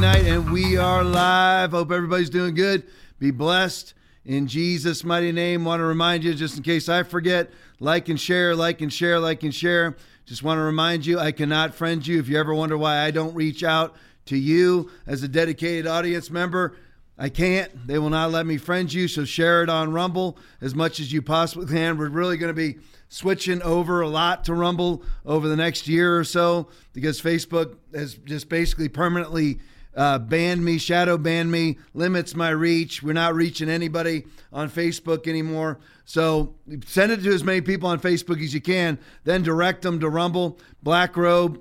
Night, 0.00 0.26
and 0.26 0.50
we 0.50 0.76
are 0.76 1.02
live. 1.02 1.70
Hope 1.70 1.90
everybody's 1.90 2.28
doing 2.28 2.54
good. 2.54 2.82
Be 3.18 3.30
blessed 3.30 3.94
in 4.26 4.46
Jesus' 4.46 5.04
mighty 5.04 5.32
name. 5.32 5.64
Want 5.64 5.80
to 5.80 5.84
remind 5.84 6.22
you, 6.22 6.34
just 6.34 6.58
in 6.58 6.62
case 6.62 6.88
I 6.90 7.02
forget, 7.02 7.50
like 7.80 8.10
and 8.10 8.20
share, 8.20 8.54
like 8.54 8.82
and 8.82 8.92
share, 8.92 9.18
like 9.18 9.42
and 9.42 9.54
share. 9.54 9.96
Just 10.26 10.42
want 10.42 10.58
to 10.58 10.62
remind 10.62 11.06
you, 11.06 11.18
I 11.18 11.32
cannot 11.32 11.74
friend 11.74 12.06
you. 12.06 12.18
If 12.18 12.28
you 12.28 12.38
ever 12.38 12.54
wonder 12.54 12.76
why 12.76 12.98
I 12.98 13.10
don't 13.10 13.34
reach 13.34 13.64
out 13.64 13.96
to 14.26 14.36
you 14.36 14.90
as 15.06 15.22
a 15.22 15.28
dedicated 15.28 15.86
audience 15.86 16.30
member, 16.30 16.76
I 17.18 17.30
can't. 17.30 17.86
They 17.86 17.98
will 17.98 18.10
not 18.10 18.30
let 18.30 18.44
me 18.44 18.58
friend 18.58 18.92
you. 18.92 19.08
So 19.08 19.24
share 19.24 19.62
it 19.62 19.70
on 19.70 19.92
Rumble 19.92 20.36
as 20.60 20.74
much 20.74 21.00
as 21.00 21.10
you 21.10 21.22
possibly 21.22 21.66
can. 21.66 21.96
We're 21.96 22.10
really 22.10 22.36
going 22.36 22.54
to 22.54 22.54
be 22.54 22.80
switching 23.08 23.62
over 23.62 24.02
a 24.02 24.08
lot 24.08 24.44
to 24.44 24.54
Rumble 24.54 25.02
over 25.24 25.48
the 25.48 25.56
next 25.56 25.88
year 25.88 26.18
or 26.18 26.24
so 26.24 26.68
because 26.92 27.20
Facebook 27.20 27.76
has 27.94 28.14
just 28.14 28.50
basically 28.50 28.90
permanently 28.90 29.58
uh, 29.96 30.18
banned 30.18 30.64
me, 30.64 30.78
shadow 30.78 31.16
banned 31.16 31.50
me, 31.50 31.78
limits 31.94 32.34
my 32.34 32.50
reach. 32.50 33.02
We're 33.02 33.14
not 33.14 33.34
reaching 33.34 33.68
anybody 33.68 34.26
on 34.52 34.70
Facebook 34.70 35.26
anymore. 35.26 35.80
So 36.04 36.54
send 36.84 37.12
it 37.12 37.22
to 37.22 37.34
as 37.34 37.42
many 37.42 37.62
people 37.62 37.88
on 37.88 37.98
Facebook 37.98 38.42
as 38.42 38.54
you 38.54 38.60
can, 38.60 38.98
then 39.24 39.42
direct 39.42 39.82
them 39.82 39.98
to 40.00 40.08
Rumble, 40.08 40.58
Black 40.82 41.16
Robe, 41.16 41.60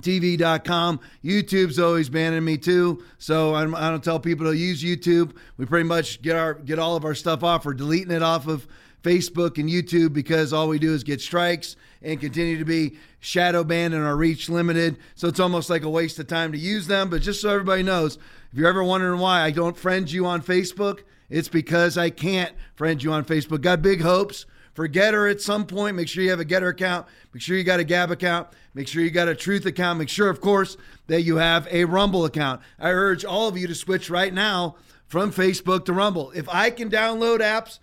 TV.com. 0.00 1.00
YouTube's 1.24 1.78
always 1.78 2.08
banning 2.08 2.44
me 2.44 2.56
too, 2.56 3.02
so 3.18 3.54
I'm, 3.54 3.74
I 3.74 3.88
do 3.88 3.92
not 3.92 4.04
tell 4.04 4.20
people 4.20 4.46
to 4.46 4.56
use 4.56 4.82
YouTube. 4.82 5.36
We 5.56 5.66
pretty 5.66 5.88
much 5.88 6.22
get 6.22 6.36
our 6.36 6.54
get 6.54 6.78
all 6.78 6.96
of 6.96 7.04
our 7.04 7.14
stuff 7.14 7.42
off. 7.42 7.66
We're 7.66 7.74
deleting 7.74 8.12
it 8.12 8.22
off 8.22 8.46
of 8.46 8.66
Facebook 9.02 9.58
and 9.58 9.68
YouTube 9.68 10.12
because 10.12 10.52
all 10.52 10.68
we 10.68 10.78
do 10.78 10.92
is 10.92 11.04
get 11.04 11.20
strikes 11.20 11.76
and 12.02 12.20
continue 12.20 12.58
to 12.58 12.64
be 12.64 12.96
shadow 13.20 13.64
banned 13.64 13.94
and 13.94 14.04
our 14.04 14.16
reach 14.16 14.48
limited. 14.48 14.96
So 15.14 15.28
it's 15.28 15.40
almost 15.40 15.70
like 15.70 15.82
a 15.82 15.90
waste 15.90 16.18
of 16.18 16.26
time 16.26 16.52
to 16.52 16.58
use 16.58 16.86
them. 16.86 17.10
But 17.10 17.22
just 17.22 17.40
so 17.40 17.50
everybody 17.50 17.82
knows, 17.82 18.16
if 18.52 18.58
you're 18.58 18.68
ever 18.68 18.84
wondering 18.84 19.20
why 19.20 19.42
I 19.42 19.50
don't 19.50 19.76
friend 19.76 20.10
you 20.10 20.26
on 20.26 20.42
Facebook, 20.42 21.00
it's 21.30 21.48
because 21.48 21.98
I 21.98 22.10
can't 22.10 22.54
friend 22.74 23.02
you 23.02 23.12
on 23.12 23.24
Facebook. 23.24 23.60
Got 23.60 23.82
big 23.82 24.00
hopes 24.00 24.46
for 24.72 24.88
GETTR 24.88 25.30
at 25.30 25.40
some 25.40 25.66
point. 25.66 25.96
Make 25.96 26.08
sure 26.08 26.22
you 26.22 26.30
have 26.30 26.40
a 26.40 26.44
GETTR 26.44 26.70
account. 26.70 27.06
Make 27.34 27.42
sure 27.42 27.56
you 27.56 27.64
got 27.64 27.80
a 27.80 27.84
Gab 27.84 28.10
account. 28.10 28.48
Make 28.74 28.88
sure 28.88 29.02
you 29.02 29.10
got 29.10 29.28
a 29.28 29.34
Truth 29.34 29.66
account. 29.66 29.98
Make 29.98 30.08
sure, 30.08 30.30
of 30.30 30.40
course, 30.40 30.76
that 31.08 31.22
you 31.22 31.36
have 31.36 31.66
a 31.70 31.84
Rumble 31.84 32.24
account. 32.24 32.62
I 32.78 32.90
urge 32.90 33.24
all 33.24 33.48
of 33.48 33.58
you 33.58 33.66
to 33.66 33.74
switch 33.74 34.08
right 34.08 34.32
now 34.32 34.76
from 35.06 35.32
Facebook 35.32 35.84
to 35.86 35.92
Rumble. 35.92 36.30
If 36.30 36.48
I 36.48 36.70
can 36.70 36.90
download 36.90 37.40
apps 37.40 37.78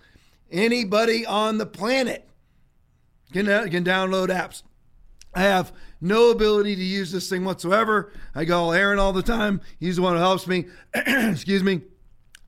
Anybody 0.56 1.26
on 1.26 1.58
the 1.58 1.66
planet 1.66 2.26
can, 3.34 3.50
uh, 3.50 3.68
can 3.70 3.84
download 3.84 4.30
apps. 4.30 4.64
I 5.34 5.42
have 5.42 5.74
no 6.00 6.32
ability 6.32 6.78
to 6.78 6.82
use 6.82 7.12
this 7.12 7.30
thing 7.30 7.44
whatsoever. 7.44 8.14
I 8.34 8.46
call 8.46 8.72
Aaron 8.72 8.98
all 8.98 9.12
the 9.12 9.22
time. 9.22 9.60
He's 9.82 9.98
the 9.98 10.02
one 10.02 10.14
who 10.14 10.20
helps 10.20 10.48
me. 10.48 10.68
Excuse 10.96 11.62
me. 11.62 11.82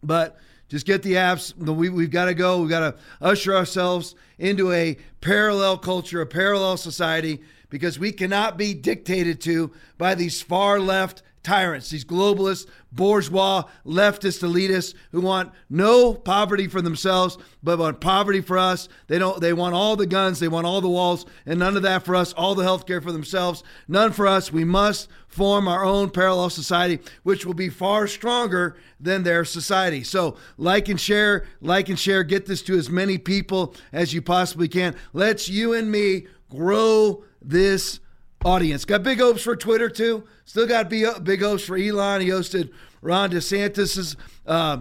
But 0.02 0.38
just 0.69 0.86
get 0.86 1.03
the 1.03 1.16
apps. 1.16 1.53
We, 1.58 1.89
we've 1.89 2.09
got 2.09 2.25
to 2.25 2.33
go. 2.33 2.61
We've 2.61 2.69
got 2.69 2.80
to 2.80 2.95
usher 3.19 3.53
ourselves 3.53 4.16
into 4.39 4.71
a 4.71 4.95
parallel 5.19 5.77
culture, 5.77 6.21
a 6.21 6.25
parallel 6.25 6.77
society, 6.77 7.42
because 7.70 7.99
we 7.99 8.14
cannot 8.14 8.58
be 8.58 8.73
dictated 8.73 9.42
to 9.42 9.73
by 9.98 10.15
these 10.15 10.42
far 10.42 10.80
left 10.80 11.23
tyrants, 11.47 11.89
these 11.89 12.03
globalists, 12.03 12.67
bourgeois, 12.91 13.63
leftist 13.85 14.43
elitists 14.43 14.93
who 15.13 15.21
want 15.21 15.49
no 15.69 16.13
poverty 16.13 16.67
for 16.67 16.81
themselves, 16.81 17.37
but 17.63 17.80
want 17.80 18.02
poverty 18.02 18.41
for 18.41 18.58
us. 18.58 18.89
They 19.08 19.17
don't 19.17 19.39
they 19.39 19.53
want 19.53 19.73
all 19.73 19.95
the 19.95 20.05
guns, 20.05 20.41
they 20.41 20.49
want 20.49 20.67
all 20.67 20.81
the 20.81 20.89
walls, 20.89 21.25
and 21.45 21.57
none 21.57 21.77
of 21.77 21.83
that 21.83 22.03
for 22.03 22.15
us, 22.15 22.33
all 22.33 22.53
the 22.53 22.65
health 22.65 22.86
care 22.86 22.99
for 22.99 23.13
themselves, 23.13 23.63
none 23.87 24.11
for 24.11 24.27
us. 24.27 24.52
We 24.52 24.65
must 24.65 25.07
form 25.30 25.69
our 25.69 25.86
own 25.86 26.09
parallel 26.09 26.49
society, 26.49 26.99
which 27.23 27.45
will 27.45 27.53
be 27.53 27.69
far 27.69 28.07
stronger 28.07 28.75
than 28.99 29.23
their 29.23 29.45
society. 29.45 30.03
So 30.03 30.36
like 30.57 30.89
and 30.89 30.99
share, 30.99 31.45
like 31.61 31.87
and 31.87 31.97
share, 31.97 32.25
get 32.25 32.45
this 32.45 32.61
to 32.63 32.77
as 32.77 32.89
many 32.89 33.17
people 33.17 33.73
as 33.93 34.13
you 34.13 34.21
possibly 34.21 34.67
can. 34.67 34.97
Let's 35.13 35.47
you 35.47 35.73
and 35.73 35.89
me 35.89 36.27
grow 36.49 37.23
this 37.41 38.02
audience. 38.47 38.85
Got 38.85 39.03
big 39.03 39.19
hopes 39.19 39.43
for 39.43 39.55
Twitter 39.55 39.89
too. 39.89 40.23
Still 40.45 40.67
got 40.67 40.89
big 40.89 41.41
hopes 41.41 41.65
for 41.65 41.75
Elon. 41.75 42.21
He 42.21 42.30
hosted 42.30 42.71
Ron 43.02 43.31
DeSantis's 43.31 44.15
uh, 44.45 44.80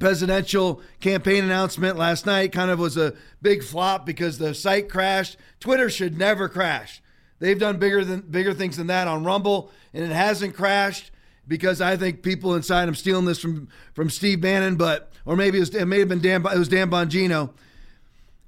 presidential 0.00 0.82
campaign 0.98 1.44
announcement 1.44 1.96
last 1.96 2.26
night. 2.26 2.50
Kind 2.50 2.70
of 2.70 2.80
was 2.80 2.96
a 2.96 3.14
big 3.40 3.62
flop 3.62 4.04
because 4.04 4.38
the 4.38 4.52
site 4.52 4.88
crashed. 4.88 5.36
Twitter 5.60 5.88
should 5.88 6.18
never 6.18 6.48
crash. 6.48 7.00
They've 7.38 7.58
done 7.58 7.78
bigger 7.78 8.04
than 8.04 8.22
bigger 8.22 8.52
things 8.52 8.76
than 8.76 8.88
that 8.88 9.06
on 9.06 9.24
Rumble, 9.24 9.70
and 9.94 10.04
it 10.04 10.10
hasn't 10.10 10.54
crashed 10.54 11.12
because 11.46 11.80
I 11.80 11.96
think 11.96 12.22
people 12.22 12.54
inside. 12.54 12.88
I'm 12.88 12.94
stealing 12.96 13.26
this 13.26 13.38
from 13.38 13.68
from 13.94 14.10
Steve 14.10 14.40
Bannon, 14.40 14.76
but 14.76 15.12
or 15.24 15.36
maybe 15.36 15.58
it, 15.58 15.60
was, 15.60 15.74
it 15.74 15.86
may 15.86 16.00
have 16.00 16.08
been 16.08 16.20
Dan. 16.20 16.44
It 16.44 16.58
was 16.58 16.68
Dan 16.68 16.90
Bongino 16.90 17.54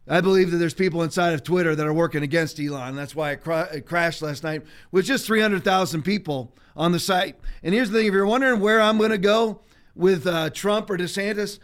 I 0.08 0.20
believe 0.20 0.50
that 0.50 0.56
there's 0.56 0.74
people 0.74 1.02
inside 1.02 1.32
of 1.32 1.44
Twitter 1.44 1.76
that 1.76 1.86
are 1.86 1.92
working 1.92 2.22
against 2.22 2.58
Elon. 2.58 2.96
That's 2.96 3.14
why 3.14 3.32
it, 3.32 3.46
it 3.72 3.86
crashed 3.86 4.20
last 4.22 4.42
night 4.42 4.62
with 4.90 5.04
just 5.04 5.26
300,000 5.26 6.02
people 6.02 6.52
on 6.76 6.92
the 6.92 6.98
site. 6.98 7.36
And 7.62 7.74
here's 7.74 7.90
the 7.90 7.98
thing 7.98 8.08
if 8.08 8.12
you're 8.12 8.26
wondering 8.26 8.60
where 8.60 8.80
I'm 8.80 8.98
going 8.98 9.10
to 9.10 9.18
go 9.18 9.60
with 9.94 10.26
uh, 10.26 10.50
Trump 10.50 10.91
or 10.91 10.96
DeSantis, 10.96 11.58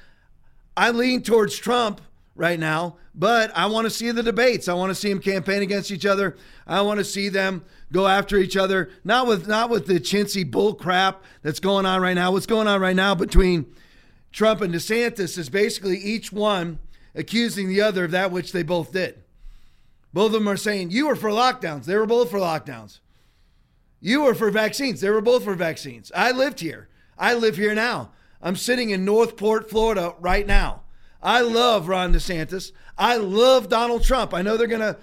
I 0.76 0.90
lean 0.90 1.22
towards 1.22 1.56
Trump 1.56 2.00
right 2.36 2.60
now, 2.60 2.96
but 3.14 3.50
I 3.56 3.66
want 3.66 3.86
to 3.86 3.90
see 3.90 4.12
the 4.12 4.22
debates. 4.22 4.68
I 4.68 4.74
want 4.74 4.90
to 4.90 4.94
see 4.94 5.08
them 5.08 5.18
campaign 5.18 5.60
against 5.60 5.90
each 5.90 6.06
other. 6.06 6.36
I 6.66 6.82
want 6.82 6.98
to 6.98 7.04
see 7.04 7.28
them 7.28 7.64
go 7.92 8.06
after 8.06 8.36
each 8.36 8.56
other, 8.56 8.90
not 9.02 9.26
with 9.26 9.48
not 9.48 9.70
with 9.70 9.86
the 9.86 9.98
chintzy 9.98 10.48
bull 10.48 10.74
crap 10.74 11.22
that's 11.42 11.58
going 11.58 11.84
on 11.84 12.00
right 12.00 12.14
now. 12.14 12.30
What's 12.30 12.46
going 12.46 12.68
on 12.68 12.80
right 12.80 12.94
now 12.94 13.16
between 13.16 13.66
Trump 14.30 14.60
and 14.60 14.72
DeSantis 14.72 15.36
is 15.36 15.48
basically 15.48 15.96
each 15.98 16.30
one 16.30 16.78
accusing 17.18 17.68
the 17.68 17.82
other 17.82 18.04
of 18.04 18.12
that 18.12 18.30
which 18.30 18.52
they 18.52 18.62
both 18.62 18.92
did. 18.92 19.22
Both 20.14 20.28
of 20.28 20.32
them 20.32 20.48
are 20.48 20.56
saying, 20.56 20.90
You 20.90 21.08
were 21.08 21.16
for 21.16 21.30
lockdowns. 21.30 21.84
They 21.84 21.96
were 21.96 22.06
both 22.06 22.30
for 22.30 22.38
lockdowns. 22.38 23.00
You 24.00 24.22
were 24.22 24.34
for 24.34 24.50
vaccines. 24.50 25.00
They 25.00 25.10
were 25.10 25.20
both 25.20 25.44
for 25.44 25.54
vaccines. 25.54 26.12
I 26.14 26.30
lived 26.30 26.60
here. 26.60 26.88
I 27.18 27.34
live 27.34 27.56
here 27.56 27.74
now. 27.74 28.12
I'm 28.40 28.56
sitting 28.56 28.90
in 28.90 29.04
North 29.04 29.36
Port, 29.36 29.68
Florida 29.68 30.14
right 30.20 30.46
now. 30.46 30.82
I 31.20 31.40
love 31.40 31.88
Ron 31.88 32.14
DeSantis. 32.14 32.70
I 32.96 33.16
love 33.16 33.68
Donald 33.68 34.04
Trump. 34.04 34.32
I 34.32 34.42
know 34.42 34.56
they're 34.56 34.68
going 34.68 34.80
to 34.80 34.96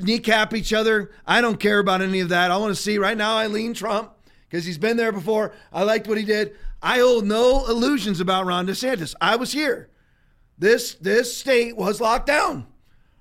kneecap 0.00 0.54
each 0.54 0.72
other. 0.72 1.10
I 1.26 1.40
don't 1.40 1.58
care 1.58 1.80
about 1.80 2.02
any 2.02 2.20
of 2.20 2.28
that. 2.28 2.52
I 2.52 2.56
want 2.56 2.74
to 2.74 2.80
see 2.80 2.98
right 2.98 3.16
now 3.16 3.36
I 3.36 3.48
lean 3.48 3.74
Trump 3.74 4.12
because 4.48 4.64
he's 4.64 4.78
been 4.78 4.96
there 4.96 5.10
before. 5.10 5.52
I 5.72 5.82
liked 5.82 6.06
what 6.06 6.18
he 6.18 6.24
did. 6.24 6.54
I 6.80 7.00
hold 7.00 7.26
no 7.26 7.66
illusions 7.66 8.20
about 8.20 8.46
Ron 8.46 8.68
DeSantis. 8.68 9.16
I 9.20 9.34
was 9.34 9.52
here. 9.52 9.88
This 10.58 10.94
this 10.94 11.36
state 11.36 11.76
was 11.76 12.00
locked 12.00 12.26
down. 12.26 12.66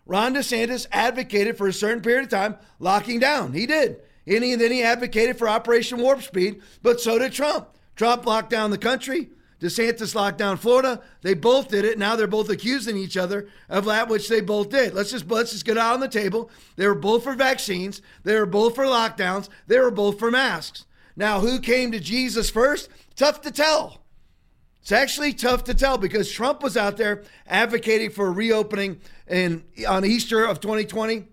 Ron 0.06 0.36
DeSantis 0.36 0.88
advocated 0.92 1.58
for 1.58 1.68
a 1.68 1.74
certain 1.74 2.02
period 2.02 2.26
of 2.26 2.30
time 2.30 2.58
locking 2.80 3.20
down. 3.20 3.54
He 3.54 3.66
did. 3.66 4.02
And, 4.28 4.44
he, 4.44 4.54
and 4.54 4.62
then 4.62 4.72
he 4.72 4.84
advocated 4.84 5.38
for 5.38 5.48
Operation 5.48 6.00
Warp 6.00 6.22
Speed, 6.22 6.62
but 6.82 7.00
so 7.00 7.20
did 7.20 7.32
Trump. 7.32 7.70
Trump 7.96 8.26
locked 8.26 8.50
down 8.50 8.72
the 8.72 8.78
country. 8.78 9.30
DeSantis 9.62 10.14
locked 10.14 10.38
down 10.38 10.58
Florida. 10.58 11.02
They 11.22 11.34
both 11.34 11.70
did 11.70 11.86
it. 11.86 11.98
Now 11.98 12.16
they're 12.16 12.28
both 12.28 12.50
accusing 12.50 12.98
each 12.98 13.18
other 13.18 13.48
of 13.70 13.86
that 13.86 14.10
which 14.10 14.28
they 14.28 14.42
both 14.42 14.70
did. 14.70 14.94
Let's 14.94 15.12
just 15.12 15.30
let's 15.30 15.52
just 15.52 15.66
get 15.66 15.78
out 15.78 15.94
on 15.94 16.02
the 16.02 16.08
table. 16.08 16.50
They 16.76 16.88
were 16.88 16.96
both 16.96 17.24
for 17.24 17.34
vaccines. 17.34 18.02
They 18.24 18.36
were 18.36 18.46
both 18.46 18.76
for 18.76 18.86
lockdowns. 18.86 19.50
They 19.68 19.80
were 19.80 19.92
both 19.92 20.20
for 20.20 20.30
masks. 20.30 20.86
Now, 21.16 21.40
who 21.40 21.60
came 21.60 21.92
to 21.94 22.00
Jesus 22.00 22.50
first? 22.50 22.90
Tough 23.16 23.42
to 23.42 23.52
tell. 23.52 24.02
It's 24.86 24.92
actually 24.92 25.34
tough 25.34 25.64
to 25.64 25.74
tell 25.74 25.98
because 25.98 26.32
Trump 26.32 26.62
was 26.62 26.78
out 26.78 26.96
there 26.96 27.24
advocating 27.48 28.12
for 28.12 28.32
reopening 28.32 29.02
in 29.28 29.64
on 29.88 30.06
Easter 30.06 30.46
of 30.46 30.60
2020. 30.60 31.26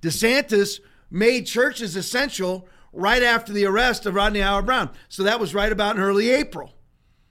DeSantis 0.00 0.80
made 1.08 1.46
churches 1.46 1.94
essential 1.94 2.66
right 2.92 3.22
after 3.22 3.52
the 3.52 3.64
arrest 3.64 4.06
of 4.06 4.16
Rodney 4.16 4.40
Howard-Browne. 4.40 4.90
So 5.08 5.22
that 5.22 5.38
was 5.38 5.54
right 5.54 5.70
about 5.70 5.94
in 5.94 6.02
early 6.02 6.30
April 6.30 6.74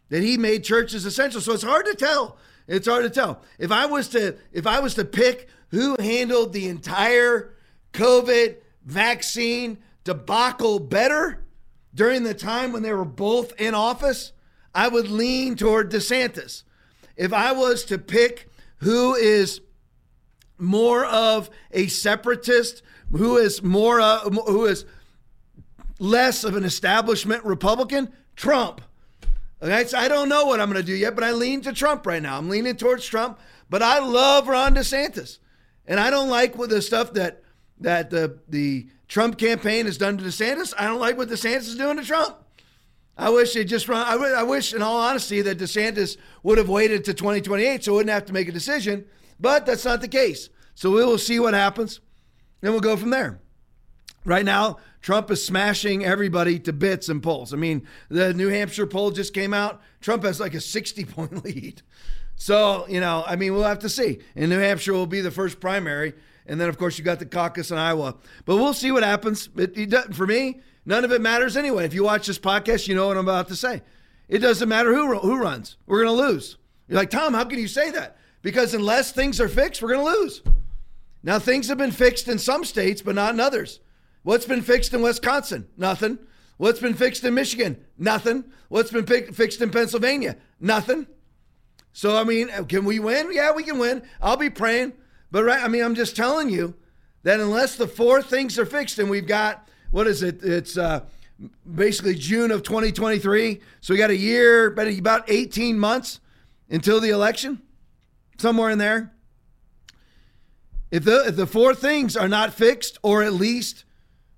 that 0.08 0.24
he 0.24 0.38
made 0.38 0.64
churches 0.64 1.06
essential. 1.06 1.42
So 1.42 1.52
it's 1.52 1.62
hard 1.62 1.88
to 1.88 1.94
tell. 1.94 2.38
It's 2.66 2.88
hard 2.88 3.04
to 3.04 3.10
tell. 3.10 3.42
If 3.60 3.70
I 3.70 3.88
was 3.88 4.08
to 4.10 4.38
if 4.54 4.66
I 4.66 4.80
was 4.80 4.94
to 4.94 5.04
pick 5.04 5.50
who 5.72 5.98
handled 6.00 6.54
the 6.54 6.70
entire 6.70 7.54
COVID 7.92 8.56
vaccine 8.86 9.80
debacle 10.06 10.80
better 10.80 11.44
during 11.94 12.24
the 12.24 12.34
time 12.34 12.72
when 12.72 12.82
they 12.82 12.94
were 12.94 13.04
both 13.04 13.60
in 13.60 13.76
office, 13.76 14.32
I 14.74 14.88
would 14.88 15.10
lean 15.10 15.56
toward 15.56 15.92
DeSantis. 15.92 16.64
If 17.16 17.34
I 17.34 17.52
was 17.52 17.84
to 17.86 17.98
pick 17.98 18.50
who 18.78 19.16
is 19.16 19.62
more 20.58 21.06
of 21.06 21.50
a 21.72 21.88
separatist, 21.88 22.84
who 23.12 23.38
is 23.38 23.62
more 23.62 24.00
uh, 24.00 24.20
who 24.22 24.66
is 24.66 24.86
less 26.00 26.44
of 26.44 26.56
an 26.56 26.64
establishment 26.64 27.44
Republican, 27.44 28.12
Trump. 28.36 28.82
Okay, 29.62 29.86
so 29.86 29.98
I 29.98 30.08
don't 30.08 30.30
know 30.30 30.46
what 30.46 30.60
I'm 30.60 30.72
going 30.72 30.84
to 30.84 30.86
do 30.86 30.96
yet, 30.96 31.14
but 31.14 31.24
I 31.24 31.32
lean 31.32 31.62
to 31.62 31.74
Trump 31.74 32.06
right 32.08 32.22
now. 32.22 32.38
I'm 32.38 32.50
leaning 32.50 32.76
towards 32.76 33.06
Trump, 33.06 33.40
but 33.70 33.84
I 33.84 34.00
love 34.00 34.48
Ron 34.48 34.74
DeSantis, 34.74 35.38
and 35.86 36.00
I 36.00 36.10
don't 36.10 36.30
like 36.30 36.58
what 36.58 36.70
the 36.70 36.82
stuff 36.82 37.14
that 37.14 37.44
that 37.80 38.10
the 38.10 38.40
the 38.48 38.88
Trump 39.08 39.38
campaign 39.38 39.86
has 39.86 39.98
done 39.98 40.18
to 40.18 40.24
DeSantis. 40.24 40.74
I 40.78 40.86
don't 40.86 41.00
like 41.00 41.18
what 41.18 41.30
DeSantis 41.30 41.68
is 41.68 41.76
doing 41.76 41.98
to 41.98 42.04
Trump. 42.04 42.38
I 43.18 43.30
wish 43.30 43.54
they 43.54 43.64
just 43.64 43.88
run. 43.88 44.06
I, 44.06 44.14
w- 44.14 44.34
I 44.34 44.44
wish, 44.44 44.74
in 44.74 44.82
all 44.82 44.98
honesty, 44.98 45.42
that 45.42 45.58
DeSantis 45.58 46.18
would 46.44 46.58
have 46.58 46.70
waited 46.70 47.06
to 47.06 47.14
2028 47.14 47.84
so 47.84 47.94
wouldn't 47.94 48.10
have 48.10 48.26
to 48.26 48.34
make 48.34 48.48
a 48.48 48.52
decision. 48.52 49.06
But 49.40 49.66
that's 49.66 49.86
not 49.86 50.02
the 50.02 50.08
case. 50.08 50.50
So 50.76 50.92
we 50.92 51.04
will 51.04 51.18
see 51.18 51.40
what 51.40 51.54
happens, 51.54 52.00
and 52.62 52.72
we'll 52.72 52.82
go 52.82 52.98
from 52.98 53.10
there. 53.10 53.40
Right 54.24 54.46
now, 54.46 54.78
Trump 55.02 55.32
is 55.32 55.44
smashing 55.44 56.06
everybody 56.06 56.60
to 56.60 56.74
bits 56.74 57.10
and 57.10 57.24
polls. 57.24 57.54
I 57.54 57.58
mean, 57.58 57.88
the 58.10 58.34
New 58.34 58.50
Hampshire 58.50 58.86
poll 58.86 59.12
just 59.12 59.34
came 59.34 59.54
out. 59.54 59.82
Trump 60.00 60.24
has 60.24 60.40
like 60.40 60.54
a 60.54 60.62
60 60.62 61.06
point 61.06 61.44
lead. 61.46 61.82
So, 62.36 62.88
you 62.88 63.00
know, 63.00 63.24
I 63.26 63.36
mean, 63.36 63.54
we'll 63.54 63.64
have 63.64 63.80
to 63.80 63.90
see. 63.90 64.20
And 64.36 64.50
New 64.50 64.60
Hampshire 64.60 64.94
will 64.94 65.08
be 65.08 65.22
the 65.22 65.32
first 65.32 65.60
primary. 65.60 66.14
And 66.46 66.60
then, 66.60 66.70
of 66.70 66.78
course, 66.78 66.98
you 66.98 67.04
got 67.04 67.20
the 67.20 67.26
caucus 67.26 67.72
in 67.72 67.78
Iowa. 67.78 68.16
But 68.46 68.56
we'll 68.58 68.74
see 68.74 68.92
what 68.92 69.04
happens. 69.04 69.50
It, 69.56 69.78
it, 69.78 70.16
for 70.16 70.26
me, 70.26 70.62
none 70.86 71.06
of 71.06 71.12
it 71.12 71.22
matters 71.22 71.58
anyway. 71.58 71.86
If 71.86 71.94
you 71.94 72.04
watch 72.04 72.28
this 72.28 72.40
podcast, 72.40 72.88
you 72.88 72.96
know 72.96 73.08
what 73.08 73.18
I'm 73.18 73.28
about 73.28 73.48
to 73.50 73.56
say. 73.56 73.82
It 74.28 74.40
doesn't 74.40 74.70
matter 74.70 74.94
who, 74.94 75.18
who 75.20 75.38
runs. 75.38 75.78
We're 75.86 76.04
going 76.04 76.18
to 76.18 76.24
lose. 76.24 76.58
You're 76.88 76.98
like, 76.98 77.10
Tom, 77.10 77.34
how 77.34 77.44
can 77.44 77.60
you 77.60 77.68
say 77.68 77.92
that? 77.92 78.18
Because 78.42 78.74
unless 78.74 79.12
things 79.12 79.40
are 79.40 79.50
fixed, 79.50 79.82
we're 79.82 79.94
going 79.94 80.06
to 80.06 80.20
lose. 80.20 80.42
Now, 81.24 81.38
things 81.38 81.68
have 81.68 81.78
been 81.78 81.92
fixed 81.92 82.28
in 82.28 82.40
some 82.40 82.64
states, 82.64 83.02
but 83.02 83.16
not 83.16 83.34
in 83.34 83.40
others. 83.40 83.80
What's 84.24 84.46
been 84.46 84.62
fixed 84.62 84.94
in 84.94 85.02
Wisconsin? 85.02 85.68
Nothing. 85.78 86.18
What's 86.58 86.80
been 86.80 86.94
fixed 86.94 87.24
in 87.24 87.34
Michigan? 87.34 87.84
Nothing. 87.98 88.46
What's 88.70 88.92
been 88.92 89.06
fixed 89.06 89.62
in 89.62 89.70
Pennsylvania? 89.70 90.38
Nothing. 90.60 91.08
So, 91.94 92.18
I 92.18 92.24
mean, 92.24 92.50
uh, 92.50 92.64
can 92.64 92.86
we 92.86 93.00
win? 93.00 93.30
Yeah, 93.32 93.52
we 93.52 93.64
can 93.64 93.80
win. 93.80 94.04
I'll 94.22 94.38
be 94.38 94.50
praying. 94.50 94.94
But, 95.30 95.44
right, 95.44 95.64
I 95.64 95.68
mean, 95.68 95.84
I'm 95.84 95.96
just 95.96 96.16
telling 96.16 96.50
you 96.50 96.76
that 97.24 97.40
unless 97.40 97.76
the 97.76 97.88
four 97.88 98.22
things 98.22 98.58
are 98.58 98.66
fixed 98.66 98.98
and 99.00 99.10
we've 99.10 99.28
got, 99.28 99.68
what 99.92 100.08
is 100.08 100.24
it? 100.24 100.44
It's 100.44 100.78
uh, 100.78 101.02
basically 101.76 102.16
June 102.16 102.52
of 102.52 102.64
2023. 102.64 103.62
So 103.82 103.94
we 103.94 103.98
got 103.98 104.10
a 104.10 104.18
year, 104.18 104.70
but 104.72 104.88
about 104.88 105.30
18 105.30 105.78
months 105.78 106.20
until 106.70 107.00
the 107.00 107.10
election, 107.10 107.62
somewhere 108.38 108.70
in 108.70 108.78
there. 108.78 109.12
If 110.90 111.06
the, 111.06 111.28
if 111.28 111.36
the 111.36 111.48
four 111.48 111.76
things 111.76 112.18
are 112.18 112.28
not 112.28 112.54
fixed 112.54 112.98
or 113.04 113.24
at 113.24 113.34
least 113.34 113.86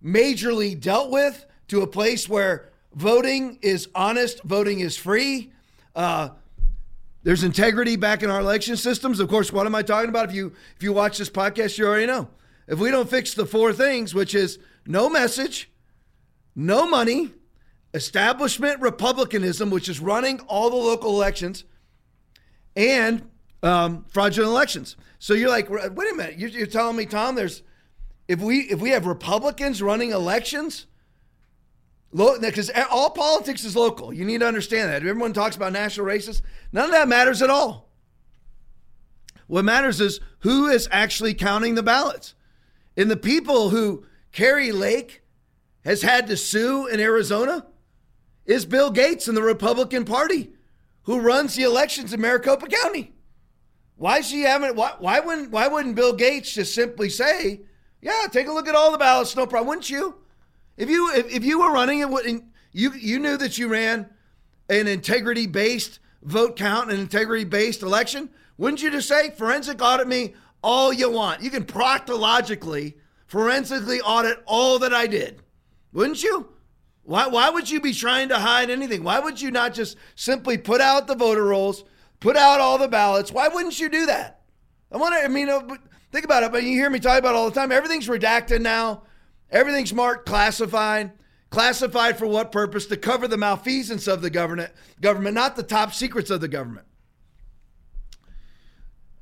majorly 0.03 0.79
dealt 0.79 1.09
with 1.09 1.45
to 1.69 1.81
a 1.81 1.87
place 1.87 2.27
where 2.27 2.69
voting 2.93 3.57
is 3.61 3.87
honest, 3.95 4.43
voting 4.43 4.79
is 4.79 4.97
free. 4.97 5.51
Uh, 5.95 6.29
there's 7.23 7.43
integrity 7.43 7.95
back 7.95 8.21
in 8.21 8.29
our 8.29 8.39
election 8.39 8.75
systems. 8.75 9.19
Of 9.19 9.29
course, 9.29 9.51
what 9.51 9.65
am 9.65 9.73
I 9.73 9.81
talking 9.81 10.09
about? 10.09 10.29
If 10.29 10.35
you 10.35 10.53
if 10.75 10.83
you 10.83 10.93
watch 10.93 11.17
this 11.17 11.29
podcast, 11.29 11.77
you 11.77 11.87
already 11.87 12.05
know. 12.05 12.27
If 12.67 12.79
we 12.79 12.91
don't 12.91 13.09
fix 13.09 13.33
the 13.33 13.45
four 13.45 13.73
things, 13.73 14.13
which 14.13 14.35
is 14.35 14.59
no 14.85 15.09
message, 15.09 15.71
no 16.55 16.87
money, 16.87 17.31
establishment 17.93 18.81
republicanism, 18.81 19.69
which 19.69 19.87
is 19.89 19.99
running 19.99 20.39
all 20.41 20.69
the 20.69 20.75
local 20.75 21.11
elections, 21.11 21.63
and 22.75 23.29
um, 23.61 24.05
fraudulent 24.09 24.51
elections. 24.51 24.95
So 25.19 25.33
you're 25.33 25.49
like, 25.49 25.69
wait 25.69 26.11
a 26.11 26.15
minute, 26.15 26.37
you're, 26.37 26.49
you're 26.49 26.67
telling 26.67 26.97
me, 26.97 27.05
Tom, 27.05 27.35
there's 27.35 27.63
if 28.27 28.39
we 28.39 28.61
if 28.61 28.79
we 28.79 28.91
have 28.91 29.05
Republicans 29.05 29.81
running 29.81 30.11
elections, 30.11 30.87
because 32.13 32.71
all 32.89 33.09
politics 33.09 33.63
is 33.63 33.75
local. 33.75 34.13
You 34.13 34.25
need 34.25 34.39
to 34.39 34.47
understand 34.47 34.89
that. 34.89 35.05
Everyone 35.05 35.33
talks 35.33 35.55
about 35.55 35.73
national 35.73 36.05
races. 36.05 36.41
None 36.71 36.85
of 36.85 36.91
that 36.91 37.07
matters 37.07 37.41
at 37.41 37.49
all. 37.49 37.89
What 39.47 39.65
matters 39.65 39.99
is 39.99 40.19
who 40.39 40.67
is 40.67 40.87
actually 40.91 41.33
counting 41.33 41.75
the 41.75 41.83
ballots. 41.83 42.33
And 42.95 43.09
the 43.09 43.17
people 43.17 43.69
who 43.69 44.05
Kari 44.33 44.71
Lake 44.71 45.21
has 45.85 46.01
had 46.01 46.27
to 46.27 46.35
sue 46.35 46.87
in 46.87 46.99
Arizona 46.99 47.67
is 48.45 48.65
Bill 48.65 48.89
Gates 48.89 49.27
and 49.27 49.37
the 49.37 49.43
Republican 49.43 50.03
Party, 50.03 50.51
who 51.03 51.21
runs 51.21 51.55
the 51.55 51.63
elections 51.63 52.13
in 52.13 52.19
Maricopa 52.19 52.67
County. 52.67 53.13
Why 53.95 54.17
is 54.17 54.27
she 54.27 54.41
having 54.41 54.75
why 54.75 54.95
why 54.99 55.19
wouldn't 55.19 55.51
why 55.51 55.67
wouldn't 55.67 55.95
Bill 55.95 56.13
Gates 56.13 56.51
just 56.51 56.73
simply 56.73 57.09
say, 57.09 57.61
yeah, 58.01 58.25
take 58.31 58.47
a 58.47 58.51
look 58.51 58.67
at 58.67 58.75
all 58.75 58.91
the 58.91 58.97
ballots, 58.97 59.35
no 59.35 59.45
problem. 59.45 59.67
Wouldn't 59.67 59.89
you? 59.89 60.15
If 60.75 60.89
you 60.89 61.13
if, 61.13 61.31
if 61.31 61.45
you 61.45 61.59
were 61.59 61.71
running 61.71 61.99
it, 61.99 62.43
you 62.71 62.91
you 62.93 63.19
knew 63.19 63.37
that 63.37 63.57
you 63.57 63.67
ran 63.67 64.09
an 64.67 64.87
integrity 64.87 65.45
based 65.45 65.99
vote 66.23 66.55
count, 66.55 66.91
an 66.91 66.99
integrity 66.99 67.43
based 67.43 67.83
election, 67.83 68.29
wouldn't 68.57 68.81
you 68.81 68.89
just 68.89 69.07
say 69.07 69.29
forensic 69.29 69.81
audit 69.81 70.07
me 70.07 70.33
all 70.63 70.91
you 70.91 71.11
want? 71.11 71.43
You 71.43 71.51
can 71.51 71.65
proctologically 71.65 72.95
forensically 73.33 73.99
audit 73.99 74.43
all 74.45 74.77
that 74.77 74.93
I 74.93 75.07
did, 75.07 75.41
wouldn't 75.91 76.21
you? 76.21 76.49
Why 77.01 77.27
why 77.27 77.49
would 77.49 77.69
you 77.69 77.81
be 77.81 77.91
trying 77.91 78.29
to 78.29 78.37
hide 78.37 78.69
anything? 78.69 79.03
Why 79.03 79.19
would 79.19 79.41
you 79.41 79.49
not 79.49 79.73
just 79.73 79.97
simply 80.13 80.57
put 80.57 80.81
out 80.81 81.07
the 81.07 81.15
voter 81.15 81.43
rolls, 81.43 81.83
put 82.19 82.37
out 82.37 82.61
all 82.61 82.77
the 82.77 82.87
ballots? 82.87 83.31
Why 83.31 83.47
wouldn't 83.47 83.79
you 83.79 83.89
do 83.89 84.05
that? 84.05 84.41
I 84.91 84.97
want 84.97 85.15
to. 85.15 85.25
I 85.25 85.27
mean, 85.27 85.49
uh, 85.49 85.77
Think 86.13 86.25
about 86.25 86.43
it, 86.43 86.51
but 86.51 86.61
you 86.61 86.73
hear 86.73 86.91
me 86.91 86.99
talk 86.99 87.17
about 87.17 87.33
all 87.33 87.49
the 87.49 87.59
time. 87.59 87.71
Everything's 87.71 88.07
redacted 88.07 88.61
now. 88.61 89.01
Everything's 89.49 89.95
marked 89.95 90.27
classified. 90.27 91.11
Classified 91.49 92.19
for 92.19 92.27
what 92.27 92.51
purpose? 92.51 92.85
To 92.85 92.97
cover 92.97 93.27
the 93.27 93.35
malfeasance 93.35 94.07
of 94.07 94.21
the 94.21 94.29
government, 94.29 94.71
government, 95.01 95.33
not 95.33 95.55
the 95.55 95.63
top 95.63 95.91
secrets 95.91 96.29
of 96.29 96.39
the 96.39 96.47
government. 96.47 96.85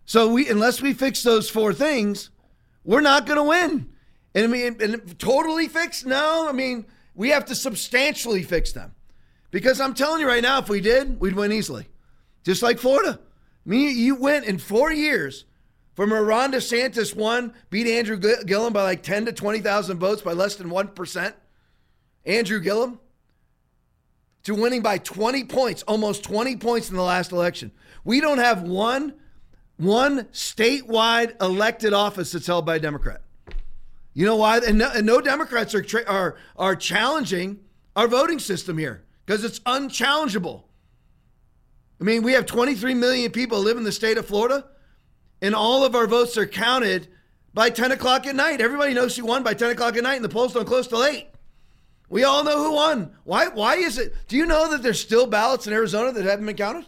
So 0.04 0.34
we, 0.34 0.50
unless 0.50 0.82
we 0.82 0.92
fix 0.92 1.24
those 1.24 1.50
four 1.50 1.74
things, 1.74 2.30
we're 2.84 3.00
not 3.00 3.26
going 3.26 3.38
to 3.38 3.44
win. 3.44 3.94
And 4.34 4.46
I 4.46 4.48
mean, 4.48 4.78
and 4.82 5.20
totally 5.20 5.68
fixed? 5.68 6.06
No, 6.06 6.48
I 6.48 6.52
mean, 6.52 6.86
we 7.16 7.30
have 7.30 7.46
to 7.46 7.56
substantially 7.56 8.44
fix 8.44 8.72
them. 8.72 8.94
Because 9.52 9.82
I'm 9.82 9.94
telling 9.94 10.22
you 10.22 10.28
right 10.28 10.42
now, 10.42 10.60
if 10.60 10.70
we 10.70 10.80
did, 10.80 11.20
we'd 11.20 11.36
win 11.36 11.52
easily. 11.52 11.88
Just 12.44 12.64
like 12.64 12.80
Florida. 12.80 13.20
I 13.66 13.70
mean, 13.70 13.98
you 13.98 14.16
went 14.16 14.46
in 14.46 14.58
four 14.58 14.92
years 14.92 15.46
from 15.94 16.12
where 16.12 16.24
Ron 16.24 16.54
DeSantis 16.54 17.16
won, 17.16 17.54
beat 17.70 17.86
Andrew 17.86 18.18
Gillum 18.18 18.74
by 18.74 18.84
like 18.84 19.04
10 19.04 19.26
to 19.26 19.34
20,000 19.34 20.00
votes 20.00 20.22
by 20.22 20.32
less 20.32 20.56
than 20.56 20.70
1%. 20.70 21.34
Andrew 22.26 22.60
Gillum 22.60 23.00
to 24.44 24.56
winning 24.56 24.82
by 24.82 24.98
20 24.98 25.44
points, 25.46 25.84
almost 25.84 26.24
20 26.24 26.56
points 26.58 26.90
in 26.90 26.96
the 26.96 27.02
last 27.04 27.32
election. 27.32 27.72
We 28.04 28.22
don't 28.22 28.40
have 28.40 28.64
one 28.64 29.14
one 29.78 30.26
statewide 30.26 31.42
elected 31.42 31.92
office 31.92 32.32
that's 32.32 32.46
held 32.46 32.68
by 32.68 32.76
a 32.76 32.80
Democrat. 32.80 33.22
You 34.14 34.26
know 34.26 34.36
why? 34.36 34.58
And 34.58 34.78
no, 34.78 34.92
and 34.94 35.06
no 35.06 35.22
Democrats 35.22 35.74
are, 35.74 35.86
are 36.08 36.38
are 36.58 36.76
challenging 36.76 37.60
our 37.96 38.08
voting 38.08 38.40
system 38.40 38.78
here 38.78 39.04
because 39.26 39.44
it's 39.44 39.60
unchallengeable. 39.62 40.64
I 42.00 42.04
mean, 42.04 42.24
we 42.24 42.34
have 42.34 42.46
23 42.46 42.96
million 42.96 43.32
people 43.32 43.60
live 43.60 43.78
in 43.78 43.84
the 43.84 43.92
state 43.92 44.18
of 44.18 44.26
Florida 44.26 44.66
and 45.42 45.56
all 45.56 45.84
of 45.84 45.96
our 45.96 46.08
votes 46.08 46.38
are 46.38 46.46
counted 46.46 47.08
by 47.54 47.70
10 47.70 47.92
o'clock 47.92 48.28
at 48.28 48.36
night. 48.36 48.62
Everybody 48.62 48.94
knows 48.94 49.16
who 49.16 49.26
won 49.26 49.44
by 49.44 49.54
10 49.54 49.72
o'clock 49.72 49.98
at 49.98 50.04
night, 50.04 50.16
and 50.16 50.24
the 50.24 50.30
polls 50.30 50.54
don't 50.54 50.66
close 50.66 50.88
till 50.88 51.04
8. 51.04 51.28
We 52.10 52.24
all 52.24 52.44
know 52.44 52.64
who 52.64 52.74
won. 52.74 53.12
Why, 53.24 53.48
why 53.48 53.76
is 53.76 53.98
it? 53.98 54.14
Do 54.28 54.38
you 54.38 54.46
know 54.46 54.70
that 54.70 54.84
there's 54.84 55.00
still 55.00 55.26
ballots 55.28 55.66
in 55.66 55.74
Arizona 55.74 56.12
that 56.12 56.26
haven't 56.26 56.46
been 56.46 56.56
counted? 56.56 56.86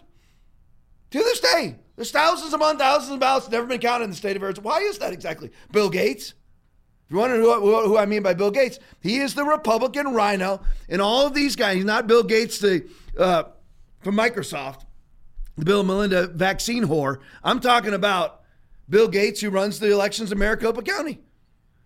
To 1.11 1.17
this 1.17 1.39
day, 1.39 1.77
there's 1.95 2.11
thousands 2.11 2.53
upon 2.53 2.77
thousands 2.77 3.13
of 3.13 3.19
ballots 3.19 3.47
that 3.47 3.51
never 3.51 3.67
been 3.67 3.79
counted 3.79 4.05
in 4.05 4.09
the 4.09 4.15
state 4.15 4.35
of 4.35 4.43
Arizona. 4.43 4.67
Why 4.67 4.79
is 4.79 4.97
that 4.99 5.13
exactly? 5.13 5.51
Bill 5.71 5.89
Gates. 5.89 6.33
If 7.13 7.17
you're 7.17 7.21
wondering 7.21 7.43
who, 7.43 7.89
who, 7.89 7.95
I 7.95 8.07
mean 8.07 8.23
by 8.23 8.33
Bill 8.33 8.49
Gates, 8.49 8.79
he 8.99 9.19
is 9.19 9.35
the 9.35 9.43
Republican 9.43 10.15
rhino. 10.15 10.61
and 10.89 10.99
all 10.99 11.27
of 11.27 11.35
these 11.35 11.55
guys. 11.55 11.75
He's 11.75 11.85
not 11.85 12.07
Bill 12.07 12.23
Gates 12.23 12.57
the, 12.57 12.89
uh, 13.19 13.43
from 14.01 14.15
Microsoft, 14.15 14.85
the 15.55 15.63
Bill 15.63 15.81
and 15.81 15.87
Melinda 15.87 16.25
vaccine 16.25 16.87
whore. 16.87 17.19
I'm 17.43 17.59
talking 17.59 17.93
about 17.93 18.41
Bill 18.89 19.07
Gates, 19.07 19.41
who 19.41 19.51
runs 19.51 19.77
the 19.77 19.91
elections 19.91 20.31
in 20.31 20.39
Maricopa 20.39 20.81
County, 20.81 21.19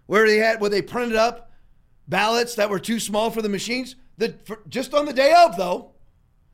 where 0.05 0.25
they 0.25 0.37
had 0.37 0.61
where 0.61 0.69
they 0.69 0.81
printed 0.81 1.17
up 1.17 1.51
ballots 2.07 2.55
that 2.55 2.69
were 2.69 2.79
too 2.79 2.97
small 2.97 3.29
for 3.29 3.41
the 3.41 3.49
machines. 3.49 3.97
That 4.19 4.47
for, 4.47 4.61
just 4.69 4.93
on 4.93 5.05
the 5.05 5.11
day 5.11 5.35
of 5.37 5.57
though, 5.57 5.91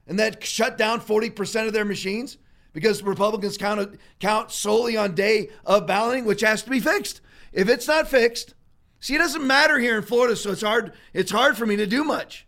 and 0.07 0.17
that 0.17 0.43
shut 0.43 0.79
down 0.79 0.99
40% 0.99 1.67
of 1.67 1.73
their 1.73 1.85
machines 1.85 2.39
because 2.73 3.03
Republicans 3.03 3.55
count 3.55 3.99
count 4.19 4.49
solely 4.51 4.97
on 4.97 5.13
day 5.13 5.51
of 5.63 5.85
balloting, 5.85 6.25
which 6.25 6.41
has 6.41 6.63
to 6.63 6.71
be 6.71 6.79
fixed. 6.79 7.21
If 7.51 7.69
it's 7.69 7.87
not 7.87 8.07
fixed, 8.07 8.55
see, 9.03 9.15
it 9.15 9.19
doesn't 9.19 9.45
matter 9.45 9.77
here 9.79 9.97
in 9.97 10.03
Florida, 10.03 10.35
so 10.35 10.51
it's 10.51 10.61
hard. 10.61 10.93
It's 11.13 11.31
hard 11.31 11.57
for 11.57 11.65
me 11.65 11.75
to 11.75 11.85
do 11.85 12.03
much. 12.03 12.47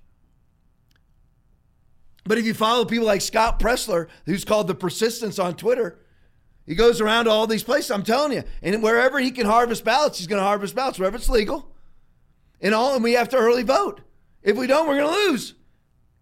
But 2.24 2.38
if 2.38 2.46
you 2.46 2.54
follow 2.54 2.86
people 2.86 3.06
like 3.06 3.22
Scott 3.22 3.60
Presler, 3.60 4.08
who's 4.26 4.46
called 4.46 4.68
the 4.68 4.74
Persistence 4.74 5.38
on 5.38 5.56
Twitter, 5.56 6.00
he 6.66 6.74
goes 6.74 7.02
around 7.02 7.26
to 7.26 7.32
all 7.32 7.46
these 7.46 7.64
places. 7.64 7.92
I'm 7.92 8.04
telling 8.04 8.32
you, 8.32 8.44
and 8.64 8.82
wherever 8.82 9.20
he 9.20 9.32
can 9.32 9.46
harvest 9.46 9.84
ballots, 9.84 10.18
he's 10.18 10.28
going 10.28 10.40
to 10.40 10.46
harvest 10.46 10.74
ballots 10.74 10.98
wherever 10.98 11.18
it's 11.18 11.30
legal. 11.30 11.72
And 12.62 12.74
all, 12.74 12.96
and 12.96 13.04
we 13.04 13.14
have 13.14 13.30
to 13.30 13.38
early 13.38 13.62
vote. 13.64 14.02
If 14.42 14.56
we 14.58 14.66
don't, 14.66 14.88
we're 14.88 14.98
going 14.98 15.14
to 15.14 15.32
lose, 15.32 15.56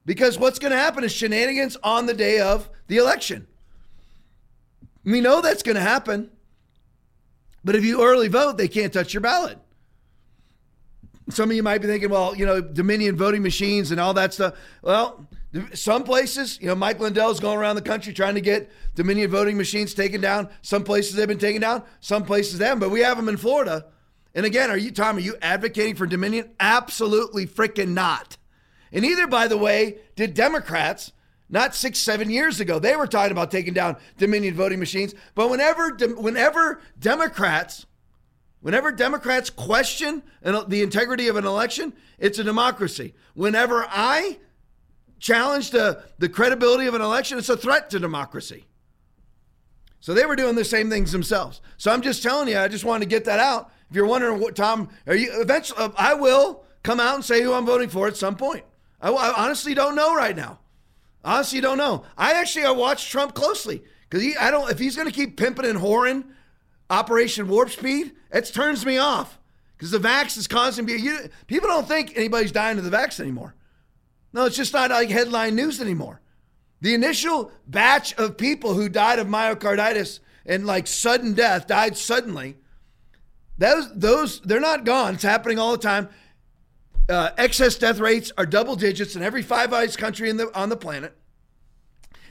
because 0.05 0.39
what's 0.39 0.59
going 0.59 0.71
to 0.71 0.77
happen 0.77 1.03
is 1.03 1.11
shenanigans 1.11 1.77
on 1.83 2.07
the 2.07 2.13
day 2.13 2.39
of 2.39 2.69
the 2.87 2.97
election. 2.97 3.47
We 5.05 5.21
know 5.21 5.41
that's 5.41 5.63
going 5.63 5.75
to 5.75 5.81
happen, 5.81 6.31
but 7.63 7.75
if 7.75 7.85
you 7.85 8.03
early 8.03 8.29
vote, 8.29 8.57
they 8.57 8.67
can't 8.67 8.91
touch 8.91 9.13
your 9.13 9.21
ballot. 9.21 9.59
Some 11.29 11.49
of 11.49 11.55
you 11.55 11.63
might 11.63 11.79
be 11.79 11.87
thinking, 11.87 12.09
well, 12.09 12.35
you 12.35 12.45
know, 12.45 12.59
Dominion 12.61 13.15
voting 13.15 13.41
machines 13.43 13.91
and 13.91 13.99
all 13.99 14.13
that 14.15 14.33
stuff. 14.33 14.55
Well, 14.81 15.27
Some 15.73 16.03
places, 16.03 16.59
you 16.59 16.67
know, 16.67 16.75
Mike 16.75 16.99
Lindell's 16.99 17.39
going 17.39 17.57
around 17.57 17.75
the 17.75 17.81
country 17.81 18.11
trying 18.11 18.35
to 18.35 18.41
get 18.41 18.71
Dominion 18.95 19.29
voting 19.29 19.55
machines 19.55 19.93
taken 19.93 20.19
down. 20.19 20.49
Some 20.61 20.83
places 20.83 21.15
they've 21.15 21.27
been 21.27 21.37
taken 21.37 21.61
down. 21.61 21.83
Some 21.99 22.23
places 22.23 22.57
they 22.57 22.65
haven't. 22.65 22.79
But 22.79 22.89
we 22.89 23.01
have 23.01 23.17
them 23.17 23.29
in 23.29 23.37
Florida. 23.37 23.85
And 24.35 24.45
again, 24.45 24.71
are 24.71 24.77
you, 24.77 24.91
Tom, 24.91 25.17
are 25.17 25.21
you 25.21 25.35
advocating 25.41 25.95
for 25.95 26.07
Dominion? 26.07 26.49
Absolutely 26.59 27.45
freaking 27.45 27.89
not. 27.89 28.37
And 28.91 29.05
either, 29.05 29.27
by 29.27 29.47
the 29.47 29.57
way, 29.57 29.99
did 30.15 30.33
Democrats 30.33 31.11
not 31.49 31.75
six, 31.75 31.99
seven 31.99 32.31
years 32.31 32.59
ago. 32.59 32.79
They 32.79 32.95
were 32.95 33.05
talking 33.05 33.31
about 33.31 33.51
taking 33.51 33.73
down 33.73 33.97
Dominion 34.17 34.55
voting 34.55 34.79
machines. 34.79 35.13
But 35.35 35.51
whenever, 35.51 35.91
whenever 35.91 36.81
Democrats, 36.99 37.85
whenever 38.63 38.91
Democrats 38.91 39.51
question 39.51 40.23
the 40.41 40.81
integrity 40.81 41.27
of 41.27 41.35
an 41.35 41.45
election, 41.45 41.93
it's 42.17 42.39
a 42.39 42.43
democracy. 42.43 43.13
Whenever 43.35 43.85
I 43.87 44.39
challenge 45.19 45.69
the, 45.69 46.03
the 46.17 46.29
credibility 46.29 46.87
of 46.87 46.95
an 46.95 47.01
election, 47.01 47.37
it's 47.37 47.49
a 47.49 47.57
threat 47.57 47.89
to 47.91 47.99
democracy. 47.99 48.65
So 49.99 50.13
they 50.13 50.25
were 50.25 50.35
doing 50.35 50.55
the 50.55 50.65
same 50.65 50.89
things 50.89 51.11
themselves. 51.11 51.61
So 51.77 51.91
I'm 51.91 52.01
just 52.01 52.23
telling 52.23 52.47
you, 52.47 52.57
I 52.57 52.67
just 52.67 52.83
wanted 52.83 53.05
to 53.05 53.09
get 53.09 53.25
that 53.25 53.39
out. 53.39 53.71
If 53.89 53.95
you're 53.95 54.05
wondering 54.05 54.39
what 54.39 54.55
Tom, 54.55 54.89
are 55.07 55.15
you 55.15 55.29
eventually? 55.41 55.79
Uh, 55.79 55.89
I 55.95 56.13
will 56.13 56.65
come 56.83 56.99
out 56.99 57.15
and 57.15 57.23
say 57.23 57.41
who 57.41 57.53
I'm 57.53 57.65
voting 57.65 57.89
for 57.89 58.07
at 58.07 58.17
some 58.17 58.35
point. 58.35 58.65
I, 58.99 59.11
I 59.11 59.43
honestly 59.45 59.73
don't 59.73 59.95
know 59.95 60.15
right 60.15 60.35
now. 60.35 60.59
Honestly, 61.23 61.61
don't 61.61 61.77
know. 61.77 62.03
I 62.17 62.33
actually 62.33 62.65
I 62.65 62.71
watch 62.71 63.09
Trump 63.09 63.33
closely 63.33 63.83
because 64.09 64.25
I 64.39 64.51
don't 64.51 64.69
if 64.69 64.79
he's 64.79 64.95
going 64.95 65.07
to 65.07 65.13
keep 65.13 65.37
pimping 65.37 65.65
and 65.65 65.79
whoring 65.79 66.25
Operation 66.93 67.47
Warp 67.47 67.71
Speed, 67.71 68.11
it 68.31 68.45
turns 68.53 68.85
me 68.85 68.99
off 68.99 69.39
because 69.75 69.89
the 69.89 69.97
vax 69.97 70.37
is 70.37 70.47
causing 70.47 70.85
me. 70.85 70.95
You, 70.95 71.27
people 71.47 71.67
don't 71.67 71.87
think 71.87 72.13
anybody's 72.15 72.51
dying 72.51 72.77
of 72.77 72.83
the 72.83 72.95
vax 72.95 73.19
anymore. 73.19 73.55
No, 74.31 74.45
it's 74.45 74.55
just 74.55 74.73
not 74.73 74.91
like 74.91 75.09
headline 75.09 75.55
news 75.55 75.81
anymore. 75.81 76.21
The 76.81 76.93
initial 76.93 77.51
batch 77.65 78.13
of 78.15 78.37
people 78.37 78.75
who 78.75 78.89
died 78.89 79.17
of 79.17 79.25
myocarditis 79.27 80.19
and 80.45 80.67
like 80.67 80.85
sudden 80.85 81.33
death 81.33 81.65
died 81.65 81.97
suddenly. 81.97 82.57
Those 83.57 83.91
those 83.95 84.41
they're 84.41 84.59
not 84.59 84.85
gone. 84.85 85.15
It's 85.15 85.23
happening 85.23 85.57
all 85.57 85.71
the 85.71 85.77
time. 85.77 86.09
Uh, 87.09 87.31
excess 87.37 87.75
death 87.77 87.99
rates 87.99 88.31
are 88.37 88.45
double 88.45 88.75
digits 88.75 89.15
in 89.15 89.23
every 89.23 89.41
five 89.41 89.73
eyes 89.73 89.97
country 89.97 90.31
the, 90.31 90.55
on 90.57 90.69
the 90.69 90.77
planet. 90.77 91.17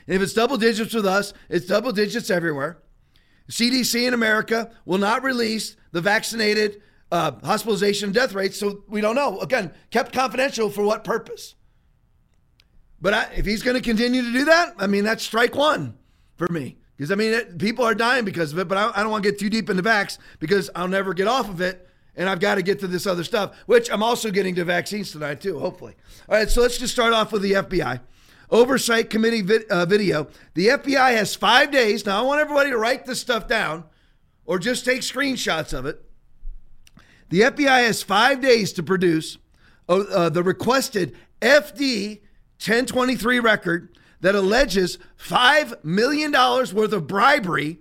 And 0.07 0.15
if 0.17 0.23
it's 0.23 0.33
double 0.33 0.57
digits 0.57 0.95
with 0.95 1.07
us, 1.07 1.33
it's 1.49 1.67
double 1.67 1.93
digits 1.93 2.31
everywhere. 2.31 2.79
CDC 3.53 4.09
in 4.09 4.15
America 4.15 4.71
will 4.87 4.97
not 4.97 5.23
release 5.23 5.77
the 5.91 6.01
vaccinated 6.01 6.81
uh, 7.13 7.33
hospitalization 7.45 8.11
death 8.11 8.33
rates, 8.33 8.59
so 8.59 8.83
we 8.89 9.03
don't 9.03 9.15
know. 9.15 9.39
Again, 9.41 9.73
kept 9.91 10.15
confidential 10.15 10.71
for 10.71 10.83
what 10.83 11.05
purpose? 11.05 11.55
But 12.99 13.13
I, 13.13 13.25
if 13.37 13.45
he's 13.45 13.63
going 13.63 13.77
to 13.77 13.83
continue 13.83 14.23
to 14.23 14.33
do 14.33 14.47
that, 14.47 14.75
I 14.79 14.87
mean, 14.87 15.05
that's 15.05 15.23
strike 15.23 15.55
one 15.55 15.99
for 16.37 16.49
me. 16.49 16.79
Because, 16.97 17.13
I 17.13 17.15
mean, 17.15 17.35
it, 17.35 17.59
people 17.59 17.85
are 17.85 17.95
dying 17.95 18.25
because 18.25 18.55
of 18.55 18.59
it, 18.59 18.69
but 18.69 18.79
I, 18.79 18.91
I 18.95 19.03
don't 19.03 19.11
want 19.11 19.23
to 19.23 19.31
get 19.31 19.39
too 19.39 19.51
deep 19.51 19.69
into 19.69 19.83
vax 19.83 20.17
because 20.39 20.71
I'll 20.75 20.89
never 20.89 21.13
get 21.13 21.29
off 21.29 21.51
of 21.51 21.61
it 21.61 21.87
and 22.17 22.31
I've 22.31 22.41
got 22.41 22.55
to 22.55 22.63
get 22.63 22.81
to 22.81 22.87
this 22.87 23.07
other 23.07 23.25
stuff, 23.25 23.55
which 23.67 23.91
I'm 23.91 24.03
also 24.03 24.31
getting 24.31 24.55
to 24.55 24.65
vaccines 24.65 25.13
tonight, 25.13 25.43
too, 25.43 25.59
hopefully. 25.59 25.95
All 26.27 26.37
right, 26.37 26.49
so 26.49 26.63
let's 26.63 26.79
just 26.79 26.95
start 26.95 27.13
off 27.13 27.33
with 27.33 27.43
the 27.43 27.53
FBI. 27.53 28.01
Oversight 28.53 29.11
Committee 29.11 29.41
vid- 29.41 29.69
uh, 29.71 29.87
video. 29.87 30.29
The 30.55 30.69
FBI 30.69 31.17
has 31.17 31.35
five 31.35 31.73
days. 31.73 32.05
Now, 32.07 32.19
I 32.19 32.23
want 32.23 32.41
everybody 32.41 32.71
to 32.71 32.79
write 32.79 33.07
this 33.07 33.21
stuff 33.21 33.49
down 33.49 33.85
or 34.45 34.59
just 34.59 34.85
take 34.85 35.01
screenshots 35.01 35.77
of 35.77 35.87
it. 35.87 36.05
The 37.31 37.41
FBI 37.41 37.87
has 37.87 38.03
five 38.03 38.43
days 38.43 38.75
to 38.75 38.83
produce 38.83 39.39
uh, 39.89 40.01
uh, 40.01 40.29
the 40.29 40.43
requested 40.43 41.17
FD 41.41 42.21
1023 42.59 43.41
record 43.41 43.99
that 44.21 44.35
alleges 44.35 44.99
$5 45.19 45.83
million 45.83 46.31
worth 46.31 46.93
of 46.93 47.07
bribery 47.07 47.79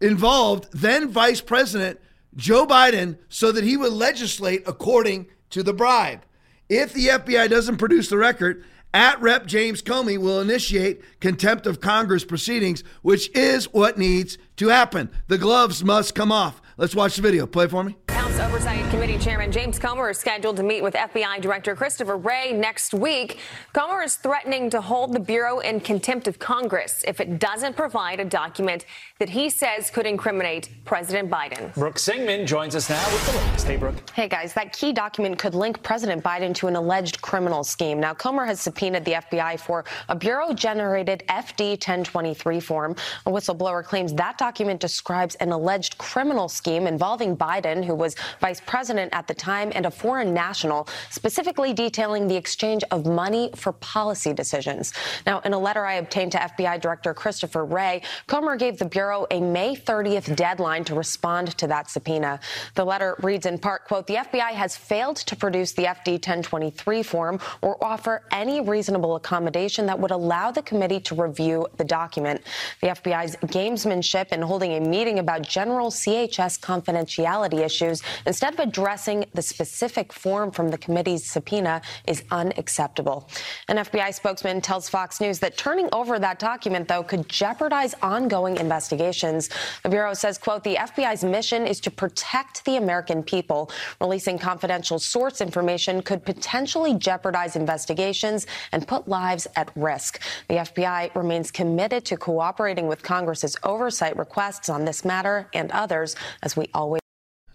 involved 0.00 0.68
then 0.72 1.08
Vice 1.08 1.40
President 1.40 2.00
Joe 2.34 2.66
Biden 2.66 3.18
so 3.28 3.52
that 3.52 3.62
he 3.62 3.76
would 3.76 3.92
legislate 3.92 4.62
according 4.66 5.26
to 5.50 5.62
the 5.62 5.72
bribe. 5.72 6.24
If 6.68 6.92
the 6.92 7.08
FBI 7.08 7.48
doesn't 7.48 7.76
produce 7.76 8.08
the 8.08 8.16
record, 8.16 8.64
at 8.94 9.20
Rep 9.20 9.44
James 9.44 9.82
Comer 9.82 10.18
will 10.18 10.40
initiate 10.40 11.02
contempt 11.20 11.66
of 11.66 11.80
Congress 11.80 12.24
proceedings, 12.24 12.84
which 13.02 13.28
is 13.36 13.66
what 13.74 13.98
needs 13.98 14.38
to 14.56 14.68
happen. 14.68 15.10
The 15.26 15.36
gloves 15.36 15.84
must 15.84 16.14
come 16.14 16.30
off. 16.30 16.62
Let's 16.76 16.94
watch 16.94 17.16
the 17.16 17.22
video. 17.22 17.46
Play 17.46 17.66
for 17.66 17.84
me. 17.84 17.96
House 18.08 18.38
Oversight 18.38 18.88
Committee 18.90 19.18
Chairman 19.18 19.52
James 19.52 19.78
Comer 19.78 20.10
is 20.10 20.18
scheduled 20.18 20.56
to 20.56 20.62
meet 20.62 20.82
with 20.82 20.94
FBI 20.94 21.40
Director 21.40 21.76
Christopher 21.76 22.16
Wray 22.16 22.52
next 22.52 22.94
week. 22.94 23.38
Comer 23.72 24.02
is 24.02 24.16
threatening 24.16 24.70
to 24.70 24.80
hold 24.80 25.12
the 25.12 25.20
Bureau 25.20 25.58
in 25.58 25.80
contempt 25.80 26.26
of 26.26 26.38
Congress 26.38 27.04
if 27.06 27.20
it 27.20 27.38
doesn't 27.38 27.76
provide 27.76 28.20
a 28.20 28.24
document 28.24 28.86
that 29.20 29.28
he 29.28 29.48
says 29.48 29.90
could 29.90 30.06
incriminate 30.06 30.68
President 30.84 31.30
Biden. 31.30 31.72
Brooke 31.74 32.00
Singman 32.00 32.46
joins 32.48 32.74
us 32.74 32.90
now 32.90 33.04
with 33.12 33.26
the 33.26 33.38
latest. 33.38 33.64
Hey, 33.64 33.76
Brooke. 33.76 34.10
Hey, 34.10 34.26
guys. 34.26 34.52
That 34.54 34.72
key 34.72 34.92
document 34.92 35.38
could 35.38 35.54
link 35.54 35.80
President 35.84 36.24
Biden 36.24 36.52
to 36.56 36.66
an 36.66 36.74
alleged 36.74 37.22
criminal 37.22 37.62
scheme. 37.62 38.00
Now, 38.00 38.12
Comer 38.12 38.44
has 38.44 38.60
subpoenaed 38.60 39.04
the 39.04 39.12
FBI 39.12 39.60
for 39.60 39.84
a 40.08 40.16
Bureau 40.16 40.52
generated 40.52 41.22
FD 41.28 41.74
1023 41.74 42.58
form. 42.58 42.96
A 43.26 43.30
whistleblower 43.30 43.84
claims 43.84 44.12
that 44.14 44.36
document 44.36 44.80
describes 44.80 45.36
an 45.36 45.52
alleged 45.52 45.96
criminal 45.96 46.48
scheme 46.48 46.88
involving 46.88 47.36
Biden, 47.36 47.84
who 47.84 47.94
was 47.94 48.16
vice 48.40 48.60
president 48.66 49.14
at 49.14 49.28
the 49.28 49.34
time, 49.34 49.70
and 49.76 49.86
a 49.86 49.92
foreign 49.92 50.34
national, 50.34 50.88
specifically 51.10 51.72
detailing 51.72 52.26
the 52.26 52.34
exchange 52.34 52.82
of 52.90 53.06
money 53.06 53.50
for 53.54 53.74
policy 53.74 54.32
decisions. 54.32 54.92
Now, 55.24 55.38
in 55.40 55.52
a 55.52 55.58
letter 55.58 55.86
I 55.86 55.94
obtained 55.94 56.32
to 56.32 56.38
FBI 56.38 56.80
Director 56.80 57.14
Christopher 57.14 57.64
Wray, 57.64 58.02
Comer 58.26 58.56
gave 58.56 58.76
the 58.76 58.84
Bureau 58.84 59.03
a 59.12 59.40
May 59.40 59.76
30th 59.76 60.34
deadline 60.36 60.84
to 60.84 60.94
respond 60.94 61.56
to 61.58 61.66
that 61.66 61.90
subpoena. 61.90 62.40
The 62.74 62.84
letter 62.84 63.16
reads 63.22 63.46
in 63.46 63.58
part, 63.58 63.84
quote, 63.84 64.06
the 64.06 64.14
FBI 64.14 64.52
has 64.52 64.76
failed 64.76 65.16
to 65.16 65.36
produce 65.36 65.72
the 65.72 65.84
FD 65.84 66.12
1023 66.14 67.02
form 67.02 67.40
or 67.60 67.82
offer 67.84 68.22
any 68.32 68.60
reasonable 68.60 69.16
accommodation 69.16 69.86
that 69.86 69.98
would 69.98 70.10
allow 70.10 70.50
the 70.50 70.62
committee 70.62 71.00
to 71.00 71.14
review 71.14 71.66
the 71.76 71.84
document. 71.84 72.40
The 72.80 72.88
FBI's 72.88 73.36
gamesmanship 73.36 74.32
in 74.32 74.42
holding 74.42 74.72
a 74.72 74.80
meeting 74.80 75.18
about 75.18 75.42
general 75.42 75.90
CHS 75.90 76.60
confidentiality 76.60 77.60
issues 77.60 78.02
instead 78.26 78.54
of 78.54 78.60
addressing 78.60 79.26
the 79.34 79.42
specific 79.42 80.12
form 80.12 80.50
from 80.50 80.70
the 80.70 80.78
committee's 80.78 81.24
subpoena 81.24 81.82
is 82.06 82.24
unacceptable. 82.30 83.28
An 83.68 83.76
FBI 83.76 84.14
spokesman 84.14 84.60
tells 84.60 84.88
Fox 84.88 85.20
News 85.20 85.38
that 85.40 85.56
turning 85.56 85.88
over 85.92 86.18
that 86.18 86.38
document, 86.38 86.88
though, 86.88 87.02
could 87.02 87.28
jeopardize 87.28 87.94
ongoing 88.02 88.56
investigations. 88.56 88.93
The 88.96 89.88
Bureau 89.88 90.14
says, 90.14 90.38
quote, 90.38 90.64
the 90.64 90.76
FBI's 90.76 91.24
mission 91.24 91.66
is 91.66 91.80
to 91.80 91.90
protect 91.90 92.64
the 92.64 92.76
American 92.76 93.22
people. 93.22 93.70
Releasing 94.00 94.38
confidential 94.38 94.98
source 94.98 95.40
information 95.40 96.02
could 96.02 96.24
potentially 96.24 96.94
jeopardize 96.94 97.56
investigations 97.56 98.46
and 98.72 98.86
put 98.86 99.08
lives 99.08 99.46
at 99.56 99.70
risk. 99.74 100.20
The 100.48 100.54
FBI 100.54 101.14
remains 101.14 101.50
committed 101.50 102.04
to 102.06 102.16
cooperating 102.16 102.86
with 102.86 103.02
Congress's 103.02 103.56
oversight 103.62 104.16
requests 104.16 104.68
on 104.68 104.84
this 104.84 105.04
matter 105.04 105.48
and 105.52 105.70
others, 105.72 106.16
as 106.42 106.56
we 106.56 106.68
always 106.74 107.00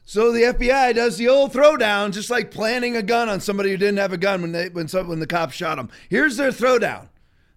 so 0.10 0.32
the 0.32 0.42
FBI 0.42 0.96
does 0.96 1.18
the 1.18 1.28
old 1.28 1.54
throwdown, 1.54 2.12
just 2.12 2.32
like 2.32 2.50
planting 2.50 2.96
a 2.96 3.04
gun 3.04 3.30
on 3.30 3.40
somebody 3.40 3.70
who 3.70 3.78
didn't 3.78 4.00
have 4.00 4.12
a 4.12 4.18
gun 4.18 4.42
when 4.42 4.52
they 4.52 4.70
when 4.70 4.88
some, 4.88 5.08
when 5.08 5.20
the 5.20 5.28
cops 5.28 5.54
shot 5.54 5.78
him. 5.78 5.88
Here's 6.10 6.36
their 6.36 6.50
throwdown. 6.50 7.09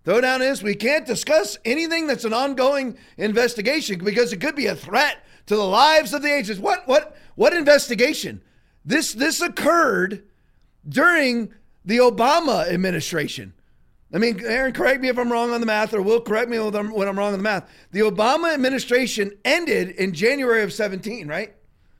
Throwdown 0.04 0.40
is 0.40 0.62
we 0.62 0.74
can't 0.74 1.06
discuss 1.06 1.58
anything 1.64 2.06
that's 2.06 2.24
an 2.24 2.32
ongoing 2.32 2.96
investigation 3.16 4.02
because 4.04 4.32
it 4.32 4.40
could 4.40 4.56
be 4.56 4.66
a 4.66 4.74
threat 4.74 5.24
to 5.46 5.56
the 5.56 5.64
lives 5.64 6.12
of 6.12 6.22
the 6.22 6.32
agents. 6.32 6.60
What 6.60 6.86
what 6.88 7.16
what 7.34 7.52
investigation? 7.52 8.42
This 8.84 9.12
this 9.12 9.40
occurred 9.40 10.24
during 10.88 11.52
the 11.84 11.98
Obama 11.98 12.68
administration. 12.68 13.54
I 14.14 14.18
mean, 14.18 14.44
Aaron, 14.44 14.72
correct 14.72 15.00
me 15.00 15.08
if 15.08 15.18
I'm 15.18 15.32
wrong 15.32 15.52
on 15.52 15.60
the 15.60 15.66
math, 15.66 15.94
or 15.94 16.02
Will 16.02 16.20
correct 16.20 16.50
me 16.50 16.58
when 16.58 16.74
I'm, 16.74 16.86
um, 16.88 16.92
when 16.92 17.08
I'm 17.08 17.18
wrong 17.18 17.32
on 17.32 17.38
the 17.38 17.42
math. 17.42 17.68
The 17.92 18.00
Obama 18.00 18.52
administration 18.52 19.32
ended 19.44 19.90
in 19.90 20.12
January 20.12 20.62
of 20.62 20.72
17, 20.72 21.26
right? 21.26 21.54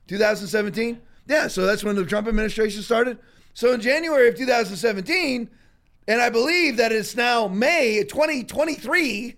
2017? 0.07 1.01
Yeah, 1.27 1.47
so 1.47 1.65
that's 1.65 1.83
when 1.83 1.95
the 1.95 2.05
Trump 2.05 2.27
administration 2.27 2.83
started. 2.83 3.17
So 3.55 3.73
in 3.73 3.81
January 3.81 4.27
of 4.27 4.35
2017, 4.35 5.49
and 6.07 6.21
I 6.21 6.29
believe 6.29 6.77
that 6.77 6.91
it's 6.91 7.15
now 7.15 7.47
May 7.47 8.03
2023, 8.03 9.35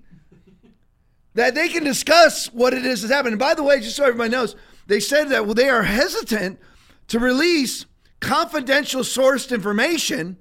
that 1.36 1.53
they 1.53 1.67
can 1.67 1.84
discuss 1.84 2.48
what 2.48 2.74
it 2.74 2.86
is 2.86 3.01
that's 3.01 3.13
happened. 3.13 3.34
And 3.34 3.39
by 3.39 3.53
the 3.53 3.63
way, 3.63 3.79
just 3.79 3.95
so 3.95 4.05
everybody 4.05 4.29
knows, 4.29 4.55
they 4.88 5.00
said 5.00 5.29
that 5.29 5.55
they 5.55 5.69
are 5.69 5.84
hesitant 5.84 6.60
to 7.10 7.19
release 7.19 7.86
confidential 8.19 9.01
sourced 9.01 9.53
information 9.53 10.38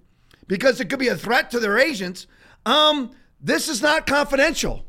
because 0.47 0.81
it 0.81 0.88
could 0.88 0.99
be 0.99 1.09
a 1.09 1.16
threat 1.16 1.50
to 1.50 1.61
their 1.61 1.78
agents. 1.78 2.26
Um, 2.64 3.11
this 3.40 3.69
is 3.69 3.83
not 3.83 4.07
confidential. 4.07 4.87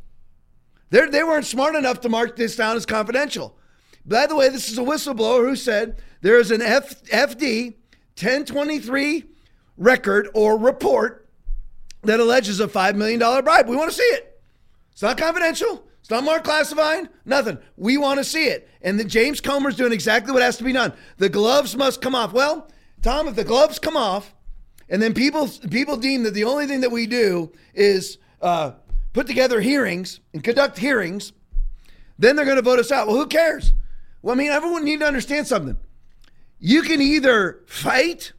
They're, 0.90 1.10
they 1.10 1.24
weren't 1.24 1.46
smart 1.46 1.76
enough 1.76 2.02
to 2.02 2.10
mark 2.10 2.36
this 2.36 2.56
down 2.56 2.78
as 2.78 2.86
confidential. 2.86 3.58
By 4.06 4.28
the 4.28 4.36
way, 4.36 4.50
this 4.50 4.70
is 4.70 4.78
a 4.78 4.82
whistleblower 4.82 5.50
who 5.50 5.56
said 5.56 6.02
there 6.22 6.40
is 6.40 6.52
an 6.52 6.62
F, 6.62 7.04
FD 7.06 7.76
1023 8.18 9.24
record 9.78 10.30
or 10.34 10.58
report 10.58 11.25
that 12.06 12.20
alleges 12.20 12.60
a 12.60 12.68
$5 12.68 12.96
million 12.96 13.20
bribe. 13.20 13.68
We 13.68 13.76
want 13.76 13.92
to 13.92 13.96
see 13.96 14.04
it. 14.04 14.42
It's 14.92 15.02
not 15.02 15.18
confidential. 15.18 15.86
It's 16.00 16.10
not 16.10 16.24
more 16.24 16.40
classified. 16.40 17.10
Nothing. 17.26 17.58
We 17.78 17.98
want 17.98 18.20
to 18.20 18.24
see 18.24 18.46
it. 18.46 18.70
And 18.82 19.00
then 19.00 19.10
James 19.10 19.42
Comer's 19.42 19.76
doing 19.76 19.92
exactly 19.92 20.32
what 20.32 20.44
has 20.44 20.58
to 20.58 20.64
be 20.64 20.72
done. 20.72 20.94
The 21.18 21.30
gloves 21.30 21.76
must 21.76 22.02
come 22.02 22.16
off. 22.16 22.32
Well, 22.32 22.70
Tom, 23.02 23.28
if 23.28 23.36
the 23.36 23.44
gloves 23.44 23.80
come 23.80 23.98
off, 23.98 24.34
and 24.88 25.02
then 25.02 25.16
people 25.16 25.50
people 25.72 25.98
deem 25.98 26.22
that 26.24 26.36
the 26.36 26.44
only 26.44 26.68
thing 26.68 26.82
that 26.82 26.92
we 26.92 27.08
do 27.08 27.52
is 27.74 28.20
uh, 28.40 28.74
put 29.14 29.26
together 29.26 29.60
hearings 29.60 30.20
and 30.32 30.44
conduct 30.44 30.78
hearings, 30.78 31.34
then 32.20 32.36
they're 32.36 32.46
going 32.46 32.58
to 32.58 32.62
vote 32.62 32.78
us 32.78 32.92
out. 32.92 33.08
Well, 33.08 33.18
who 33.18 33.26
cares? 33.26 33.74
Well, 34.22 34.36
I 34.36 34.38
mean, 34.38 34.52
everyone 34.52 34.86
need 34.86 35.00
to 35.00 35.08
understand 35.08 35.48
something. 35.48 35.78
You 36.60 36.84
can 36.84 37.02
either 37.02 37.64
fight 37.66 38.34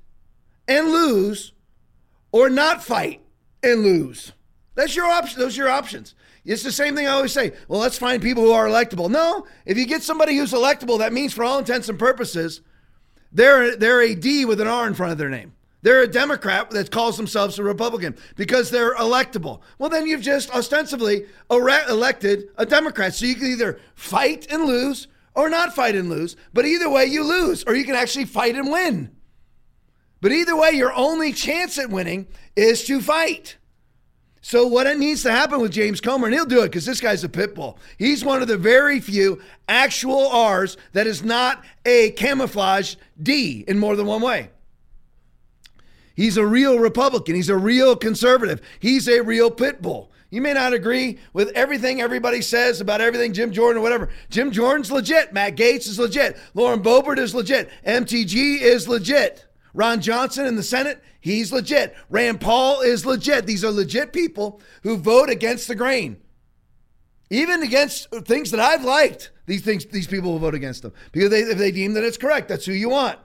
and 0.69 0.89
lose, 0.89 1.53
or 2.31 2.49
not 2.49 2.83
fight 2.83 3.26
and 3.67 3.83
lose. 3.83 4.33
That's 4.75 4.95
your 4.95 5.07
option. 5.07 5.41
Those 5.41 5.59
are 5.59 5.63
your 5.63 5.71
options. 5.71 6.15
It's 6.45 6.63
the 6.63 6.73
same 6.73 6.95
thing 6.95 7.07
I 7.07 7.11
always 7.11 7.33
say. 7.33 7.53
Well, 7.67 7.81
let's 7.81 7.99
find 7.99 8.23
people 8.23 8.45
who 8.45 8.53
are 8.53 8.67
electable. 8.67 9.11
No, 9.11 9.47
if 9.65 9.77
you 9.77 9.87
get 9.87 10.03
somebody 10.03 10.37
who's 10.37 10.53
electable, 10.53 10.99
that 10.99 11.13
means 11.13 11.33
for 11.33 11.43
all 11.43 11.59
intents 11.59 11.89
and 11.89 11.99
purposes, 11.99 12.61
they're 13.33 13.77
they're 13.77 14.03
a 14.03 14.15
D 14.15 14.45
with 14.45 14.61
an 14.61 14.69
R 14.69 14.87
in 14.87 14.95
front 14.95 15.13
of 15.13 15.19
their 15.19 15.29
name. 15.29 15.55
They're 15.83 16.03
a 16.03 16.09
Democrat 16.09 16.71
that 16.71 16.91
calls 16.91 17.17
themselves 17.17 17.59
a 17.59 17.63
Republican 17.63 18.17
because 18.35 18.71
they're 18.71 18.95
electable. 18.97 19.61
Well, 19.79 19.91
then 19.91 20.07
you've 20.07 20.23
just 20.23 20.51
ostensibly 20.51 21.27
elected 21.51 22.49
a 22.57 22.67
Democrat. 22.67 23.15
So 23.15 23.27
you 23.27 23.37
can 23.37 23.47
either 23.47 23.79
fight 23.95 24.47
and 24.51 24.65
lose 24.65 25.07
or 25.35 25.49
not 25.49 25.75
fight 25.75 25.95
and 25.95 26.09
lose. 26.09 26.37
But 26.53 26.65
either 26.65 26.91
way, 26.91 27.07
you 27.07 27.23
lose, 27.23 27.63
or 27.65 27.75
you 27.75 27.85
can 27.85 27.95
actually 27.95 28.25
fight 28.25 28.57
and 28.57 28.71
win. 28.73 29.16
But 30.27 30.33
either 30.33 30.57
way, 30.57 30.73
your 30.73 30.93
only 30.93 31.33
chance 31.33 31.79
at 31.79 31.89
winning 31.89 32.27
is 32.57 32.85
to 32.87 33.01
fight. 33.01 33.59
So 34.41 34.67
what 34.67 34.93
needs 34.99 35.23
to 35.23 35.31
happen 35.31 35.61
with 35.61 35.71
James 35.71 36.01
Comer, 36.01 36.27
and 36.27 36.35
he'll 36.35 36.45
do 36.45 36.63
it 36.63 36.67
because 36.67 36.85
this 36.85 37.01
guy's 37.01 37.23
a 37.23 37.29
pit 37.29 37.55
bull. 37.55 37.79
He's 37.97 38.25
one 38.25 38.43
of 38.43 38.49
the 38.49 38.57
very 38.57 38.99
few 38.99 39.41
actual 39.69 40.27
R's 40.27 40.79
that 40.95 41.07
is 41.07 41.23
not 41.23 41.65
a 41.85 42.11
camouflage 42.11 42.97
D 43.23 43.65
in 43.69 43.79
more 43.79 43.95
than 43.95 44.07
one 44.07 44.21
way. 44.21 44.51
He's 46.17 46.37
a 46.37 46.45
real 46.45 46.81
Republican. 46.81 47.37
He's 47.37 47.49
a 47.49 47.57
real 47.57 47.95
conservative. 47.95 48.61
He's 48.81 49.09
a 49.09 49.21
real 49.21 49.49
pit 49.49 49.81
bull. 49.81 50.11
You 50.31 50.43
may 50.43 50.55
not 50.55 50.73
agree 50.73 51.21
with 51.35 51.51
everything 51.51 52.01
everybody 52.01 52.43
says 52.43 52.81
about 52.81 53.01
everything, 53.01 53.33
Jim 53.33 53.53
Jordan 53.53 53.79
or 53.79 53.85
whatever. 53.85 54.09
Jim 54.29 54.51
Jordan's 54.51 54.91
legit. 54.91 55.33
Matt 55.33 55.55
Gaetz 55.55 55.87
is 55.87 56.01
legit. 56.01 56.37
Lauren 56.53 56.83
Boebert 56.83 57.19
is 57.19 57.33
legit. 57.33 57.71
MTG 57.87 58.61
is 58.61 58.89
legit. 58.89 59.46
Ron 59.77 60.01
Johnson 60.01 60.47
in 60.47 60.57
the 60.57 60.63
Senate, 60.63 61.03
he's 61.21 61.53
legit. 61.53 61.95
Rand 62.09 62.41
Paul 62.41 62.81
is 62.81 63.05
legit. 63.05 63.45
These 63.45 63.63
are 63.63 63.71
legit 63.71 64.11
people 64.11 64.63
who 64.83 64.97
vote 64.97 65.29
against 65.29 65.69
the 65.69 65.75
grain. 65.75 66.17
Even 67.29 67.63
against 67.63 68.09
things 68.25 68.51
that 68.53 68.61
I've 68.61 68.85
liked, 68.85 69.33
these 69.45 69.63
things, 69.63 69.85
these 69.85 70.07
people 70.07 70.33
will 70.33 70.39
vote 70.39 70.55
against 70.55 70.81
them 70.81 70.95
because 71.13 71.29
they, 71.29 71.41
if 71.41 71.59
they 71.59 71.73
deem 71.73 71.93
that 71.93 72.05
it's 72.05 72.17
correct, 72.17 72.49
that's 72.49 72.65
who 72.65 72.73
you 72.73 72.89
want. 72.89 73.19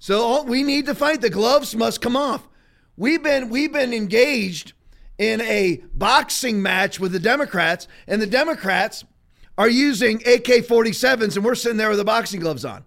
So 0.00 0.20
all, 0.20 0.44
we 0.44 0.64
need 0.64 0.86
to 0.86 0.96
fight. 0.96 1.20
The 1.20 1.30
gloves 1.30 1.76
must 1.76 2.00
come 2.00 2.16
off. 2.16 2.48
We've 2.96 3.22
been 3.22 3.48
we've 3.48 3.72
been 3.72 3.92
engaged 3.94 4.72
in 5.16 5.40
a 5.42 5.82
boxing 5.94 6.60
match 6.60 6.98
with 6.98 7.12
the 7.12 7.20
Democrats, 7.20 7.86
and 8.08 8.20
the 8.20 8.26
Democrats 8.26 9.04
are 9.56 9.68
using 9.68 10.16
AK-47s, 10.16 11.36
and 11.36 11.44
we're 11.44 11.54
sitting 11.54 11.78
there 11.78 11.88
with 11.88 11.98
the 11.98 12.04
boxing 12.04 12.40
gloves 12.40 12.64
on. 12.64 12.84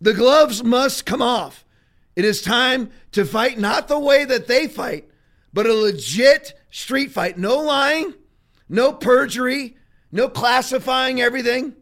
The 0.00 0.14
gloves 0.14 0.62
must 0.62 1.06
come 1.06 1.22
off. 1.22 1.64
It 2.16 2.24
is 2.24 2.42
time 2.42 2.90
to 3.12 3.24
fight 3.24 3.58
not 3.58 3.88
the 3.88 3.98
way 3.98 4.24
that 4.24 4.46
they 4.46 4.68
fight, 4.68 5.08
but 5.52 5.66
a 5.66 5.74
legit 5.74 6.54
street 6.70 7.10
fight. 7.10 7.38
No 7.38 7.58
lying, 7.58 8.14
no 8.68 8.92
perjury, 8.92 9.76
no 10.12 10.28
classifying 10.28 11.20
everything, 11.20 11.74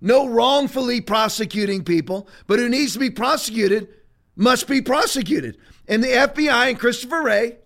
no 0.00 0.28
wrongfully 0.28 1.00
prosecuting 1.00 1.84
people, 1.84 2.28
but 2.46 2.58
who 2.58 2.68
needs 2.68 2.94
to 2.94 2.98
be 2.98 3.10
prosecuted 3.10 3.88
must 4.36 4.66
be 4.66 4.80
prosecuted. 4.80 5.58
And 5.86 6.02
the 6.02 6.08
FBI 6.08 6.70
and 6.70 6.78
Christopher 6.78 7.22
Wray 7.22 7.58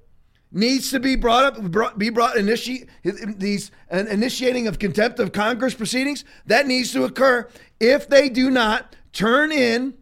needs 0.50 0.90
to 0.90 1.00
be 1.00 1.16
brought 1.16 1.44
up, 1.44 1.62
brought, 1.70 1.98
be 1.98 2.10
brought 2.10 2.36
initiate 2.36 2.88
these 3.02 3.70
an 3.90 4.06
initiating 4.06 4.66
of 4.66 4.78
contempt 4.78 5.18
of 5.18 5.32
Congress 5.32 5.74
proceedings. 5.74 6.24
That 6.46 6.66
needs 6.66 6.92
to 6.92 7.04
occur. 7.04 7.48
If 7.80 8.08
they 8.08 8.28
do 8.28 8.50
not, 8.50 8.96
turn 9.14 9.50
in 9.50 9.94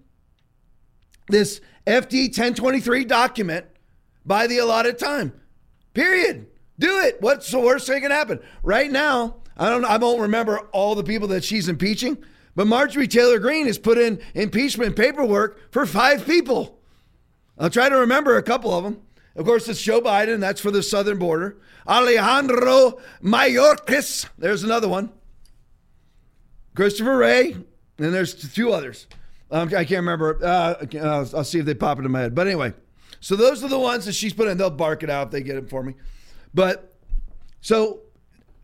this 1.29 1.61
FD 1.87 2.29
1023 2.29 3.05
document 3.05 3.67
by 4.27 4.47
the 4.47 4.59
allotted 4.59 4.99
time. 4.99 5.33
Period. 5.95 6.47
Do 6.79 6.99
it. 7.01 7.21
What's 7.21 7.51
the 7.51 7.61
worst 7.61 7.87
thing 7.87 8.03
can 8.03 8.11
happen? 8.11 8.41
Right 8.63 8.91
now, 8.91 9.37
I 9.57 9.71
don't 9.71 9.85
I 9.85 9.99
won't 9.99 10.21
remember 10.21 10.59
all 10.73 10.95
the 10.95 11.05
people 11.05 11.29
that 11.29 11.45
she's 11.45 11.69
impeaching, 11.69 12.19
but 12.57 12.67
Marjorie 12.67 13.07
Taylor 13.07 13.39
Greene 13.39 13.67
has 13.67 13.79
put 13.79 13.99
in 13.99 14.21
impeachment 14.35 14.97
paperwork 14.97 15.73
for 15.73 15.87
five 15.87 16.27
people. 16.27 16.81
I'll 17.59 17.71
try 17.71 17.89
to 17.89 17.97
remember 17.97 18.37
a 18.37 18.43
couple 18.43 18.77
of 18.77 18.85
them. 18.85 19.03
Of 19.37 19.47
course, 19.47 19.69
it's 19.69 19.81
Joe 19.81 20.01
Biden, 20.01 20.41
that's 20.41 20.61
for 20.61 20.71
the 20.71 20.83
southern 20.83 21.19
border. 21.19 21.59
Alejandro 21.87 23.01
Mayorkas, 23.23 24.29
there's 24.39 24.63
another 24.63 24.89
one. 24.89 25.11
Christopher 26.75 27.17
Wray, 27.17 27.57
and 28.05 28.15
there's 28.15 28.35
two 28.55 28.73
others. 28.73 29.07
Um, 29.51 29.69
I 29.69 29.85
can't 29.85 30.01
remember. 30.01 30.39
Uh, 30.43 30.87
I'll, 30.97 31.37
I'll 31.37 31.45
see 31.45 31.59
if 31.59 31.67
they 31.67 31.75
pop 31.75 31.99
into 31.99 32.09
my 32.09 32.21
head. 32.21 32.35
But 32.35 32.47
anyway, 32.47 32.73
so 33.21 33.37
those 33.37 33.63
are 33.63 33.69
the 33.69 33.79
ones 33.79 34.07
that 34.07 34.15
she's 34.15 34.33
put 34.33 34.49
in. 34.49 34.57
They'll 34.57 34.71
bark 34.71 35.03
it 35.03 35.11
out 35.11 35.29
if 35.29 35.31
they 35.33 35.43
get 35.43 35.57
it 35.57 35.69
for 35.69 35.83
me. 35.83 35.95
But 36.55 36.97
so, 37.61 38.01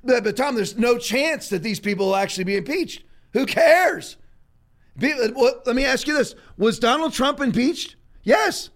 but, 0.02 0.24
but 0.24 0.36
Tom, 0.36 0.54
there's 0.54 0.78
no 0.78 0.98
chance 0.98 1.48
that 1.50 1.62
these 1.62 1.78
people 1.78 2.06
will 2.06 2.16
actually 2.16 2.44
be 2.44 2.56
impeached. 2.56 3.04
Who 3.34 3.46
cares? 3.46 4.16
well, 5.00 5.62
let 5.64 5.76
me 5.76 5.84
ask 5.84 6.06
you 6.06 6.14
this: 6.14 6.34
Was 6.56 6.78
Donald 6.78 7.12
Trump 7.12 7.40
impeached? 7.40 7.96
Yes, 8.22 8.70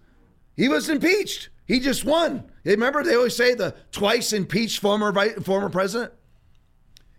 he 0.55 0.69
was 0.69 0.89
impeached. 0.89 1.49
He 1.65 1.79
just 1.79 2.05
won. 2.05 2.49
Remember, 2.63 3.03
they 3.03 3.15
always 3.15 3.35
say 3.35 3.55
the 3.55 3.75
twice 3.91 4.33
impeached 4.33 4.79
former 4.79 5.13
former 5.41 5.69
president. 5.69 6.13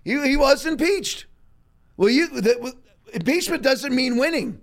He, 0.04 0.20
he 0.28 0.36
was 0.36 0.64
impeached. 0.66 1.26
Well, 1.96 2.10
you 2.10 2.28
impeachment 3.14 3.62
doesn't 3.62 3.94
mean 3.94 4.16
winning. 4.16 4.60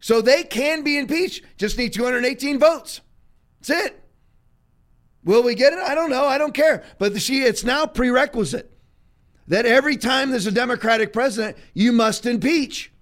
So 0.00 0.20
they 0.20 0.44
can 0.44 0.82
be 0.82 0.98
impeached. 0.98 1.44
Just 1.58 1.76
need 1.76 1.92
218 1.92 2.58
votes. 2.58 3.00
That's 3.60 3.86
it. 3.86 4.04
Will 5.24 5.42
we 5.42 5.54
get 5.54 5.72
it? 5.72 5.78
I 5.78 5.94
don't 5.94 6.10
know. 6.10 6.24
I 6.24 6.38
don't 6.38 6.54
care. 6.54 6.82
But 6.98 7.20
she, 7.20 7.42
it's 7.42 7.64
now 7.64 7.86
prerequisite 7.86 8.70
that 9.48 9.66
every 9.66 9.96
time 9.96 10.30
there's 10.30 10.46
a 10.46 10.52
Democratic 10.52 11.12
president, 11.12 11.58
you 11.74 11.92
must 11.92 12.24
impeach. 12.24 12.92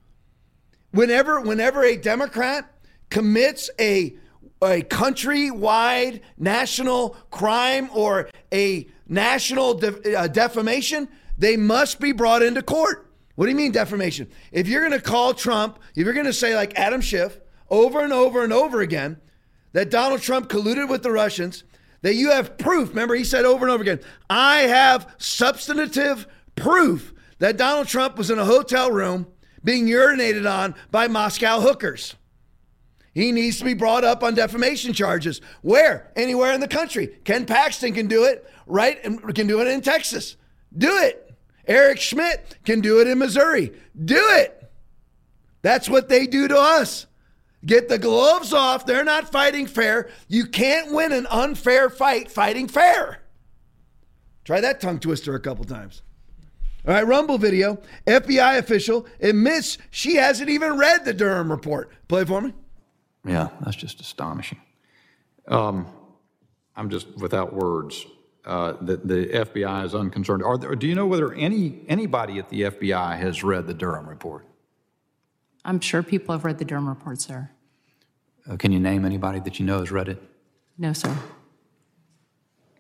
Whenever, 0.91 1.41
whenever 1.41 1.85
a 1.85 1.97
Democrat 1.97 2.71
commits 3.11 3.71
a 3.79 4.17
a 4.61 4.83
countrywide 4.83 6.21
national 6.37 7.11
crime 7.31 7.89
or 7.95 8.29
a 8.53 8.89
national 9.07 9.81
uh, 10.17 10.27
defamation, 10.27 11.09
they 11.37 11.57
must 11.57 12.01
be 12.01 12.11
brought 12.11 12.43
into 12.43 12.61
court. 12.61 13.08
What 13.39 13.45
do 13.45 13.53
you 13.53 13.57
mean 13.57 13.71
defamation? 13.71 14.29
If 14.51 14.67
you're 14.67 14.81
going 14.81 14.91
to 14.91 15.01
call 15.01 15.33
Trump, 15.33 15.79
if 15.95 16.05
you're 16.05 16.13
going 16.13 16.27
to 16.27 16.33
say, 16.33 16.57
like 16.57 16.77
Adam 16.77 17.01
Schiff, 17.01 17.39
over 17.71 18.01
and 18.01 18.13
over 18.13 18.43
and 18.43 18.53
over 18.53 18.81
again, 18.81 19.21
that 19.75 19.91
Donald 19.91 20.23
Trump 20.23 20.49
colluded 20.49 20.89
with 20.89 21.05
the 21.05 21.13
Russians, 21.13 21.63
that 22.03 22.15
you 22.15 22.33
have 22.33 22.59
proof. 22.59 22.89
Remember, 22.89 23.15
he 23.15 23.23
said 23.23 23.45
over 23.45 23.65
and 23.65 23.73
over 23.73 23.81
again, 23.81 24.01
I 24.29 24.63
have 24.63 25.15
substantive 25.19 26.27
proof 26.57 27.15
that 27.39 27.57
Donald 27.57 27.87
Trump 27.87 28.19
was 28.19 28.33
in 28.33 28.41
a 28.41 28.45
hotel 28.45 28.91
room 28.91 29.29
being 29.63 29.87
urinated 29.87 30.53
on 30.53 30.75
by 30.91 31.07
Moscow 31.07 31.61
hookers. 31.61 32.17
He 33.15 33.31
needs 33.31 33.59
to 33.59 33.65
be 33.65 33.75
brought 33.75 34.03
up 34.03 34.25
on 34.25 34.35
defamation 34.35 34.93
charges. 34.93 35.41
Where? 35.63 36.11
Anywhere 36.17 36.55
in 36.55 36.61
the 36.61 36.67
country. 36.67 37.07
Ken 37.23 37.47
Paxton 37.47 37.95
can 37.95 38.09
do 38.09 38.25
it, 38.25 38.51
right? 38.67 38.99
And 39.05 39.33
can 39.33 39.47
do 39.47 39.61
it 39.61 39.69
in 39.69 39.81
Texas. 39.81 40.35
Do 40.77 40.97
it. 40.99 41.28
Eric 41.69 42.01
Schmitt 42.01 42.57
can 42.65 42.81
do 42.81 43.01
it 43.01 43.07
in 43.07 43.19
Missouri. 43.19 43.73
Do 44.03 44.17
it. 44.17 44.55
That's 45.63 45.89
what 45.89 46.09
they 46.09 46.27
do 46.27 46.49
to 46.49 46.59
us. 46.59 47.07
Get 47.67 47.89
the 47.89 47.99
gloves 47.99 48.53
off. 48.53 48.87
They're 48.87 49.05
not 49.05 49.31
fighting 49.31 49.67
fair. 49.67 50.09
You 50.29 50.47
can't 50.47 50.93
win 50.93 51.13
an 51.13 51.27
unfair 51.27 51.91
fight 51.91 52.31
fighting 52.31 52.69
fair. 52.69 53.21
Try 54.45 54.61
that 54.61 54.81
tongue 54.81 54.99
twister 54.99 55.35
a 55.35 55.41
couple 55.41 55.65
times. 55.65 56.03
All 56.87 56.95
right, 56.95 57.07
Rumble 57.07 57.37
video. 57.37 57.81
FBI 58.07 58.59
official 58.59 59.07
admits 59.21 59.77
she 59.91 60.15
hasn't 60.15 60.49
even 60.49 60.79
read 60.79 61.05
the 61.05 61.13
Durham 61.13 61.51
report. 61.51 61.91
Play 62.09 62.25
for 62.25 62.41
me. 62.41 62.55
Yeah, 63.27 63.49
that's 63.61 63.77
just 63.77 64.01
astonishing. 64.01 64.61
Um, 65.49 65.87
I'm 66.77 66.89
just 66.89 67.09
without 67.17 67.53
words 67.53 68.07
uh, 68.49 68.73
that 68.81 69.07
the 69.07 69.27
FBI 69.27 69.85
is 69.85 69.95
unconcerned. 69.95 70.43
Are 70.43 70.57
there, 70.57 70.75
do 70.75 70.89
you 70.89 70.95
know 70.95 71.07
whether 71.07 71.35
any 71.35 71.83
anybody 71.87 72.39
at 72.39 72.49
the 72.49 72.63
FBI 72.63 73.19
has 73.19 73.45
read 73.45 73.67
the 73.67 73.75
Durham 73.75 74.09
report? 74.09 74.47
I'm 75.65 75.81
sure 75.81 76.03
people 76.03 76.35
have 76.35 76.47
read 76.47 76.59
the 76.59 76.65
Durham 76.65 76.89
report, 76.89 77.21
sir. 77.21 77.51
Uh, 78.49 78.57
can 78.57 78.73
you 78.73 78.81
name 78.81 79.05
anybody 79.05 79.39
that 79.41 79.59
you 79.59 79.67
know 79.67 79.81
has 79.81 79.91
read 79.91 80.09
it? 80.09 80.23
No, 80.79 80.95
sir. 80.95 81.15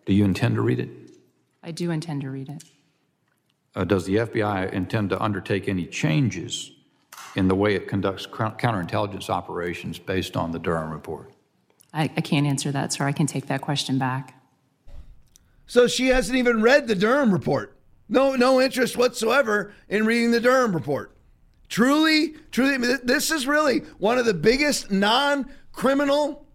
Do 0.06 0.14
you 0.14 0.24
intend 0.24 0.54
to 0.54 0.62
read 0.62 0.80
it? 0.80 0.88
I 1.62 1.70
do 1.70 1.90
intend 1.90 2.22
to 2.22 2.30
read 2.30 2.48
it. 2.48 2.64
Uh, 3.76 3.84
Does 3.84 4.06
the 4.06 4.16
FBI 4.16 4.72
intend 4.72 5.10
to 5.10 5.22
undertake 5.22 5.68
any 5.68 5.84
changes 5.84 6.70
in 7.36 7.48
the 7.48 7.54
way 7.54 7.74
it 7.74 7.86
conducts 7.88 8.24
cou- 8.24 8.56
counterintelligence 8.56 9.28
operations 9.28 9.98
based 9.98 10.34
on 10.34 10.52
the 10.52 10.58
Durham 10.58 10.90
report? 10.90 11.34
I, 11.92 12.04
I 12.04 12.22
can't 12.22 12.46
answer 12.46 12.72
that, 12.72 12.94
sir. 12.94 13.04
I 13.04 13.12
can 13.12 13.26
take 13.26 13.48
that 13.48 13.60
question 13.60 13.98
back. 13.98 14.37
So 15.68 15.86
she 15.86 16.08
hasn't 16.08 16.36
even 16.36 16.62
read 16.62 16.88
the 16.88 16.94
Durham 16.96 17.30
report. 17.30 17.76
No, 18.08 18.34
no 18.34 18.60
interest 18.60 18.96
whatsoever 18.96 19.72
in 19.88 20.06
reading 20.06 20.30
the 20.30 20.40
Durham 20.40 20.74
report. 20.74 21.14
Truly, 21.68 22.34
truly, 22.50 22.78
this 23.04 23.30
is 23.30 23.46
really 23.46 23.80
one 23.98 24.16
of 24.16 24.24
the 24.24 24.32
biggest 24.32 24.90
non-criminal, 24.90 26.46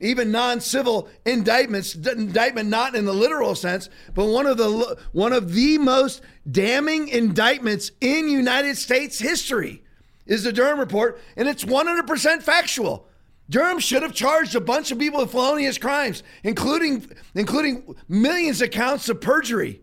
even 0.00 0.32
non-civil 0.32 1.08
indictments. 1.24 1.94
Indictment 1.94 2.68
not 2.68 2.96
in 2.96 3.04
the 3.04 3.14
literal 3.14 3.54
sense, 3.54 3.88
but 4.12 4.26
one 4.26 4.46
of 4.46 4.56
the 4.56 4.98
one 5.12 5.32
of 5.32 5.54
the 5.54 5.78
most 5.78 6.20
damning 6.50 7.06
indictments 7.06 7.92
in 8.00 8.28
United 8.28 8.76
States 8.76 9.20
history 9.20 9.84
is 10.26 10.42
the 10.42 10.52
Durham 10.52 10.80
report, 10.80 11.20
and 11.36 11.46
it's 11.46 11.64
100% 11.64 12.42
factual. 12.42 13.08
Durham 13.50 13.78
should 13.78 14.02
have 14.02 14.12
charged 14.12 14.54
a 14.54 14.60
bunch 14.60 14.90
of 14.90 14.98
people 14.98 15.20
with 15.20 15.30
felonious 15.30 15.78
crimes, 15.78 16.22
including 16.42 17.10
including 17.34 17.94
millions 18.08 18.60
of 18.60 18.70
counts 18.70 19.08
of 19.08 19.20
perjury. 19.20 19.80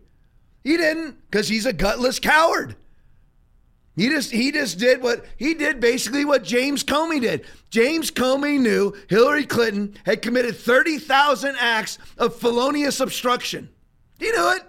He 0.62 0.76
didn't, 0.76 1.16
because 1.30 1.48
he's 1.48 1.66
a 1.66 1.72
gutless 1.72 2.18
coward. 2.18 2.76
He 3.96 4.08
just 4.10 4.30
he 4.30 4.52
just 4.52 4.78
did 4.78 5.02
what 5.02 5.24
he 5.36 5.54
did 5.54 5.80
basically 5.80 6.24
what 6.24 6.44
James 6.44 6.84
Comey 6.84 7.20
did. 7.20 7.46
James 7.70 8.10
Comey 8.10 8.60
knew 8.60 8.94
Hillary 9.08 9.46
Clinton 9.46 9.96
had 10.04 10.22
committed 10.22 10.56
30,000 10.56 11.56
acts 11.58 11.98
of 12.18 12.36
felonious 12.36 13.00
obstruction. 13.00 13.70
He 14.18 14.30
knew 14.30 14.52
it. 14.52 14.62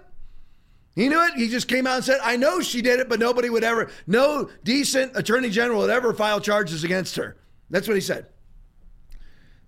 He 0.94 1.08
knew 1.08 1.24
it. 1.24 1.34
He 1.34 1.48
just 1.48 1.68
came 1.68 1.86
out 1.86 1.96
and 1.96 2.04
said, 2.04 2.18
I 2.24 2.36
know 2.36 2.60
she 2.60 2.82
did 2.82 2.98
it, 3.00 3.08
but 3.08 3.20
nobody 3.20 3.50
would 3.50 3.62
ever, 3.62 3.90
no 4.06 4.50
decent 4.64 5.16
attorney 5.16 5.50
general 5.50 5.80
would 5.82 5.90
ever 5.90 6.12
file 6.12 6.40
charges 6.40 6.82
against 6.82 7.14
her. 7.16 7.36
That's 7.70 7.86
what 7.86 7.94
he 7.94 8.00
said. 8.00 8.26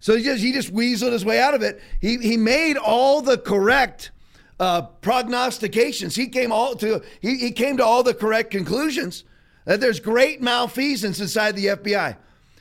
So 0.01 0.17
he 0.17 0.25
just 0.25 0.43
he 0.43 0.53
just 0.53 0.73
weaseled 0.75 1.13
his 1.13 1.25
way 1.25 1.41
out 1.41 1.55
of 1.55 1.63
it. 1.63 1.81
He 2.01 2.17
he 2.19 2.37
made 2.37 2.77
all 2.77 3.21
the 3.21 3.39
correct 3.39 4.11
uh, 4.59 4.83
prognostications. 4.83 6.17
He 6.17 6.29
came 6.29 6.51
all 6.53 6.75
to 6.77 7.03
he, 7.21 7.37
he 7.37 7.53
came 7.53 7.77
to 7.77 7.85
all 7.85 8.03
the 8.03 8.15
correct 8.15 8.51
conclusions 8.51 9.25
that 9.67 9.81
there's 9.81 10.01
great 10.01 10.41
malfeasance 10.41 11.21
inside 11.21 11.55
the 11.55 11.67
FBI. 11.67 12.17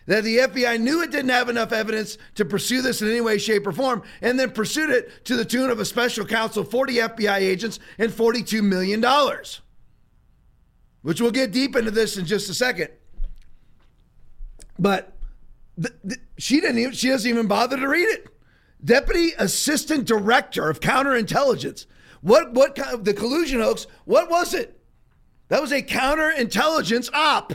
That 0.06 0.23
the 0.23 0.38
FBI 0.38 0.80
knew 0.80 1.04
it 1.04 1.12
didn't 1.12 1.30
have 1.30 1.49
enough 1.49 1.71
evidence 1.71 2.17
to 2.36 2.43
pursue 2.43 2.82
this 2.82 3.02
in 3.02 3.10
any 3.10 3.21
way, 3.21 3.38
shape, 3.38 3.67
or 3.67 3.71
form, 3.71 4.02
and 4.21 4.39
then 4.39 4.49
pursued 4.52 4.89
it 4.89 5.23
to 5.25 5.36
the 5.36 5.45
tune 5.45 5.69
of 5.69 5.80
a 5.80 5.86
special 5.86 6.25
counsel, 6.25 6.63
40 6.63 6.95
FBI 6.95 7.38
agents, 7.38 7.80
and 7.99 8.12
$42 8.12 8.63
million. 8.63 9.06
Which 11.04 11.21
we'll 11.21 11.30
get 11.30 11.52
deep 11.52 11.75
into 11.75 11.91
this 11.91 12.17
in 12.17 12.25
just 12.25 12.49
a 12.49 12.56
second. 12.56 12.89
But 14.80 15.15
the, 15.79 15.93
the, 16.03 16.17
she 16.37 16.59
didn't 16.59 16.77
even, 16.77 16.91
she 16.91 17.07
doesn't 17.07 17.29
even 17.29 17.47
bother 17.47 17.77
to 17.77 17.87
read 17.87 18.07
it. 18.09 18.27
Deputy 18.83 19.31
Assistant 19.37 20.05
Director 20.05 20.69
of 20.69 20.81
Counterintelligence. 20.81 21.85
What 22.21 22.53
what 22.53 22.75
the 23.03 23.13
collusion 23.13 23.61
hoax? 23.61 23.87
What 24.03 24.29
was 24.29 24.53
it? 24.53 24.77
That 25.47 25.61
was 25.61 25.71
a 25.71 25.81
counterintelligence 25.81 27.09
op. 27.13 27.53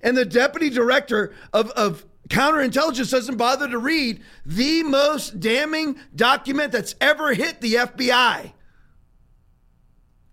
And 0.00 0.16
the 0.16 0.24
deputy 0.24 0.70
director 0.70 1.34
of, 1.52 1.70
of 1.70 2.04
counterintelligence 2.28 3.10
doesn't 3.10 3.36
bother 3.36 3.68
to 3.68 3.78
read 3.78 4.22
the 4.44 4.82
most 4.82 5.38
damning 5.38 5.98
document 6.14 6.72
that's 6.72 6.94
ever 7.00 7.34
hit 7.34 7.60
the 7.60 7.74
FBI. 7.74 8.52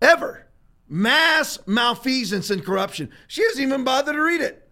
Ever. 0.00 0.46
Mass 0.88 1.58
malfeasance 1.66 2.50
and 2.50 2.64
corruption. 2.64 3.10
She 3.26 3.42
doesn't 3.42 3.62
even 3.62 3.84
bother 3.84 4.12
to 4.12 4.20
read 4.20 4.40
it. 4.40 4.63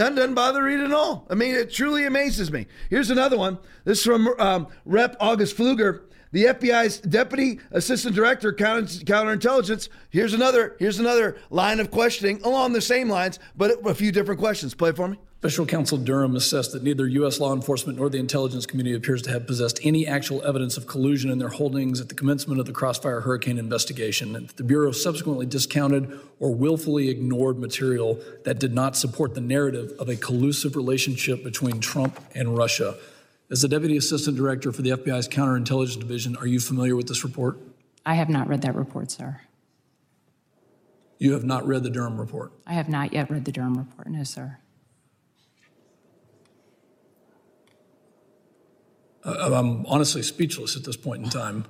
That 0.00 0.14
doesn't 0.14 0.32
bother 0.32 0.62
reading 0.62 0.86
at 0.86 0.92
all. 0.92 1.26
I 1.28 1.34
mean, 1.34 1.54
it 1.54 1.70
truly 1.70 2.06
amazes 2.06 2.50
me. 2.50 2.66
Here's 2.88 3.10
another 3.10 3.36
one. 3.36 3.58
This 3.84 3.98
is 3.98 4.04
from 4.04 4.28
um, 4.38 4.68
Rep. 4.86 5.14
August 5.20 5.58
Pfluger, 5.58 6.04
the 6.32 6.44
FBI's 6.44 7.00
Deputy 7.00 7.60
Assistant 7.70 8.14
Director, 8.14 8.50
Counter, 8.54 8.86
Counterintelligence. 9.04 9.90
Here's 10.08 10.32
another. 10.32 10.74
Here's 10.78 10.98
another 11.00 11.36
line 11.50 11.80
of 11.80 11.90
questioning 11.90 12.40
along 12.44 12.72
the 12.72 12.80
same 12.80 13.10
lines, 13.10 13.38
but 13.54 13.86
a 13.86 13.94
few 13.94 14.10
different 14.10 14.40
questions. 14.40 14.74
Play 14.74 14.92
for 14.92 15.06
me. 15.06 15.18
Special 15.40 15.64
Counsel 15.64 15.96
Durham 15.96 16.36
assessed 16.36 16.72
that 16.72 16.82
neither 16.82 17.06
U.S. 17.06 17.40
law 17.40 17.54
enforcement 17.54 17.98
nor 17.98 18.10
the 18.10 18.18
intelligence 18.18 18.66
community 18.66 18.94
appears 18.94 19.22
to 19.22 19.30
have 19.30 19.46
possessed 19.46 19.80
any 19.82 20.06
actual 20.06 20.44
evidence 20.44 20.76
of 20.76 20.86
collusion 20.86 21.30
in 21.30 21.38
their 21.38 21.48
holdings 21.48 21.98
at 21.98 22.10
the 22.10 22.14
commencement 22.14 22.60
of 22.60 22.66
the 22.66 22.74
Crossfire 22.74 23.22
Hurricane 23.22 23.56
investigation, 23.56 24.36
and 24.36 24.50
the 24.50 24.62
Bureau 24.62 24.92
subsequently 24.92 25.46
discounted 25.46 26.12
or 26.40 26.54
willfully 26.54 27.08
ignored 27.08 27.58
material 27.58 28.20
that 28.44 28.58
did 28.58 28.74
not 28.74 28.98
support 28.98 29.34
the 29.34 29.40
narrative 29.40 29.94
of 29.98 30.10
a 30.10 30.16
collusive 30.16 30.76
relationship 30.76 31.42
between 31.42 31.80
Trump 31.80 32.20
and 32.34 32.54
Russia. 32.54 32.98
As 33.50 33.62
the 33.62 33.68
Deputy 33.68 33.96
Assistant 33.96 34.36
Director 34.36 34.72
for 34.72 34.82
the 34.82 34.90
FBI's 34.90 35.26
Counterintelligence 35.26 35.98
Division, 35.98 36.36
are 36.36 36.46
you 36.46 36.60
familiar 36.60 36.96
with 36.96 37.08
this 37.08 37.24
report? 37.24 37.56
I 38.04 38.12
have 38.12 38.28
not 38.28 38.46
read 38.46 38.60
that 38.60 38.74
report, 38.74 39.10
sir. 39.10 39.40
You 41.18 41.32
have 41.32 41.44
not 41.44 41.66
read 41.66 41.82
the 41.82 41.88
Durham 41.88 42.20
report? 42.20 42.52
I 42.66 42.74
have 42.74 42.90
not 42.90 43.14
yet 43.14 43.30
read 43.30 43.46
the 43.46 43.52
Durham 43.52 43.78
report, 43.78 44.08
no, 44.08 44.22
sir. 44.22 44.58
Uh, 49.24 49.50
I'm 49.52 49.86
honestly 49.86 50.22
speechless 50.22 50.76
at 50.76 50.84
this 50.84 50.96
point 50.96 51.24
in 51.24 51.30
time. 51.30 51.66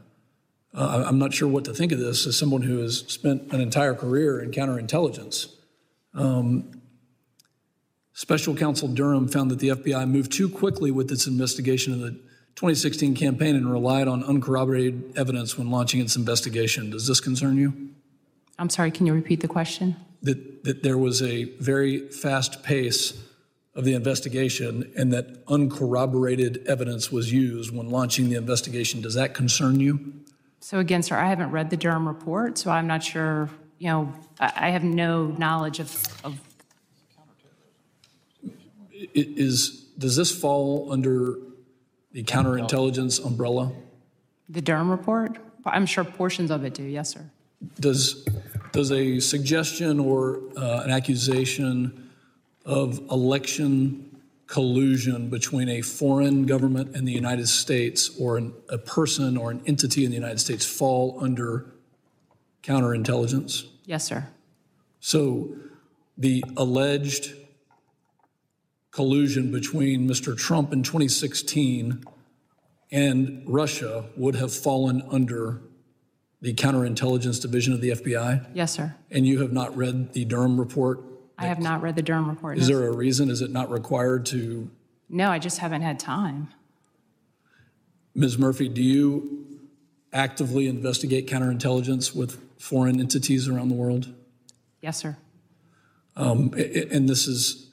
Uh, 0.73 1.05
I'm 1.07 1.19
not 1.19 1.35
sure 1.35 1.49
what 1.49 1.65
to 1.65 1.75
think 1.75 1.91
of 1.91 1.99
this 1.99 2.27
as 2.27 2.37
someone 2.37 2.63
who 2.63 2.79
has 2.79 2.99
spent 3.09 3.53
an 3.53 3.61
entire 3.61 3.95
career 3.95 4.41
in 4.41 4.53
counterintelligence. 4.53 5.53
Um, 6.15 6.81
Special 8.13 8.55
Counsel 8.55 8.89
Durham 8.89 9.29
found 9.29 9.51
that 9.51 9.59
the 9.59 9.69
FBI 9.69 10.09
moved 10.09 10.31
too 10.31 10.49
quickly 10.49 10.91
with 10.91 11.11
its 11.11 11.27
investigation 11.27 11.93
of 11.93 12.01
the 12.01 12.11
2016 12.57 13.15
campaign 13.15 13.57
and 13.57 13.71
relied 13.71 14.07
on 14.09 14.23
uncorroborated 14.23 15.15
evidence 15.17 15.57
when 15.57 15.71
launching 15.71 16.01
its 16.01 16.17
investigation. 16.17 16.91
Does 16.91 17.07
this 17.07 17.21
concern 17.21 17.57
you? 17.57 17.91
I'm 18.59 18.69
sorry, 18.69 18.91
can 18.91 19.07
you 19.07 19.15
repeat 19.15 19.41
the 19.41 19.49
question? 19.49 19.97
That, 20.23 20.65
that 20.65 20.83
there 20.83 20.99
was 20.99 21.23
a 21.23 21.45
very 21.61 22.09
fast 22.11 22.63
pace 22.63 23.13
of 23.81 23.85
the 23.87 23.95
investigation 23.95 24.93
and 24.95 25.11
that 25.13 25.43
uncorroborated 25.49 26.63
evidence 26.67 27.11
was 27.11 27.33
used 27.33 27.75
when 27.75 27.89
launching 27.91 28.29
the 28.29 28.37
investigation. 28.37 29.01
Does 29.01 29.15
that 29.15 29.33
concern 29.35 29.81
you? 29.81 30.13
So 30.61 30.79
again, 30.79 31.03
sir, 31.03 31.17
I 31.17 31.29
haven't 31.31 31.51
read 31.51 31.71
the 31.71 31.79
Durham 31.79 32.07
report, 32.07 32.59
so 32.59 32.71
I'm 32.71 32.87
not 32.87 33.03
sure, 33.03 33.49
you 33.79 33.89
know, 33.89 34.13
I 34.39 34.69
have 34.71 34.85
no 34.85 35.29
knowledge 35.29 35.81
of, 35.81 35.91
of 36.23 36.39
is 39.15 39.87
does 39.97 40.15
this 40.15 40.31
fall 40.31 40.93
under 40.93 41.39
the 42.13 42.23
counterintelligence 42.23 43.25
umbrella? 43.25 43.73
The 44.51 44.61
Durham 44.61 44.91
report? 44.91 45.39
I'm 45.65 45.87
sure 45.87 46.05
portions 46.05 46.51
of 46.51 46.65
it 46.65 46.75
do. 46.75 46.83
Yes, 46.83 47.11
sir. 47.11 47.25
Does 47.81 48.27
does 48.73 48.93
a 48.93 49.21
suggestion 49.21 49.99
or 49.99 50.41
uh, 50.57 50.83
an 50.85 50.91
accusation 50.91 52.10
of 52.65 52.99
election 53.11 54.11
collusion 54.47 55.31
between 55.31 55.69
a 55.69 55.81
foreign 55.81 56.45
government 56.45 56.97
and 56.97 57.07
the 57.07 57.13
United 57.13 57.49
States, 57.49 58.11
or 58.19 58.37
an, 58.37 58.53
a 58.69 58.79
person 58.79 59.37
or 59.37 59.53
an 59.53 59.63
entity 59.65 60.05
in 60.05 60.11
the 60.11 60.17
United 60.17 60.41
States, 60.41 60.67
fall 60.67 61.17
under 61.21 61.73
counterintelligence? 62.65 63.67
Yes, 63.87 64.05
sir. 64.05 64.29
So 64.99 65.51
the 66.19 66.45
alleged 66.57 67.33
collusion 68.91 69.53
between 69.53 70.09
Mr. 70.09 70.37
Trump 70.37 70.73
in 70.73 70.83
2016 70.83 72.05
and 72.91 73.43
Russia 73.47 74.07
would 74.17 74.35
have 74.35 74.53
fallen 74.53 75.01
under 75.11 75.63
the 76.43 76.55
counterintelligence 76.55 77.41
division 77.41 77.73
of 77.73 77.81
the 77.81 77.91
FBI? 77.91 78.47
Yes, 78.53 78.73
sir. 78.73 78.97
And 79.11 79.27
you 79.27 79.41
have 79.43 79.53
not 79.53 79.77
read 79.77 80.13
the 80.13 80.25
Durham 80.25 80.59
report? 80.59 81.01
I 81.41 81.47
have 81.47 81.59
not 81.59 81.83
read 81.83 81.97
the 81.97 82.03
Durham 82.03 82.29
report. 82.29 82.59
Is 82.59 82.69
there 82.69 82.87
a 82.87 82.95
reason? 82.95 83.31
Is 83.31 83.41
it 83.41 83.51
not 83.51 83.71
required 83.71 84.27
to? 84.27 84.71
No, 85.09 85.31
I 85.31 85.39
just 85.39 85.59
haven't 85.59 85.83
had 85.83 85.99
time. 85.99 86.49
Ms. 88.15 88.39
Murphy, 88.39 88.69
do 88.69 88.83
you 88.83 89.47
actively 90.13 90.67
investigate 90.67 91.27
counterintelligence 91.27 92.15
with 92.15 92.41
foreign 92.59 93.01
entities 93.01 93.49
around 93.49 93.69
the 93.69 93.75
world? 93.75 94.13
Yes, 94.83 94.99
sir. 94.99 95.17
Um, 96.17 96.53
and 96.55 97.09
this 97.09 97.27
is 97.27 97.71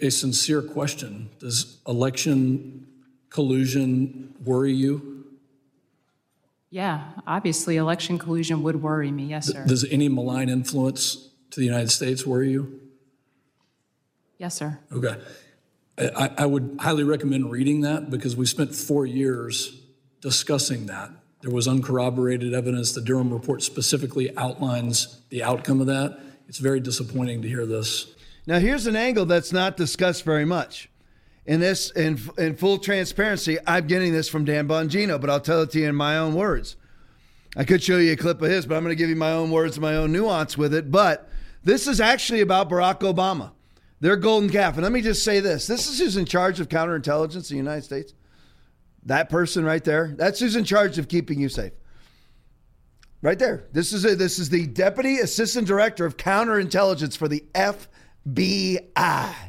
a 0.00 0.10
sincere 0.10 0.62
question. 0.62 1.30
Does 1.40 1.78
election 1.86 2.86
collusion 3.30 4.34
worry 4.44 4.72
you? 4.72 5.26
Yeah, 6.70 7.12
obviously, 7.26 7.76
election 7.76 8.18
collusion 8.18 8.62
would 8.62 8.82
worry 8.82 9.10
me. 9.10 9.26
Yes, 9.26 9.46
sir. 9.46 9.64
Does 9.64 9.84
any 9.84 10.08
malign 10.08 10.48
influence 10.48 11.30
to 11.50 11.60
the 11.60 11.66
United 11.66 11.90
States 11.90 12.26
worry 12.26 12.50
you? 12.50 12.80
Yes, 14.38 14.54
sir. 14.56 14.78
Okay. 14.92 15.16
I, 15.96 16.30
I 16.38 16.46
would 16.46 16.78
highly 16.80 17.04
recommend 17.04 17.50
reading 17.52 17.82
that 17.82 18.10
because 18.10 18.36
we 18.36 18.46
spent 18.46 18.74
four 18.74 19.06
years 19.06 19.80
discussing 20.20 20.86
that. 20.86 21.10
There 21.40 21.52
was 21.52 21.68
uncorroborated 21.68 22.54
evidence. 22.54 22.92
The 22.92 23.00
Durham 23.00 23.32
report 23.32 23.62
specifically 23.62 24.36
outlines 24.36 25.20
the 25.28 25.42
outcome 25.42 25.80
of 25.80 25.86
that. 25.86 26.18
It's 26.48 26.58
very 26.58 26.80
disappointing 26.80 27.42
to 27.42 27.48
hear 27.48 27.66
this. 27.66 28.12
Now, 28.46 28.58
here's 28.58 28.86
an 28.86 28.96
angle 28.96 29.26
that's 29.26 29.52
not 29.52 29.76
discussed 29.76 30.24
very 30.24 30.44
much. 30.44 30.88
In 31.46 31.60
this, 31.60 31.90
in, 31.90 32.18
in 32.38 32.56
full 32.56 32.78
transparency, 32.78 33.58
I'm 33.66 33.86
getting 33.86 34.12
this 34.12 34.28
from 34.28 34.44
Dan 34.44 34.66
Bongino, 34.66 35.20
but 35.20 35.30
I'll 35.30 35.40
tell 35.40 35.62
it 35.62 35.70
to 35.72 35.80
you 35.80 35.88
in 35.88 35.94
my 35.94 36.16
own 36.16 36.34
words. 36.34 36.76
I 37.56 37.64
could 37.64 37.82
show 37.82 37.98
you 37.98 38.12
a 38.12 38.16
clip 38.16 38.40
of 38.42 38.50
his, 38.50 38.66
but 38.66 38.76
I'm 38.76 38.82
going 38.82 38.96
to 38.96 38.98
give 38.98 39.10
you 39.10 39.16
my 39.16 39.32
own 39.32 39.50
words, 39.50 39.78
my 39.78 39.94
own 39.94 40.12
nuance 40.12 40.58
with 40.58 40.74
it. 40.74 40.90
But 40.90 41.28
this 41.62 41.86
is 41.86 42.00
actually 42.00 42.40
about 42.40 42.68
Barack 42.68 43.00
Obama, 43.00 43.52
their 44.04 44.16
golden 44.16 44.50
calf. 44.50 44.74
And 44.74 44.82
let 44.82 44.92
me 44.92 45.00
just 45.00 45.24
say 45.24 45.40
this 45.40 45.66
this 45.66 45.88
is 45.88 45.98
who's 45.98 46.18
in 46.18 46.26
charge 46.26 46.60
of 46.60 46.68
counterintelligence 46.68 47.50
in 47.50 47.54
the 47.54 47.62
United 47.62 47.84
States. 47.84 48.12
That 49.06 49.30
person 49.30 49.64
right 49.64 49.82
there, 49.82 50.14
that's 50.14 50.40
who's 50.40 50.56
in 50.56 50.64
charge 50.64 50.98
of 50.98 51.08
keeping 51.08 51.40
you 51.40 51.48
safe. 51.48 51.72
Right 53.22 53.38
there. 53.38 53.64
This 53.72 53.94
is 53.94 54.04
a, 54.04 54.14
this 54.14 54.38
is 54.38 54.50
the 54.50 54.66
Deputy 54.66 55.20
Assistant 55.20 55.66
Director 55.66 56.04
of 56.04 56.18
Counterintelligence 56.18 57.16
for 57.16 57.28
the 57.28 57.44
FBI. 57.54 58.84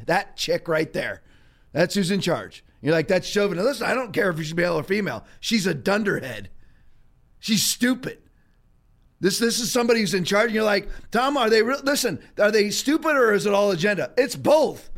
That 0.05 0.37
chick 0.37 0.69
right 0.69 0.93
there. 0.93 1.21
That's 1.73 1.95
who's 1.95 2.11
in 2.11 2.21
charge. 2.21 2.63
You're 2.81 2.93
like, 2.93 3.09
that's 3.09 3.27
Chauvin. 3.27 3.57
Listen, 3.57 3.87
I 3.87 3.93
don't 3.93 4.13
care 4.13 4.29
if 4.29 4.37
she's 4.37 4.55
male 4.55 4.79
or 4.79 4.83
female. 4.83 5.25
She's 5.41 5.67
a 5.67 5.73
dunderhead. 5.73 6.49
She's 7.39 7.63
stupid. 7.63 8.19
This 9.19 9.39
this 9.39 9.59
is 9.59 9.71
somebody 9.71 10.01
who's 10.01 10.13
in 10.13 10.25
charge. 10.25 10.47
And 10.47 10.55
you're 10.55 10.63
like, 10.63 10.89
Tom, 11.11 11.37
are 11.37 11.49
they 11.49 11.61
listen? 11.61 12.19
Are 12.39 12.51
they 12.51 12.69
stupid 12.69 13.15
or 13.15 13.33
is 13.33 13.45
it 13.45 13.53
all 13.53 13.71
agenda? 13.71 14.11
It's 14.17 14.35
both. 14.35 14.89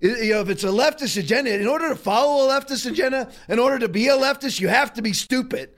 You 0.00 0.30
know, 0.34 0.40
if 0.42 0.48
it's 0.48 0.64
a 0.64 0.68
leftist 0.68 1.18
agenda, 1.18 1.52
in 1.52 1.66
order 1.66 1.88
to 1.88 1.96
follow 1.96 2.46
a 2.46 2.52
leftist 2.52 2.88
agenda, 2.88 3.30
in 3.48 3.58
order 3.58 3.80
to 3.80 3.88
be 3.88 4.08
a 4.08 4.16
leftist, 4.16 4.60
you 4.60 4.68
have 4.68 4.92
to 4.94 5.02
be 5.02 5.12
stupid. 5.12 5.70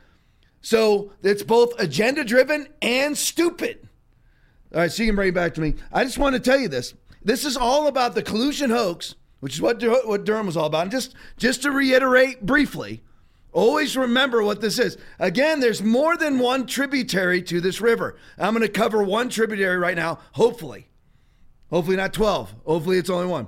So 0.61 1.13
it's 1.23 1.43
both 1.43 1.79
agenda 1.81 2.23
driven 2.23 2.69
and 2.83 3.17
stupid. 3.17 3.89
All 4.75 4.81
right, 4.81 4.93
so 4.93 5.03
you 5.03 5.09
can 5.09 5.17
bring 5.17 5.31
it 5.31 5.35
back 5.35 5.55
to 5.55 5.61
me. 5.61 5.75
I 5.91 6.05
just 6.05 6.19
want 6.19 6.35
to 6.35 6.41
tell 6.41 6.59
you 6.59 6.69
this. 6.69 6.95
This 7.23 7.45
is 7.45 7.57
all 7.57 7.87
about 7.87 8.15
the 8.15 8.23
collusion 8.23 8.71
hoax, 8.71 9.15
which 9.41 9.55
is 9.55 9.63
what 9.63 9.83
what 10.07 10.25
Durham 10.25 10.47
was 10.47 10.57
all 10.57 10.67
about. 10.67 10.83
And 10.83 10.91
just 10.91 11.15
just 11.39 11.63
to 11.63 11.71
reiterate 11.71 12.45
briefly, 12.45 13.03
always 13.53 13.97
remember 13.97 14.43
what 14.43 14.61
this 14.61 14.79
is. 14.79 14.97
Again, 15.19 15.61
there's 15.61 15.83
more 15.83 16.17
than 16.17 16.39
one 16.39 16.67
tributary 16.67 17.43
to 17.43 17.61
this 17.61 17.81
river. 17.81 18.17
I'm 18.39 18.55
going 18.55 18.67
to 18.67 18.73
cover 18.73 19.03
one 19.03 19.29
tributary 19.29 19.79
right 19.79 19.97
now, 19.97 20.19
hopefully. 20.33 20.89
Hopefully 21.71 21.97
not 21.97 22.13
12. 22.13 22.55
Hopefully 22.65 22.99
it's 22.99 23.11
only 23.11 23.27
one. 23.27 23.47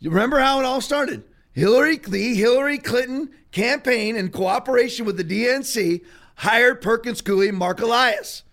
You 0.00 0.10
remember 0.10 0.38
how 0.38 0.60
it 0.60 0.64
all 0.64 0.80
started? 0.80 1.24
Hillary, 1.52 1.98
the 1.98 2.34
Hillary 2.34 2.78
Clinton 2.78 3.30
campaign, 3.50 4.16
in 4.16 4.30
cooperation 4.30 5.04
with 5.04 5.16
the 5.16 5.24
DNC, 5.24 6.02
hired 6.36 6.80
Perkins 6.80 7.20
Coie, 7.20 7.52
Mark 7.52 7.80
Elias. 7.80 8.44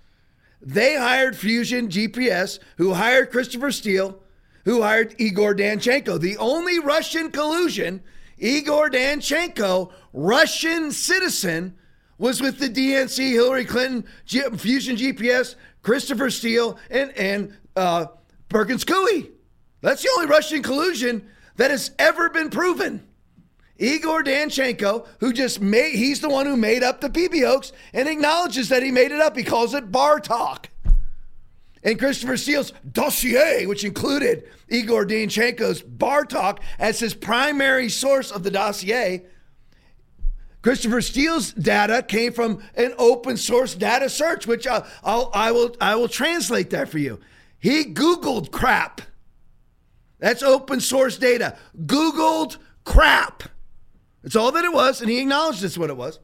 They 0.62 0.98
hired 0.98 1.38
Fusion 1.38 1.90
GPS, 1.90 2.58
who 2.78 2.96
hired 2.96 3.30
Christopher 3.30 3.72
Steele, 3.72 4.20
who 4.64 4.82
hired 4.82 5.14
Igor 5.20 5.54
Danchenko. 5.54 6.20
The 6.20 6.38
only 6.38 6.80
Russian 6.80 7.30
collusion, 7.30 8.02
Igor 8.38 8.89
Danchenko, 8.89 9.91
Russian 10.13 10.91
citizen, 10.91 11.78
was 12.17 12.41
with 12.41 12.60
the 12.60 12.69
DNC, 12.69 13.32
Hillary 13.32 13.65
Clinton, 13.65 14.06
G- 14.26 14.41
Fusion 14.58 14.95
GPS, 14.95 15.56
Christopher 15.82 16.30
Steele, 16.30 16.78
and, 16.89 17.12
and 17.17 17.58
uh, 17.76 18.06
Perkins 18.50 18.86
Coie. 18.86 19.30
That's 19.82 20.02
the 20.02 20.10
only 20.15 20.28
Russian 20.28 20.63
collusion 20.63 21.28
that 21.58 21.71
has 21.71 21.91
ever 22.00 22.30
been 22.30 22.50
proven. 22.50 23.06
Igor 23.78 24.24
Danchenko, 24.24 25.06
who 25.19 25.34
just 25.34 25.60
made, 25.60 25.95
he's 25.95 26.21
the 26.21 26.30
one 26.30 26.45
who 26.45 26.56
made 26.56 26.84
up 26.84 27.02
the 27.02 27.10
PB 27.10 27.45
hoax 27.45 27.74
and 27.93 28.08
acknowledges 28.08 28.69
that 28.69 28.84
he 28.84 28.91
made 28.91 29.12
it 29.12 29.19
up. 29.19 29.36
He 29.36 29.43
calls 29.43 29.74
it 29.74 29.91
bar 29.91 30.19
talk. 30.19 30.69
And 31.86 32.00
Christopher 32.00 32.36
Steele's 32.36 32.74
dossier, 32.91 33.67
which 33.67 33.84
included 33.84 34.50
Igor 34.69 35.06
Danchenko's 35.06 35.84
bar 35.84 36.26
talk 36.26 36.62
as 36.80 37.00
his 37.00 37.13
primary 37.13 37.89
source 37.89 38.32
of 38.32 38.41
the 38.41 38.50
dossier, 38.50 39.24
Christopher 40.63 41.02
Steele's 41.02 41.54
data 41.54 42.02
came 42.02 42.34
from 42.34 42.63
an 42.76 42.95
open 42.98 43.38
source 43.38 43.76
data 43.76 44.10
search, 44.10 44.48
which 44.48 44.65
I'll, 44.65 44.84
I'll, 45.04 45.30
I 45.32 45.52
will 45.52 45.76
I 45.80 45.95
will 45.95 46.08
translate 46.08 46.71
that 46.71 46.89
for 46.89 46.98
you. 46.98 47.19
He 47.60 47.86
Googled 47.86 48.50
crap. 48.50 49.02
That's 50.17 50.41
open 50.41 50.80
source 50.80 51.19
data. 51.19 51.56
Googled 51.86 52.58
crap. 52.84 53.43
That's 54.24 54.36
all 54.36 54.52
that 54.54 54.65
it 54.65 54.74
was, 54.74 55.02
and 55.02 55.10
he 55.10 55.19
acknowledged 55.19 55.62
that's 55.62 55.78
what 55.78 55.91
it 55.91 55.98
was. 55.98 56.17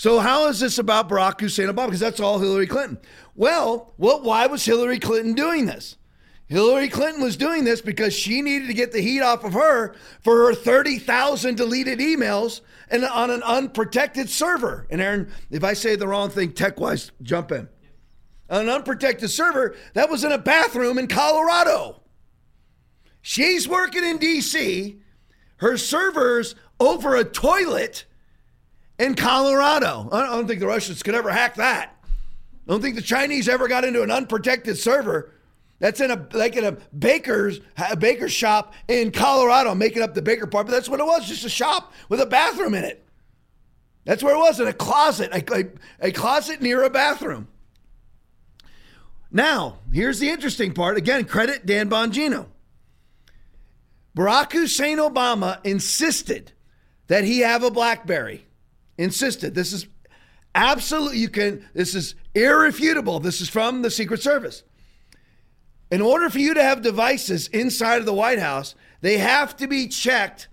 So 0.00 0.18
how 0.18 0.46
is 0.46 0.60
this 0.60 0.78
about 0.78 1.10
Barack 1.10 1.42
Hussein 1.42 1.68
Obama? 1.68 1.88
Because 1.88 2.00
that's 2.00 2.20
all 2.20 2.38
Hillary 2.38 2.66
Clinton. 2.66 2.96
Well, 3.36 3.92
well, 3.98 4.22
why 4.22 4.46
was 4.46 4.64
Hillary 4.64 4.98
Clinton 4.98 5.34
doing 5.34 5.66
this? 5.66 5.98
Hillary 6.46 6.88
Clinton 6.88 7.22
was 7.22 7.36
doing 7.36 7.64
this 7.64 7.82
because 7.82 8.14
she 8.14 8.40
needed 8.40 8.68
to 8.68 8.72
get 8.72 8.92
the 8.92 9.02
heat 9.02 9.20
off 9.20 9.44
of 9.44 9.52
her 9.52 9.94
for 10.22 10.46
her 10.46 10.54
30,000 10.54 11.54
deleted 11.54 11.98
emails 11.98 12.62
and 12.88 13.04
on 13.04 13.30
an 13.30 13.42
unprotected 13.42 14.30
server. 14.30 14.86
And 14.88 15.02
Aaron, 15.02 15.30
if 15.50 15.62
I 15.62 15.74
say 15.74 15.96
the 15.96 16.08
wrong 16.08 16.30
thing 16.30 16.52
tech-wise, 16.52 17.12
jump 17.22 17.52
in. 17.52 17.68
An 18.48 18.70
unprotected 18.70 19.28
server 19.28 19.76
that 19.92 20.08
was 20.08 20.24
in 20.24 20.32
a 20.32 20.38
bathroom 20.38 20.96
in 20.96 21.08
Colorado. 21.08 22.00
She's 23.20 23.68
working 23.68 24.04
in 24.04 24.18
DC. 24.18 24.98
Her 25.56 25.76
server's 25.76 26.54
over 26.80 27.16
a 27.16 27.24
toilet 27.24 28.06
in 29.00 29.14
Colorado. 29.14 30.08
I 30.12 30.26
don't 30.26 30.46
think 30.46 30.60
the 30.60 30.66
Russians 30.66 31.02
could 31.02 31.14
ever 31.14 31.30
hack 31.30 31.56
that. 31.56 31.96
I 32.04 32.70
don't 32.70 32.82
think 32.82 32.94
the 32.94 33.02
Chinese 33.02 33.48
ever 33.48 33.66
got 33.66 33.84
into 33.84 34.02
an 34.02 34.10
unprotected 34.10 34.78
server 34.78 35.32
that's 35.80 36.00
in 36.00 36.10
a 36.10 36.28
like 36.32 36.56
in 36.56 36.64
a 36.64 36.72
baker's 36.96 37.60
a 37.78 37.96
baker's 37.96 38.32
shop 38.32 38.74
in 38.86 39.10
Colorado, 39.10 39.74
making 39.74 40.02
up 40.02 40.14
the 40.14 40.22
baker 40.22 40.46
part, 40.46 40.66
but 40.66 40.72
that's 40.72 40.88
what 40.88 41.00
it 41.00 41.06
was, 41.06 41.26
just 41.26 41.44
a 41.44 41.48
shop 41.48 41.92
with 42.10 42.20
a 42.20 42.26
bathroom 42.26 42.74
in 42.74 42.84
it. 42.84 43.04
That's 44.04 44.22
where 44.22 44.34
it 44.34 44.38
was, 44.38 44.60
in 44.60 44.68
a 44.68 44.72
closet, 44.72 45.30
a, 45.32 45.54
a, 45.54 46.08
a 46.08 46.12
closet 46.12 46.60
near 46.60 46.82
a 46.82 46.90
bathroom. 46.90 47.48
Now, 49.30 49.78
here's 49.92 50.18
the 50.18 50.28
interesting 50.28 50.72
part. 50.72 50.96
Again, 50.96 51.24
credit 51.24 51.64
Dan 51.64 51.88
Bongino. 51.88 52.46
Barack 54.16 54.52
Hussein 54.52 54.98
Obama 54.98 55.64
insisted 55.64 56.52
that 57.06 57.24
he 57.24 57.40
have 57.40 57.62
a 57.62 57.70
Blackberry. 57.70 58.46
Insisted. 59.00 59.54
This 59.54 59.72
is 59.72 59.86
absolutely, 60.54 61.20
You 61.20 61.30
can. 61.30 61.66
This 61.72 61.94
is 61.94 62.14
irrefutable. 62.34 63.18
This 63.18 63.40
is 63.40 63.48
from 63.48 63.80
the 63.80 63.90
Secret 63.90 64.22
Service. 64.22 64.62
In 65.90 66.02
order 66.02 66.28
for 66.28 66.38
you 66.38 66.52
to 66.52 66.62
have 66.62 66.82
devices 66.82 67.48
inside 67.48 68.00
of 68.00 68.04
the 68.04 68.12
White 68.12 68.38
House, 68.38 68.74
they 69.00 69.16
have 69.16 69.56
to 69.56 69.66
be 69.66 69.88
checked 69.88 70.48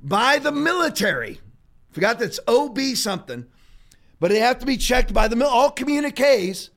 by 0.00 0.40
the 0.40 0.50
military. 0.50 1.40
Forgot 1.92 2.18
that's 2.18 2.40
OB 2.48 2.80
something, 2.96 3.46
but 4.18 4.32
they 4.32 4.40
have 4.40 4.58
to 4.58 4.66
be 4.66 4.76
checked 4.76 5.14
by 5.14 5.28
the 5.28 5.36
mil- 5.36 5.46
all 5.46 5.70
communiques. 5.70 6.70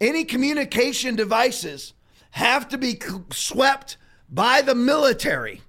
Any 0.00 0.24
communication 0.24 1.14
devices 1.14 1.92
have 2.32 2.68
to 2.70 2.76
be 2.76 3.00
swept 3.30 3.98
by 4.28 4.62
the 4.62 4.74
military 4.74 5.62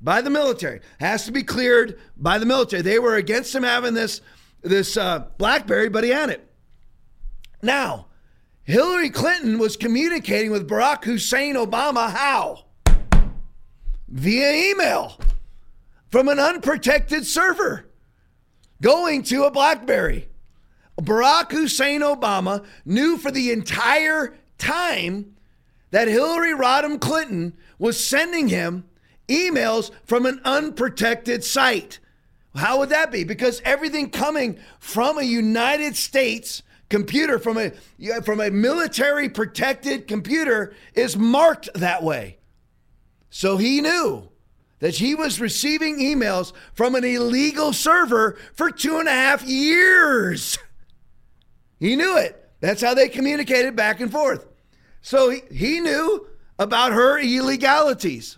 by 0.00 0.20
the 0.20 0.30
military. 0.30 0.80
Has 1.00 1.24
to 1.26 1.32
be 1.32 1.42
cleared 1.42 1.98
by 2.16 2.38
the 2.38 2.46
military. 2.46 2.82
They 2.82 2.98
were 2.98 3.16
against 3.16 3.54
him 3.54 3.62
having 3.62 3.94
this 3.94 4.20
this 4.62 4.96
uh, 4.96 5.26
BlackBerry, 5.38 5.88
but 5.88 6.04
he 6.04 6.10
had 6.10 6.30
it. 6.30 6.50
Now, 7.62 8.06
Hillary 8.64 9.10
Clinton 9.10 9.58
was 9.58 9.76
communicating 9.76 10.50
with 10.50 10.68
Barack 10.68 11.04
Hussein 11.04 11.54
Obama 11.54 12.10
how? 12.10 12.64
Via 14.08 14.70
email 14.70 15.18
from 16.10 16.28
an 16.28 16.38
unprotected 16.38 17.26
server 17.26 17.88
going 18.80 19.22
to 19.24 19.44
a 19.44 19.50
BlackBerry. 19.50 20.28
Barack 21.00 21.52
Hussein 21.52 22.00
Obama 22.00 22.64
knew 22.84 23.16
for 23.16 23.30
the 23.30 23.50
entire 23.52 24.36
time 24.58 25.36
that 25.90 26.08
Hillary 26.08 26.52
Rodham 26.52 27.00
Clinton 27.00 27.56
was 27.78 28.02
sending 28.02 28.48
him 28.48 28.84
emails 29.28 29.90
from 30.04 30.26
an 30.26 30.40
unprotected 30.44 31.44
site. 31.44 32.00
How 32.58 32.78
would 32.78 32.88
that 32.90 33.12
be? 33.12 33.24
Because 33.24 33.62
everything 33.64 34.10
coming 34.10 34.58
from 34.80 35.18
a 35.18 35.22
United 35.22 35.96
States 35.96 36.62
computer, 36.88 37.38
from 37.38 37.56
a 37.56 37.70
from 38.22 38.40
a 38.40 38.50
military 38.50 39.28
protected 39.28 40.08
computer, 40.08 40.74
is 40.94 41.16
marked 41.16 41.68
that 41.74 42.02
way. 42.02 42.38
So 43.30 43.56
he 43.56 43.80
knew 43.80 44.28
that 44.80 44.96
he 44.96 45.14
was 45.14 45.40
receiving 45.40 45.98
emails 45.98 46.52
from 46.74 46.94
an 46.94 47.04
illegal 47.04 47.72
server 47.72 48.36
for 48.54 48.70
two 48.70 48.98
and 48.98 49.08
a 49.08 49.12
half 49.12 49.44
years. 49.44 50.58
He 51.78 51.94
knew 51.94 52.16
it. 52.16 52.50
That's 52.60 52.82
how 52.82 52.94
they 52.94 53.08
communicated 53.08 53.76
back 53.76 54.00
and 54.00 54.10
forth. 54.10 54.46
So 55.00 55.30
he, 55.30 55.42
he 55.52 55.80
knew 55.80 56.26
about 56.58 56.92
her 56.92 57.18
illegalities. 57.18 58.37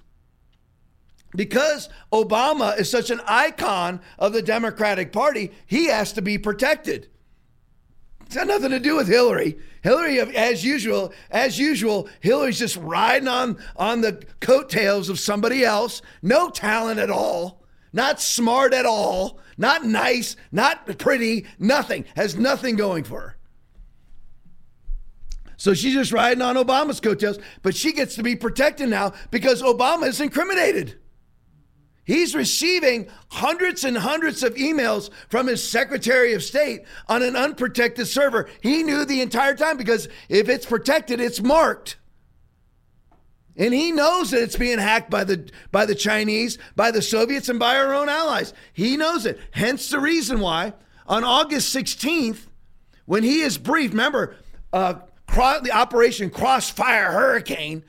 Because 1.35 1.89
Obama 2.13 2.79
is 2.79 2.91
such 2.91 3.11
an 3.11 3.21
icon 3.27 4.01
of 4.19 4.33
the 4.33 4.43
Democratic 4.43 5.13
Party, 5.13 5.53
he 5.67 5.87
has 5.87 6.13
to 6.15 6.23
be 6.23 6.39
protected. 6.39 7.09
It's 8.27 8.37
got 8.37 8.47
nothing 8.47 8.71
to 8.71 8.81
do 8.81 8.97
with 8.97 9.09
Hillary. 9.09 9.59
Hillary, 9.83 10.21
as 10.21 10.65
usual, 10.65 11.13
as 11.31 11.59
usual, 11.59 12.09
Hillary's 12.21 12.59
just 12.59 12.77
riding 12.77 13.29
on 13.29 13.59
on 13.77 14.03
the 14.03 14.23
coattails 14.41 15.09
of 15.09 15.19
somebody 15.19 15.65
else. 15.65 16.03
No 16.23 16.51
talent 16.51 17.01
at 17.01 17.11
all. 17.11 17.65
Not 17.93 18.21
smart 18.21 18.73
at 18.73 18.87
all. 18.87 19.41
Not 19.57 19.85
nice. 19.85 20.37
Not 20.53 20.99
pretty. 20.99 21.47
Nothing. 21.59 22.05
Has 22.15 22.37
nothing 22.37 22.77
going 22.77 23.05
for 23.05 23.21
her. 23.21 23.37
So 25.57 25.75
she's 25.75 25.95
just 25.95 26.13
riding 26.13 26.41
on 26.41 26.57
Obama's 26.57 27.01
coattails, 27.01 27.39
but 27.63 27.75
she 27.75 27.93
gets 27.93 28.15
to 28.15 28.23
be 28.23 28.35
protected 28.35 28.89
now 28.89 29.13
because 29.31 29.61
Obama 29.61 30.07
is 30.07 30.21
incriminated. 30.21 30.99
He's 32.05 32.35
receiving 32.35 33.09
hundreds 33.29 33.85
and 33.85 33.97
hundreds 33.97 34.43
of 34.43 34.55
emails 34.55 35.11
from 35.29 35.47
his 35.47 35.63
Secretary 35.63 36.33
of 36.33 36.43
State 36.43 36.83
on 37.09 37.23
an 37.23 37.37
unprotected 37.37 38.09
server. 38.09 38.49
He 38.63 38.83
knew 38.83 39.05
the 39.05 39.21
entire 39.21 39.55
time 39.55 39.77
because 39.77 40.09
if 40.29 40.49
it's 40.49 40.67
protected, 40.67 41.21
it's 41.21 41.41
marked. 41.41 41.99
And 43.57 43.75
he 43.75 43.93
knows 43.93 44.31
that 44.31 44.43
it's 44.43 44.57
being 44.57 44.79
hacked 44.79 45.11
by 45.11 45.25
the 45.25 45.51
by 45.71 45.85
the 45.85 45.95
Chinese, 45.95 46.57
by 46.77 46.91
the 46.91 47.03
Soviets, 47.03 47.49
and 47.49 47.59
by 47.59 47.77
our 47.77 47.93
own 47.93 48.09
allies. 48.09 48.55
He 48.73 48.97
knows 48.97 49.27
it. 49.27 49.39
Hence 49.51 49.91
the 49.91 50.01
reason 50.01 50.41
why 50.41 50.73
on 51.07 51.25
August 51.25 51.75
16th, 51.75 52.47
when 53.05 53.23
he 53.23 53.41
is 53.41 53.59
briefed, 53.59 53.93
remember, 53.93 54.37
uh, 54.73 54.95
the 55.29 55.71
Operation 55.73 56.31
Crossfire 56.31 57.13
Hurricane 57.13 57.85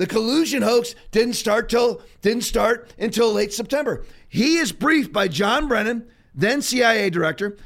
the 0.00 0.06
collusion 0.06 0.62
hoax 0.62 0.94
didn't 1.10 1.34
start 1.34 1.68
till 1.68 2.00
didn't 2.22 2.44
start 2.44 2.94
until 2.98 3.34
late 3.34 3.52
September. 3.52 4.02
He 4.30 4.56
is 4.56 4.72
briefed 4.72 5.12
by 5.12 5.28
John 5.28 5.68
Brennan, 5.68 6.06
then 6.34 6.62
CIA 6.62 7.10
director, 7.10 7.58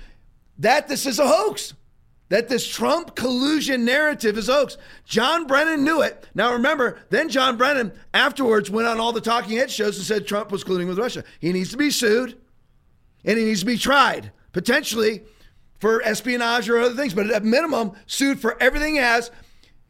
that 0.58 0.88
this 0.88 1.06
is 1.06 1.20
a 1.20 1.28
hoax. 1.28 1.74
That 2.30 2.48
this 2.48 2.66
Trump 2.66 3.14
collusion 3.14 3.84
narrative 3.84 4.36
is 4.36 4.48
hoax. 4.48 4.76
John 5.04 5.46
Brennan 5.46 5.84
knew 5.84 6.02
it. 6.02 6.28
Now 6.34 6.54
remember, 6.54 6.98
then 7.08 7.28
John 7.28 7.56
Brennan 7.56 7.92
afterwards 8.12 8.68
went 8.68 8.88
on 8.88 8.98
all 8.98 9.12
the 9.12 9.20
talking 9.20 9.56
head 9.56 9.70
shows 9.70 9.96
and 9.96 10.04
said 10.04 10.26
Trump 10.26 10.50
was 10.50 10.64
colluding 10.64 10.88
with 10.88 10.98
Russia. 10.98 11.22
He 11.38 11.52
needs 11.52 11.70
to 11.70 11.76
be 11.76 11.92
sued 11.92 12.36
and 13.24 13.38
he 13.38 13.44
needs 13.44 13.60
to 13.60 13.66
be 13.66 13.78
tried, 13.78 14.32
potentially 14.50 15.22
for 15.78 16.02
espionage 16.02 16.68
or 16.68 16.80
other 16.80 16.96
things, 16.96 17.14
but 17.14 17.30
at 17.30 17.44
minimum, 17.44 17.92
sued 18.06 18.40
for 18.40 18.60
everything 18.60 18.94
he 18.94 19.00
has 19.00 19.30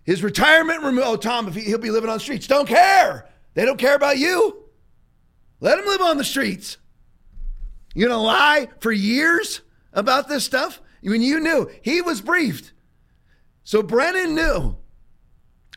his 0.04 0.22
retirement 0.22 0.82
removed. 0.82 1.06
Oh, 1.06 1.16
Tom, 1.16 1.48
if 1.48 1.54
he, 1.54 1.62
he'll 1.62 1.78
be 1.78 1.90
living 1.90 2.10
on 2.10 2.16
the 2.16 2.20
streets. 2.20 2.46
Don't 2.46 2.68
care. 2.68 3.28
They 3.54 3.64
don't 3.64 3.78
care 3.78 3.94
about 3.94 4.18
you. 4.18 4.64
Let 5.60 5.78
him 5.78 5.86
live 5.86 6.00
on 6.00 6.18
the 6.18 6.24
streets. 6.24 6.76
You're 7.94 8.08
going 8.08 8.18
to 8.18 8.22
lie 8.22 8.68
for 8.80 8.92
years 8.92 9.62
about 9.92 10.28
this 10.28 10.44
stuff 10.44 10.80
when 11.02 11.22
you 11.22 11.40
knew 11.40 11.70
he 11.82 12.00
was 12.00 12.20
briefed. 12.20 12.72
So 13.62 13.82
Brennan 13.82 14.34
knew, 14.34 14.76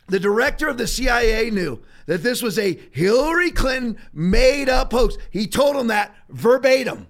the 0.07 0.19
director 0.19 0.67
of 0.67 0.77
the 0.77 0.87
CIA 0.87 1.49
knew 1.51 1.81
that 2.05 2.23
this 2.23 2.41
was 2.41 2.57
a 2.57 2.79
Hillary 2.91 3.51
Clinton 3.51 3.97
made 4.13 4.67
up 4.67 4.91
hoax. 4.91 5.17
He 5.29 5.47
told 5.47 5.75
him 5.75 5.87
that 5.87 6.15
verbatim 6.29 7.07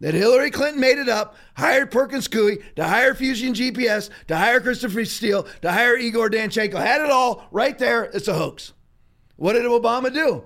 that 0.00 0.14
Hillary 0.14 0.50
Clinton 0.50 0.80
made 0.80 0.98
it 0.98 1.08
up, 1.08 1.36
hired 1.54 1.90
Perkins 1.90 2.28
Coie, 2.28 2.62
to 2.76 2.84
hire 2.84 3.14
Fusion 3.14 3.54
GPS, 3.54 4.10
to 4.28 4.36
hire 4.36 4.60
Christopher 4.60 5.04
Steele, 5.04 5.44
to 5.62 5.72
hire 5.72 5.96
Igor 5.96 6.30
Danchenko. 6.30 6.74
Had 6.74 7.00
it 7.00 7.10
all 7.10 7.48
right 7.50 7.76
there. 7.78 8.04
It's 8.04 8.28
a 8.28 8.34
hoax. 8.34 8.72
What 9.36 9.54
did 9.54 9.64
Obama 9.64 10.12
do? 10.12 10.44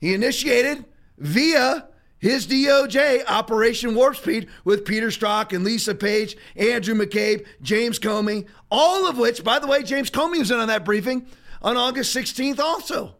He 0.00 0.14
initiated 0.14 0.84
via 1.18 1.88
his 2.18 2.46
DOJ 2.46 3.24
Operation 3.26 3.94
Warp 3.94 4.16
Speed 4.16 4.48
with 4.64 4.84
Peter 4.84 5.08
Strzok 5.08 5.52
and 5.52 5.64
Lisa 5.64 5.94
Page, 5.94 6.36
Andrew 6.56 6.94
McCabe, 6.94 7.46
James 7.62 7.98
Comey, 7.98 8.46
all 8.70 9.06
of 9.06 9.18
which, 9.18 9.44
by 9.44 9.58
the 9.58 9.66
way, 9.66 9.82
James 9.82 10.10
Comey 10.10 10.38
was 10.38 10.50
in 10.50 10.58
on 10.58 10.68
that 10.68 10.84
briefing 10.84 11.26
on 11.62 11.76
August 11.76 12.14
16th 12.16 12.58
also. 12.58 13.16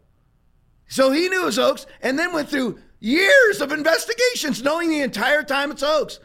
So 0.87 1.11
he 1.11 1.27
knew 1.29 1.43
was 1.43 1.57
hoax 1.57 1.85
and 2.01 2.17
then 2.17 2.33
went 2.33 2.49
through 2.49 2.79
Years 2.99 3.61
of 3.61 3.71
investigations, 3.71 4.63
knowing 4.63 4.89
the 4.89 5.01
entire 5.01 5.43
time 5.43 5.71
it's 5.71 5.83
hoax. 5.83 6.19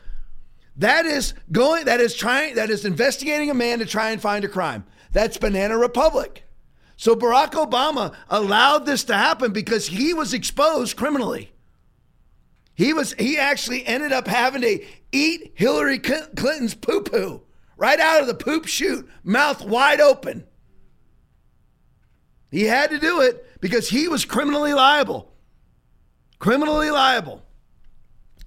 That 0.77 1.05
is 1.05 1.35
going. 1.51 1.85
That 1.85 2.01
is 2.01 2.15
trying. 2.15 2.55
That 2.55 2.71
is 2.71 2.85
investigating 2.85 3.51
a 3.51 3.55
man 3.55 3.81
to 3.81 3.87
try 3.87 4.11
and 4.11 4.21
find 4.21 4.45
a 4.45 4.49
crime. 4.49 4.85
That's 5.13 5.37
Banana 5.37 5.77
Republic. 5.77 6.45
So 6.97 7.15
Barack 7.15 7.53
Obama 7.53 8.15
allowed 8.31 8.87
this 8.87 9.05
to 9.05 9.15
happen 9.15 9.53
because 9.53 9.87
he 9.87 10.15
was 10.15 10.33
exposed 10.33 10.97
criminally. 10.97 11.53
He 12.75 12.95
was. 12.95 13.13
He 13.15 13.37
actually 13.37 13.85
ended 13.87 14.13
up 14.13 14.27
having 14.27 14.63
to 14.63 14.83
eat 15.13 15.53
Hillary 15.55 15.99
Clinton's 15.99 16.75
poo 16.75 17.03
poo 17.03 17.43
right 17.77 18.01
out 18.01 18.23
of 18.23 18.27
the 18.27 18.35
poop 18.35 18.67
chute, 18.67 19.09
mouth 19.23 19.63
wide 19.63 20.01
open. 20.01 20.47
He 22.51 22.65
had 22.65 22.91
to 22.91 22.99
do 22.99 23.21
it 23.21 23.61
because 23.61 23.91
he 23.91 24.09
was 24.09 24.25
criminally 24.25 24.73
liable 24.73 25.32
criminally 26.43 26.91
liable. 26.91 27.41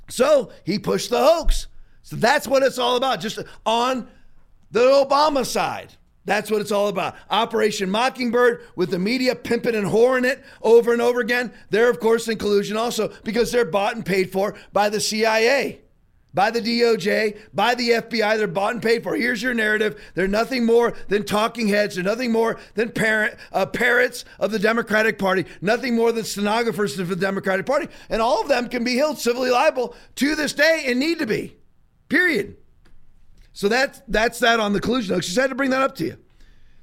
So 0.10 0.52
he 0.66 0.78
pushed 0.78 1.10
the 1.10 1.18
hoax. 1.18 1.68
So 2.04 2.18
that's 2.18 2.46
what 2.46 2.62
it's 2.62 2.78
all 2.78 2.98
about, 2.98 3.22
just 3.22 3.40
on 3.66 4.10
the 4.70 4.82
Obama 4.82 5.46
side. 5.46 5.94
That's 6.26 6.52
what 6.52 6.60
it's 6.60 6.74
all 6.74 6.90
about. 6.90 7.16
Operation 7.30 7.90
Mockingbird 7.90 8.64
with 8.76 8.92
the 8.92 9.00
media 9.00 9.34
pimping 9.34 9.76
and 9.76 9.88
whoring 9.88 10.26
it 10.26 10.44
over 10.62 10.92
and 10.92 11.02
over 11.02 11.22
again. 11.22 11.54
They're, 11.70 11.90
of 11.90 12.02
course, 12.02 12.28
in 12.28 12.38
collusion 12.38 12.76
also 12.76 13.14
because 13.24 13.50
they're 13.52 13.64
bought 13.64 13.96
and 13.96 14.06
paid 14.06 14.30
for 14.30 14.56
by 14.74 14.90
the 14.90 15.00
CIA 15.00 15.80
by 16.36 16.52
the 16.52 16.60
DOJ, 16.60 17.38
by 17.54 17.74
the 17.74 17.91
FBI. 17.91 18.38
They're 18.38 18.48
bought 18.48 18.74
and 18.74 18.84
paid 18.84 19.02
for. 19.02 19.15
Here's 19.15 19.41
your 19.41 19.54
narrative. 19.54 20.00
They're 20.13 20.28
nothing 20.28 20.65
more 20.65 20.93
than 21.08 21.24
talking 21.24 21.69
heads. 21.69 21.95
They're 21.95 22.04
nothing 22.04 22.32
more 22.32 22.60
than 22.76 22.91
parent, 22.91 23.36
uh, 23.52 23.65
parrots 23.65 24.26
of 24.38 24.52
the 24.52 24.60
Democratic 24.60 25.17
Party, 25.17 25.45
nothing 25.62 25.95
more 25.95 26.12
than 26.12 26.26
stenographers 26.26 27.00
of 27.00 27.08
the 27.08 27.15
Democratic 27.15 27.65
Party. 27.65 27.88
And 28.10 28.21
all 28.21 28.41
of 28.41 28.50
them 28.50 28.69
can 28.69 28.84
be 28.84 28.98
held 28.98 29.17
civilly 29.17 29.50
liable 29.50 29.95
to 30.15 30.36
this 30.36 30.54
day 30.54 30.84
and 30.88 31.00
need 31.00 31.19
to 31.19 31.26
be, 31.26 31.56
period. 32.10 32.58
So 33.54 33.69
that's, 33.69 34.02
that's 34.10 34.39
that 34.39 34.60
on 34.60 34.74
the 34.74 34.82
collusion 34.82 35.15
hoax. 35.15 35.28
Just 35.28 35.39
had 35.39 35.50
to 35.50 35.56
bring 35.56 35.69
that 35.69 35.82
up 35.82 35.95
to 35.95 36.06
you. 36.06 36.17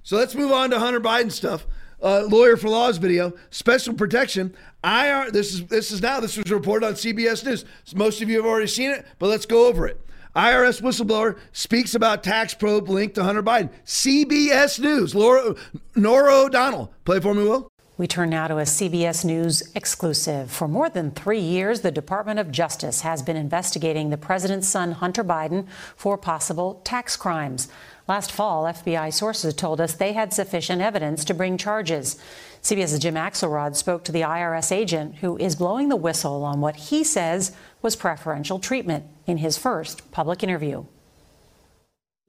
So 0.03 0.17
let's 0.17 0.35
move 0.35 0.51
on 0.51 0.71
to 0.71 0.79
Hunter 0.79 1.01
Biden 1.01 1.31
stuff. 1.31 1.67
Uh, 2.03 2.25
lawyer 2.29 2.57
for 2.57 2.69
laws 2.69 2.97
video, 2.97 3.33
special 3.51 3.95
protection. 3.95 4.55
IR, 4.83 5.31
this 5.31 5.55
is 5.55 5.67
this 5.67 5.93
is 5.93 6.03
now 6.03 6.19
this 6.19 6.37
was 6.37 6.51
reported 6.51 6.85
on 6.85 6.95
CBS 6.95 7.45
News. 7.45 7.65
Most 7.95 8.21
of 8.21 8.29
you 8.29 8.39
have 8.39 8.47
already 8.47 8.67
seen 8.67 8.91
it, 8.91 9.07
but 9.21 9.29
let's 9.29 9.47
go 9.47 9.69
over 9.69 9.87
it. 9.87 10.01
IRS 10.35 10.81
whistleblower 10.81 11.39
speaks 11.53 11.95
about 11.95 12.25
tax 12.25 12.55
probe 12.55 12.89
linked 12.89 13.15
to 13.17 13.23
Hunter 13.23 13.43
Biden. 13.43 13.71
CBS 13.85 14.81
News. 14.81 15.15
Laura, 15.15 15.55
Norah 15.95 16.45
O'Donnell. 16.45 16.93
Play 17.05 17.21
for 17.21 17.35
me, 17.35 17.45
Will. 17.45 17.69
We 17.99 18.07
turn 18.07 18.31
now 18.31 18.49
to 18.49 18.57
a 18.57 18.63
CBS 18.63 19.25
News 19.25 19.63
exclusive. 19.75 20.51
For 20.51 20.67
more 20.67 20.89
than 20.89 21.11
three 21.11 21.39
years, 21.39 21.83
the 21.83 21.91
Department 21.91 22.41
of 22.41 22.51
Justice 22.51 23.03
has 23.03 23.23
been 23.23 23.37
investigating 23.37 24.09
the 24.09 24.17
president's 24.17 24.67
son, 24.67 24.93
Hunter 24.93 25.23
Biden, 25.23 25.69
for 25.95 26.17
possible 26.17 26.81
tax 26.85 27.17
crimes. 27.17 27.69
Last 28.09 28.33
fall, 28.33 28.65
FBI 28.65 29.13
sources 29.13 29.55
told 29.55 29.81
us 29.81 29.95
they 29.95 30.13
had 30.13 30.33
sufficient 30.33 30.83
evidence 30.83 31.25
to 31.25 31.35
bring 31.35 31.57
charges. 31.57 32.19
CBS's 32.61 32.99
Jim 32.99 33.15
Axelrod 33.15 33.77
spoke 33.77 34.03
to 34.05 34.13
the 34.13 34.23
IRS 34.23 34.73
agent 34.73 35.17
who 35.17 35.37
is 35.39 35.55
blowing 35.55 35.89
the 35.89 35.97
whistle 35.97 36.43
on 36.43 36.61
what 36.61 36.75
he 36.75 37.05
says 37.05 37.53
was 37.81 37.95
preferential 37.95 38.59
treatment 38.59 39.05
in 39.27 39.37
his 39.37 39.57
first 39.57 40.11
public 40.11 40.43
interview. 40.43 40.85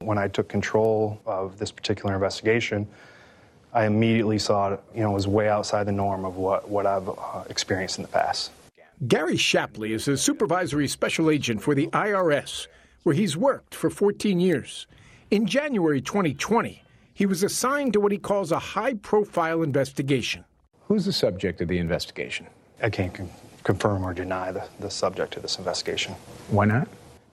When 0.00 0.18
I 0.18 0.28
took 0.28 0.48
control 0.48 1.20
of 1.26 1.58
this 1.58 1.72
particular 1.72 2.14
investigation, 2.14 2.86
I 3.72 3.86
immediately 3.86 4.38
saw 4.38 4.74
it, 4.74 4.80
you 4.94 5.02
know, 5.02 5.10
was 5.10 5.26
way 5.26 5.48
outside 5.48 5.84
the 5.84 5.92
norm 5.92 6.24
of 6.24 6.36
what, 6.36 6.68
what 6.68 6.86
I've 6.86 7.08
uh, 7.08 7.44
experienced 7.50 7.98
in 7.98 8.02
the 8.02 8.08
past. 8.08 8.52
Gary 9.08 9.36
Shapley 9.36 9.92
is 9.92 10.06
a 10.06 10.16
supervisory 10.16 10.86
special 10.86 11.30
agent 11.30 11.60
for 11.60 11.74
the 11.74 11.88
IRS, 11.88 12.68
where 13.02 13.14
he's 13.14 13.36
worked 13.36 13.74
for 13.74 13.90
14 13.90 14.38
years. 14.38 14.86
In 15.34 15.46
January 15.46 16.00
2020, 16.00 16.84
he 17.12 17.26
was 17.26 17.42
assigned 17.42 17.92
to 17.94 17.98
what 17.98 18.12
he 18.12 18.18
calls 18.18 18.52
a 18.52 18.58
high 18.60 18.94
profile 18.94 19.64
investigation. 19.64 20.44
Who's 20.86 21.06
the 21.06 21.12
subject 21.12 21.60
of 21.60 21.66
the 21.66 21.78
investigation? 21.78 22.46
I 22.80 22.88
can't 22.88 23.12
con- 23.12 23.28
confirm 23.64 24.04
or 24.04 24.14
deny 24.14 24.52
the, 24.52 24.64
the 24.78 24.88
subject 24.88 25.34
of 25.34 25.42
this 25.42 25.58
investigation. 25.58 26.14
Why 26.50 26.66
not? 26.66 26.86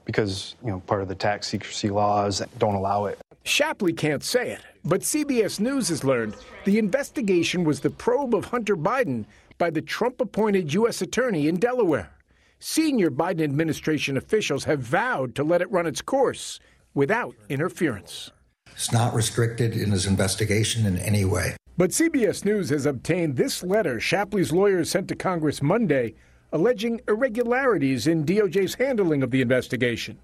Because, 0.06 0.56
you 0.64 0.72
know, 0.72 0.80
part 0.80 1.04
of 1.04 1.10
the 1.10 1.14
tax 1.14 1.46
secrecy 1.46 1.92
laws 1.92 2.42
don't 2.58 2.74
allow 2.74 3.06
it. 3.06 3.20
Shapley 3.44 3.94
can't 3.94 4.24
say 4.24 4.50
it, 4.50 4.62
but 4.84 5.02
CBS 5.02 5.60
News 5.60 5.90
has 5.90 6.04
learned 6.04 6.36
the 6.66 6.80
investigation 6.80 7.64
was 7.64 7.82
the 7.82 7.92
probe 7.92 8.34
of 8.34 8.46
Hunter 8.46 8.76
Biden 8.76 9.26
by 9.60 9.70
the 9.70 9.80
Trump 9.84 10.20
appointed 10.22 10.74
U.S. 10.74 11.04
Attorney 11.04 11.48
in 11.48 11.58
Delaware. 11.58 12.10
Senior 12.58 13.12
Biden 13.12 13.44
administration 13.44 14.18
officials 14.18 14.64
have 14.64 14.80
vowed 14.80 15.36
to 15.36 15.44
let 15.44 15.62
it 15.62 15.70
run 15.70 15.86
its 15.86 16.02
course 16.02 16.60
without 16.94 17.36
interference. 17.50 18.32
It's 18.74 18.92
not 18.92 19.14
restricted 19.14 19.76
in 19.76 19.92
his 19.92 20.06
investigation 20.06 20.86
in 20.86 20.98
any 20.98 21.26
way. 21.26 21.56
But 21.78 21.92
CBS 21.92 22.46
News 22.46 22.70
has 22.70 22.86
obtained 22.86 23.38
this 23.38 23.64
letter 23.64 24.00
Shapley's 24.00 24.52
lawyers 24.52 24.90
sent 24.90 25.08
to 25.08 25.16
Congress 25.16 25.62
Monday 25.62 26.14
alleging 26.52 27.00
irregularities 27.08 28.08
in 28.08 28.26
DOJ's 28.26 28.76
handling 28.76 29.24
of 29.24 29.32
the 29.32 29.42
investigation. 29.42 30.18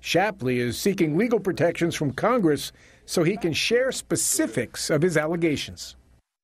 Shapley 0.00 0.58
is 0.58 0.78
seeking 0.78 1.16
legal 1.16 1.40
protections 1.40 1.94
from 1.94 2.12
Congress 2.12 2.72
so 3.04 3.22
he 3.22 3.36
can 3.36 3.52
share 3.52 3.92
specifics 3.92 4.90
of 4.90 5.02
his 5.02 5.16
allegations. 5.16 5.96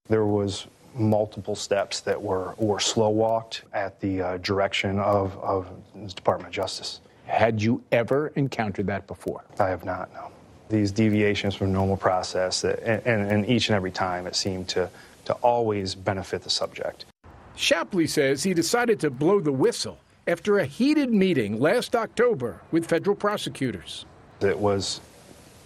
There 0.09 0.27
was 0.27 0.67
multiple 0.95 1.55
steps 1.55 2.01
that 2.01 2.21
were, 2.21 2.55
were 2.57 2.81
slow 2.81 3.11
walked 3.11 3.65
at 3.73 4.01
the 4.01 4.23
uh, 4.23 4.37
direction 4.39 4.99
of, 4.99 5.37
of 5.39 5.71
the 5.95 6.09
Department 6.09 6.49
of 6.49 6.55
Justice. 6.55 7.01
Had 7.29 7.63
you 7.63 7.83
ever 7.93 8.29
encountered 8.37 8.87
that 8.87 9.07
before? 9.07 9.45
I 9.61 9.69
have 9.69 9.85
not, 9.85 10.13
no. 10.15 10.31
These 10.71 10.91
deviations 10.91 11.55
from 11.55 11.73
normal 11.73 11.97
process, 11.97 12.63
that, 12.63 12.81
and, 12.83 13.07
and, 13.07 13.31
and 13.31 13.49
each 13.49 13.69
and 13.69 13.77
every 13.77 13.91
time 13.91 14.27
it 14.27 14.35
seemed 14.35 14.67
to, 14.69 14.89
to 15.27 15.35
always 15.35 15.95
benefit 15.95 16.43
the 16.43 16.51
subject. 16.51 17.05
Shapley 17.55 18.07
says 18.07 18.43
he 18.43 18.55
decided 18.55 18.99
to 19.01 19.11
blow 19.11 19.41
the 19.41 19.53
whistle 19.53 19.99
after 20.27 20.59
a 20.59 20.65
heated 20.65 21.13
meeting 21.13 21.61
last 21.61 21.95
October 21.95 22.61
with 22.71 22.87
federal 22.87 23.15
prosecutors. 23.15 24.07
It 24.41 24.59
was 24.59 25.01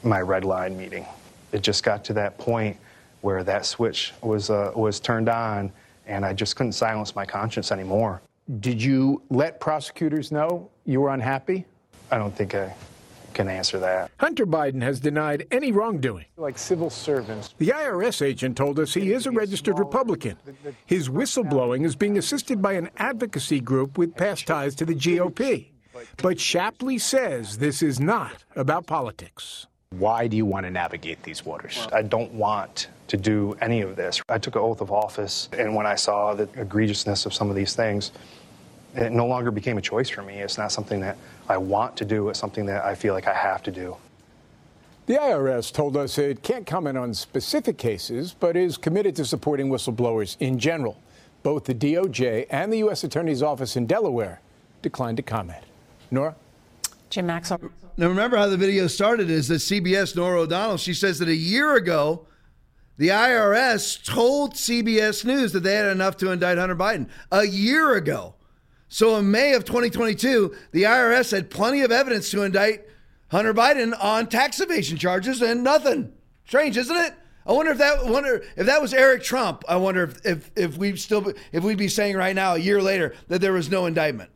my 0.03 0.21
red 0.21 0.45
line 0.45 0.77
meeting. 0.77 1.07
It 1.53 1.63
just 1.63 1.85
got 1.85 2.05
to 2.07 2.13
that 2.15 2.39
point 2.39 2.77
where 3.21 3.45
that 3.45 3.67
switch 3.67 4.13
was, 4.21 4.51
uh, 4.51 4.73
was 4.75 4.99
turned 4.99 5.29
on, 5.29 5.71
and 6.07 6.25
I 6.25 6.33
just 6.33 6.57
couldn't 6.57 6.73
silence 6.73 7.15
my 7.15 7.25
conscience 7.25 7.71
anymore. 7.71 8.21
Did 8.61 8.83
you 8.83 9.23
let 9.31 9.61
prosecutors 9.61 10.31
know 10.31 10.71
you 10.85 11.01
were 11.01 11.11
unhappy? 11.11 11.65
I 12.11 12.19
don't 12.19 12.35
think 12.37 12.55
I 12.55 12.75
can 13.33 13.49
answer 13.49 13.79
that. 13.79 14.11
Hunter 14.19 14.45
Biden 14.47 14.83
has 14.83 15.01
denied 15.01 15.47
any 15.51 15.73
wrongdoing. 15.73 16.27
Like 16.37 16.59
civil 16.59 16.91
servants. 16.91 17.55
The 17.57 17.69
IRS 17.69 18.21
agent 18.21 18.57
told 18.57 18.79
us 18.79 18.93
he 18.93 19.13
is 19.13 19.27
a 19.27 19.31
registered 19.31 19.79
Republican. 19.79 20.37
His 20.85 21.09
whistleblowing 21.09 21.87
is 21.87 21.97
being 21.97 22.19
assisted 22.19 22.61
by 22.61 22.75
an 22.75 22.91
advocacy 22.99 23.61
group 23.61 23.97
with 23.97 24.15
past 24.17 24.47
ties 24.47 24.75
to 24.75 24.85
the 24.85 24.95
GOP. 24.95 25.69
But 26.19 26.39
Shapley 26.39 26.99
says 26.99 27.57
this 27.57 27.83
is 27.83 28.01
not 28.01 28.45
about 28.55 28.87
politics. 28.87 29.67
Why 29.91 30.27
do 30.27 30.37
you 30.37 30.47
want 30.47 30.65
to 30.65 30.71
navigate 30.71 31.23
these 31.23 31.45
waters? 31.45 31.87
I 31.93 32.03
don't 32.03 32.33
want 32.33 32.89
to 33.09 33.17
do 33.17 33.57
any 33.61 33.83
of 33.83 33.95
this. 33.97 34.23
I 34.29 34.39
took 34.39 34.57
an 34.57 34.63
oath 34.63 34.81
of 34.81 34.91
office, 34.91 35.51
and 35.53 35.75
when 35.75 35.87
I 35.87 35.97
saw 35.97 36.35
the 36.35 36.47
egregiousness 36.47 37.27
of 37.27 37.35
some 37.35 37.51
of 37.51 37.57
these 37.57 37.75
things, 37.75 38.13
it 38.95 39.13
no 39.13 39.27
longer 39.27 39.51
became 39.51 39.79
a 39.79 39.83
choice 39.83 40.09
for 40.09 40.23
me. 40.23 40.35
It's 40.35 40.59
not 40.59 40.73
something 40.73 41.01
that 41.01 41.17
I 41.49 41.57
want 41.57 41.97
to 41.99 42.05
do, 42.05 42.29
it's 42.29 42.39
something 42.39 42.67
that 42.67 42.85
I 42.85 42.95
feel 42.95 43.15
like 43.15 43.27
I 43.27 43.35
have 43.35 43.63
to 43.65 43.71
do. 43.71 43.97
The 45.07 45.15
IRS 45.15 45.73
told 45.73 45.97
us 45.97 46.17
it 46.19 46.43
can't 46.43 46.67
comment 46.67 46.97
on 46.97 47.13
specific 47.13 47.77
cases, 47.77 48.35
but 48.39 48.57
is 48.57 48.77
committed 48.77 49.17
to 49.17 49.25
supporting 49.25 49.69
whistleblowers 49.69 50.37
in 50.39 50.59
general. 50.59 51.01
Both 51.43 51.65
the 51.65 51.75
DOJ 51.75 52.47
and 52.51 52.73
the 52.73 52.79
U.S. 52.79 53.03
Attorney's 53.03 53.43
Office 53.43 53.77
in 53.77 53.87
Delaware 53.87 54.41
declined 54.81 55.17
to 55.17 55.23
comment. 55.23 55.65
Norah? 56.11 56.37
Jim 57.11 57.27
Maxwell. 57.27 57.61
Now, 57.97 58.09
remember 58.09 58.37
how 58.37 58.49
the 58.49 58.57
video 58.57 58.87
started 58.87 59.29
is 59.29 59.49
that 59.49 59.57
CBS 59.57 60.15
Norah 60.15 60.43
O'Donnell, 60.43 60.77
she 60.77 60.95
says 60.95 61.19
that 61.19 61.29
a 61.29 61.35
year 61.35 61.75
ago, 61.75 62.27
the 62.97 63.09
IRS 63.09 64.03
told 64.05 64.55
CBS 64.55 65.25
News 65.25 65.53
that 65.53 65.61
they 65.61 65.75
had 65.75 65.87
enough 65.87 66.17
to 66.19 66.31
indict 66.31 66.59
Hunter 66.59 66.77
Biden. 66.77 67.09
A 67.33 67.45
year 67.45 67.97
ago. 67.97 68.35
So 68.93 69.17
in 69.17 69.31
May 69.31 69.55
of 69.55 69.65
2022, 69.65 70.55
the 70.73 70.83
IRS 70.83 71.31
had 71.31 71.49
plenty 71.49 71.81
of 71.81 71.91
evidence 71.91 72.31
to 72.31 72.43
indict 72.43 72.85
Hunter 73.31 73.55
Biden 73.55 73.95
on 73.99 74.27
tax 74.27 74.61
evasion 74.61 74.99
charges 74.99 75.41
and 75.41 75.65
nothing. 75.65 76.13
Strange, 76.45 76.77
isn't 76.77 76.95
it? 76.95 77.15
I 77.47 77.53
wonder 77.53 77.73
if 77.73 77.79
that 77.79 78.05
wonder 78.05 78.45
if 78.55 78.67
that 78.67 78.83
was 78.83 78.93
Eric 78.93 79.23
Trump. 79.23 79.65
I 79.67 79.77
wonder 79.77 80.03
if 80.03 80.27
if, 80.27 80.51
if 80.55 80.77
we 80.77 80.95
still 80.97 81.33
if 81.53 81.65
we'd 81.65 81.79
be 81.79 81.89
saying 81.89 82.19
right 82.19 82.37
now 82.37 82.53
a 82.53 82.59
year 82.59 82.83
later 82.83 83.15
that 83.29 83.41
there 83.41 83.55
was 83.55 83.71
no 83.71 83.87
indictment. 83.87 84.31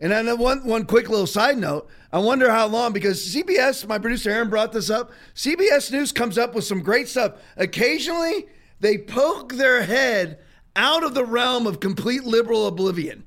And 0.00 0.10
then 0.10 0.38
one 0.38 0.64
one 0.64 0.86
quick 0.86 1.10
little 1.10 1.26
side 1.26 1.58
note, 1.58 1.90
I 2.10 2.20
wonder 2.20 2.50
how 2.50 2.68
long 2.68 2.94
because 2.94 3.22
CBS, 3.22 3.86
my 3.86 3.98
producer 3.98 4.30
Aaron 4.30 4.48
brought 4.48 4.72
this 4.72 4.88
up. 4.88 5.12
CBS 5.34 5.92
News 5.92 6.10
comes 6.10 6.38
up 6.38 6.54
with 6.54 6.64
some 6.64 6.80
great 6.80 7.06
stuff. 7.06 7.34
Occasionally, 7.58 8.46
they 8.80 8.96
poke 8.96 9.52
their 9.52 9.82
head 9.82 10.38
out 10.74 11.04
of 11.04 11.12
the 11.12 11.24
realm 11.24 11.66
of 11.66 11.80
complete 11.80 12.24
liberal 12.24 12.66
oblivion. 12.66 13.24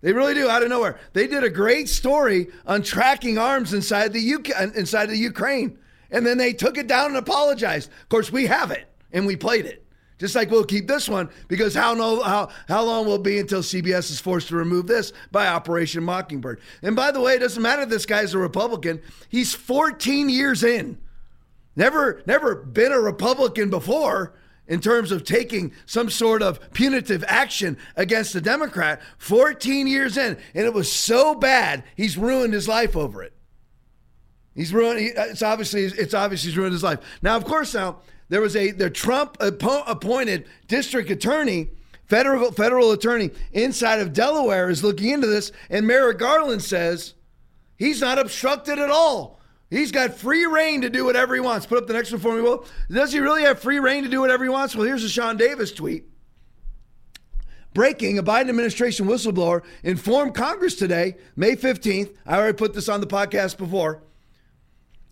They 0.00 0.12
really 0.12 0.34
do 0.34 0.48
out 0.48 0.62
of 0.62 0.68
nowhere. 0.68 0.98
They 1.12 1.26
did 1.26 1.42
a 1.42 1.50
great 1.50 1.88
story 1.88 2.48
on 2.66 2.82
tracking 2.82 3.36
arms 3.36 3.72
inside 3.72 4.12
the 4.12 4.34
UK, 4.34 4.50
uh, 4.50 4.68
inside 4.76 5.06
the 5.06 5.16
Ukraine, 5.16 5.78
and 6.10 6.24
then 6.24 6.38
they 6.38 6.52
took 6.52 6.78
it 6.78 6.86
down 6.86 7.06
and 7.06 7.16
apologized. 7.16 7.90
Of 8.02 8.08
course, 8.08 8.30
we 8.30 8.46
have 8.46 8.70
it 8.70 8.86
and 9.12 9.26
we 9.26 9.34
played 9.36 9.66
it. 9.66 9.84
Just 10.18 10.34
like 10.34 10.50
we'll 10.50 10.64
keep 10.64 10.88
this 10.88 11.08
one 11.08 11.30
because 11.46 11.74
how 11.74 11.94
no 11.94 12.20
how 12.22 12.48
how 12.66 12.82
long 12.82 13.06
will 13.06 13.16
it 13.16 13.22
be 13.22 13.38
until 13.38 13.60
CBS 13.60 14.10
is 14.10 14.18
forced 14.18 14.48
to 14.48 14.56
remove 14.56 14.88
this 14.88 15.12
by 15.30 15.46
Operation 15.46 16.02
Mockingbird? 16.02 16.60
And 16.82 16.96
by 16.96 17.12
the 17.12 17.20
way, 17.20 17.34
it 17.34 17.38
doesn't 17.38 17.62
matter 17.62 17.86
this 17.86 18.06
guy's 18.06 18.34
a 18.34 18.38
Republican. 18.38 19.00
He's 19.28 19.54
14 19.54 20.28
years 20.28 20.64
in. 20.64 20.98
Never 21.76 22.22
never 22.26 22.56
been 22.56 22.90
a 22.90 22.98
Republican 23.00 23.70
before 23.70 24.34
in 24.68 24.80
terms 24.80 25.10
of 25.10 25.24
taking 25.24 25.72
some 25.86 26.10
sort 26.10 26.42
of 26.42 26.72
punitive 26.72 27.24
action 27.26 27.76
against 27.96 28.34
a 28.34 28.40
Democrat 28.40 29.00
14 29.16 29.86
years 29.86 30.16
in. 30.16 30.36
And 30.54 30.66
it 30.66 30.74
was 30.74 30.92
so 30.92 31.34
bad, 31.34 31.82
he's 31.96 32.16
ruined 32.16 32.52
his 32.52 32.68
life 32.68 32.96
over 32.96 33.22
it. 33.22 33.32
He's 34.54 34.72
ruined, 34.72 35.16
uh, 35.16 35.26
it's 35.30 35.42
obviously, 35.42 35.84
it's 35.84 36.14
obviously 36.14 36.50
he's 36.50 36.58
ruined 36.58 36.74
his 36.74 36.82
life. 36.82 36.98
Now, 37.22 37.36
of 37.36 37.44
course, 37.44 37.74
now, 37.74 38.00
there 38.28 38.42
was 38.42 38.56
a, 38.56 38.72
the 38.72 38.90
Trump 38.90 39.38
appointed 39.40 40.46
district 40.66 41.10
attorney, 41.10 41.70
federal, 42.04 42.52
federal 42.52 42.92
attorney 42.92 43.30
inside 43.52 44.00
of 44.00 44.12
Delaware 44.12 44.68
is 44.68 44.84
looking 44.84 45.10
into 45.10 45.26
this. 45.26 45.50
And 45.70 45.86
Merrick 45.86 46.18
Garland 46.18 46.62
says 46.62 47.14
he's 47.78 48.02
not 48.02 48.18
obstructed 48.18 48.78
at 48.78 48.90
all 48.90 49.37
He's 49.70 49.92
got 49.92 50.14
free 50.14 50.46
reign 50.46 50.80
to 50.80 50.90
do 50.90 51.04
whatever 51.04 51.34
he 51.34 51.40
wants. 51.40 51.66
Put 51.66 51.78
up 51.78 51.86
the 51.86 51.92
next 51.92 52.10
one 52.10 52.20
for 52.20 52.34
me, 52.34 52.40
Will. 52.40 52.64
Does 52.90 53.12
he 53.12 53.18
really 53.18 53.42
have 53.42 53.60
free 53.60 53.78
reign 53.78 54.02
to 54.04 54.08
do 54.08 54.20
whatever 54.20 54.44
he 54.44 54.50
wants? 54.50 54.74
Well, 54.74 54.86
here's 54.86 55.04
a 55.04 55.08
Sean 55.08 55.36
Davis 55.36 55.72
tweet. 55.72 56.04
Breaking, 57.74 58.18
a 58.18 58.22
Biden 58.22 58.48
administration 58.48 59.06
whistleblower 59.06 59.62
informed 59.82 60.34
Congress 60.34 60.74
today, 60.74 61.16
May 61.36 61.54
15th. 61.54 62.14
I 62.26 62.38
already 62.38 62.56
put 62.56 62.72
this 62.72 62.88
on 62.88 63.00
the 63.00 63.06
podcast 63.06 63.58
before, 63.58 64.02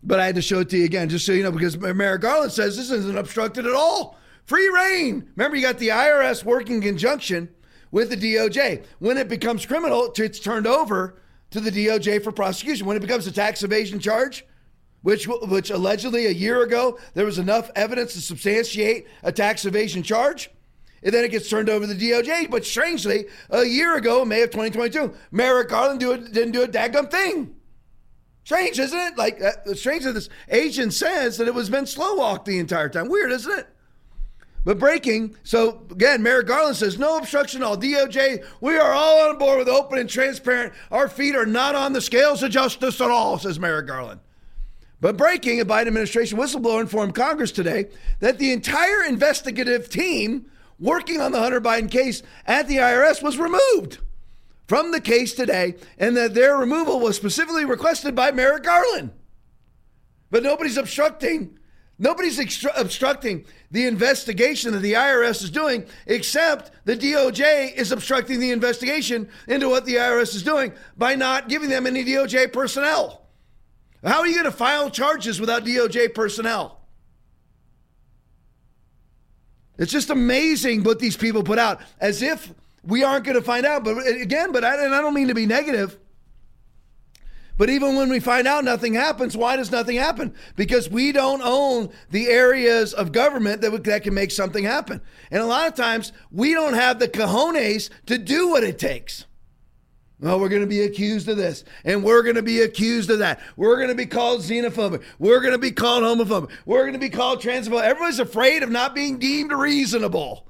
but 0.03 0.21
I 0.21 0.27
had 0.27 0.37
to 0.37 0.43
show 0.43 0.61
it 0.61 0.71
to 0.71 0.79
you 0.79 0.87
again, 0.87 1.11
just 1.11 1.27
so 1.27 1.33
you 1.33 1.43
know, 1.43 1.53
because 1.53 1.77
Merrick 1.77 2.23
Garland 2.23 2.53
says 2.53 2.77
this 2.77 2.91
isn't 2.91 3.19
obstructed 3.19 3.67
at 3.67 3.75
all. 3.75 4.19
Free 4.47 4.69
reign. 4.69 5.29
Remember, 5.37 5.57
you 5.57 5.63
got 5.63 5.79
the 5.79 5.89
IRS 5.89 6.45
working 6.45 6.77
in 6.77 6.83
conjunction 6.83 7.51
with 7.91 8.09
the 8.09 8.17
DOJ. 8.17 8.85
When 9.01 9.19
it 9.19 9.29
becomes 9.29 9.67
criminal, 9.67 10.13
it's 10.17 10.41
turned 10.41 10.67
over 10.67 11.21
to 11.51 11.61
the 11.61 11.70
DOJ 11.70 12.22
for 12.22 12.32
prosecution. 12.32 12.86
When 12.86 12.97
it 12.97 13.01
becomes 13.01 13.26
a 13.26 13.32
tax 13.32 13.62
evasion 13.62 13.99
charge, 13.99 14.44
which 15.03 15.28
which 15.28 15.70
allegedly 15.70 16.26
a 16.26 16.30
year 16.30 16.62
ago 16.62 16.99
there 17.14 17.24
was 17.24 17.38
enough 17.38 17.70
evidence 17.76 18.14
to 18.14 18.20
substantiate 18.20 19.07
a 19.22 19.32
tax 19.32 19.64
evasion 19.64 20.03
charge, 20.03 20.51
and 21.03 21.14
then 21.14 21.24
it 21.24 21.30
gets 21.30 21.49
turned 21.49 21.68
over 21.68 21.86
to 21.86 21.94
the 21.94 22.11
DOJ. 22.11 22.51
But 22.51 22.64
strangely, 22.64 23.26
a 23.51 23.64
year 23.64 23.97
ago, 23.97 24.24
May 24.24 24.42
of 24.42 24.51
2022, 24.51 25.14
Merrick 25.30 25.68
Garland 25.68 26.01
do 26.01 26.16
didn't 26.16 26.53
do 26.53 26.62
a 26.62 26.68
daggum 26.68 27.11
thing. 27.11 27.55
Strange, 28.44 28.78
isn't 28.78 28.99
it? 28.99 29.18
Like, 29.18 29.42
uh, 29.42 29.74
strange 29.74 30.05
that 30.05 30.12
this 30.12 30.28
agent 30.49 30.94
says 30.94 31.36
that 31.38 31.49
it 31.49 31.55
was 31.55 31.68
been 31.68 31.84
slow 31.84 32.14
walked 32.14 32.44
the 32.47 32.61
entire 32.61 32.88
time. 32.88 33.09
Weird, 33.09 33.32
isn't 33.32 33.59
it? 33.59 33.66
But 34.67 34.81
breaking, 34.81 35.37
so 35.45 35.81
again, 35.93 36.25
Merrick 36.25 36.49
Garland 36.49 36.75
says 36.75 36.99
no 36.99 37.19
obstruction 37.19 37.62
at 37.62 37.67
all. 37.67 37.77
DOJ, 37.77 38.45
we 38.61 38.77
are 38.77 38.93
all 38.93 39.29
on 39.29 39.39
board 39.39 39.59
with 39.59 39.69
open 39.69 39.97
and 39.97 40.11
transparent. 40.11 40.75
Our 40.91 41.09
feet 41.09 41.37
are 41.37 41.47
not 41.47 41.77
on 41.77 41.93
the 41.93 42.01
scales 42.01 42.43
of 42.43 42.51
justice 42.51 43.01
at 43.01 43.09
all, 43.09 43.39
says 43.39 43.61
Merrick 43.61 43.87
Garland. 43.87 44.19
But 45.01 45.17
breaking, 45.17 45.61
a 45.61 45.64
Biden 45.64 45.87
administration 45.87 46.37
whistleblower 46.37 46.81
informed 46.81 47.14
Congress 47.14 47.53
today 47.53 47.91
that 48.19 48.41
the 48.41 48.51
entire 48.51 49.05
investigative 49.05 49.89
team 49.89 50.47
working 50.81 51.21
on 51.21 51.31
the 51.31 51.39
Hunter 51.39 51.61
Biden 51.61 51.89
case 51.89 52.25
at 52.45 52.67
the 52.67 52.79
IRS 52.79 53.23
was 53.23 53.39
removed 53.39 53.99
from 54.67 54.91
the 54.91 55.01
case 55.01 55.33
today, 55.33 55.77
and 55.97 56.17
that 56.17 56.35
their 56.35 56.57
removal 56.57 56.99
was 56.99 57.14
specifically 57.14 57.64
requested 57.64 58.17
by 58.17 58.33
Merrick 58.33 58.64
Garland. 58.64 59.12
But 60.29 60.43
nobody's 60.43 60.77
obstructing 60.77 61.56
Nobody's 61.99 62.38
extru- 62.38 62.78
obstructing 62.78 63.47
the 63.70 63.86
investigation 63.86 64.72
that 64.72 64.80
the 64.80 64.92
IRS 64.92 65.42
is 65.42 65.51
doing, 65.51 65.86
except 66.07 66.70
the 66.84 66.97
DOJ 66.97 67.74
is 67.74 67.90
obstructing 67.90 68.38
the 68.38 68.51
investigation 68.51 69.28
into 69.49 69.68
what 69.68 69.86
the 69.86 69.94
IRS 69.94 70.34
is 70.34 70.42
doing 70.42 70.72
by 70.97 71.14
not 71.14 71.49
giving 71.49 71.70
them 71.70 71.86
any 71.86 72.05
DOJ 72.05 72.53
personnel. 72.53 73.22
How 74.05 74.20
are 74.20 74.26
you 74.26 74.34
going 74.34 74.44
to 74.44 74.53
file 74.53 74.90
charges 74.90 75.40
without 75.40 75.64
DOJ 75.64 76.14
personnel? 76.14 76.82
It's 79.78 79.92
just 79.92 80.11
amazing 80.11 80.84
what 80.84 80.99
these 80.99 81.16
people 81.16 81.42
put 81.42 81.59
out, 81.59 81.80
as 81.99 82.22
if 82.22 82.53
we 82.84 83.05
aren't 83.05 83.24
going 83.24 83.36
to 83.36 83.42
find 83.42 83.66
out. 83.66 83.84
But 83.84 84.07
again, 84.07 84.53
but 84.53 84.64
I, 84.64 84.84
and 84.84 84.94
I 84.94 85.01
don't 85.01 85.14
mean 85.14 85.28
to 85.28 85.34
be 85.34 85.47
negative. 85.47 85.99
But 87.59 87.71
even 87.71 87.97
when 87.97 88.11
we 88.11 88.21
find 88.21 88.47
out 88.47 88.65
nothing 88.65 88.95
happens, 88.95 89.37
why 89.37 89.57
does 89.57 89.71
nothing 89.71 89.97
happen? 89.97 90.35
Because 90.57 90.91
we 90.91 91.13
don't 91.13 91.41
own 91.43 91.91
the 92.11 92.29
areas 92.29 92.93
of 92.93 93.13
government 93.13 93.63
that, 93.63 93.85
that 93.85 94.03
can 94.03 94.15
make 94.15 94.31
something 94.31 94.65
happen. 94.65 95.01
And 95.31 95.43
a 95.43 95.47
lot 95.47 95.67
of 95.69 95.75
times 95.75 96.13
we 96.31 96.53
don't 96.53 96.75
have 96.75 96.99
the 96.99 97.09
cojones 97.09 97.89
to 98.07 98.19
do 98.19 98.49
what 98.49 98.63
it 98.63 98.79
takes. 98.79 99.25
Well, 100.19 100.41
we're 100.41 100.49
going 100.49 100.63
to 100.63 100.67
be 100.67 100.81
accused 100.81 101.29
of 101.29 101.37
this, 101.37 101.63
and 101.85 102.03
we're 102.03 102.23
going 102.23 102.37
to 102.37 102.43
be 102.43 102.63
accused 102.63 103.11
of 103.11 103.19
that. 103.19 103.39
We're 103.55 103.77
going 103.77 103.91
to 103.91 103.95
be 103.95 104.07
called 104.07 104.41
xenophobic. 104.41 105.03
We're 105.19 105.41
going 105.41 105.53
to 105.53 105.59
be 105.59 105.73
called 105.73 106.05
homophobic. 106.05 106.51
We're 106.65 106.83
going 106.83 106.95
to 106.95 106.99
be 106.99 107.11
called 107.11 107.43
transphobic. 107.43 107.83
Everybody's 107.83 108.19
afraid 108.19 108.63
of 108.63 108.71
not 108.71 108.95
being 108.95 109.19
deemed 109.19 109.53
reasonable. 109.53 110.47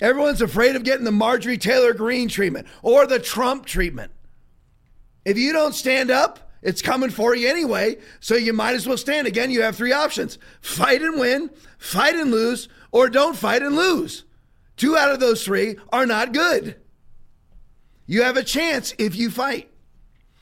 Everyone's 0.00 0.42
afraid 0.42 0.74
of 0.74 0.82
getting 0.82 1.04
the 1.04 1.12
Marjorie 1.12 1.58
Taylor 1.58 1.92
Greene 1.92 2.28
treatment 2.28 2.66
or 2.82 3.06
the 3.06 3.20
Trump 3.20 3.66
treatment. 3.66 4.10
If 5.24 5.38
you 5.38 5.52
don't 5.52 5.74
stand 5.74 6.10
up, 6.10 6.50
it's 6.62 6.82
coming 6.82 7.10
for 7.10 7.34
you 7.34 7.48
anyway, 7.48 7.96
so 8.20 8.34
you 8.34 8.52
might 8.52 8.74
as 8.74 8.86
well 8.86 8.98
stand. 8.98 9.26
Again, 9.26 9.50
you 9.50 9.62
have 9.62 9.76
three 9.76 9.92
options 9.92 10.38
fight 10.60 11.02
and 11.02 11.18
win, 11.18 11.50
fight 11.78 12.14
and 12.14 12.30
lose, 12.30 12.68
or 12.92 13.08
don't 13.08 13.36
fight 13.36 13.62
and 13.62 13.76
lose. 13.76 14.24
Two 14.76 14.96
out 14.96 15.10
of 15.10 15.20
those 15.20 15.44
three 15.44 15.76
are 15.92 16.06
not 16.06 16.32
good. 16.32 16.76
You 18.06 18.22
have 18.22 18.36
a 18.36 18.42
chance 18.42 18.94
if 18.98 19.14
you 19.14 19.30
fight. 19.30 19.70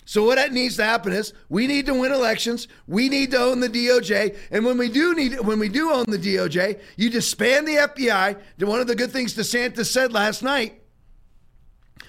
So 0.05 0.24
what 0.24 0.37
that 0.37 0.53
needs 0.53 0.76
to 0.76 0.85
happen 0.85 1.12
is 1.12 1.35
we 1.51 1.66
need 1.66 1.85
to 1.87 1.93
win 1.93 2.12
elections. 2.12 2.66
We 2.87 3.11
need 3.11 3.31
to 3.33 3.39
own 3.39 3.61
the 3.61 3.68
DOJ, 3.68 4.37
and 4.51 4.64
when 4.64 4.79
we 4.79 4.89
do 4.89 5.14
need, 5.14 5.39
when 5.41 5.59
we 5.59 5.68
do 5.68 5.93
own 5.93 6.07
the 6.09 6.18
DOJ, 6.18 6.81
you 6.97 7.11
disband 7.11 7.68
the 7.68 7.74
FBI. 7.74 8.39
One 8.61 8.81
of 8.81 8.87
the 8.87 8.97
good 8.97 9.11
things 9.11 9.35
DeSantis 9.35 9.87
said 9.87 10.12
last 10.12 10.43
night 10.43 10.83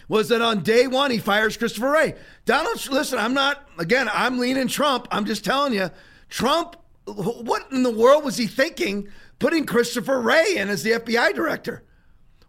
was 0.10 0.28
that 0.30 0.41
on 0.41 0.64
day 0.64 0.88
one 0.88 1.12
he 1.12 1.20
fires 1.20 1.55
Christopher 1.55 1.91
Wray. 1.91 2.16
Donald, 2.43 2.86
listen, 2.89 3.18
I'm 3.18 3.34
not. 3.34 3.70
Again, 3.78 4.10
I'm 4.12 4.39
leaning 4.39 4.68
Trump. 4.68 5.07
I'm 5.12 5.24
just 5.24 5.45
telling 5.45 5.74
you, 5.74 5.89
Trump. 6.28 6.76
What 7.05 7.72
in 7.72 7.82
the 7.82 7.89
world 7.89 8.24
was 8.24 8.38
he 8.38 8.45
thinking 8.45 9.07
putting 9.39 9.66
Christopher 9.66 10.22
Wray 10.22 10.57
in 10.57 10.70
as 10.70 10.84
the 10.84 10.91
FBI 10.91 11.34
director? 11.34 11.84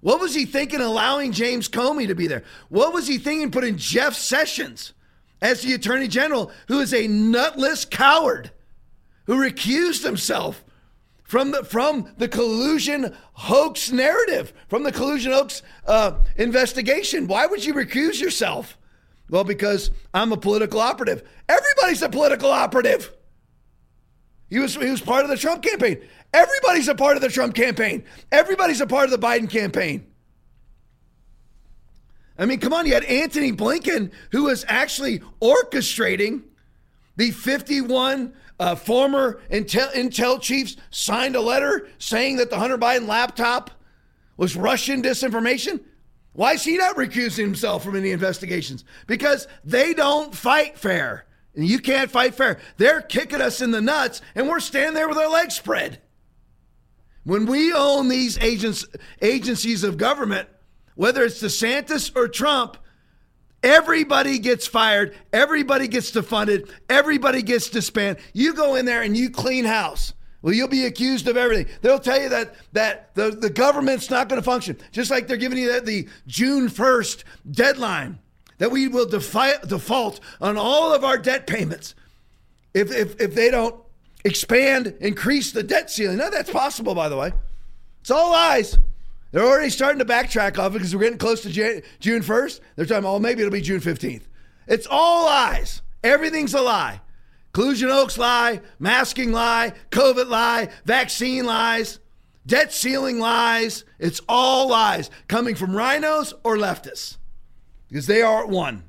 What 0.01 0.21
was 0.21 0.35
he 0.35 0.45
thinking 0.45 0.81
allowing 0.81 1.33
James 1.33 1.69
Comey 1.69 2.07
to 2.09 2.15
be 2.15 2.27
there? 2.27 2.43
What 2.69 2.93
was 2.93 3.07
he 3.07 3.17
thinking 3.17 3.51
putting 3.51 3.77
Jeff 3.77 4.15
Sessions 4.15 4.93
as 5.41 5.63
the 5.63 5.73
Attorney 5.73 6.09
General, 6.09 6.51
who 6.69 6.81
is 6.81 6.93
a 6.93 7.07
nutless 7.07 7.87
coward 7.87 8.51
who 9.27 9.37
recused 9.37 10.05
himself 10.05 10.63
from 11.31 11.53
the 11.53 11.63
from 11.63 12.13
the 12.19 12.27
collusion 12.27 13.17
hoax 13.35 13.93
narrative, 13.93 14.53
from 14.67 14.83
the 14.83 14.91
collusion 14.91 15.31
hoax 15.31 15.63
uh, 15.87 16.19
investigation? 16.35 17.29
Why 17.29 17.47
would 17.47 17.65
you 17.65 17.73
recuse 17.73 18.21
yourself? 18.21 18.77
Well, 19.29 19.45
because 19.45 19.93
I'm 20.13 20.33
a 20.33 20.37
political 20.37 20.81
operative. 20.81 21.23
Everybody's 21.49 22.03
a 22.03 22.09
political 22.09 22.51
operative. 22.51 23.13
He 24.49 24.59
was 24.59 24.75
he 24.75 24.91
was 24.91 25.01
part 25.01 25.23
of 25.23 25.31
the 25.31 25.37
Trump 25.37 25.63
campaign. 25.63 26.03
Everybody's 26.35 26.89
a 26.89 26.97
part 26.97 27.15
of 27.15 27.23
the 27.23 27.29
Trump 27.29 27.55
campaign. 27.55 28.03
Everybody's 28.33 28.81
a 28.81 28.87
part 28.89 29.05
of 29.05 29.13
the 29.13 29.25
Biden 29.25 29.49
campaign. 29.49 30.09
I 32.37 32.45
mean, 32.45 32.59
come 32.59 32.73
on, 32.73 32.87
you 32.87 32.95
had 32.95 33.05
Antony 33.05 33.53
Blinken, 33.53 34.11
who 34.33 34.45
was 34.45 34.65
actually 34.67 35.21
orchestrating 35.41 36.43
the 37.17 37.31
51 37.31 38.33
uh, 38.59 38.75
former 38.75 39.41
Intel, 39.51 39.91
Intel 39.93 40.41
chiefs 40.41 40.77
signed 40.91 41.37
a 41.37 41.41
letter 41.41 41.89
saying 41.99 42.37
that 42.37 42.51
the 42.51 42.59
Hunter 42.59 42.79
Biden 42.79 43.07
laptop 43.09 43.71
was 44.37 44.57
Russian 44.57 45.03
disinformation. 45.03 45.81
Why 46.33 46.53
is 46.53 46.65
he 46.65 46.77
not 46.77 46.97
recusing 46.97 47.45
himself 47.45 47.83
from 47.85 47.97
any 47.97 48.13
investigations? 48.13 48.85
Because 49.07 49.49
they 49.65 49.95
don't 49.95 50.35
fight 50.35 50.79
fair. 50.79 51.27
And 51.55 51.67
you 51.67 51.81
can't 51.81 52.11
fight 52.11 52.35
fair. 52.35 52.59
They're 52.77 53.03
kicking 53.03 53.41
us 53.41 53.61
in 53.61 53.73
the 53.73 53.81
nuts, 53.81 54.23
and 54.35 54.49
we're 54.49 54.61
standing 54.61 54.95
there 54.95 55.09
with 55.09 55.19
our 55.19 55.29
legs 55.29 55.57
spread. 55.57 56.01
When 57.25 57.47
we 57.47 57.73
own 57.73 58.09
these 58.09 58.39
agents, 58.39 58.87
agencies 59.21 59.85
of 59.85 59.97
government, 59.97 60.49
whether 60.95 61.23
it's 61.23 61.43
DeSantis 61.43 62.15
or 62.17 62.29
Trump, 62.29 62.77
everybody 63.63 64.39
gets 64.39 64.67
fired, 64.67 65.15
everybody 65.33 65.89
gets 65.89 66.11
defunded, 66.11 66.71
everybody 66.89 67.43
gets 67.43 67.71
disbanded. 67.71 68.23
You 68.33 68.55
go 68.55 68.75
in 68.75 68.85
there 68.85 69.03
and 69.03 69.17
you 69.17 69.31
clean 69.31 69.65
house. 69.65 70.15
Well, 70.43 70.55
you'll 70.55 70.69
be 70.69 70.87
accused 70.87 71.29
of 71.29 71.37
everything. 71.37 71.67
They'll 71.83 71.99
tell 71.99 72.21
you 72.21 72.31
that 72.31 72.55
that 72.73 73.15
the, 73.15 73.31
the 73.31 73.51
government's 73.51 74.09
not 74.09 74.29
going 74.29 74.41
to 74.41 74.45
function, 74.45 74.79
just 74.91 75.11
like 75.11 75.27
they're 75.27 75.37
giving 75.37 75.59
you 75.59 75.73
that 75.73 75.85
the 75.85 76.09
June 76.27 76.69
1st 76.69 77.25
deadline 77.51 78.19
that 78.61 78.71
we 78.71 78.89
will 78.89 79.07
default 79.07 80.21
on 80.41 80.57
all 80.59 80.95
of 80.95 81.03
our 81.03 81.17
debt 81.17 81.47
payments 81.47 81.95
if, 82.75 82.93
if, 82.93 83.19
if 83.21 83.35
they 83.35 83.51
don't 83.51 83.75
expand, 84.25 84.95
increase 85.01 85.53
the 85.53 85.63
debt 85.63 85.91
ceiling. 85.91 86.19
Now, 86.19 86.29
that's 86.29 86.51
possible, 86.51 86.95
by 86.95 87.09
the 87.09 87.17
way. 87.17 87.33
It's 88.03 88.11
all 88.11 88.31
lies. 88.33 88.79
They're 89.33 89.45
already 89.45 89.71
starting 89.71 90.01
to 90.01 90.05
backtrack 90.05 90.59
off 90.59 90.73
it 90.73 90.79
because 90.79 90.95
we're 90.95 91.03
getting 91.03 91.19
close 91.19 91.43
to 91.43 91.51
Jan- 91.51 91.83
June 92.01 92.23
1st. 92.23 92.61
They're 92.77 92.87
talking, 92.87 93.05
oh, 93.05 93.19
maybe 93.19 93.43
it'll 93.43 93.53
be 93.53 93.61
June 93.61 93.81
15th. 93.81 94.23
It's 94.67 94.87
all 94.91 95.25
lies. 95.27 95.83
Everything's 96.03 96.55
a 96.55 96.61
lie. 96.61 97.01
Collusion 97.53 97.91
Oaks 97.91 98.17
lie, 98.17 98.61
masking 98.79 99.33
lie, 99.33 99.73
COVID 99.91 100.29
lie, 100.29 100.69
vaccine 100.85 101.45
lies, 101.45 101.99
debt 102.47 102.73
ceiling 102.73 103.19
lies. 103.19 103.85
It's 103.99 104.21
all 104.29 104.69
lies 104.69 105.11
coming 105.29 105.57
from 105.57 105.71
RINOs 105.73 106.33
or 106.45 106.57
leftists 106.57 107.17
because 107.89 108.07
they 108.07 108.23
are 108.23 108.47
one. 108.47 108.85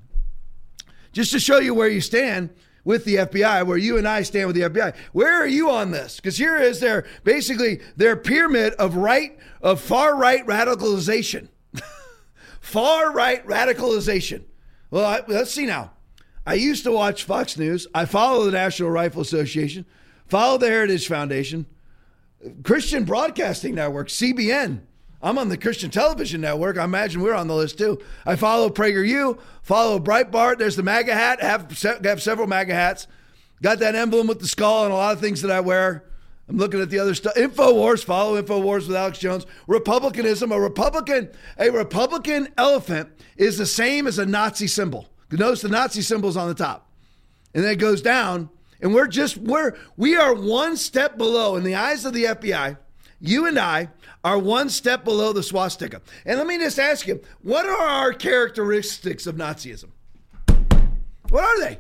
Just 1.12 1.32
to 1.32 1.39
show 1.39 1.60
you 1.60 1.74
where 1.74 1.89
you 1.89 2.02
stand, 2.02 2.52
with 2.84 3.06
the 3.06 3.16
FBI, 3.16 3.66
where 3.66 3.78
you 3.78 3.98
and 3.98 4.08
I 4.08 4.24
stand 4.24 4.48
with 4.48 4.56
the 4.56 4.64
FBI. 4.64 4.96
Where 5.12 5.42
are 5.42 5.48
you 5.48 5.70
on 5.70 5.92
this? 5.92 6.18
Because 6.18 6.38
here 6.38 6.58
is 6.58 6.80
their 6.80 7.06
basically 7.24 7.82
their 7.96 8.16
pyramid 8.16 8.74
of 8.74 8.96
right 8.96 9.38
of 9.62 9.80
far 9.80 10.16
right 10.16 10.46
radicalization, 10.46 11.50
far 12.62 13.12
right 13.12 13.46
radicalization. 13.46 14.44
Well, 14.90 15.06
I, 15.06 15.22
let's 15.28 15.52
see 15.52 15.66
now. 15.66 15.92
I 16.46 16.56
used 16.56 16.84
to 16.86 16.92
watch 16.92 17.24
Fox 17.24 17.58
News. 17.58 17.88
I 17.94 18.06
follow 18.06 18.46
the 18.46 18.52
National 18.52 18.90
Rifle 18.90 19.22
Association, 19.22 19.86
follow 20.28 20.58
the 20.58 20.68
Heritage 20.68 21.08
Foundation, 21.08 21.68
Christian 22.64 23.04
Broadcasting 23.04 23.76
Network, 23.76 24.08
CBN. 24.08 24.82
I'm 25.24 25.38
on 25.38 25.50
the 25.50 25.58
Christian 25.58 25.92
Television 25.92 26.42
Network. 26.42 26.78
I 26.78 26.84
imagine 26.84 27.22
we're 27.22 27.36
on 27.36 27.48
the 27.48 27.56
list 27.56 27.78
too. 27.78 28.00
I 28.26 28.36
follow 28.36 28.70
PragerU, 28.70 29.40
follow 29.62 30.00
Breitbart. 30.00 30.58
There's 30.58 30.76
the 30.76 30.84
MAGA 30.84 31.14
hat. 31.14 31.42
Have 31.42 31.80
have 32.04 32.22
several 32.22 32.48
MAGA 32.48 32.74
hats. 32.74 33.08
Got 33.62 33.80
that 33.80 33.96
emblem 33.96 34.28
with 34.28 34.40
the 34.40 34.48
skull 34.48 34.86
and 34.86 34.94
a 34.94 34.96
lot 34.96 35.14
of 35.14 35.20
things 35.20 35.42
that 35.44 35.52
I 35.52 35.60
wear. 35.60 36.04
I'm 36.50 36.58
looking 36.58 36.82
at 36.82 36.90
the 36.90 37.00
other 37.00 37.16
stuff. 37.16 37.36
Infowars, 37.36 38.04
follow 38.04 38.42
Infowars 38.42 38.88
with 38.88 38.96
Alex 38.96 39.20
Jones. 39.20 39.46
Republicanism, 39.68 40.52
a 40.52 40.60
Republican, 40.60 41.30
a 41.58 41.70
Republican 41.70 42.50
elephant 42.58 43.10
is 43.38 43.58
the 43.58 43.66
same 43.66 44.08
as 44.08 44.20
a 44.20 44.26
Nazi 44.26 44.68
symbol. 44.68 45.08
Notice 45.32 45.62
the 45.62 45.70
Nazi 45.70 46.02
symbol's 46.02 46.36
on 46.36 46.50
the 46.50 46.54
top, 46.56 46.90
and 47.54 47.64
then 47.64 47.72
it 47.72 47.78
goes 47.78 48.02
down. 48.02 48.50
And 48.82 48.94
we're 48.94 49.08
just 49.08 49.38
we're 49.38 49.78
we 49.96 50.18
are 50.18 50.34
one 50.34 50.76
step 50.76 51.18
below 51.18 51.56
in 51.56 51.64
the 51.64 51.76
eyes 51.76 52.04
of 52.04 52.14
the 52.14 52.26
FBI. 52.26 52.78
You 53.20 53.46
and 53.46 53.60
I 53.60 53.90
are 54.24 54.38
one 54.38 54.70
step 54.70 55.04
below 55.04 55.34
the 55.34 55.44
swastika. 55.44 56.02
And 56.26 56.38
let 56.38 56.48
me 56.48 56.58
just 56.58 56.80
ask 56.80 57.08
you, 57.08 57.22
what 57.42 57.66
are 57.66 57.88
our 57.88 58.14
characteristics 58.14 59.26
of 59.26 59.36
Nazism? 59.36 59.90
What 61.30 61.44
are 61.44 61.60
they? 61.62 61.80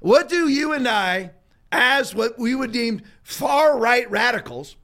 What 0.00 0.28
do 0.28 0.48
you 0.48 0.72
and 0.72 0.86
I, 0.86 1.30
as 1.72 2.14
what 2.14 2.38
we 2.38 2.54
would 2.54 2.72
deem 2.72 3.02
far 3.22 3.78
right 3.78 4.08
radicals, 4.10 4.76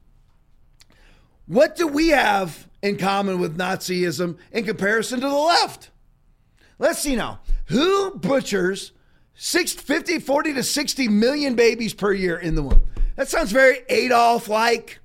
what 1.45 1.75
do 1.75 1.87
we 1.87 2.09
have 2.09 2.67
in 2.81 2.97
common 2.97 3.39
with 3.39 3.57
Nazism 3.57 4.37
in 4.51 4.65
comparison 4.65 5.21
to 5.21 5.27
the 5.27 5.33
left? 5.33 5.91
Let's 6.79 6.99
see 6.99 7.15
now. 7.15 7.39
Who 7.67 8.15
butchers 8.15 8.91
50, 9.35 10.19
40 10.19 10.53
to 10.55 10.63
60 10.63 11.07
million 11.07 11.55
babies 11.55 11.93
per 11.93 12.11
year 12.13 12.37
in 12.37 12.55
the 12.55 12.63
womb? 12.63 12.81
That 13.15 13.29
sounds 13.29 13.51
very 13.51 13.83
Adolf 13.89 14.49
like 14.49 14.99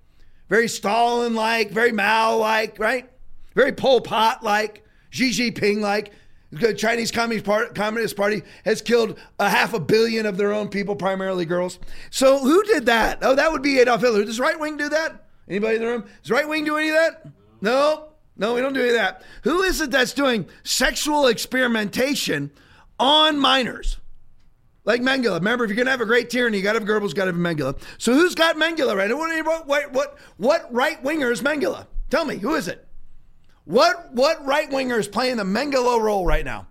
very 0.49 0.69
Stalin 0.69 1.35
like, 1.35 1.71
very 1.71 1.93
Mao 1.93 2.37
like, 2.37 2.79
right? 2.79 3.11
Very 3.55 3.73
Pol 3.73 4.01
Pot 4.01 4.43
like, 4.43 4.85
Xi 5.11 5.31
Jinping 5.31 5.81
like. 5.81 6.13
The 6.51 6.73
Chinese 6.73 7.11
Communist, 7.11 7.45
Party, 7.45 7.75
Communist 7.75 8.17
Party 8.17 8.43
has 8.65 8.81
killed 8.81 9.19
a 9.39 9.51
half 9.51 9.75
a 9.75 9.81
billion 9.81 10.25
of 10.25 10.39
their 10.39 10.55
own 10.55 10.69
people, 10.69 10.97
primarily 10.97 11.45
girls. 11.45 11.79
So 12.09 12.39
who 12.39 12.63
did 12.63 12.87
that? 12.87 13.19
Oh, 13.21 13.35
that 13.35 13.53
would 13.53 13.61
be 13.61 13.79
Adolf 13.79 14.01
Hitler. 14.01 14.25
Does 14.25 14.41
right 14.41 14.59
wing 14.59 14.79
do 14.79 14.89
that? 14.89 15.27
Anybody 15.47 15.77
in 15.77 15.83
the 15.83 15.89
room? 15.89 16.05
Does 16.23 16.31
right 16.31 16.49
wing 16.49 16.65
do 16.65 16.79
any 16.79 16.89
of 16.89 16.95
that? 16.95 17.27
No, 17.61 18.13
no, 18.39 18.55
we 18.55 18.63
don't 18.63 18.73
do 18.73 18.81
any 18.81 18.91
of 18.91 18.95
that. 18.95 19.23
Who 19.43 19.63
is 19.63 19.83
it 19.83 19.91
that's 19.91 20.15
doing 20.15 20.47
sexual 20.63 21.27
experimentation 21.27 22.51
on 22.99 23.39
minors? 23.39 23.99
Like 24.89 25.03
Mengele. 25.03 25.35
Remember, 25.35 25.65
if 25.65 25.69
you're 25.69 25.77
going 25.77 25.85
to 25.85 25.91
have 25.91 26.01
a 26.01 26.07
great 26.07 26.31
tyranny, 26.31 26.57
you 26.57 26.63
got 26.63 26.73
to 26.73 26.79
have 26.79 26.89
Goebbels, 26.89 27.15
got 27.15 27.27
to 27.27 27.33
have 27.33 27.37
Mengele. 27.37 27.79
So 27.99 28.15
who's 28.15 28.35
got 28.35 28.57
Mengele 28.57 28.97
right 28.97 29.11
now? 29.11 29.19
What, 29.19 29.67
what, 29.67 29.93
what, 29.93 30.19
what 30.39 30.75
right 30.75 31.01
winger 31.03 31.31
is 31.31 31.43
Mengele? 31.43 31.87
Tell 32.09 32.25
me, 32.25 32.39
who 32.39 32.55
is 32.55 32.69
it? 32.69 32.89
What, 33.67 34.15
what 34.15 34.45
right 34.47 34.73
winger 34.73 34.99
is 34.99 35.07
playing 35.07 35.37
the 35.37 35.45
Mengele 35.45 36.01
role 36.01 36.25
right 36.25 36.45
now? 36.45 36.69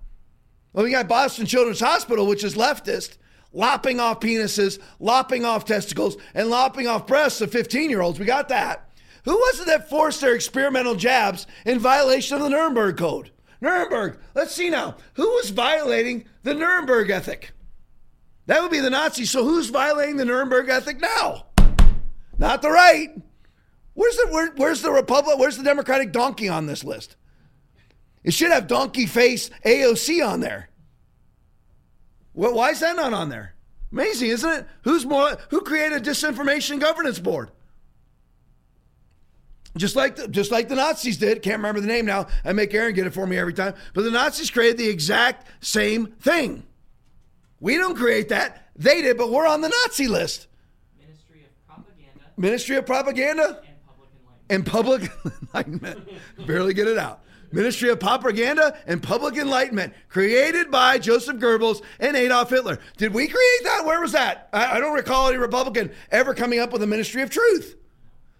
Well, 0.73 0.83
we 0.83 0.89
got 0.89 1.07
Boston 1.07 1.45
Children's 1.45 1.79
Hospital, 1.79 2.25
which 2.25 2.43
is 2.43 2.55
leftist, 2.55 3.17
lopping 3.53 3.99
off 3.99 4.19
penises, 4.19 4.79
lopping 4.99 5.45
off 5.45 5.63
testicles, 5.63 6.17
and 6.33 6.49
lopping 6.49 6.87
off 6.87 7.05
breasts 7.05 7.41
of 7.41 7.51
15 7.51 7.91
year 7.91 8.01
olds. 8.01 8.17
We 8.17 8.25
got 8.25 8.49
that. 8.49 8.89
Who 9.25 9.35
was 9.35 9.59
it 9.59 9.67
that 9.67 9.91
forced 9.91 10.21
their 10.21 10.33
experimental 10.33 10.95
jabs 10.95 11.45
in 11.67 11.77
violation 11.77 12.37
of 12.37 12.41
the 12.41 12.49
Nuremberg 12.49 12.97
Code? 12.97 13.29
Nuremberg. 13.61 14.17
Let's 14.33 14.55
see 14.55 14.71
now. 14.71 14.95
Who 15.13 15.27
was 15.35 15.51
violating 15.51 16.25
the 16.41 16.55
Nuremberg 16.55 17.11
ethic? 17.11 17.51
That 18.47 18.61
would 18.61 18.71
be 18.71 18.79
the 18.79 18.89
Nazis. 18.89 19.29
So 19.29 19.43
who's 19.43 19.69
violating 19.69 20.17
the 20.17 20.25
Nuremberg 20.25 20.69
ethic 20.69 20.99
now? 20.99 21.45
Not 22.37 22.61
the 22.61 22.71
right. 22.71 23.09
Where's 23.93 24.15
the 24.15 24.27
where, 24.31 24.51
where's 24.55 24.81
the 24.81 24.91
Republic? 24.91 25.37
Where's 25.37 25.57
the 25.57 25.63
Democratic 25.63 26.11
donkey 26.11 26.49
on 26.49 26.65
this 26.65 26.83
list? 26.83 27.15
It 28.23 28.33
should 28.33 28.51
have 28.51 28.67
donkey 28.67 29.05
face 29.05 29.49
AOC 29.65 30.25
on 30.27 30.39
there. 30.39 30.69
Well, 32.33 32.53
why 32.53 32.71
is 32.71 32.79
that 32.81 32.95
not 32.95 33.13
on 33.13 33.29
there? 33.29 33.55
Amazing, 33.91 34.29
isn't 34.29 34.49
it? 34.49 34.67
Who's 34.83 35.05
more? 35.05 35.37
Who 35.49 35.61
created 35.61 36.03
disinformation 36.03 36.79
governance 36.79 37.19
board? 37.19 37.51
Just 39.75 39.95
like 39.95 40.15
the, 40.15 40.27
just 40.27 40.51
like 40.51 40.69
the 40.69 40.75
Nazis 40.75 41.17
did. 41.17 41.41
Can't 41.41 41.57
remember 41.57 41.81
the 41.81 41.87
name 41.87 42.05
now. 42.05 42.27
I 42.45 42.53
make 42.53 42.73
Aaron 42.73 42.93
get 42.93 43.07
it 43.07 43.13
for 43.13 43.25
me 43.25 43.37
every 43.37 43.53
time. 43.53 43.73
But 43.93 44.03
the 44.03 44.11
Nazis 44.11 44.51
created 44.51 44.77
the 44.77 44.89
exact 44.89 45.47
same 45.65 46.07
thing. 46.19 46.63
We 47.59 47.77
don't 47.77 47.95
create 47.95 48.29
that. 48.29 48.67
They 48.75 49.01
did, 49.01 49.17
but 49.17 49.31
we're 49.31 49.47
on 49.47 49.61
the 49.61 49.69
Nazi 49.69 50.07
list. 50.07 50.47
Ministry 50.99 51.43
of 51.45 51.65
Propaganda. 51.67 52.21
Ministry 52.37 52.75
of 52.75 52.85
Propaganda. 52.85 53.61
And 54.49 54.65
public 54.65 55.01
enlightenment. 55.01 55.11
And 55.25 55.61
public 55.61 55.81
enlightenment. 56.05 56.47
Barely 56.47 56.73
get 56.73 56.87
it 56.87 56.97
out. 56.97 57.21
Ministry 57.51 57.89
of 57.89 57.99
Propaganda 57.99 58.77
and 58.87 59.01
Public 59.01 59.37
Enlightenment, 59.37 59.93
created 60.09 60.69
by 60.69 60.97
Joseph 60.97 61.37
Goebbels 61.37 61.81
and 61.99 62.17
Adolf 62.17 62.49
Hitler. 62.49 62.79
Did 62.97 63.13
we 63.13 63.27
create 63.27 63.63
that? 63.63 63.85
Where 63.85 64.01
was 64.01 64.11
that? 64.11 64.49
I, 64.51 64.77
I 64.77 64.79
don't 64.79 64.93
recall 64.93 65.29
any 65.29 65.37
Republican 65.37 65.91
ever 66.11 66.33
coming 66.33 66.59
up 66.59 66.73
with 66.73 66.83
a 66.83 66.87
Ministry 66.87 67.21
of 67.21 67.29
Truth. 67.29 67.75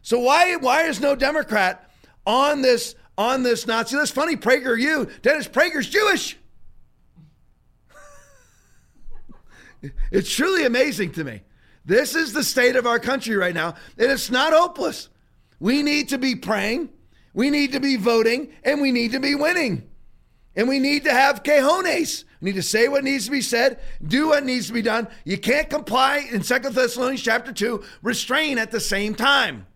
So 0.02 0.20
why 0.20 0.56
why 0.58 0.84
is 0.84 1.00
no 1.00 1.16
Democrat 1.16 1.90
on 2.26 2.62
this 2.62 2.96
on 3.18 3.44
this 3.44 3.66
Nazi 3.66 3.96
list? 3.96 4.14
Funny, 4.14 4.36
PragerU 4.36 5.22
Dennis 5.22 5.48
Prager's 5.48 5.88
Jewish. 5.88 6.38
It's 10.12 10.34
truly 10.34 10.66
amazing 10.66 11.12
to 11.14 11.24
me. 11.24 11.42
This 11.86 12.16
is 12.16 12.34
the 12.34 12.44
state 12.44 12.76
of 12.76 12.86
our 12.86 13.00
country 13.00 13.36
right 13.36 13.56
now, 13.56 13.76
and 13.98 14.12
it's 14.12 14.30
not 14.30 14.54
hopeless. 14.54 15.10
We 15.60 15.84
need 15.84 16.10
to 16.10 16.18
be 16.18 16.36
praying, 16.36 16.90
we 17.34 17.50
need 17.50 17.72
to 17.72 17.80
be 17.80 17.96
voting, 17.96 18.50
and 18.64 18.82
we 18.82 18.92
need 18.92 19.12
to 19.14 19.20
be 19.20 19.36
winning. 19.36 19.90
And 20.56 20.68
we 20.68 20.80
need 20.80 21.04
to 21.04 21.12
have 21.12 21.44
cojones. 21.44 22.24
We 22.42 22.50
need 22.50 22.56
to 22.56 22.64
say 22.64 22.88
what 22.88 23.04
needs 23.04 23.26
to 23.26 23.32
be 23.32 23.42
said, 23.42 23.80
do 24.06 24.30
what 24.30 24.44
needs 24.44 24.68
to 24.68 24.74
be 24.74 24.82
done. 24.82 25.08
You 25.24 25.38
can't 25.38 25.70
comply 25.70 26.28
in 26.32 26.42
Second 26.44 26.74
Thessalonians 26.74 27.22
chapter 27.22 27.52
2, 27.52 27.84
restrain 28.02 28.58
at 28.58 28.72
the 28.72 28.80
same 28.80 29.14
time. 29.16 29.68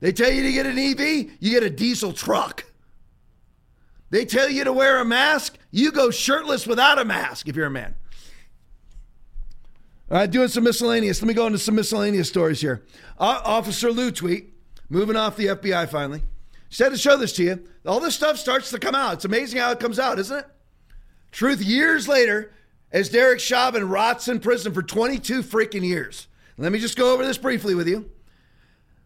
They 0.00 0.12
tell 0.12 0.30
you 0.30 0.42
to 0.42 0.52
get 0.52 0.66
an 0.66 0.78
EV, 0.78 1.38
you 1.40 1.50
get 1.50 1.62
a 1.62 1.70
diesel 1.70 2.12
truck. 2.12 2.64
They 4.10 4.24
tell 4.24 4.48
you 4.48 4.64
to 4.64 4.72
wear 4.72 5.00
a 5.00 5.04
mask, 5.04 5.58
you 5.70 5.92
go 5.92 6.10
shirtless 6.10 6.66
without 6.66 6.98
a 6.98 7.04
mask 7.04 7.48
if 7.48 7.56
you're 7.56 7.66
a 7.66 7.70
man. 7.70 7.94
All 10.10 10.16
right, 10.16 10.30
doing 10.30 10.48
some 10.48 10.64
miscellaneous. 10.64 11.22
Let 11.22 11.28
me 11.28 11.34
go 11.34 11.46
into 11.46 11.58
some 11.58 11.76
miscellaneous 11.76 12.28
stories 12.28 12.60
here. 12.60 12.84
Uh, 13.16 13.40
Officer 13.44 13.92
Lou 13.92 14.10
tweet, 14.10 14.54
moving 14.88 15.14
off 15.14 15.36
the 15.36 15.46
FBI 15.46 15.88
finally. 15.88 16.22
She 16.68 16.82
had 16.82 16.90
to 16.90 16.98
show 16.98 17.16
this 17.16 17.32
to 17.34 17.44
you. 17.44 17.64
All 17.86 18.00
this 18.00 18.16
stuff 18.16 18.36
starts 18.36 18.70
to 18.70 18.78
come 18.80 18.96
out. 18.96 19.14
It's 19.14 19.24
amazing 19.24 19.60
how 19.60 19.70
it 19.70 19.78
comes 19.78 20.00
out, 20.00 20.18
isn't 20.18 20.36
it? 20.36 20.46
Truth 21.30 21.62
years 21.62 22.08
later, 22.08 22.52
as 22.90 23.08
Derek 23.08 23.38
Chauvin 23.38 23.88
rots 23.88 24.26
in 24.26 24.40
prison 24.40 24.72
for 24.72 24.82
22 24.82 25.44
freaking 25.44 25.84
years. 25.84 26.26
Let 26.58 26.72
me 26.72 26.80
just 26.80 26.98
go 26.98 27.14
over 27.14 27.24
this 27.24 27.38
briefly 27.38 27.74
with 27.76 27.88
you. 27.88 28.10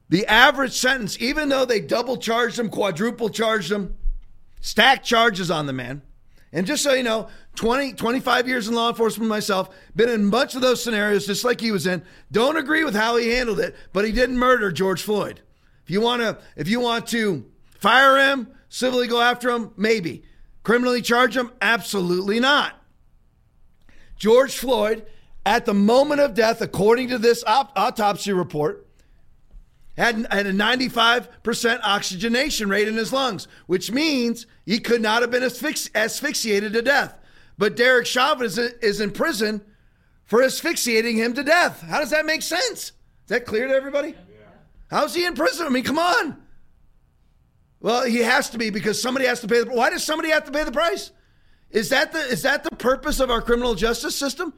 The 0.08 0.26
average 0.26 0.72
sentence, 0.72 1.18
even 1.20 1.50
though 1.50 1.64
they 1.64 1.80
double 1.80 2.16
charged 2.16 2.58
him, 2.58 2.70
quadruple 2.70 3.28
charged 3.28 3.70
him, 3.70 3.96
stacked 4.60 5.04
charges 5.04 5.50
on 5.50 5.66
the 5.66 5.72
man. 5.72 6.02
And 6.52 6.66
just 6.66 6.82
so 6.82 6.94
you 6.94 7.02
know, 7.02 7.28
20, 7.54 7.92
25 7.92 8.48
years 8.48 8.68
in 8.68 8.74
law 8.74 8.88
enforcement 8.88 9.28
myself, 9.28 9.74
been 9.94 10.08
in 10.08 10.24
much 10.24 10.54
of 10.54 10.60
those 10.60 10.82
scenarios 10.82 11.26
just 11.26 11.44
like 11.44 11.60
he 11.60 11.70
was 11.70 11.86
in. 11.86 12.02
Don't 12.32 12.56
agree 12.56 12.84
with 12.84 12.94
how 12.94 13.16
he 13.16 13.30
handled 13.30 13.60
it, 13.60 13.76
but 13.92 14.04
he 14.04 14.12
didn't 14.12 14.38
murder 14.38 14.72
George 14.72 15.02
Floyd. 15.02 15.40
If 15.84 15.90
you 15.90 16.00
want 16.00 16.22
to 16.22 16.38
if 16.56 16.68
you 16.68 16.80
want 16.80 17.06
to 17.08 17.44
fire 17.78 18.30
him, 18.30 18.48
civilly 18.68 19.06
go 19.06 19.20
after 19.20 19.50
him, 19.50 19.72
maybe. 19.76 20.24
Criminally 20.62 21.02
charge 21.02 21.36
him? 21.36 21.52
Absolutely 21.60 22.40
not. 22.40 22.74
George 24.16 24.56
Floyd, 24.56 25.04
at 25.44 25.66
the 25.66 25.74
moment 25.74 26.20
of 26.20 26.34
death, 26.34 26.62
according 26.62 27.08
to 27.08 27.18
this 27.18 27.44
op- 27.46 27.72
autopsy 27.76 28.32
report, 28.32 28.86
had, 29.96 30.26
had 30.30 30.46
a 30.46 30.52
95% 30.52 31.80
oxygenation 31.84 32.68
rate 32.68 32.88
in 32.88 32.94
his 32.94 33.12
lungs, 33.12 33.46
which 33.66 33.92
means 33.92 34.46
he 34.64 34.78
could 34.80 35.02
not 35.02 35.22
have 35.22 35.30
been 35.30 35.42
asphyxi- 35.42 35.90
asphyxiated 35.94 36.72
to 36.72 36.82
death. 36.82 37.18
But 37.56 37.76
Derek 37.76 38.06
Chauvin 38.06 38.46
is, 38.46 38.58
is 38.58 39.00
in 39.00 39.10
prison 39.10 39.62
for 40.24 40.42
asphyxiating 40.42 41.16
him 41.16 41.34
to 41.34 41.44
death. 41.44 41.82
How 41.82 42.00
does 42.00 42.10
that 42.10 42.26
make 42.26 42.42
sense? 42.42 42.80
Is 42.80 42.92
that 43.28 43.46
clear 43.46 43.68
to 43.68 43.74
everybody? 43.74 44.08
Yeah. 44.08 44.46
How's 44.90 45.14
he 45.14 45.24
in 45.24 45.34
prison? 45.34 45.66
I 45.66 45.68
mean, 45.68 45.84
come 45.84 45.98
on. 45.98 46.36
Well, 47.80 48.04
he 48.04 48.18
has 48.18 48.50
to 48.50 48.58
be 48.58 48.70
because 48.70 49.00
somebody 49.00 49.26
has 49.26 49.40
to 49.40 49.48
pay 49.48 49.62
the. 49.62 49.70
Why 49.70 49.90
does 49.90 50.04
somebody 50.04 50.30
have 50.30 50.44
to 50.44 50.52
pay 50.52 50.64
the 50.64 50.72
price? 50.72 51.10
Is 51.70 51.90
that 51.90 52.12
the 52.12 52.20
is 52.20 52.42
that 52.42 52.64
the 52.64 52.74
purpose 52.76 53.20
of 53.20 53.30
our 53.30 53.42
criminal 53.42 53.74
justice 53.74 54.16
system? 54.16 54.54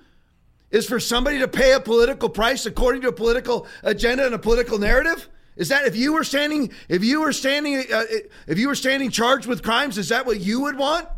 is 0.71 0.87
for 0.87 0.99
somebody 0.99 1.39
to 1.39 1.49
pay 1.49 1.73
a 1.73 1.81
political 1.81 2.29
price 2.29 2.67
according 2.67 3.03
to 3.03 3.09
a 3.09 3.13
political 3.13 3.67
agenda 3.83 4.27
and 4.27 4.35
a 4.35 4.39
political 4.39 4.79
narrative? 4.79 5.29
Is 5.57 5.69
that 5.69 5.87
if 5.87 5.97
you 5.97 6.13
were 6.13 6.25
standing 6.25 6.73
if 6.89 7.03
you 7.03 7.21
were 7.21 7.33
standing 7.33 7.79
uh, 7.93 8.05
if 8.47 8.59
you 8.59 8.69
were 8.69 8.75
standing 8.75 9.11
charged 9.11 9.47
with 9.47 9.63
crimes, 9.63 9.97
is 9.97 10.11
that 10.11 10.27
what 10.27 10.41
you 10.41 10.61
would 10.63 10.77
want? 10.77 11.09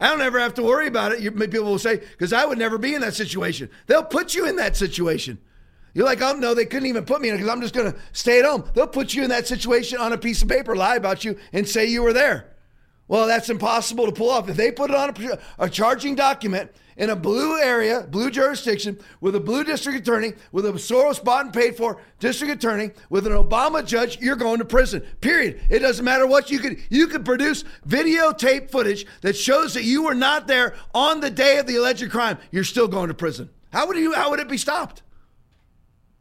I 0.00 0.08
don't 0.08 0.22
ever 0.22 0.40
have 0.40 0.54
to 0.54 0.62
worry 0.62 0.86
about 0.86 1.12
it. 1.12 1.20
You, 1.20 1.30
people 1.30 1.64
will 1.64 1.78
say 1.78 1.98
because 1.98 2.32
I 2.32 2.46
would 2.46 2.58
never 2.58 2.78
be 2.78 2.94
in 2.94 3.02
that 3.02 3.14
situation. 3.14 3.68
They'll 3.86 4.02
put 4.02 4.34
you 4.34 4.48
in 4.48 4.56
that 4.56 4.76
situation. 4.76 5.38
You're 5.92 6.06
like, 6.06 6.22
oh 6.22 6.32
no, 6.32 6.54
they 6.54 6.64
couldn't 6.64 6.88
even 6.88 7.04
put 7.04 7.20
me 7.20 7.28
in 7.28 7.36
because 7.36 7.50
I'm 7.50 7.60
just 7.60 7.74
going 7.74 7.92
to 7.92 7.98
stay 8.12 8.38
at 8.38 8.44
home. 8.44 8.64
They'll 8.74 8.86
put 8.86 9.12
you 9.12 9.24
in 9.24 9.30
that 9.30 9.46
situation 9.46 9.98
on 9.98 10.12
a 10.12 10.18
piece 10.18 10.40
of 10.40 10.48
paper, 10.48 10.74
lie 10.74 10.96
about 10.96 11.24
you, 11.24 11.36
and 11.52 11.68
say 11.68 11.86
you 11.86 12.02
were 12.02 12.12
there. 12.12 12.54
Well, 13.08 13.26
that's 13.26 13.50
impossible 13.50 14.06
to 14.06 14.12
pull 14.12 14.30
off. 14.30 14.48
If 14.48 14.56
they 14.56 14.70
put 14.70 14.90
it 14.90 14.96
on 14.96 15.10
a, 15.10 15.38
a, 15.64 15.68
charging 15.68 16.14
document 16.14 16.70
in 17.00 17.08
a 17.08 17.16
blue 17.16 17.58
area, 17.58 18.06
blue 18.10 18.30
jurisdiction, 18.30 18.98
with 19.22 19.34
a 19.34 19.40
blue 19.40 19.64
district 19.64 19.98
attorney, 19.98 20.34
with 20.52 20.66
a 20.66 20.72
Soros 20.72 21.24
bought 21.24 21.46
and 21.46 21.54
paid 21.54 21.74
for 21.74 21.98
district 22.18 22.52
attorney, 22.52 22.90
with 23.08 23.26
an 23.26 23.32
Obama 23.32 23.84
judge, 23.84 24.20
you're 24.20 24.36
going 24.36 24.58
to 24.58 24.66
prison. 24.66 25.00
Period. 25.22 25.62
It 25.70 25.78
doesn't 25.78 26.04
matter 26.04 26.26
what 26.26 26.50
you 26.50 26.58
could. 26.58 26.78
You 26.90 27.06
could 27.06 27.24
produce 27.24 27.64
videotape 27.88 28.70
footage 28.70 29.06
that 29.22 29.34
shows 29.34 29.72
that 29.74 29.84
you 29.84 30.02
were 30.02 30.14
not 30.14 30.46
there 30.46 30.74
on 30.94 31.20
the 31.20 31.30
day 31.30 31.56
of 31.56 31.66
the 31.66 31.76
alleged 31.76 32.10
crime. 32.10 32.36
You're 32.50 32.64
still 32.64 32.86
going 32.86 33.08
to 33.08 33.14
prison. 33.14 33.48
How 33.72 33.86
would 33.86 33.96
you? 33.96 34.12
How 34.12 34.28
would 34.28 34.40
it 34.40 34.48
be 34.48 34.58
stopped? 34.58 35.02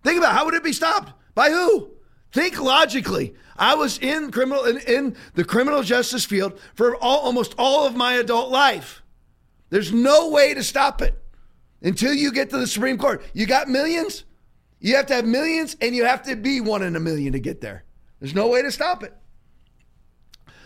Think 0.02 0.18
about 0.18 0.32
it. 0.32 0.38
how 0.38 0.46
would 0.46 0.54
it 0.54 0.64
be 0.64 0.72
stopped 0.72 1.12
by 1.36 1.50
who? 1.50 1.90
Think 2.32 2.58
logically. 2.62 3.36
I 3.58 3.76
was 3.76 3.98
in 3.98 4.32
criminal 4.32 4.64
in, 4.64 4.78
in 4.78 5.18
the 5.34 5.44
criminal 5.44 5.84
justice 5.84 6.24
field 6.24 6.58
for 6.74 6.96
all, 6.96 7.20
almost 7.20 7.54
all 7.58 7.86
of 7.86 7.98
my 7.98 8.14
adult 8.14 8.50
life. 8.50 9.04
There's 9.70 9.92
no 9.92 10.30
way 10.30 10.54
to 10.54 10.64
stop 10.64 11.02
it 11.02 11.22
until 11.82 12.14
you 12.14 12.32
get 12.32 12.50
to 12.50 12.58
the 12.58 12.68
Supreme 12.68 12.98
Court. 12.98 13.24
You 13.34 13.46
got 13.46 13.68
millions. 13.68 14.26
You 14.80 14.96
have 14.96 15.08
to 15.08 15.16
have 15.16 15.26
millions, 15.26 15.76
and 15.82 15.96
you 15.96 16.06
have 16.06 16.24
to 16.24 16.36
be 16.36 16.62
one 16.62 16.84
in 16.84 16.96
a 16.96 17.00
million 17.00 17.34
to 17.34 17.40
get 17.40 17.62
there. 17.62 17.84
There's 18.20 18.36
no 18.36 18.48
way 18.48 18.62
to 18.62 18.72
stop 18.72 19.04
it. 19.04 19.14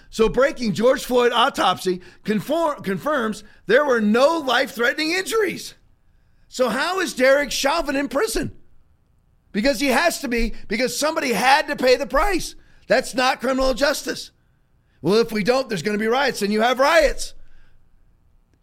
So, 0.10 0.30
breaking 0.30 0.74
George 0.74 1.04
Floyd 1.04 1.32
autopsy 1.32 2.02
conform, 2.24 2.84
confirms 2.84 3.44
there 3.66 3.84
were 3.84 4.00
no 4.00 4.38
life 4.38 4.76
threatening 4.76 5.12
injuries. 5.12 5.74
So, 6.48 6.70
how 6.70 7.00
is 7.00 7.16
Derek 7.16 7.52
Chauvin 7.52 7.96
in 7.96 8.08
prison? 8.10 8.56
Because 9.52 9.80
he 9.80 9.88
has 9.88 10.22
to 10.22 10.28
be, 10.28 10.54
because 10.68 10.98
somebody 10.98 11.34
had 11.34 11.68
to 11.68 11.76
pay 11.76 11.96
the 11.96 12.06
price. 12.06 12.54
That's 12.88 13.16
not 13.16 13.40
criminal 13.40 13.74
justice. 13.74 14.30
Well, 15.02 15.16
if 15.16 15.32
we 15.32 15.44
don't, 15.44 15.68
there's 15.68 15.82
going 15.82 15.98
to 15.98 16.04
be 16.04 16.08
riots, 16.08 16.44
and 16.44 16.54
you 16.54 16.62
have 16.62 16.78
riots. 16.78 17.34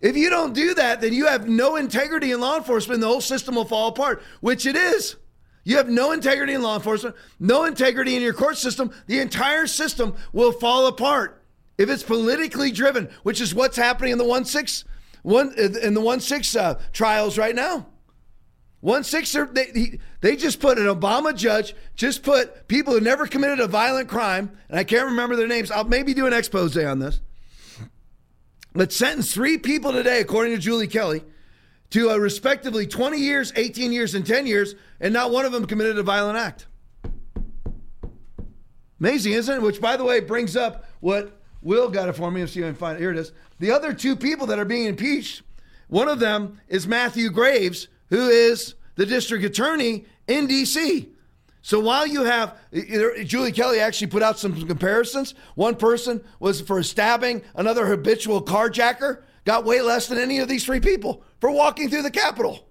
If 0.01 0.17
you 0.17 0.31
don't 0.31 0.55
do 0.55 0.75
that, 0.75 1.01
then 1.01 1.13
you 1.13 1.27
have 1.27 1.49
no 1.49 1.77
integrity 1.77 2.33
in 2.33 2.41
law 2.41 2.57
enforcement, 2.57 3.01
the 3.01 3.07
whole 3.07 3.21
system 3.21 3.55
will 3.55 3.65
fall 3.65 3.89
apart, 3.89 4.23
which 4.41 4.65
it 4.67 4.77
is. 4.77 5.17
You 5.63 5.77
have 5.77 5.89
no 5.89 6.13
integrity 6.13 6.55
in 6.55 6.63
law 6.63 6.77
enforcement, 6.77 7.17
no 7.39 7.65
integrity 7.65 8.17
in 8.17 8.23
your 8.23 8.33
court 8.33 8.57
system, 8.57 8.93
the 9.07 9.21
entire 9.21 9.67
system 9.67 10.15
will 10.33 10.53
fall 10.53 10.87
apart. 10.87 11.43
If 11.77 11.91
it's 11.91 12.03
politically 12.03 12.71
driven, 12.71 13.11
which 13.23 13.41
is 13.41 13.55
what's 13.55 13.77
happening 13.77 14.13
in 14.13 14.19
the 14.19 14.25
1 14.25 14.45
6 14.45 14.85
one 15.23 15.53
in 15.59 15.93
the 15.93 16.01
1 16.01 16.21
6 16.21 16.57
uh, 16.57 16.81
trials 16.93 17.37
right 17.37 17.55
now. 17.55 17.87
One 18.81 19.05
six, 19.05 19.37
they, 19.53 19.99
they 20.23 20.37
just 20.37 20.59
put 20.59 20.79
an 20.79 20.87
Obama 20.87 21.37
judge, 21.37 21.75
just 21.95 22.23
put 22.23 22.67
people 22.67 22.95
who 22.95 23.01
never 23.01 23.27
committed 23.27 23.61
a 23.61 23.67
violent 23.67 24.09
crime, 24.09 24.53
and 24.71 24.79
I 24.79 24.85
can't 24.85 25.05
remember 25.05 25.37
their 25.37 25.47
names. 25.47 25.71
I'll 25.71 25.85
maybe 25.85 26.15
do 26.15 26.27
an 26.27 26.33
expose 26.33 26.77
on 26.79 26.99
this. 26.99 27.21
Let's 28.73 28.95
sentence 28.95 29.35
three 29.35 29.59
people 29.59 29.93
today, 29.93 30.21
according 30.21 30.55
to 30.55 30.59
Julie 30.59 30.87
Kelly, 30.87 31.25
to 31.91 32.11
uh, 32.11 32.17
respectively 32.17 32.87
20 32.87 33.19
years, 33.19 33.53
18 33.57 33.93
years, 33.93 34.15
and 34.15 34.25
10 34.25 34.47
years, 34.47 34.77
and 35.01 35.13
not 35.13 35.33
one 35.33 35.45
of 35.45 35.51
them 35.51 35.67
committed 35.67 35.99
a 35.99 36.05
violent 36.05 36.39
act. 36.39 36.67
Amazing, 39.01 39.33
isn't 39.33 39.57
it? 39.57 39.63
Which, 39.63 39.81
by 39.81 39.97
the 39.97 40.05
way, 40.05 40.21
brings 40.21 40.57
up 40.57 40.85
what 41.01 41.41
Will 41.63 41.91
got 41.91 42.09
it 42.09 42.15
for 42.15 42.31
me. 42.31 42.43
If 42.43 42.57
I 42.57 42.61
can 42.61 42.75
find 42.75 42.97
it. 42.97 43.01
Here 43.01 43.11
it 43.11 43.19
is. 43.19 43.33
The 43.59 43.71
other 43.71 43.93
two 43.93 44.17
people 44.17 44.47
that 44.47 44.59
are 44.59 44.65
being 44.65 44.87
impeached, 44.87 45.43
one 45.89 46.09
of 46.09 46.19
them 46.19 46.61
is 46.69 46.87
Matthew 46.87 47.31
Graves, 47.31 47.89
who 48.09 48.29
is 48.29 48.75
the 48.95 49.05
district 49.05 49.45
attorney 49.45 50.07
in 50.27 50.47
D.C. 50.47 51.09
So 51.63 51.79
while 51.79 52.07
you 52.07 52.25
have 52.25 52.57
Julie 53.25 53.53
Kelly 53.53 53.81
actually 53.81 54.07
put 54.07 54.23
out 54.23 54.39
some 54.39 54.67
comparisons, 54.67 55.35
one 55.55 55.77
person 55.77 56.23
was 56.39 56.61
for 56.61 56.83
stabbing, 56.83 57.43
another 57.55 57.87
habitual 57.87 58.43
carjacker 58.43 59.23
got 59.45 59.65
way 59.65 59.83
less 59.83 60.07
than 60.07 60.19
any 60.19 60.39
of 60.39 60.49
these 60.49 60.65
three 60.65 60.81
people 60.81 61.23
for 61.41 61.51
walking 61.51 61.91
through 61.91 62.03
the 62.03 62.11
Capitol. 62.11 62.67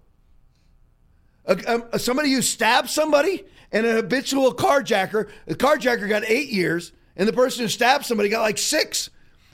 Um, 1.46 1.86
somebody 1.98 2.32
who 2.32 2.42
stabbed 2.42 2.90
somebody 2.90 3.44
and 3.72 3.86
an 3.86 3.96
habitual 3.96 4.54
carjacker, 4.54 5.30
the 5.46 5.56
carjacker 5.56 6.08
got 6.08 6.24
eight 6.26 6.50
years, 6.50 6.92
and 7.16 7.28
the 7.28 7.34
person 7.34 7.64
who 7.64 7.68
stabbed 7.68 8.06
somebody 8.06 8.30
got 8.30 8.42
like 8.42 8.58
six. 8.58 9.10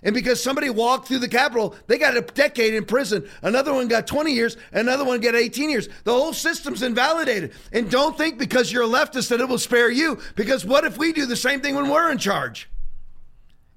And 0.06 0.14
because 0.14 0.42
somebody 0.42 0.70
walked 0.70 1.08
through 1.08 1.20
the 1.20 1.28
Capitol, 1.28 1.76
they 1.88 1.98
got 1.98 2.16
a 2.16 2.22
decade 2.22 2.76
in 2.76 2.86
prison. 2.86 3.28
Another 3.42 3.74
one 3.74 3.88
got 3.88 4.06
20 4.06 4.32
years, 4.32 4.56
another 4.72 5.04
one 5.04 5.20
got 5.20 5.34
18 5.34 5.70
years. 5.70 5.90
The 6.04 6.14
whole 6.14 6.32
system's 6.32 6.84
invalidated. 6.84 7.54
And 7.74 7.90
don't 7.90 8.16
think 8.16 8.38
because 8.38 8.72
you're 8.72 8.84
a 8.84 8.88
leftist 8.88 9.30
that 9.30 9.42
it 9.42 9.50
will 9.50 9.58
spare 9.58 9.90
you. 9.90 10.20
Because 10.36 10.64
what 10.64 10.86
if 10.86 11.00
we 11.00 11.12
do 11.12 11.26
the 11.26 11.36
same 11.36 11.60
thing 11.60 11.74
when 11.74 11.90
we're 11.90 12.12
in 12.12 12.20
charge? 12.20 12.70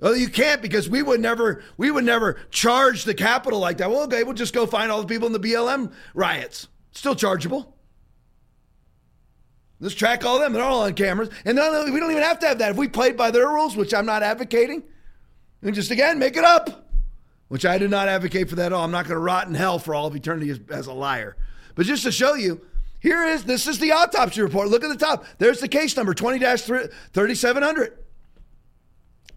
Well, 0.01 0.15
you 0.15 0.29
can't 0.29 0.61
because 0.61 0.89
we 0.89 1.03
would 1.03 1.21
never 1.21 1.65
we 1.79 1.91
would 1.91 2.05
never 2.05 2.35
charge 2.51 3.05
the 3.05 3.15
Capitol 3.15 3.59
like 3.59 3.79
that. 3.79 3.91
Well, 3.91 4.03
okay, 4.05 4.23
we'll 4.23 4.35
just 4.35 4.55
go 4.55 4.67
find 4.67 4.93
all 4.93 5.01
the 5.01 5.09
people 5.09 5.27
in 5.27 5.33
the 5.33 5.41
BLM 5.41 5.93
riots. 6.15 6.69
Still 6.93 7.17
chargeable. 7.17 7.75
Let's 9.81 9.95
track 9.95 10.27
all 10.27 10.39
them. 10.39 10.53
They're 10.53 10.63
all 10.63 10.83
on 10.83 10.93
cameras. 10.93 11.31
And 11.47 11.57
we 11.57 12.01
don't 12.01 12.11
even 12.11 12.23
have 12.23 12.39
to 12.41 12.49
have 12.49 12.59
that. 12.59 12.73
If 12.73 12.77
we 12.77 12.87
played 12.87 13.17
by 13.17 13.31
their 13.31 13.49
rules, 13.49 13.77
which 13.77 13.95
I'm 13.95 14.07
not 14.07 14.23
advocating, 14.23 14.83
and 15.63 15.75
just 15.75 15.91
again, 15.91 16.19
make 16.19 16.37
it 16.37 16.45
up, 16.45 16.91
which 17.49 17.67
I 17.67 17.79
do 17.79 17.89
not 17.89 18.09
advocate 18.09 18.49
for 18.49 18.57
that 18.57 18.67
at 18.67 18.73
all. 18.73 18.85
I'm 18.85 18.91
not 18.91 19.05
going 19.05 19.17
to 19.17 19.21
rot 19.21 19.49
in 19.49 19.55
hell 19.55 19.79
for 19.79 19.95
all 19.95 20.07
of 20.07 20.17
eternity 20.17 20.51
as, 20.51 20.61
as 20.71 20.87
a 20.87 20.93
liar. 20.93 21.37
But 21.75 21.87
just 21.87 22.03
to 22.05 22.13
show 22.13 22.35
you, 22.35 22.61
here 23.01 23.25
is 23.25 23.45
this 23.45 23.67
is 23.67 23.79
the 23.79 23.93
autopsy 23.93 24.41
report. 24.41 24.69
Look 24.69 24.85
at 24.85 24.89
the 24.89 25.05
top. 25.05 25.25
There's 25.39 25.61
the 25.61 25.69
case 25.69 25.97
number 25.97 26.15
20 26.15 26.39
3700. 26.39 27.99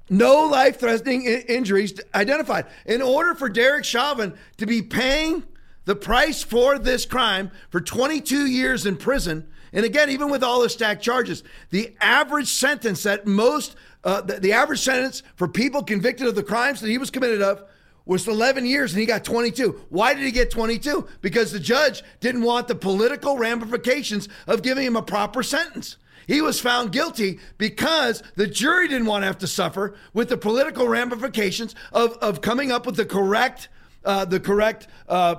No 0.10 0.46
life 0.48 0.80
threatening 0.80 1.24
injuries 1.24 2.00
identified. 2.14 2.66
In 2.86 3.02
order 3.02 3.34
for 3.34 3.48
Derek 3.48 3.86
Chauvin 3.86 4.34
to 4.58 4.66
be 4.66 4.82
paying 4.82 5.44
the 5.86 5.96
price 5.96 6.44
for 6.44 6.78
this 6.78 7.06
crime 7.06 7.50
for 7.70 7.80
22 7.80 8.46
years 8.46 8.86
in 8.86 8.98
prison, 8.98 9.48
and 9.72 9.86
again, 9.86 10.10
even 10.10 10.30
with 10.30 10.44
all 10.44 10.62
the 10.62 10.70
stacked 10.70 11.02
charges, 11.02 11.44
the 11.70 11.96
average 12.02 12.50
sentence 12.50 13.04
that 13.04 13.26
most 13.26 13.76
uh, 14.04 14.22
the, 14.22 14.40
the 14.40 14.54
average 14.54 14.80
sentence 14.80 15.24
for 15.36 15.48
people 15.48 15.84
convicted 15.84 16.28
of 16.28 16.36
the 16.36 16.44
crimes 16.44 16.82
that 16.82 16.90
he 16.90 16.98
was 16.98 17.10
committed 17.10 17.42
of 17.42 17.64
was 18.06 18.28
11 18.28 18.66
years 18.66 18.94
and 18.94 19.00
he 19.00 19.06
got 19.06 19.24
22. 19.24 19.86
Why 19.90 20.14
did 20.14 20.24
he 20.24 20.32
get 20.32 20.52
22? 20.52 21.08
Because 21.22 21.52
the 21.52 21.60
judge 21.60 22.04
didn't 22.20 22.42
want 22.42 22.68
the 22.68 22.76
political 22.76 23.38
ramifications 23.38 24.28
of 24.48 24.64
giving 24.64 24.86
him 24.86 24.96
a 24.96 25.02
proper 25.02 25.44
sentence. 25.44 25.98
He 26.28 26.42
was 26.42 26.60
found 26.60 26.92
guilty 26.92 27.40
because 27.58 28.24
the 28.36 28.48
jury 28.48 28.88
didn't 28.88 29.08
want 29.08 29.24
to 29.24 29.28
have 29.28 29.40
to 29.40 29.48
suffer 29.48 29.96
with 30.14 30.30
the 30.30 30.38
political 30.38 30.88
ramifications 30.88 31.76
of, 31.92 32.14
of 32.18 32.42
coming 32.42 32.72
up 32.72 32.86
with 32.86 32.96
the 32.96 33.06
correct 33.06 33.70
uh, 34.04 34.26
the 34.26 34.40
correct 34.40 34.88
uh, 35.08 35.36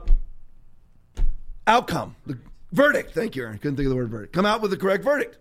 outcome, 1.66 2.14
the 2.26 2.38
verdict. 2.70 3.12
Thank 3.12 3.34
you, 3.34 3.42
Aaron. 3.42 3.58
Couldn't 3.58 3.76
think 3.76 3.86
of 3.86 3.90
the 3.90 3.96
word 3.96 4.10
verdict. 4.10 4.32
Come 4.32 4.46
out 4.46 4.60
with 4.60 4.70
the 4.70 4.76
correct 4.76 5.02
verdict. 5.02 5.38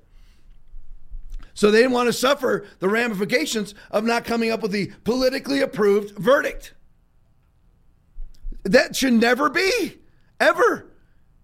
So 1.61 1.69
they 1.69 1.77
didn't 1.77 1.91
want 1.91 2.07
to 2.07 2.13
suffer 2.13 2.65
the 2.79 2.89
ramifications 2.89 3.75
of 3.91 4.03
not 4.03 4.25
coming 4.25 4.49
up 4.49 4.63
with 4.63 4.71
the 4.71 4.87
politically 5.03 5.61
approved 5.61 6.17
verdict. 6.17 6.73
That 8.63 8.95
should 8.95 9.13
never 9.13 9.47
be, 9.47 9.99
ever. 10.39 10.91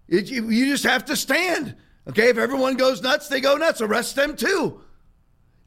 It, 0.08 0.28
you, 0.28 0.50
you 0.50 0.72
just 0.72 0.82
have 0.82 1.04
to 1.04 1.14
stand. 1.14 1.76
Okay, 2.08 2.30
if 2.30 2.36
everyone 2.36 2.74
goes 2.74 3.00
nuts, 3.00 3.28
they 3.28 3.40
go 3.40 3.58
nuts. 3.58 3.80
Arrest 3.80 4.16
them 4.16 4.34
too. 4.34 4.80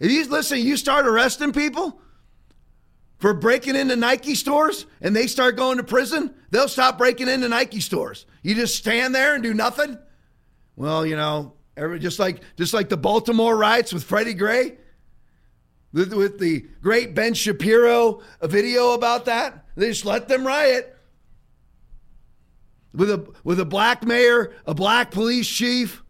If 0.02 0.12
you 0.12 0.28
listen, 0.28 0.60
you 0.60 0.76
start 0.76 1.08
arresting 1.08 1.54
people 1.54 2.02
for 3.20 3.34
breaking 3.34 3.78
into 3.78 3.96
Nike 3.96 4.36
stores 4.36 4.86
and 5.00 5.16
they 5.16 5.28
start 5.28 5.56
going 5.56 5.78
to 5.78 5.84
prison, 5.86 6.36
they'll 6.50 6.68
stop 6.68 6.98
breaking 6.98 7.30
into 7.30 7.48
Nike 7.48 7.80
stores. 7.80 8.26
You 8.44 8.56
just 8.56 8.76
stand 8.76 9.16
there 9.16 9.34
and 9.34 9.42
do 9.42 9.54
nothing. 9.54 9.98
Well, 10.76 11.06
you 11.06 11.16
know, 11.16 11.54
Every, 11.78 12.00
just 12.00 12.20
like 12.20 12.42
just 12.58 12.74
like 12.74 12.90
the 12.90 12.98
Baltimore 12.98 13.56
riots 13.56 13.94
with 13.94 14.04
Freddie 14.04 14.34
Gray, 14.34 14.78
with, 15.94 16.14
with 16.14 16.40
the 16.40 16.66
great 16.82 17.16
Ben 17.16 17.34
Shapiro 17.34 18.22
video 18.42 18.92
about 18.92 19.26
that. 19.26 19.66
They 19.76 19.90
just 19.90 20.06
let 20.06 20.28
them 20.28 20.46
riot. 20.46 20.98
With 22.94 23.10
a 23.10 23.34
with 23.44 23.60
a 23.60 23.66
black 23.66 24.06
mayor, 24.06 24.54
a 24.66 24.74
black 24.74 25.12
police 25.12 25.48
chief, 25.48 26.04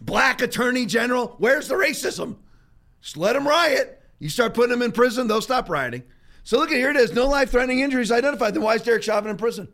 black 0.00 0.42
attorney 0.42 0.86
general. 0.86 1.36
Where's 1.38 1.68
the 1.68 1.76
racism? 1.76 2.36
Just 3.00 3.16
let 3.16 3.34
them 3.34 3.46
riot. 3.46 4.02
You 4.18 4.28
start 4.28 4.54
putting 4.54 4.70
them 4.70 4.82
in 4.82 4.92
prison, 4.92 5.28
they'll 5.28 5.40
stop 5.40 5.68
rioting. 5.68 6.02
So 6.44 6.58
look 6.58 6.70
at 6.70 6.76
here 6.76 6.90
it 6.90 6.96
is. 6.96 7.12
No 7.12 7.28
life-threatening 7.28 7.80
injuries 7.80 8.10
identified. 8.10 8.54
Then 8.54 8.62
why 8.62 8.74
is 8.74 8.82
Derek 8.82 9.04
Chauvin 9.04 9.30
in 9.30 9.36
prison? 9.36 9.68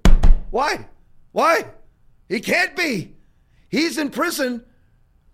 Why? 0.51 0.89
Why? 1.33 1.66
He 2.29 2.41
can't 2.41 2.77
be. 2.77 3.14
He's 3.69 3.99
in 3.99 4.11
prison 4.11 4.64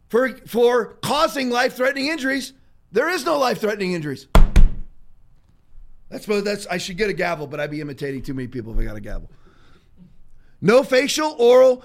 for, 0.09 0.37
for 0.47 0.95
causing 1.03 1.51
life 1.51 1.77
threatening 1.77 2.07
injuries. 2.09 2.53
There 2.93 3.09
is 3.09 3.25
no 3.25 3.39
life 3.39 3.61
threatening 3.61 3.93
injuries. 3.93 4.27
That's, 6.09 6.27
that's, 6.27 6.67
I 6.67 6.79
should 6.79 6.97
get 6.97 7.11
a 7.11 7.13
gavel, 7.13 7.47
but 7.47 7.61
I'd 7.61 7.71
be 7.71 7.81
imitating 7.81 8.23
too 8.23 8.35
many 8.35 8.49
people 8.49 8.73
if 8.73 8.79
I 8.79 8.85
got 8.85 8.97
a 8.97 9.01
gavel. 9.01 9.31
No 10.61 10.83
facial, 10.83 11.35
oral, 11.39 11.85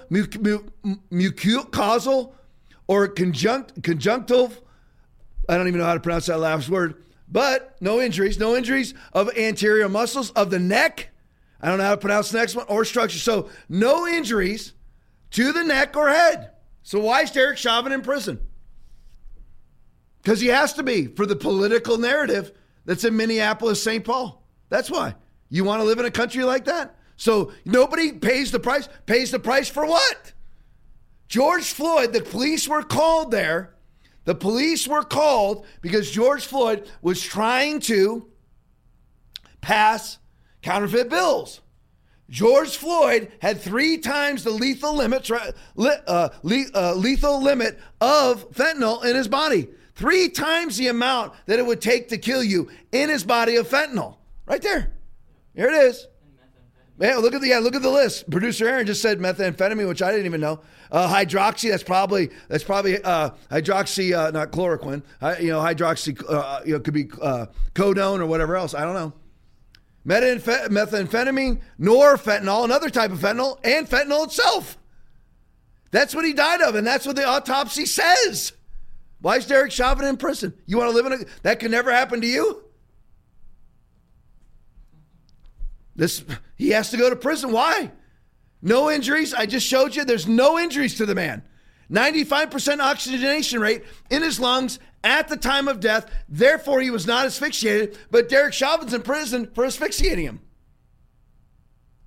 mucosal, 1.12 2.32
or 2.86 3.08
conjunct, 3.08 3.82
conjunctive. 3.82 4.60
I 5.48 5.56
don't 5.56 5.68
even 5.68 5.80
know 5.80 5.86
how 5.86 5.94
to 5.94 6.00
pronounce 6.00 6.26
that 6.26 6.38
last 6.38 6.68
word, 6.68 7.02
but 7.28 7.76
no 7.80 8.00
injuries, 8.00 8.38
no 8.38 8.56
injuries 8.56 8.94
of 9.12 9.36
anterior 9.36 9.88
muscles 9.88 10.30
of 10.30 10.50
the 10.50 10.58
neck. 10.58 11.10
I 11.60 11.68
don't 11.68 11.78
know 11.78 11.84
how 11.84 11.94
to 11.94 12.00
pronounce 12.00 12.30
the 12.30 12.38
next 12.38 12.54
one 12.54 12.66
or 12.68 12.84
structure. 12.84 13.18
So, 13.18 13.50
no 13.68 14.06
injuries 14.06 14.72
to 15.32 15.52
the 15.52 15.64
neck 15.64 15.96
or 15.96 16.08
head. 16.08 16.50
So 16.82 17.00
why 17.00 17.22
is 17.22 17.30
Derek 17.30 17.58
Chauvin 17.58 17.92
in 17.92 18.02
prison? 18.02 18.40
Because 20.22 20.40
he 20.40 20.48
has 20.48 20.72
to 20.74 20.82
be 20.82 21.06
for 21.06 21.26
the 21.26 21.36
political 21.36 21.98
narrative 21.98 22.52
that's 22.84 23.04
in 23.04 23.16
Minneapolis, 23.16 23.82
St. 23.82 24.04
Paul. 24.04 24.42
That's 24.68 24.90
why. 24.90 25.14
You 25.48 25.64
want 25.64 25.80
to 25.80 25.86
live 25.86 25.98
in 25.98 26.04
a 26.04 26.10
country 26.10 26.44
like 26.44 26.66
that? 26.66 26.96
So 27.16 27.52
nobody 27.64 28.12
pays 28.12 28.50
the 28.50 28.60
price. 28.60 28.88
Pays 29.06 29.30
the 29.30 29.38
price 29.38 29.68
for 29.68 29.86
what? 29.86 30.32
George 31.28 31.72
Floyd, 31.72 32.12
the 32.12 32.22
police 32.22 32.66
were 32.68 32.82
called 32.82 33.30
there. 33.30 33.74
The 34.24 34.34
police 34.34 34.86
were 34.86 35.02
called 35.02 35.66
because 35.80 36.10
George 36.10 36.44
Floyd 36.44 36.88
was 37.02 37.22
trying 37.22 37.80
to 37.80 38.28
pass 39.60 40.18
counterfeit 40.62 41.08
bills. 41.08 41.60
George 42.30 42.76
Floyd 42.76 43.32
had 43.40 43.60
three 43.60 43.98
times 43.98 44.44
the 44.44 44.50
lethal 44.50 44.94
limit, 44.94 45.28
uh, 45.30 45.50
uh, 46.06 46.94
lethal 46.94 47.42
limit 47.42 47.78
of 48.00 48.50
fentanyl 48.52 49.04
in 49.04 49.16
his 49.16 49.26
body. 49.26 49.68
Three 49.96 50.28
times 50.28 50.76
the 50.76 50.86
amount 50.86 51.32
that 51.46 51.58
it 51.58 51.66
would 51.66 51.80
take 51.80 52.08
to 52.10 52.18
kill 52.18 52.42
you 52.42 52.70
in 52.92 53.10
his 53.10 53.24
body 53.24 53.56
of 53.56 53.68
fentanyl. 53.68 54.16
Right 54.46 54.62
there. 54.62 54.92
Here 55.54 55.68
it 55.68 55.74
is. 55.74 56.06
Man, 56.98 57.18
look 57.20 57.34
at 57.34 57.40
the 57.40 57.48
yeah, 57.48 57.58
look 57.58 57.74
at 57.74 57.82
the 57.82 57.90
list. 57.90 58.30
Producer 58.30 58.68
Aaron 58.68 58.86
just 58.86 59.02
said 59.02 59.18
methamphetamine, 59.18 59.88
which 59.88 60.02
I 60.02 60.10
didn't 60.10 60.26
even 60.26 60.40
know. 60.40 60.60
Uh, 60.92 61.08
hydroxy, 61.12 61.70
that's 61.70 61.82
probably 61.82 62.30
that's 62.48 62.62
probably 62.62 63.02
uh, 63.02 63.30
hydroxy, 63.50 64.16
uh, 64.16 64.30
not 64.30 64.52
chloroquine. 64.52 65.02
you 65.40 65.48
know, 65.48 65.60
hydroxy, 65.60 66.22
uh, 66.28 66.60
you 66.64 66.74
know, 66.74 66.80
could 66.80 66.94
be 66.94 67.08
uh, 67.22 67.46
codone 67.74 68.20
or 68.20 68.26
whatever 68.26 68.54
else. 68.54 68.74
I 68.74 68.82
don't 68.82 68.94
know 68.94 69.14
methamphetamine, 70.06 71.60
norfentanyl, 71.78 72.64
another 72.64 72.90
type 72.90 73.10
of 73.10 73.18
fentanyl, 73.18 73.58
and 73.64 73.88
fentanyl 73.88 74.24
itself. 74.24 74.78
That's 75.90 76.14
what 76.14 76.24
he 76.24 76.32
died 76.32 76.60
of, 76.60 76.74
and 76.74 76.86
that's 76.86 77.06
what 77.06 77.16
the 77.16 77.26
autopsy 77.26 77.86
says. 77.86 78.52
Why 79.20 79.36
is 79.36 79.46
Derek 79.46 79.72
Chauvin 79.72 80.06
in 80.06 80.16
prison? 80.16 80.54
You 80.66 80.78
want 80.78 80.90
to 80.90 80.96
live 80.96 81.06
in 81.06 81.12
a 81.12 81.24
that 81.42 81.60
can 81.60 81.70
never 81.70 81.92
happen 81.92 82.20
to 82.20 82.26
you? 82.26 82.64
This 85.96 86.24
he 86.56 86.70
has 86.70 86.90
to 86.90 86.96
go 86.96 87.10
to 87.10 87.16
prison. 87.16 87.52
Why? 87.52 87.90
No 88.62 88.90
injuries. 88.90 89.34
I 89.34 89.46
just 89.46 89.66
showed 89.66 89.94
you 89.94 90.04
there's 90.04 90.28
no 90.28 90.58
injuries 90.58 90.96
to 90.96 91.06
the 91.06 91.14
man. 91.14 91.42
95% 91.90 92.78
oxygenation 92.78 93.60
rate 93.60 93.84
in 94.10 94.22
his 94.22 94.38
lungs 94.38 94.78
at 95.02 95.28
the 95.28 95.36
time 95.36 95.68
of 95.68 95.80
death. 95.80 96.10
Therefore, 96.28 96.80
he 96.80 96.90
was 96.90 97.06
not 97.06 97.26
asphyxiated, 97.26 97.98
but 98.10 98.28
Derek 98.28 98.52
Chauvin's 98.52 98.94
in 98.94 99.02
prison 99.02 99.50
for 99.54 99.64
asphyxiating 99.64 100.24
him. 100.24 100.40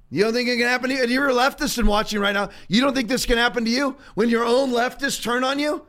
You 0.09 0.23
don't 0.23 0.33
think 0.33 0.47
it 0.47 0.57
can 0.57 0.67
happen 0.67 0.89
to 0.89 0.95
you? 0.95 1.01
And 1.01 1.11
you're 1.11 1.29
a 1.29 1.33
leftist 1.33 1.79
and 1.79 1.87
watching 1.87 2.19
right 2.19 2.33
now. 2.33 2.49
You 2.67 2.81
don't 2.81 2.93
think 2.93 3.09
this 3.09 3.25
can 3.25 3.39
happen 3.39 3.65
to 3.65 3.71
you 3.71 3.97
when 4.13 4.29
your 4.29 4.45
own 4.45 4.69
leftists 4.71 5.23
turn 5.23 5.43
on 5.43 5.57
you? 5.57 5.85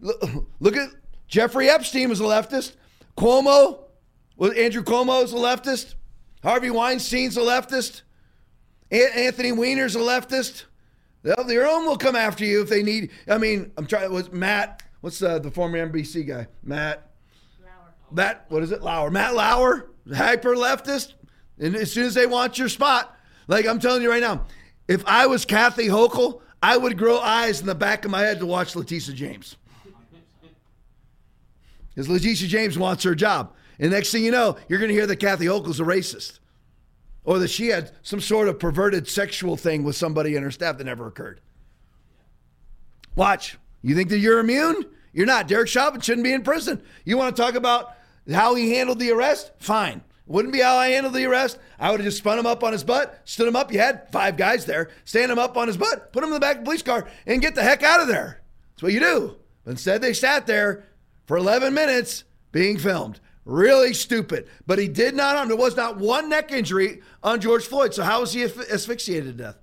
Look 0.00 0.76
at 0.76 0.90
Jeffrey 1.28 1.70
Epstein 1.70 2.10
was 2.10 2.20
a 2.20 2.24
leftist. 2.24 2.76
Cuomo, 3.16 3.84
well, 4.36 4.52
Andrew 4.54 4.82
Cuomo 4.82 5.24
is 5.24 5.32
a 5.32 5.36
leftist. 5.36 5.94
Harvey 6.42 6.70
Weinstein's 6.70 7.36
a 7.38 7.40
leftist. 7.40 8.02
Anthony 8.90 9.52
Weiner's 9.52 9.96
a 9.96 10.00
leftist. 10.00 10.64
Their 11.22 11.66
own 11.66 11.86
will 11.86 11.96
come 11.96 12.16
after 12.16 12.44
you 12.44 12.62
if 12.62 12.68
they 12.68 12.82
need. 12.82 13.10
I 13.26 13.38
mean, 13.38 13.72
I'm 13.76 13.86
trying. 13.86 14.12
Was 14.12 14.30
Matt? 14.30 14.82
What's 15.00 15.18
the 15.18 15.38
the 15.38 15.50
former 15.50 15.78
NBC 15.88 16.26
guy? 16.26 16.48
Matt. 16.62 17.10
Lauer. 17.62 17.92
Matt. 18.10 18.46
What 18.48 18.62
is 18.62 18.72
it? 18.72 18.82
Lauer. 18.82 19.10
Matt 19.10 19.34
Lauer, 19.34 19.90
hyper 20.12 20.54
leftist. 20.54 21.14
And 21.58 21.74
as 21.74 21.92
soon 21.92 22.04
as 22.04 22.14
they 22.14 22.26
want 22.26 22.58
your 22.58 22.68
spot, 22.68 23.16
like 23.46 23.66
I'm 23.66 23.80
telling 23.80 24.02
you 24.02 24.10
right 24.10 24.22
now, 24.22 24.46
if 24.86 25.04
I 25.06 25.26
was 25.26 25.44
Kathy 25.44 25.88
Hochul, 25.88 26.40
I 26.62 26.76
would 26.76 26.98
grow 26.98 27.18
eyes 27.18 27.60
in 27.60 27.66
the 27.66 27.74
back 27.74 28.04
of 28.04 28.10
my 28.10 28.20
head 28.20 28.38
to 28.40 28.46
watch 28.46 28.74
Letitia 28.74 29.14
James. 29.14 29.56
Because 31.90 32.08
Letitia 32.08 32.48
James 32.48 32.78
wants 32.78 33.04
her 33.04 33.14
job. 33.14 33.52
And 33.80 33.90
next 33.90 34.10
thing 34.10 34.24
you 34.24 34.30
know, 34.30 34.56
you're 34.68 34.78
going 34.78 34.88
to 34.88 34.94
hear 34.94 35.06
that 35.06 35.16
Kathy 35.16 35.46
Hochul's 35.46 35.80
a 35.80 35.84
racist 35.84 36.38
or 37.24 37.38
that 37.40 37.48
she 37.48 37.68
had 37.68 37.92
some 38.02 38.20
sort 38.20 38.48
of 38.48 38.58
perverted 38.58 39.08
sexual 39.08 39.56
thing 39.56 39.84
with 39.84 39.96
somebody 39.96 40.34
in 40.34 40.42
her 40.42 40.50
staff 40.50 40.78
that 40.78 40.84
never 40.84 41.06
occurred. 41.06 41.40
Watch. 43.14 43.58
You 43.82 43.94
think 43.94 44.08
that 44.10 44.18
you're 44.18 44.38
immune? 44.38 44.84
You're 45.12 45.26
not. 45.26 45.48
Derek 45.48 45.68
Chauvin 45.68 46.00
shouldn't 46.00 46.24
be 46.24 46.32
in 46.32 46.42
prison. 46.42 46.82
You 47.04 47.16
want 47.16 47.34
to 47.34 47.42
talk 47.42 47.54
about 47.54 47.94
how 48.30 48.54
he 48.54 48.74
handled 48.74 48.98
the 48.98 49.10
arrest? 49.10 49.52
Fine. 49.58 50.02
Wouldn't 50.26 50.52
be 50.52 50.60
how 50.60 50.76
I 50.76 50.88
handled 50.88 51.14
the 51.14 51.24
arrest. 51.24 51.58
I 51.78 51.90
would 51.90 52.00
have 52.00 52.06
just 52.06 52.18
spun 52.18 52.38
him 52.38 52.46
up 52.46 52.62
on 52.62 52.72
his 52.72 52.84
butt, 52.84 53.22
stood 53.24 53.48
him 53.48 53.56
up. 53.56 53.72
You 53.72 53.78
had 53.78 54.12
five 54.12 54.36
guys 54.36 54.66
there. 54.66 54.90
Stand 55.04 55.32
him 55.32 55.38
up 55.38 55.56
on 55.56 55.68
his 55.68 55.78
butt, 55.78 56.12
put 56.12 56.22
him 56.22 56.28
in 56.28 56.34
the 56.34 56.40
back 56.40 56.56
of 56.56 56.62
the 56.62 56.66
police 56.66 56.82
car, 56.82 57.08
and 57.26 57.40
get 57.40 57.54
the 57.54 57.62
heck 57.62 57.82
out 57.82 58.00
of 58.00 58.08
there. 58.08 58.42
That's 58.74 58.82
what 58.82 58.92
you 58.92 59.00
do. 59.00 59.36
But 59.64 59.72
instead, 59.72 60.02
they 60.02 60.12
sat 60.12 60.46
there 60.46 60.84
for 61.26 61.38
11 61.38 61.72
minutes 61.72 62.24
being 62.52 62.78
filmed. 62.78 63.20
Really 63.46 63.94
stupid. 63.94 64.46
But 64.66 64.78
he 64.78 64.88
did 64.88 65.14
not 65.14 65.48
There 65.48 65.56
was 65.56 65.76
not 65.76 65.96
one 65.96 66.28
neck 66.28 66.52
injury 66.52 67.00
on 67.22 67.40
George 67.40 67.64
Floyd. 67.64 67.94
So 67.94 68.02
how 68.02 68.20
was 68.20 68.34
he 68.34 68.42
asphyxiated 68.44 69.38
to 69.38 69.42
death? 69.44 69.56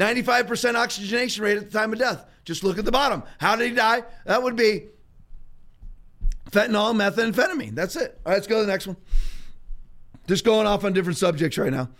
95% 0.00 0.76
oxygenation 0.76 1.44
rate 1.44 1.58
at 1.58 1.70
the 1.70 1.78
time 1.78 1.92
of 1.92 1.98
death. 1.98 2.24
Just 2.44 2.64
look 2.64 2.78
at 2.78 2.84
the 2.84 2.92
bottom. 2.92 3.22
How 3.38 3.54
did 3.54 3.68
he 3.68 3.74
die? 3.74 4.02
That 4.24 4.42
would 4.42 4.56
be 4.56 4.86
fentanyl, 6.50 6.94
methamphetamine. 6.94 7.74
That's 7.74 7.96
it. 7.96 8.18
All 8.24 8.32
right, 8.32 8.36
let's 8.36 8.46
go 8.46 8.56
to 8.56 8.66
the 8.66 8.72
next 8.72 8.86
one. 8.86 8.96
Just 10.26 10.44
going 10.44 10.66
off 10.66 10.84
on 10.84 10.92
different 10.92 11.18
subjects 11.18 11.58
right 11.58 11.72
now. 11.72 11.90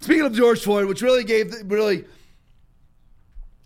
Speaking 0.00 0.24
of 0.24 0.34
George 0.34 0.60
Floyd, 0.60 0.86
which 0.86 1.02
really 1.02 1.24
gave 1.24 1.54
really 1.66 2.04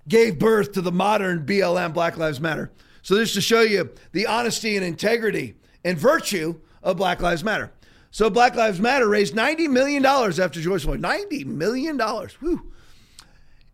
gave 0.08 0.38
birth 0.38 0.72
to 0.72 0.80
the 0.80 0.92
modern 0.92 1.46
BLM 1.46 1.92
Black 1.92 2.16
Lives 2.16 2.40
Matter. 2.40 2.72
So 3.02 3.14
this 3.14 3.34
to 3.34 3.40
show 3.40 3.62
you 3.62 3.90
the 4.12 4.26
honesty 4.26 4.76
and 4.76 4.84
integrity 4.84 5.56
and 5.84 5.98
virtue 5.98 6.60
of 6.82 6.96
Black 6.96 7.20
Lives 7.20 7.44
Matter. 7.44 7.72
So 8.10 8.30
Black 8.30 8.54
Lives 8.54 8.80
Matter 8.80 9.08
raised 9.08 9.34
$90 9.34 9.68
million 9.68 10.04
after 10.04 10.60
George 10.60 10.84
Floyd. 10.84 11.00
$90 11.00 11.46
million. 11.46 11.98
Whew. 11.98 12.72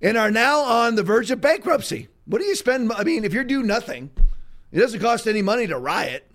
And 0.03 0.17
are 0.17 0.31
now 0.31 0.61
on 0.61 0.95
the 0.95 1.03
verge 1.03 1.31
of 1.31 1.41
bankruptcy. 1.41 2.09
What 2.25 2.41
do 2.41 2.47
you 2.47 2.55
spend? 2.55 2.93
I 2.93 3.05
mean, 3.05 3.25
if 3.25 3.33
you're 3.35 3.45
doing 3.45 3.67
nothing, 3.67 4.11
it 4.73 4.79
doesn't 4.79 5.01
cost 5.01 5.27
any 5.27 5.43
money 5.43 5.67
to 5.67 5.79
riot. 5.79 6.31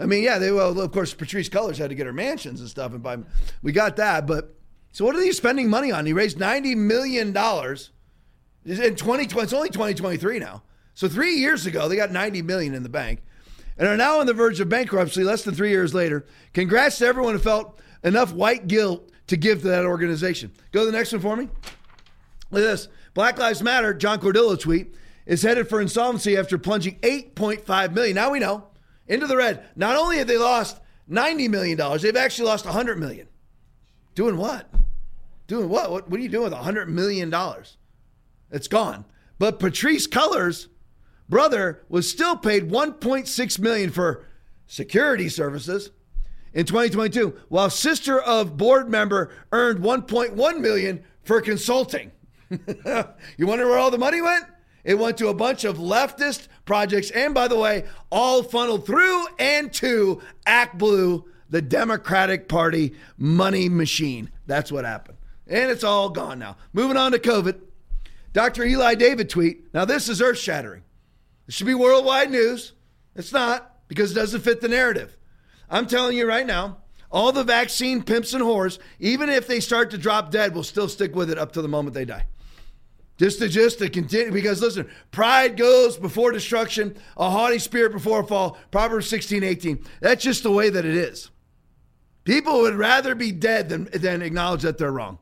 I 0.00 0.06
mean, 0.06 0.22
yeah, 0.22 0.38
they 0.38 0.50
well, 0.50 0.80
of 0.80 0.92
course, 0.92 1.14
Patrisse 1.14 1.48
Cullors 1.48 1.76
had 1.76 1.90
to 1.90 1.94
get 1.94 2.06
her 2.06 2.12
mansions 2.12 2.60
and 2.60 2.68
stuff, 2.68 2.92
and 2.92 3.02
buy. 3.02 3.18
We 3.62 3.72
got 3.72 3.96
that, 3.96 4.26
but 4.26 4.54
so 4.92 5.04
what 5.04 5.14
are 5.14 5.20
they 5.20 5.30
spending 5.32 5.68
money 5.68 5.92
on? 5.92 6.06
He 6.06 6.12
raised 6.12 6.38
ninety 6.38 6.74
million 6.74 7.32
dollars 7.32 7.90
in 8.64 8.96
twenty 8.96 9.26
twenty. 9.26 9.44
It's 9.44 9.52
only 9.52 9.68
twenty 9.68 9.94
twenty 9.94 10.16
three 10.16 10.38
now. 10.38 10.62
So 10.94 11.08
three 11.08 11.34
years 11.34 11.66
ago, 11.66 11.88
they 11.88 11.96
got 11.96 12.12
ninety 12.12 12.42
million 12.42 12.74
in 12.74 12.82
the 12.82 12.88
bank, 12.88 13.22
and 13.76 13.86
are 13.86 13.96
now 13.96 14.20
on 14.20 14.26
the 14.26 14.32
verge 14.32 14.58
of 14.60 14.68
bankruptcy. 14.68 15.22
Less 15.22 15.42
than 15.42 15.54
three 15.54 15.70
years 15.70 15.92
later. 15.94 16.24
Congrats 16.54 16.98
to 16.98 17.06
everyone 17.06 17.34
who 17.34 17.40
felt 17.40 17.78
enough 18.02 18.32
white 18.32 18.68
guilt 18.68 19.10
to 19.26 19.36
give 19.36 19.62
to 19.62 19.68
that 19.68 19.84
organization. 19.84 20.50
Go 20.72 20.80
to 20.80 20.86
the 20.86 20.92
next 20.92 21.12
one 21.12 21.20
for 21.20 21.36
me. 21.36 21.48
Look 22.50 22.62
at 22.62 22.66
this. 22.66 22.88
Black 23.14 23.38
Lives 23.38 23.62
Matter. 23.62 23.94
John 23.94 24.20
Cardillo 24.20 24.58
tweet 24.58 24.94
is 25.26 25.42
headed 25.42 25.68
for 25.68 25.80
insolvency 25.80 26.36
after 26.36 26.58
plunging 26.58 26.98
eight 27.02 27.34
point 27.34 27.64
five 27.64 27.94
million. 27.94 28.14
Now 28.14 28.30
we 28.30 28.38
know 28.38 28.68
into 29.06 29.26
the 29.26 29.36
red. 29.36 29.64
Not 29.76 29.96
only 29.96 30.18
have 30.18 30.26
they 30.26 30.38
lost 30.38 30.80
$90 31.10 31.50
million, 31.50 31.78
they've 32.00 32.16
actually 32.16 32.48
lost 32.48 32.64
100 32.64 32.98
million. 32.98 33.28
Doing 34.14 34.36
what? 34.36 34.70
Doing 35.46 35.68
what? 35.68 35.90
What, 35.90 36.08
what 36.08 36.18
are 36.18 36.22
you 36.22 36.28
doing 36.28 36.44
with 36.44 36.52
$100 36.52 36.88
million? 36.88 37.34
It's 38.50 38.68
gone. 38.68 39.04
But 39.38 39.58
Patrisse 39.58 40.08
Cullors' 40.08 40.68
brother 41.28 41.84
was 41.88 42.08
still 42.08 42.36
paid 42.36 42.70
1.6 42.70 43.58
million 43.58 43.90
for 43.90 44.24
security 44.66 45.28
services 45.28 45.90
in 46.52 46.64
2022, 46.64 47.36
while 47.48 47.68
sister 47.68 48.20
of 48.20 48.56
board 48.56 48.88
member 48.88 49.30
earned 49.52 49.80
1.1 49.80 50.60
million 50.60 51.04
for 51.22 51.40
consulting. 51.40 52.12
you 53.36 53.46
wonder 53.46 53.66
where 53.68 53.78
all 53.78 53.90
the 53.90 53.98
money 53.98 54.20
went? 54.20 54.44
It 54.84 54.98
went 54.98 55.16
to 55.18 55.28
a 55.28 55.34
bunch 55.34 55.64
of 55.64 55.78
leftist 55.78 56.48
projects. 56.66 57.10
And 57.10 57.34
by 57.34 57.48
the 57.48 57.58
way, 57.58 57.84
all 58.12 58.42
funneled 58.42 58.86
through 58.86 59.26
and 59.38 59.72
to 59.74 60.20
ActBlue, 60.46 61.24
the 61.48 61.62
Democratic 61.62 62.48
Party 62.48 62.94
money 63.16 63.68
machine. 63.68 64.30
That's 64.46 64.70
what 64.70 64.84
happened. 64.84 65.18
And 65.46 65.70
it's 65.70 65.84
all 65.84 66.10
gone 66.10 66.38
now. 66.38 66.56
Moving 66.72 66.96
on 66.96 67.12
to 67.12 67.18
COVID. 67.18 67.60
Dr. 68.32 68.64
Eli 68.64 68.94
David 68.94 69.30
tweet. 69.30 69.72
Now, 69.72 69.84
this 69.84 70.08
is 70.08 70.20
earth 70.20 70.38
shattering. 70.38 70.82
It 71.46 71.54
should 71.54 71.66
be 71.66 71.74
worldwide 71.74 72.30
news. 72.30 72.72
It's 73.14 73.32
not 73.32 73.88
because 73.88 74.12
it 74.12 74.14
doesn't 74.14 74.40
fit 74.40 74.60
the 74.60 74.68
narrative. 74.68 75.16
I'm 75.70 75.86
telling 75.86 76.16
you 76.16 76.26
right 76.26 76.46
now, 76.46 76.78
all 77.10 77.30
the 77.30 77.44
vaccine 77.44 78.02
pimps 78.02 78.34
and 78.34 78.42
whores, 78.42 78.78
even 78.98 79.28
if 79.28 79.46
they 79.46 79.60
start 79.60 79.90
to 79.92 79.98
drop 79.98 80.30
dead, 80.30 80.54
will 80.54 80.64
still 80.64 80.88
stick 80.88 81.14
with 81.14 81.30
it 81.30 81.38
up 81.38 81.52
to 81.52 81.62
the 81.62 81.68
moment 81.68 81.94
they 81.94 82.04
die. 82.04 82.26
Just 83.16 83.38
to 83.38 83.48
just 83.48 83.78
to 83.78 83.88
continue 83.88 84.32
because 84.32 84.60
listen, 84.60 84.90
pride 85.12 85.56
goes 85.56 85.96
before 85.96 86.32
destruction, 86.32 86.96
a 87.16 87.30
haughty 87.30 87.58
spirit 87.58 87.92
before 87.92 88.20
a 88.20 88.26
fall. 88.26 88.58
Proverbs 88.70 89.08
16, 89.08 89.44
18. 89.44 89.84
That's 90.00 90.24
just 90.24 90.42
the 90.42 90.50
way 90.50 90.68
that 90.68 90.84
it 90.84 90.96
is. 90.96 91.30
People 92.24 92.62
would 92.62 92.74
rather 92.74 93.14
be 93.14 93.30
dead 93.30 93.68
than, 93.68 93.84
than 93.92 94.22
acknowledge 94.22 94.62
that 94.62 94.78
they're 94.78 94.90
wrong. 94.90 95.18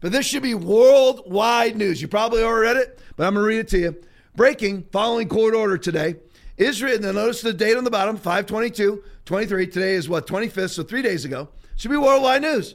But 0.00 0.12
this 0.12 0.26
should 0.26 0.42
be 0.42 0.54
worldwide 0.54 1.76
news. 1.76 2.00
You 2.00 2.08
probably 2.08 2.42
already 2.42 2.66
read 2.66 2.76
it, 2.78 2.98
but 3.16 3.26
I'm 3.26 3.34
to 3.34 3.40
read 3.42 3.58
it 3.58 3.68
to 3.68 3.78
you. 3.78 4.02
Breaking 4.34 4.84
following 4.90 5.28
court 5.28 5.54
order 5.54 5.76
today. 5.76 6.16
Israel, 6.56 6.94
and 6.94 7.14
notice 7.14 7.42
the 7.42 7.52
date 7.52 7.76
on 7.76 7.84
the 7.84 7.90
bottom, 7.90 8.16
522, 8.16 9.02
23. 9.24 9.66
Today 9.66 9.94
is 9.94 10.08
what, 10.08 10.26
25th, 10.26 10.70
so 10.70 10.82
three 10.82 11.02
days 11.02 11.24
ago. 11.24 11.48
Should 11.76 11.90
be 11.90 11.96
worldwide 11.96 12.42
news. 12.42 12.74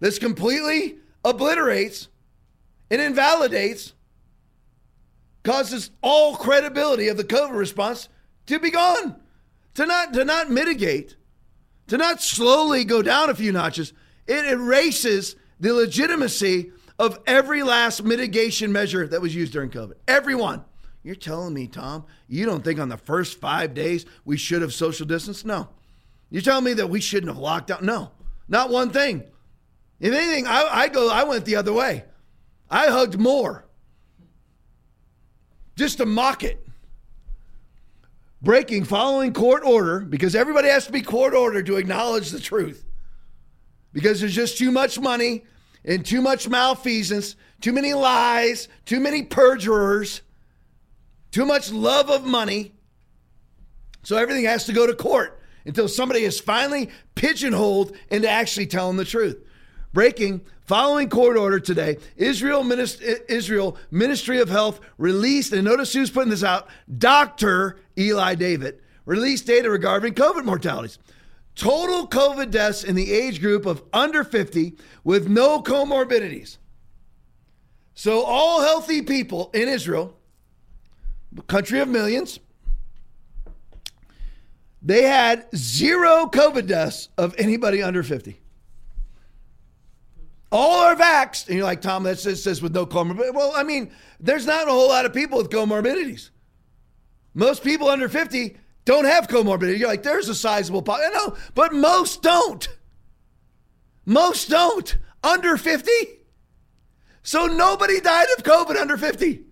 This 0.00 0.18
completely 0.18 0.98
obliterates 1.24 2.08
it 2.94 3.00
invalidates, 3.00 3.92
causes 5.42 5.90
all 6.00 6.36
credibility 6.36 7.08
of 7.08 7.16
the 7.16 7.24
COVID 7.24 7.56
response 7.56 8.08
to 8.46 8.58
be 8.60 8.70
gone, 8.70 9.16
to 9.74 9.84
not, 9.84 10.12
to 10.12 10.24
not 10.24 10.50
mitigate, 10.50 11.16
to 11.88 11.98
not 11.98 12.22
slowly 12.22 12.84
go 12.84 13.02
down 13.02 13.30
a 13.30 13.34
few 13.34 13.50
notches. 13.52 13.92
It 14.26 14.46
erases 14.46 15.34
the 15.58 15.72
legitimacy 15.72 16.70
of 16.98 17.18
every 17.26 17.62
last 17.62 18.04
mitigation 18.04 18.70
measure 18.70 19.08
that 19.08 19.20
was 19.20 19.34
used 19.34 19.52
during 19.52 19.70
COVID. 19.70 19.94
Everyone. 20.06 20.64
You're 21.02 21.16
telling 21.16 21.52
me, 21.52 21.66
Tom, 21.66 22.06
you 22.28 22.46
don't 22.46 22.64
think 22.64 22.78
on 22.78 22.88
the 22.88 22.96
first 22.96 23.38
five 23.38 23.74
days 23.74 24.06
we 24.24 24.38
should 24.38 24.62
have 24.62 24.72
social 24.72 25.04
distance? 25.04 25.44
No. 25.44 25.68
You're 26.30 26.42
telling 26.42 26.64
me 26.64 26.72
that 26.74 26.88
we 26.88 27.00
shouldn't 27.00 27.30
have 27.30 27.42
locked 27.42 27.66
down? 27.66 27.84
No. 27.84 28.12
Not 28.48 28.70
one 28.70 28.90
thing. 28.90 29.24
If 30.00 30.14
anything, 30.14 30.46
I, 30.46 30.62
I 30.70 30.88
go, 30.88 31.10
I 31.10 31.24
went 31.24 31.44
the 31.44 31.56
other 31.56 31.72
way. 31.72 32.04
I 32.70 32.88
hugged 32.88 33.18
more 33.18 33.64
just 35.76 35.98
to 35.98 36.06
mock 36.06 36.42
it. 36.42 36.60
Breaking 38.42 38.84
following 38.84 39.32
court 39.32 39.64
order 39.64 40.00
because 40.00 40.34
everybody 40.34 40.68
has 40.68 40.86
to 40.86 40.92
be 40.92 41.00
court 41.00 41.34
ordered 41.34 41.66
to 41.66 41.76
acknowledge 41.76 42.30
the 42.30 42.40
truth. 42.40 42.84
Because 43.92 44.20
there's 44.20 44.34
just 44.34 44.58
too 44.58 44.70
much 44.70 44.98
money 44.98 45.44
and 45.84 46.04
too 46.04 46.20
much 46.20 46.48
malfeasance, 46.48 47.36
too 47.60 47.72
many 47.72 47.94
lies, 47.94 48.68
too 48.84 49.00
many 49.00 49.22
perjurers, 49.22 50.20
too 51.30 51.46
much 51.46 51.72
love 51.72 52.10
of 52.10 52.24
money. 52.24 52.74
So 54.02 54.16
everything 54.16 54.44
has 54.44 54.66
to 54.66 54.72
go 54.72 54.86
to 54.86 54.94
court 54.94 55.40
until 55.64 55.88
somebody 55.88 56.24
is 56.24 56.38
finally 56.38 56.90
pigeonholed 57.14 57.96
into 58.10 58.28
actually 58.28 58.66
telling 58.66 58.98
the 58.98 59.04
truth. 59.04 59.42
Breaking 59.94 60.42
Following 60.64 61.10
court 61.10 61.36
order 61.36 61.60
today, 61.60 61.98
Israel, 62.16 62.66
Israel 63.28 63.76
Ministry 63.90 64.40
of 64.40 64.48
Health 64.48 64.80
released, 64.96 65.52
and 65.52 65.62
notice 65.62 65.92
who's 65.92 66.10
putting 66.10 66.30
this 66.30 66.42
out, 66.42 66.68
Dr. 66.96 67.78
Eli 67.98 68.34
David 68.34 68.80
released 69.04 69.46
data 69.46 69.68
regarding 69.68 70.14
COVID 70.14 70.46
mortalities. 70.46 70.98
total 71.54 72.08
COVID 72.08 72.50
deaths 72.50 72.82
in 72.82 72.94
the 72.96 73.12
age 73.12 73.42
group 73.42 73.66
of 73.66 73.82
under 73.92 74.24
50 74.24 74.74
with 75.04 75.28
no 75.28 75.60
comorbidities. 75.60 76.56
So, 77.94 78.22
all 78.22 78.62
healthy 78.62 79.02
people 79.02 79.50
in 79.52 79.68
Israel, 79.68 80.16
country 81.46 81.78
of 81.80 81.88
millions, 81.88 82.40
they 84.80 85.02
had 85.02 85.46
zero 85.54 86.26
COVID 86.32 86.66
deaths 86.66 87.10
of 87.18 87.34
anybody 87.36 87.82
under 87.82 88.02
50. 88.02 88.40
All 90.54 90.84
are 90.84 90.94
vaxxed. 90.94 91.48
And 91.48 91.56
you're 91.56 91.64
like, 91.64 91.80
Tom, 91.80 92.04
that 92.04 92.20
says, 92.20 92.40
says 92.40 92.62
with 92.62 92.72
no 92.72 92.86
comorbidity. 92.86 93.34
Well, 93.34 93.52
I 93.56 93.64
mean, 93.64 93.90
there's 94.20 94.46
not 94.46 94.68
a 94.68 94.70
whole 94.70 94.88
lot 94.88 95.04
of 95.04 95.12
people 95.12 95.36
with 95.38 95.50
comorbidities. 95.50 96.30
Most 97.34 97.64
people 97.64 97.88
under 97.88 98.08
50 98.08 98.56
don't 98.84 99.04
have 99.04 99.26
comorbidity. 99.26 99.78
You're 99.78 99.88
like, 99.88 100.04
there's 100.04 100.28
a 100.28 100.34
sizable 100.34 100.80
part. 100.80 101.00
No, 101.12 101.36
but 101.56 101.72
most 101.72 102.22
don't. 102.22 102.68
Most 104.06 104.48
don't. 104.48 104.96
Under 105.24 105.56
50. 105.56 105.90
So 107.24 107.46
nobody 107.46 108.00
died 108.00 108.28
of 108.38 108.44
COVID 108.44 108.76
under 108.76 108.96
50 108.96 109.42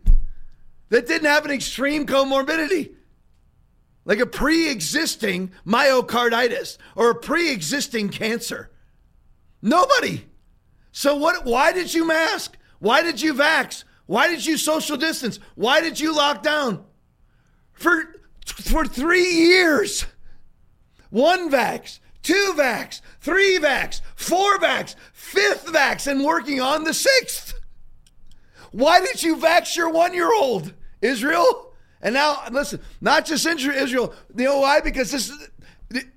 that 0.91 1.09
didn't 1.09 1.27
have 1.27 1.45
an 1.45 1.51
extreme 1.51 2.07
comorbidity, 2.07 2.93
like 4.05 4.21
a 4.21 4.27
pre 4.27 4.71
existing 4.71 5.51
myocarditis 5.67 6.79
or 6.95 7.11
a 7.11 7.15
pre 7.17 7.51
existing 7.51 8.11
cancer. 8.11 8.71
Nobody. 9.63 10.27
So 10.93 11.17
what 11.17 11.45
why 11.45 11.73
did 11.73 11.93
you 11.93 12.07
mask? 12.07 12.57
Why 12.79 13.03
did 13.03 13.21
you 13.21 13.35
vax? 13.35 13.85
Why 14.07 14.29
did 14.29 14.45
you 14.45 14.57
social 14.57 14.97
distance? 14.97 15.39
Why 15.55 15.81
did 15.81 15.99
you 15.99 16.15
lock 16.15 16.43
down? 16.43 16.85
For 17.73 18.15
for 18.45 18.85
3 18.85 19.23
years. 19.23 20.05
One 21.11 21.51
vax, 21.51 22.01
two 22.23 22.55
vax, 22.57 23.01
three 23.21 23.59
vax, 23.59 24.01
four 24.17 24.59
vax, 24.59 24.95
fifth 25.13 25.67
vax 25.67 26.11
and 26.11 26.25
working 26.25 26.61
on 26.61 26.85
the 26.85 26.95
sixth. 26.95 27.55
Why 28.71 29.01
did 29.01 29.23
you 29.23 29.37
vax 29.37 29.77
your 29.77 29.93
1-year-old? 29.93 30.73
Israel? 31.03 31.75
And 32.01 32.15
now 32.15 32.43
listen, 32.51 32.81
not 33.01 33.27
just 33.27 33.47
Israel. 33.47 34.15
You 34.37 34.45
know 34.45 34.61
why? 34.61 34.81
Because 34.81 35.11
this 35.11 35.29
is 35.29 35.49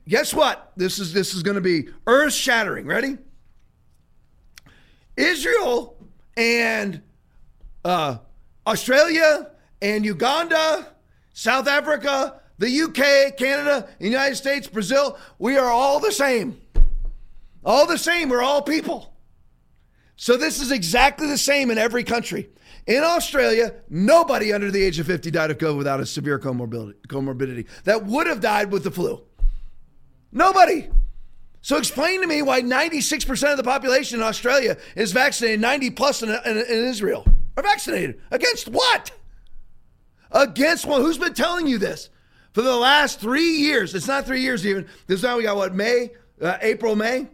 guess 0.07 0.33
what? 0.33 0.71
This 0.77 0.99
is 0.99 1.13
this 1.13 1.33
is 1.33 1.43
going 1.43 1.55
to 1.55 1.61
be 1.61 1.89
earth 2.07 2.33
shattering. 2.33 2.85
Ready? 2.85 3.17
Israel 5.17 5.97
and 6.37 7.01
uh, 7.83 8.17
Australia 8.65 9.51
and 9.81 10.05
Uganda, 10.05 10.87
South 11.33 11.67
Africa, 11.67 12.41
the 12.57 12.81
UK, 12.81 13.37
Canada, 13.37 13.89
United 13.99 14.35
States, 14.35 14.67
Brazil, 14.67 15.17
we 15.37 15.57
are 15.57 15.69
all 15.69 15.99
the 15.99 16.11
same. 16.11 16.59
All 17.63 17.85
the 17.87 17.97
same. 17.97 18.29
We're 18.29 18.43
all 18.43 18.61
people. 18.61 19.13
So 20.15 20.37
this 20.37 20.61
is 20.61 20.71
exactly 20.71 21.27
the 21.27 21.37
same 21.37 21.71
in 21.71 21.77
every 21.77 22.03
country. 22.03 22.49
In 22.87 23.03
Australia, 23.03 23.73
nobody 23.89 24.53
under 24.53 24.69
the 24.69 24.81
age 24.81 24.99
of 24.99 25.07
50 25.07 25.31
died 25.31 25.51
of 25.51 25.57
COVID 25.57 25.77
without 25.77 25.99
a 25.99 26.05
severe 26.05 26.39
comorbidity, 26.39 26.93
comorbidity 27.07 27.65
that 27.83 28.05
would 28.05 28.27
have 28.27 28.39
died 28.39 28.71
with 28.71 28.83
the 28.83 28.91
flu. 28.91 29.21
Nobody. 30.31 30.89
So 31.65 31.77
explain 31.77 32.21
to 32.21 32.27
me 32.27 32.43
why 32.43 32.61
96% 32.61 33.49
of 33.49 33.57
the 33.57 33.63
population 33.63 34.19
in 34.19 34.23
Australia 34.23 34.77
is 34.95 35.11
vaccinated, 35.13 35.61
90 35.61 35.89
plus 35.89 36.21
in, 36.21 36.29
in, 36.29 36.57
in 36.57 36.85
Israel 36.85 37.25
are 37.57 37.63
vaccinated. 37.63 38.21
Against 38.29 38.67
what? 38.67 39.09
Against 40.29 40.85
what? 40.85 41.01
Who's 41.01 41.17
been 41.17 41.33
telling 41.33 41.65
you 41.65 41.79
this? 41.79 42.11
For 42.53 42.61
the 42.61 42.75
last 42.75 43.19
three 43.19 43.49
years, 43.49 43.95
it's 43.95 44.05
not 44.05 44.27
three 44.27 44.41
years 44.41 44.63
even. 44.63 44.85
This 45.07 45.23
now 45.23 45.37
we 45.37 45.41
got 45.41 45.55
what, 45.55 45.73
May, 45.73 46.11
uh, 46.39 46.59
April, 46.61 46.95
May? 46.95 47.29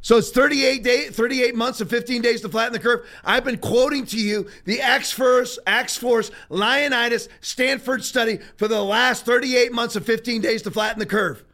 So 0.00 0.16
it's 0.16 0.32
38 0.32 0.82
day, 0.82 1.04
38 1.04 1.54
months 1.54 1.80
and 1.80 1.88
15 1.88 2.20
days 2.20 2.40
to 2.40 2.48
flatten 2.48 2.72
the 2.72 2.80
curve. 2.80 3.06
I've 3.24 3.44
been 3.44 3.58
quoting 3.58 4.06
to 4.06 4.18
you 4.18 4.50
the 4.64 4.80
X-Force, 4.80 5.60
X-Force 5.68 6.32
Ioannidis 6.50 7.28
Stanford 7.42 8.02
study 8.02 8.40
for 8.56 8.66
the 8.66 8.82
last 8.82 9.24
38 9.24 9.70
months 9.70 9.94
and 9.94 10.04
15 10.04 10.42
days 10.42 10.62
to 10.62 10.72
flatten 10.72 10.98
the 10.98 11.06
curve. 11.06 11.44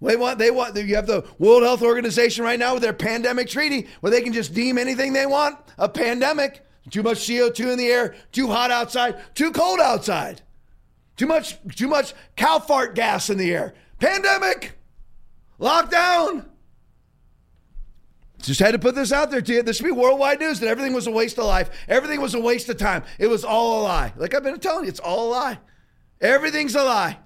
They 0.00 0.16
want, 0.16 0.40
they 0.40 0.50
want, 0.50 0.74
you 0.76 0.96
have 0.96 1.06
the 1.06 1.24
World 1.38 1.62
Health 1.62 1.82
Organization 1.82 2.44
right 2.44 2.58
now 2.58 2.74
with 2.74 2.82
their 2.82 2.92
pandemic 2.92 3.48
treaty 3.48 3.86
where 4.00 4.10
they 4.10 4.22
can 4.22 4.32
just 4.32 4.52
deem 4.52 4.76
anything 4.76 5.12
they 5.12 5.24
want 5.24 5.56
a 5.78 5.88
pandemic. 5.88 6.66
Too 6.90 7.02
much 7.02 7.18
CO2 7.18 7.72
in 7.72 7.78
the 7.78 7.88
air, 7.88 8.14
too 8.32 8.48
hot 8.48 8.70
outside, 8.70 9.16
too 9.34 9.52
cold 9.52 9.80
outside. 9.80 10.42
Too 11.16 11.26
much, 11.26 11.58
too 11.76 11.88
much 11.88 12.14
cow 12.36 12.58
fart 12.58 12.94
gas 12.94 13.30
in 13.30 13.38
the 13.38 13.52
air. 13.52 13.74
Pandemic. 14.00 14.72
Lockdown. 15.60 16.46
Just 18.42 18.58
had 18.58 18.72
to 18.72 18.78
put 18.78 18.96
this 18.96 19.12
out 19.12 19.30
there 19.30 19.40
to 19.40 19.52
you. 19.52 19.62
This 19.62 19.76
should 19.76 19.84
be 19.84 19.92
worldwide 19.92 20.40
news 20.40 20.58
that 20.60 20.66
everything 20.66 20.92
was 20.92 21.06
a 21.06 21.12
waste 21.12 21.38
of 21.38 21.44
life. 21.44 21.70
Everything 21.86 22.20
was 22.20 22.34
a 22.34 22.40
waste 22.40 22.68
of 22.68 22.76
time. 22.76 23.04
It 23.20 23.28
was 23.28 23.44
all 23.44 23.80
a 23.80 23.84
lie. 23.84 24.12
Like 24.16 24.34
I've 24.34 24.42
been 24.42 24.58
telling 24.58 24.84
you, 24.84 24.88
it's 24.88 24.98
all 24.98 25.28
a 25.28 25.30
lie. 25.30 25.58
Everything's 26.20 26.74
a 26.74 26.82
lie. 26.82 27.18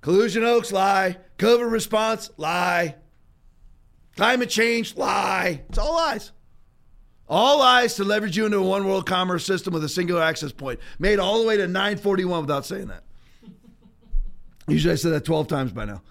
Collusion 0.00 0.42
Oaks, 0.42 0.72
lie. 0.72 1.18
COVID 1.38 1.70
response, 1.70 2.30
lie. 2.36 2.96
Climate 4.16 4.50
change, 4.50 4.96
lie. 4.96 5.62
It's 5.68 5.78
all 5.78 5.94
lies. 5.94 6.32
All 7.28 7.58
lies 7.58 7.94
to 7.96 8.04
leverage 8.04 8.36
you 8.36 8.46
into 8.46 8.58
a 8.58 8.62
one 8.62 8.86
world 8.86 9.06
commerce 9.06 9.44
system 9.44 9.74
with 9.74 9.84
a 9.84 9.88
singular 9.88 10.22
access 10.22 10.50
point. 10.50 10.80
Made 10.98 11.18
all 11.18 11.40
the 11.40 11.46
way 11.46 11.56
to 11.58 11.66
941 11.66 12.42
without 12.42 12.64
saying 12.64 12.88
that. 12.88 13.04
Usually 14.68 14.92
I 14.92 14.96
said 14.96 15.12
that 15.12 15.24
12 15.24 15.46
times 15.46 15.72
by 15.72 15.84
now. 15.84 16.02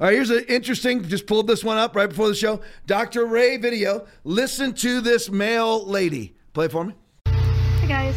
All 0.00 0.06
right, 0.06 0.12
here's 0.12 0.30
an 0.30 0.44
interesting, 0.48 1.06
just 1.06 1.28
pulled 1.28 1.46
this 1.46 1.62
one 1.62 1.76
up 1.76 1.94
right 1.94 2.08
before 2.08 2.26
the 2.26 2.34
show. 2.34 2.60
Dr. 2.86 3.26
Ray 3.26 3.56
video. 3.58 4.06
Listen 4.24 4.72
to 4.74 5.00
this 5.00 5.30
mail 5.30 5.86
lady. 5.86 6.34
Play 6.52 6.66
for 6.66 6.84
me. 6.84 6.94
Hey 7.26 7.86
guys. 7.86 8.16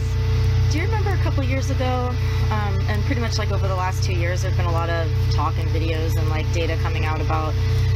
Do 0.72 0.80
you 0.80 0.86
remember 0.86 1.12
a 1.12 1.18
couple 1.18 1.44
years 1.44 1.70
ago, 1.70 2.10
um, 2.50 2.80
and 2.90 3.04
pretty 3.06 3.22
much 3.22 3.38
like 3.38 3.52
over 3.52 3.68
the 3.68 3.76
last 3.76 4.04
two 4.04 4.14
years, 4.14 4.42
there's 4.42 4.58
been 4.58 4.66
a 4.66 4.72
lot 4.72 4.90
of 4.90 5.08
talk 5.34 5.56
and 5.60 5.68
videos 5.70 6.18
and 6.18 6.28
like 6.30 6.52
data 6.52 6.78
coming 6.82 7.06
out 7.06 7.22
about 7.22 7.54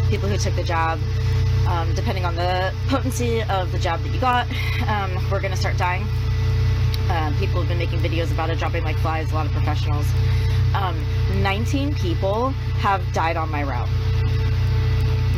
people 0.09 0.29
who 0.29 0.37
took 0.37 0.55
the 0.55 0.63
jab. 0.63 0.99
Um, 1.71 1.93
depending 1.93 2.25
on 2.25 2.35
the 2.35 2.73
potency 2.89 3.41
of 3.43 3.71
the 3.71 3.79
jab 3.79 4.01
that 4.03 4.13
you 4.13 4.19
got, 4.19 4.45
um, 4.89 5.15
we're 5.31 5.39
going 5.39 5.53
to 5.53 5.57
start 5.57 5.77
dying. 5.77 6.03
Uh, 7.09 7.33
people 7.39 7.61
have 7.61 7.69
been 7.69 7.77
making 7.77 7.99
videos 7.99 8.29
about 8.29 8.49
it, 8.49 8.59
dropping 8.59 8.83
like 8.83 8.97
flies, 8.97 9.31
a 9.31 9.35
lot 9.35 9.45
of 9.45 9.53
professionals. 9.53 10.05
Um, 10.75 11.01
19 11.41 11.95
people 11.95 12.49
have 12.79 13.01
died 13.13 13.37
on 13.37 13.49
my 13.49 13.63
route. 13.63 13.87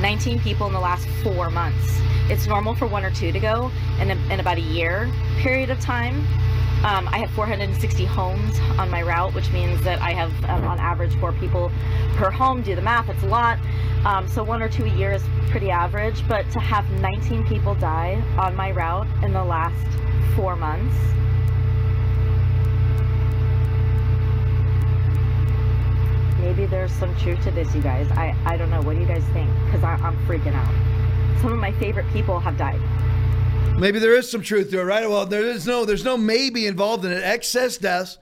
19 0.02 0.40
people 0.40 0.66
in 0.66 0.74
the 0.74 0.80
last 0.80 1.08
four 1.22 1.52
months. 1.52 2.00
It's 2.32 2.48
normal 2.48 2.74
for 2.74 2.88
one 2.88 3.06
or 3.06 3.12
two 3.12 3.32
to 3.32 3.40
go 3.40 3.72
in, 4.02 4.10
a, 4.10 4.16
in 4.34 4.40
about 4.40 4.58
a 4.58 4.62
year 4.62 5.12
period 5.38 5.70
of 5.70 5.80
time. 5.80 6.26
Um, 6.84 7.08
I 7.08 7.20
have 7.20 7.30
460 7.32 8.04
homes 8.04 8.60
on 8.78 8.90
my 8.90 9.02
route, 9.04 9.34
which 9.34 9.50
means 9.54 9.82
that 9.84 10.02
I 10.02 10.12
have, 10.12 10.34
um, 10.50 10.66
on 10.66 10.80
average, 10.80 11.16
four 11.16 11.32
people 11.32 11.72
per 12.16 12.30
home. 12.30 12.62
Do 12.62 12.76
the 12.76 12.82
math, 12.82 13.08
it's 13.08 13.24
a 13.24 13.28
lot. 13.28 13.58
Um, 14.04 14.28
so 14.28 14.44
one 14.44 14.62
or 14.62 14.68
two 14.68 14.84
a 14.84 14.90
year 14.90 15.14
is 15.14 15.24
pretty 15.50 15.72
average. 15.72 16.28
But 16.28 16.50
to 16.52 16.60
have 16.60 16.90
19 17.00 17.48
people 17.48 17.74
die 17.76 18.22
on 18.38 18.54
my 18.58 18.72
route 18.72 19.08
in 19.24 19.32
the 19.32 19.44
last 19.44 19.88
four 20.36 20.58
months, 20.58 20.94
maybe 26.42 26.66
there's 26.66 26.92
some 26.92 27.16
truth 27.16 27.42
to 27.46 27.52
this, 27.52 27.74
you 27.74 27.82
guys. 27.82 28.12
I, 28.12 28.36
I 28.46 28.58
don't 28.58 28.70
know. 28.70 28.82
What 28.82 28.96
do 28.96 29.00
you 29.00 29.08
guys 29.08 29.24
think? 29.32 29.50
Because 29.66 29.86
I'm 29.86 30.18
freaking 30.28 30.54
out. 30.54 31.42
Some 31.42 31.54
of 31.54 31.60
my 31.60 31.72
favorite 31.72 32.08
people 32.12 32.42
have 32.42 32.58
died. 32.58 32.82
Maybe 33.78 34.00
there 34.00 34.16
is 34.16 34.32
some 34.32 34.42
truth 34.42 34.70
to 34.72 34.80
it, 34.80 34.84
right? 34.84 35.10
Well, 35.10 35.26
there 35.26 35.42
is 35.42 35.68
no 35.68 35.84
there's 35.84 36.06
no 36.06 36.16
maybe 36.16 36.68
involved 36.68 37.04
in 37.06 37.12
it. 37.12 37.24
Excess 37.24 37.78
deaths 37.78 38.18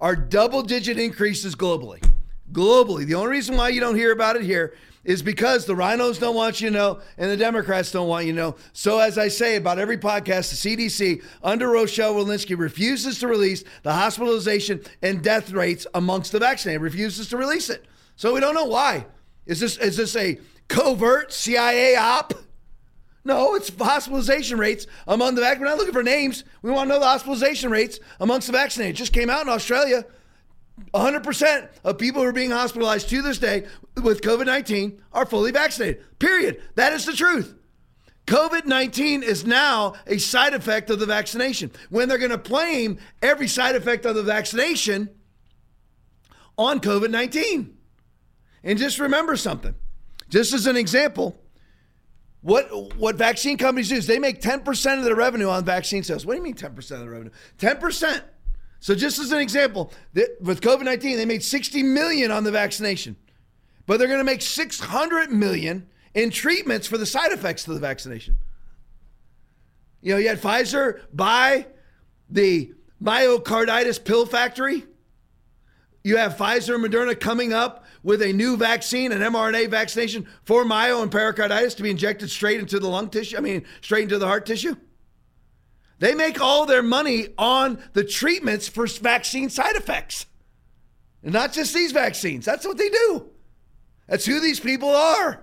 are 0.00 0.16
double 0.16 0.62
digit 0.62 0.98
increases 0.98 1.54
globally. 1.54 2.04
Globally. 2.52 3.06
The 3.06 3.14
only 3.14 3.30
reason 3.30 3.56
why 3.56 3.68
you 3.68 3.80
don't 3.80 3.96
hear 3.96 4.12
about 4.12 4.36
it 4.36 4.42
here 4.42 4.74
is 5.04 5.22
because 5.22 5.66
the 5.66 5.74
RINOs 5.74 6.18
don't 6.18 6.34
want 6.34 6.60
you 6.60 6.68
to 6.70 6.74
know 6.74 7.00
and 7.18 7.30
the 7.30 7.36
Democrats 7.36 7.92
don't 7.92 8.08
want 8.08 8.26
you 8.26 8.32
to 8.32 8.38
know. 8.38 8.56
So, 8.72 8.98
as 8.98 9.18
I 9.18 9.28
say 9.28 9.56
about 9.56 9.78
every 9.78 9.98
podcast, 9.98 10.50
the 10.50 10.76
CDC 10.76 11.22
under 11.42 11.68
Rochelle 11.68 12.14
Walensky 12.14 12.58
refuses 12.58 13.18
to 13.20 13.28
release 13.28 13.62
the 13.82 13.92
hospitalization 13.92 14.82
and 15.02 15.22
death 15.22 15.52
rates 15.52 15.86
amongst 15.94 16.32
the 16.32 16.38
vaccinated, 16.38 16.80
refuses 16.82 17.28
to 17.28 17.36
release 17.36 17.70
it. 17.70 17.84
So, 18.16 18.34
we 18.34 18.40
don't 18.40 18.54
know 18.54 18.64
why. 18.64 19.06
Is 19.46 19.60
this, 19.60 19.76
is 19.76 19.96
this 19.96 20.16
a 20.16 20.38
covert 20.68 21.32
CIA 21.32 21.96
op? 21.96 22.34
No, 23.24 23.54
it's 23.54 23.70
hospitalization 23.74 24.58
rates 24.58 24.86
among 25.06 25.34
the 25.34 25.40
vaccinated. 25.40 25.60
We're 25.62 25.68
not 25.68 25.78
looking 25.78 25.94
for 25.94 26.02
names. 26.02 26.44
We 26.62 26.70
want 26.70 26.88
to 26.88 26.94
know 26.94 27.00
the 27.00 27.06
hospitalization 27.06 27.70
rates 27.70 27.98
amongst 28.20 28.46
the 28.48 28.52
vaccinated. 28.52 28.96
It 28.96 28.98
just 28.98 29.12
came 29.12 29.30
out 29.30 29.42
in 29.42 29.48
Australia. 29.48 30.04
100% 30.92 31.68
of 31.84 31.98
people 31.98 32.22
who 32.22 32.28
are 32.28 32.32
being 32.32 32.50
hospitalized 32.50 33.08
to 33.08 33.22
this 33.22 33.38
day 33.38 33.66
with 34.02 34.20
COVID 34.20 34.46
19 34.46 35.00
are 35.12 35.24
fully 35.24 35.52
vaccinated. 35.52 36.04
Period. 36.18 36.60
That 36.74 36.92
is 36.92 37.06
the 37.06 37.12
truth. 37.12 37.54
COVID 38.26 38.66
19 38.66 39.22
is 39.22 39.46
now 39.46 39.94
a 40.06 40.18
side 40.18 40.52
effect 40.52 40.90
of 40.90 40.98
the 40.98 41.06
vaccination. 41.06 41.70
When 41.90 42.08
they're 42.08 42.18
going 42.18 42.30
to 42.30 42.38
blame 42.38 42.98
every 43.22 43.48
side 43.48 43.76
effect 43.76 44.04
of 44.04 44.16
the 44.16 44.22
vaccination 44.22 45.10
on 46.58 46.80
COVID 46.80 47.10
19. 47.10 47.76
And 48.64 48.78
just 48.78 48.98
remember 48.98 49.36
something. 49.36 49.74
Just 50.28 50.54
as 50.54 50.66
an 50.66 50.76
example, 50.76 51.38
what 52.44 52.94
what 52.96 53.16
vaccine 53.16 53.56
companies 53.56 53.88
do 53.88 53.94
is 53.94 54.06
they 54.06 54.18
make 54.18 54.42
10% 54.42 54.98
of 54.98 55.04
their 55.04 55.14
revenue 55.14 55.48
on 55.48 55.64
vaccine 55.64 56.02
sales. 56.02 56.26
What 56.26 56.34
do 56.34 56.38
you 56.38 56.44
mean 56.44 56.54
10% 56.54 56.76
of 56.76 57.00
the 57.00 57.08
revenue? 57.08 57.30
10%. 57.58 58.22
So 58.80 58.94
just 58.94 59.18
as 59.18 59.32
an 59.32 59.38
example, 59.38 59.90
with 60.42 60.60
COVID-19, 60.60 61.16
they 61.16 61.24
made 61.24 61.42
60 61.42 61.82
million 61.82 62.30
on 62.30 62.44
the 62.44 62.50
vaccination. 62.50 63.16
But 63.86 63.98
they're 63.98 64.08
going 64.08 64.20
to 64.20 64.24
make 64.24 64.42
600 64.42 65.30
million 65.30 65.88
in 66.12 66.28
treatments 66.28 66.86
for 66.86 66.98
the 66.98 67.06
side 67.06 67.32
effects 67.32 67.66
of 67.66 67.72
the 67.72 67.80
vaccination. 67.80 68.36
You 70.02 70.12
know, 70.12 70.18
you 70.18 70.28
had 70.28 70.38
Pfizer 70.38 71.00
buy 71.14 71.66
the 72.28 72.74
myocarditis 73.02 74.04
pill 74.04 74.26
factory. 74.26 74.84
You 76.02 76.18
have 76.18 76.36
Pfizer 76.36 76.74
and 76.74 76.84
Moderna 76.84 77.18
coming 77.18 77.54
up 77.54 77.83
with 78.04 78.22
a 78.22 78.32
new 78.32 78.56
vaccine, 78.56 79.10
an 79.10 79.20
mRNA 79.20 79.70
vaccination 79.70 80.26
for 80.44 80.64
myo 80.64 81.02
and 81.02 81.10
pericarditis 81.10 81.74
to 81.74 81.82
be 81.82 81.90
injected 81.90 82.30
straight 82.30 82.60
into 82.60 82.78
the 82.78 82.86
lung 82.86 83.08
tissue, 83.08 83.36
I 83.36 83.40
mean, 83.40 83.64
straight 83.80 84.04
into 84.04 84.18
the 84.18 84.26
heart 84.26 84.46
tissue. 84.46 84.76
They 85.98 86.14
make 86.14 86.40
all 86.40 86.66
their 86.66 86.82
money 86.82 87.28
on 87.38 87.82
the 87.94 88.04
treatments 88.04 88.68
for 88.68 88.86
vaccine 88.86 89.48
side 89.48 89.74
effects. 89.74 90.26
And 91.22 91.32
not 91.32 91.52
just 91.52 91.72
these 91.72 91.92
vaccines. 91.92 92.44
That's 92.44 92.66
what 92.66 92.76
they 92.76 92.90
do. 92.90 93.30
That's 94.06 94.26
who 94.26 94.38
these 94.38 94.60
people 94.60 94.90
are. 94.90 95.42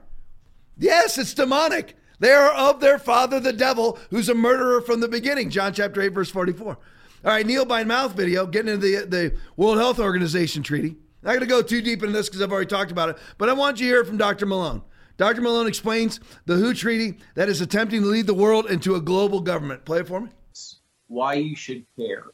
Yes, 0.78 1.18
it's 1.18 1.34
demonic. 1.34 1.96
They 2.20 2.32
are 2.32 2.52
of 2.52 2.80
their 2.80 3.00
father, 3.00 3.40
the 3.40 3.54
devil, 3.54 3.98
who's 4.12 4.30
a 4.30 4.36
murderer 4.36 4.82
from 4.82 5.00
the 5.00 5.08
beginning. 5.08 5.50
John 5.50 5.74
chapter 5.74 6.00
8, 6.02 6.10
verse 6.10 6.30
44. 6.30 6.68
All 6.68 6.78
right, 7.24 7.46
Neil 7.46 7.66
by 7.66 7.84
mouth 7.84 8.14
video, 8.16 8.46
getting 8.46 8.74
into 8.74 8.86
the, 8.86 9.06
the 9.08 9.38
World 9.58 9.78
Health 9.78 10.00
Organization 10.00 10.62
treaty. 10.62 10.98
Not 11.24 11.32
going 11.32 11.42
to 11.42 11.46
go 11.46 11.62
too 11.62 11.82
deep 11.82 12.02
into 12.02 12.14
this 12.14 12.30
because 12.30 12.42
I've 12.42 12.52
already 12.52 12.68
talked 12.68 12.92
about 12.92 13.10
it, 13.10 13.18
but 13.38 13.50
I 13.50 13.54
want 13.54 13.80
you 13.80 13.88
to 13.88 13.94
hear 13.94 14.06
from 14.06 14.18
Dr. 14.18 14.46
Malone. 14.46 14.82
Dr. 15.18 15.42
Malone 15.42 15.68
explains 15.68 16.20
the 16.46 16.56
WHO 16.56 16.74
treaty 16.74 17.18
that 17.36 17.48
is 17.48 17.62
attempting 17.62 18.02
to 18.02 18.08
lead 18.08 18.26
the 18.26 18.34
world 18.34 18.70
into 18.72 18.96
a 18.96 19.02
global 19.02 19.40
government. 19.42 19.86
Play 19.86 20.00
it 20.00 20.08
for 20.08 20.20
me. 20.20 20.30
Why 21.08 21.36
you 21.36 21.56
should 21.56 21.86
care. 21.96 22.26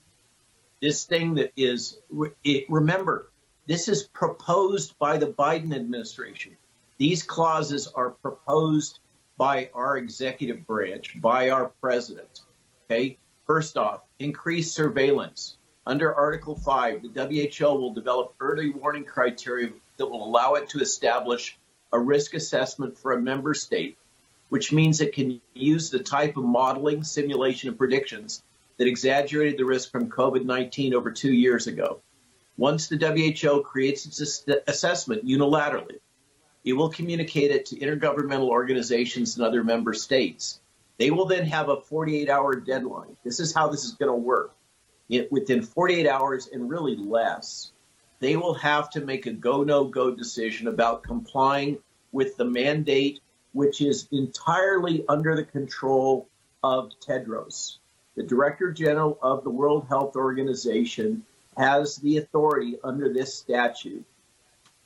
This 0.82 1.04
thing 1.06 1.36
that 1.36 1.52
is, 1.58 2.00
it, 2.44 2.66
remember, 2.70 3.32
this 3.66 3.90
is 3.90 4.04
proposed 4.04 4.98
by 5.00 5.18
the 5.18 5.28
Biden 5.28 5.76
administration. 5.76 6.56
These 6.98 7.24
clauses 7.24 7.88
are 7.88 8.12
proposed 8.12 9.00
by 9.38 9.70
our 9.74 9.98
executive 9.98 10.66
branch, 10.66 11.20
by 11.20 11.50
our 11.50 11.72
president. 11.82 12.42
Okay. 12.90 13.18
First 13.46 13.78
off, 13.78 14.02
increase 14.20 14.72
surveillance. 14.72 15.58
Under 15.88 16.14
Article 16.14 16.58
5, 16.58 17.14
the 17.14 17.54
WHO 17.58 17.66
will 17.68 17.94
develop 17.94 18.36
early 18.42 18.72
warning 18.72 19.06
criteria 19.06 19.70
that 19.96 20.06
will 20.06 20.22
allow 20.22 20.56
it 20.56 20.68
to 20.72 20.82
establish 20.82 21.58
a 21.94 21.98
risk 21.98 22.34
assessment 22.34 22.98
for 22.98 23.14
a 23.14 23.22
member 23.22 23.54
state, 23.54 23.98
which 24.50 24.74
means 24.74 25.00
it 25.00 25.14
can 25.14 25.40
use 25.54 25.90
the 25.90 26.00
type 26.00 26.36
of 26.36 26.44
modeling, 26.44 27.06
simulation, 27.06 27.70
and 27.70 27.78
predictions 27.78 28.44
that 28.76 28.90
exaggerated 28.90 29.58
the 29.58 29.64
risk 29.64 29.90
from 29.90 30.10
COVID 30.10 30.44
19 30.44 30.94
over 30.94 31.10
two 31.10 31.32
years 31.32 31.68
ago. 31.68 32.02
Once 32.58 32.90
the 32.90 32.98
WHO 32.98 33.62
creates 33.62 34.06
its 34.06 34.44
assessment 34.68 35.26
unilaterally, 35.26 36.02
it 36.66 36.74
will 36.74 36.90
communicate 36.90 37.52
it 37.52 37.68
to 37.68 37.78
intergovernmental 37.78 38.50
organizations 38.50 39.38
and 39.38 39.46
other 39.46 39.64
member 39.64 39.94
states. 39.94 40.60
They 40.98 41.12
will 41.12 41.28
then 41.28 41.46
have 41.46 41.70
a 41.70 41.80
48 41.80 42.30
hour 42.30 42.56
deadline. 42.58 43.16
This 43.24 43.40
is 43.40 43.56
how 43.56 43.70
this 43.70 43.86
is 43.86 43.94
going 43.94 44.12
to 44.12 44.14
work 44.14 44.54
within 45.30 45.62
48 45.62 46.08
hours 46.08 46.48
and 46.48 46.70
really 46.70 46.96
less, 46.96 47.72
they 48.20 48.36
will 48.36 48.56
have 48.56 48.90
to 48.92 49.02
make 49.02 49.26
a 49.26 49.32
go 49.32 49.64
no 49.64 49.86
go 49.86 50.12
decision 50.12 50.68
about 50.68 51.04
complying 51.04 51.78
with 52.12 52.36
the 52.38 52.46
mandate, 52.46 53.20
which 53.54 53.82
is 53.82 54.08
entirely 54.12 55.06
under 55.08 55.36
the 55.36 55.44
control 55.44 56.28
of 56.64 56.92
Tedros. 57.00 57.78
The 58.16 58.24
Director 58.24 58.72
General 58.72 59.18
of 59.22 59.44
the 59.44 59.50
World 59.50 59.86
Health 59.88 60.16
Organization 60.16 61.24
has 61.56 61.98
the 61.98 62.18
authority 62.18 62.78
under 62.84 63.14
this 63.14 63.36
statute 63.36 64.06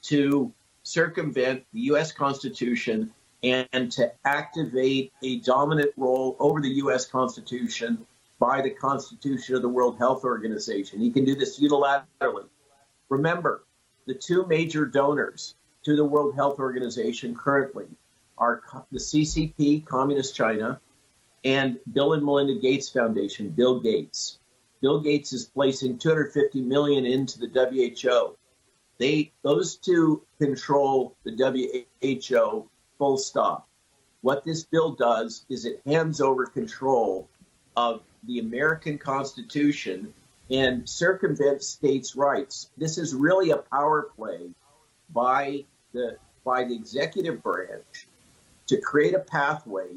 to 0.03 0.51
circumvent 0.83 1.63
the 1.73 1.81
U.S. 1.81 2.11
Constitution 2.11 3.13
and 3.43 3.91
to 3.93 4.11
activate 4.25 5.11
a 5.23 5.39
dominant 5.39 5.91
role 5.97 6.35
over 6.39 6.61
the 6.61 6.69
U.S. 6.69 7.05
Constitution 7.05 8.05
by 8.41 8.59
the 8.59 8.71
Constitution 8.71 9.53
of 9.53 9.61
the 9.61 9.69
World 9.69 9.99
Health 9.99 10.23
Organization. 10.23 10.99
He 10.99 11.11
can 11.11 11.23
do 11.25 11.35
this 11.35 11.59
unilaterally. 11.59 12.49
Remember, 13.07 13.63
the 14.07 14.15
two 14.15 14.47
major 14.47 14.83
donors 14.83 15.53
to 15.85 15.95
the 15.95 16.03
World 16.03 16.33
Health 16.33 16.57
Organization 16.57 17.35
currently 17.35 17.85
are 18.39 18.63
the 18.91 18.97
CCP, 18.97 19.85
Communist 19.85 20.35
China, 20.35 20.81
and 21.45 21.77
Bill 21.93 22.13
and 22.13 22.25
Melinda 22.25 22.59
Gates 22.59 22.89
Foundation, 22.89 23.49
Bill 23.49 23.79
Gates. 23.79 24.39
Bill 24.81 24.99
Gates 24.99 25.33
is 25.33 25.45
placing 25.45 25.99
250 25.99 26.61
million 26.61 27.05
into 27.05 27.37
the 27.37 27.47
WHO. 27.47 28.35
They 28.97 29.31
those 29.43 29.75
two 29.75 30.23
control 30.39 31.15
the 31.23 31.35
WHO 31.37 32.67
full 32.97 33.17
stop. 33.19 33.67
What 34.21 34.43
this 34.45 34.63
bill 34.63 34.93
does 34.93 35.45
is 35.47 35.65
it 35.65 35.81
hands 35.85 36.21
over 36.21 36.47
control 36.47 37.29
of 37.75 38.01
the 38.25 38.39
American 38.39 38.97
Constitution 38.97 40.13
and 40.49 40.87
circumvent 40.87 41.63
states' 41.63 42.15
rights. 42.15 42.69
This 42.77 42.97
is 42.97 43.13
really 43.13 43.51
a 43.51 43.57
power 43.57 44.09
play 44.15 44.49
by 45.13 45.65
the 45.93 46.17
by 46.43 46.63
the 46.63 46.75
executive 46.75 47.43
branch 47.43 48.07
to 48.67 48.79
create 48.81 49.13
a 49.13 49.19
pathway 49.19 49.89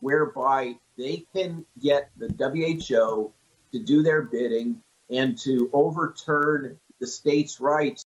whereby 0.00 0.74
they 0.98 1.24
can 1.34 1.64
get 1.80 2.10
the 2.18 2.28
WHO 2.28 3.32
to 3.72 3.78
do 3.78 4.02
their 4.02 4.22
bidding 4.22 4.80
and 5.10 5.38
to 5.38 5.70
overturn 5.72 6.78
the 7.00 7.06
states' 7.06 7.60
rights. 7.60 8.04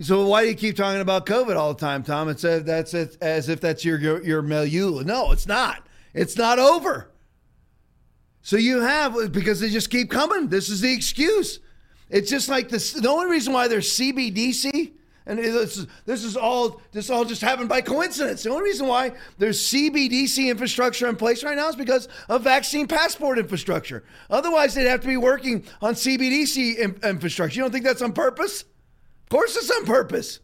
So 0.00 0.26
why 0.26 0.42
do 0.42 0.48
you 0.48 0.54
keep 0.54 0.76
talking 0.76 1.00
about 1.00 1.26
COVID 1.26 1.56
all 1.56 1.74
the 1.74 1.80
time, 1.80 2.02
Tom? 2.02 2.28
It's 2.28 2.44
a, 2.44 2.60
that's 2.60 2.94
a, 2.94 3.08
as 3.20 3.48
if 3.48 3.60
that's 3.60 3.84
your, 3.84 3.98
your 3.98 4.22
your 4.22 4.42
milieu. 4.42 5.02
No, 5.02 5.32
it's 5.32 5.46
not. 5.46 5.86
It's 6.14 6.36
not 6.36 6.58
over. 6.58 7.11
So 8.42 8.56
you 8.56 8.80
have 8.80 9.32
because 9.32 9.60
they 9.60 9.70
just 9.70 9.88
keep 9.88 10.10
coming. 10.10 10.48
This 10.48 10.68
is 10.68 10.80
the 10.80 10.92
excuse. 10.92 11.60
It's 12.10 12.28
just 12.28 12.48
like 12.48 12.68
this. 12.68 12.92
The 12.92 13.08
only 13.08 13.26
reason 13.26 13.52
why 13.52 13.68
there's 13.68 13.90
CBDC, 13.92 14.92
And 15.24 15.38
this 15.38 15.78
is, 15.78 15.86
this 16.04 16.24
is 16.24 16.36
all 16.36 16.82
this 16.90 17.08
all 17.08 17.24
just 17.24 17.40
happened 17.40 17.68
by 17.68 17.80
coincidence. 17.80 18.42
The 18.42 18.50
only 18.50 18.64
reason 18.64 18.88
why 18.88 19.12
there's 19.38 19.60
CBDC 19.60 20.50
infrastructure 20.50 21.06
in 21.06 21.14
place 21.14 21.44
right 21.44 21.56
now 21.56 21.68
is 21.68 21.76
because 21.76 22.08
of 22.28 22.42
vaccine 22.42 22.88
passport 22.88 23.38
infrastructure. 23.38 24.02
Otherwise, 24.28 24.74
they'd 24.74 24.88
have 24.88 25.00
to 25.02 25.06
be 25.06 25.16
working 25.16 25.64
on 25.80 25.94
CBDC 25.94 27.02
infrastructure. 27.04 27.56
You 27.56 27.62
don't 27.62 27.70
think 27.70 27.84
that's 27.84 28.02
on 28.02 28.12
purpose? 28.12 28.62
Of 28.62 29.28
course, 29.30 29.56
it's 29.56 29.70
on 29.70 29.86
purpose. 29.86 30.40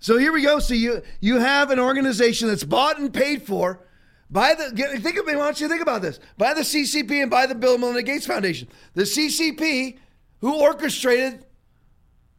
So 0.00 0.18
here 0.18 0.32
we 0.32 0.42
go. 0.42 0.58
So 0.58 0.74
you 0.74 1.00
you 1.20 1.38
have 1.38 1.70
an 1.70 1.78
organization 1.78 2.48
that's 2.48 2.64
bought 2.64 2.98
and 2.98 3.14
paid 3.14 3.42
for 3.46 3.80
by 4.34 4.52
the 4.52 4.64
think 4.98 5.16
of 5.16 5.26
me. 5.26 5.36
Why 5.36 5.44
don't 5.44 5.60
you 5.60 5.68
think 5.68 5.80
about 5.80 6.02
this? 6.02 6.18
By 6.36 6.54
the 6.54 6.62
CCP 6.62 7.22
and 7.22 7.30
by 7.30 7.46
the 7.46 7.54
Bill 7.54 7.74
and 7.74 7.80
Melinda 7.80 8.02
Gates 8.02 8.26
Foundation. 8.26 8.66
The 8.94 9.04
CCP, 9.04 9.96
who 10.40 10.60
orchestrated 10.60 11.46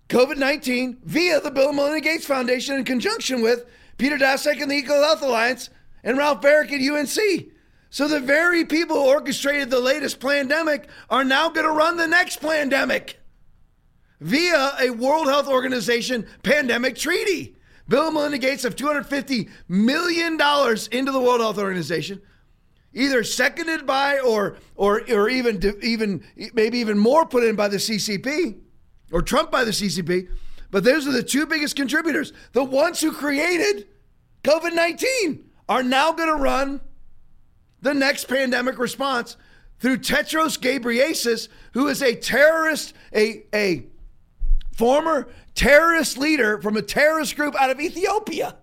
COVID 0.09 0.35
19 0.35 0.97
via 1.05 1.39
the 1.39 1.51
Bill 1.51 1.69
and 1.69 1.77
Melinda 1.77 2.01
Gates 2.01 2.26
Foundation 2.26 2.76
in 2.76 2.84
conjunction 2.84 3.41
with 3.41 3.63
Peter 3.97 4.17
Daszak 4.17 4.61
and 4.61 4.69
the 4.69 4.76
Eco 4.76 5.01
Health 5.01 5.22
Alliance 5.22 5.69
and 6.03 6.17
Ralph 6.17 6.41
Baric 6.41 6.73
at 6.73 6.81
UNC. 6.81 7.47
So 7.89 8.09
the 8.09 8.19
very 8.19 8.65
people 8.65 8.97
who 8.97 9.07
orchestrated 9.07 9.69
the 9.69 9.80
latest 9.80 10.19
pandemic 10.19 10.89
are 11.09 11.23
now 11.23 11.47
going 11.47 11.65
to 11.65 11.72
run 11.72 11.95
the 11.95 12.07
next 12.07 12.41
pandemic 12.41 13.22
via 14.19 14.73
a 14.81 14.89
World 14.89 15.27
Health 15.27 15.47
Organization 15.47 16.27
pandemic 16.43 16.97
treaty. 16.97 17.55
Bill 17.88 18.07
and 18.07 18.16
Melinda 18.16 18.38
Gates 18.38 18.64
have 18.64 18.76
$250 18.76 19.49
million 19.68 20.34
into 20.34 21.12
the 21.12 21.20
World 21.20 21.41
Health 21.41 21.57
Organization, 21.60 22.22
either 22.94 23.24
seconded 23.24 23.86
by 23.86 24.20
or, 24.20 24.57
or, 24.76 25.02
or 25.12 25.30
even, 25.30 25.62
even 25.82 26.24
maybe 26.53 26.80
even 26.80 26.98
more 26.98 27.26
put 27.26 27.44
in 27.44 27.56
by 27.56 27.68
the 27.68 27.78
CCP 27.78 28.60
or 29.12 29.22
Trump 29.22 29.52
by 29.52 29.64
the 29.64 29.72
CCP, 29.72 30.28
but 30.72 30.84
those 30.84 31.07
are 31.07 31.12
the 31.12 31.24
two 31.24 31.45
biggest 31.45 31.76
contributors. 31.76 32.34
The 32.53 32.64
ones 32.64 32.99
who 33.02 33.12
created 33.12 33.88
COVID 34.44 34.74
19 34.74 35.45
are 35.70 35.84
now 35.84 36.12
going 36.12 36.30
to 36.30 36.41
run 36.41 36.82
the 37.82 37.94
next 37.94 38.26
pandemic 38.26 38.80
response 38.80 39.38
through 39.80 39.98
Tedros 39.98 40.60
Ghebreyesus, 40.60 41.49
who 41.74 41.88
is 41.88 42.02
a 42.02 42.16
terrorist, 42.16 42.94
a, 43.14 43.44
a 43.53 43.86
former 44.74 45.28
terrorist 45.56 46.18
leader 46.18 46.61
from 46.61 46.77
a 46.77 46.82
terrorist 46.82 47.36
group 47.36 47.60
out 47.60 47.72
of 47.72 47.80
Ethiopia. 47.80 48.57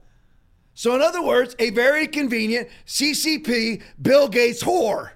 So, 0.74 0.94
in 0.94 1.02
other 1.02 1.22
words, 1.22 1.54
a 1.58 1.70
very 1.70 2.06
convenient 2.06 2.68
CCP 2.86 3.82
Bill 4.00 4.28
Gates 4.28 4.62
whore. 4.62 5.10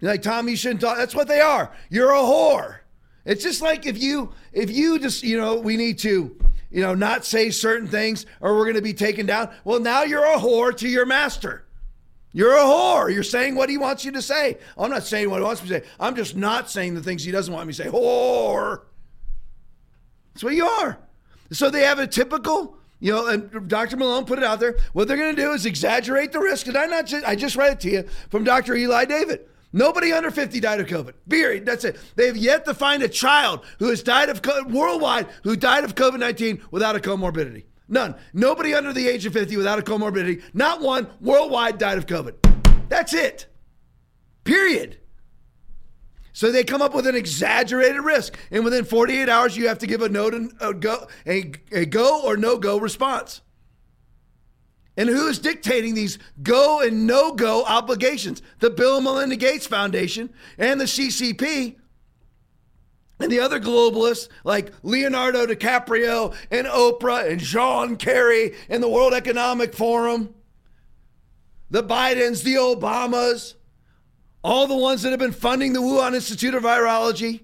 You're 0.00 0.10
like, 0.10 0.22
Tom, 0.22 0.48
you 0.48 0.56
shouldn't 0.56 0.80
talk. 0.80 0.96
That's 0.96 1.14
what 1.14 1.28
they 1.28 1.40
are. 1.40 1.70
You're 1.90 2.10
a 2.10 2.18
whore. 2.18 2.78
It's 3.24 3.42
just 3.42 3.62
like 3.62 3.86
if 3.86 4.00
you 4.00 4.32
if 4.52 4.70
you 4.70 4.98
just 4.98 5.22
you 5.22 5.38
know 5.38 5.56
we 5.56 5.76
need 5.76 5.98
to 6.00 6.36
you 6.70 6.82
know 6.82 6.94
not 6.94 7.24
say 7.24 7.50
certain 7.50 7.88
things 7.88 8.26
or 8.40 8.54
we're 8.54 8.64
going 8.64 8.76
to 8.76 8.82
be 8.82 8.92
taken 8.92 9.26
down. 9.26 9.50
Well, 9.64 9.80
now 9.80 10.02
you're 10.02 10.24
a 10.24 10.36
whore 10.36 10.76
to 10.78 10.88
your 10.88 11.06
master. 11.06 11.64
You're 12.32 12.54
a 12.54 12.64
whore. 12.64 13.14
You're 13.14 13.22
saying 13.22 13.54
what 13.54 13.70
he 13.70 13.78
wants 13.78 14.04
you 14.04 14.10
to 14.12 14.20
say. 14.20 14.58
I'm 14.76 14.90
not 14.90 15.04
saying 15.04 15.30
what 15.30 15.38
he 15.38 15.44
wants 15.44 15.62
me 15.62 15.68
to 15.68 15.80
say. 15.80 15.86
I'm 16.00 16.16
just 16.16 16.36
not 16.36 16.68
saying 16.68 16.94
the 16.94 17.02
things 17.02 17.24
he 17.24 17.30
doesn't 17.30 17.54
want 17.54 17.68
me 17.68 17.72
to 17.72 17.84
say. 17.84 17.88
Whore. 17.88 18.82
That's 20.34 20.44
what 20.44 20.54
you 20.54 20.66
are. 20.66 20.98
So 21.52 21.70
they 21.70 21.82
have 21.82 21.98
a 21.98 22.06
typical, 22.06 22.76
you 23.00 23.12
know, 23.12 23.28
and 23.28 23.68
Dr. 23.68 23.96
Malone 23.96 24.24
put 24.24 24.38
it 24.38 24.44
out 24.44 24.60
there. 24.60 24.76
What 24.92 25.06
they're 25.06 25.16
going 25.16 25.34
to 25.34 25.40
do 25.40 25.52
is 25.52 25.64
exaggerate 25.64 26.32
the 26.32 26.40
risk. 26.40 26.66
And 26.66 26.76
I 26.76 26.86
not 26.86 27.06
just, 27.06 27.24
I 27.24 27.36
just 27.36 27.56
read 27.56 27.72
it 27.72 27.80
to 27.80 27.90
you 27.90 28.02
from 28.30 28.44
Dr. 28.44 28.74
Eli 28.74 29.04
David. 29.04 29.46
Nobody 29.72 30.12
under 30.12 30.30
50 30.30 30.60
died 30.60 30.80
of 30.80 30.86
COVID. 30.86 31.14
Period. 31.28 31.66
That's 31.66 31.84
it. 31.84 31.98
They 32.16 32.26
have 32.26 32.36
yet 32.36 32.64
to 32.64 32.74
find 32.74 33.02
a 33.02 33.08
child 33.08 33.64
who 33.78 33.88
has 33.88 34.02
died 34.02 34.28
of 34.28 34.42
COVID, 34.42 34.70
worldwide 34.72 35.26
who 35.42 35.56
died 35.56 35.84
of 35.84 35.94
COVID 35.94 36.18
19 36.18 36.62
without 36.70 36.96
a 36.96 37.00
comorbidity. 37.00 37.64
None. 37.88 38.14
Nobody 38.32 38.74
under 38.74 38.92
the 38.92 39.08
age 39.08 39.26
of 39.26 39.32
50 39.32 39.56
without 39.56 39.78
a 39.78 39.82
comorbidity. 39.82 40.42
Not 40.54 40.80
one 40.80 41.08
worldwide 41.20 41.78
died 41.78 41.98
of 41.98 42.06
COVID. 42.06 42.88
That's 42.88 43.12
it. 43.12 43.46
Period. 44.44 44.98
So 46.34 46.50
they 46.50 46.64
come 46.64 46.82
up 46.82 46.94
with 46.94 47.06
an 47.06 47.14
exaggerated 47.14 48.02
risk, 48.02 48.36
and 48.50 48.64
within 48.64 48.84
48 48.84 49.28
hours, 49.28 49.56
you 49.56 49.68
have 49.68 49.78
to 49.78 49.86
give 49.86 50.02
a 50.02 50.08
no 50.08 50.30
to 50.30 50.50
a 50.60 50.74
go, 50.74 51.06
a, 51.24 51.52
a 51.70 51.86
go 51.86 52.22
or 52.22 52.36
no 52.36 52.58
go 52.58 52.76
response. 52.76 53.40
And 54.96 55.08
who 55.08 55.28
is 55.28 55.38
dictating 55.38 55.94
these 55.94 56.18
go 56.42 56.80
and 56.80 57.06
no 57.06 57.32
go 57.32 57.64
obligations? 57.64 58.42
The 58.58 58.70
Bill 58.70 58.96
and 58.96 59.04
Melinda 59.04 59.36
Gates 59.36 59.68
Foundation 59.68 60.28
and 60.58 60.80
the 60.80 60.86
CCP 60.86 61.76
and 63.20 63.30
the 63.30 63.38
other 63.38 63.60
globalists 63.60 64.28
like 64.42 64.72
Leonardo 64.82 65.46
DiCaprio 65.46 66.34
and 66.50 66.66
Oprah 66.66 67.30
and 67.30 67.40
John 67.40 67.94
Kerry 67.96 68.54
and 68.68 68.82
the 68.82 68.88
World 68.88 69.14
Economic 69.14 69.72
Forum, 69.72 70.34
the 71.70 71.84
Bidens, 71.84 72.42
the 72.42 72.54
Obamas, 72.54 73.54
all 74.44 74.66
the 74.66 74.76
ones 74.76 75.02
that 75.02 75.10
have 75.10 75.18
been 75.18 75.32
funding 75.32 75.72
the 75.72 75.80
Wuhan 75.80 76.14
Institute 76.14 76.54
of 76.54 76.62
Virology, 76.62 77.40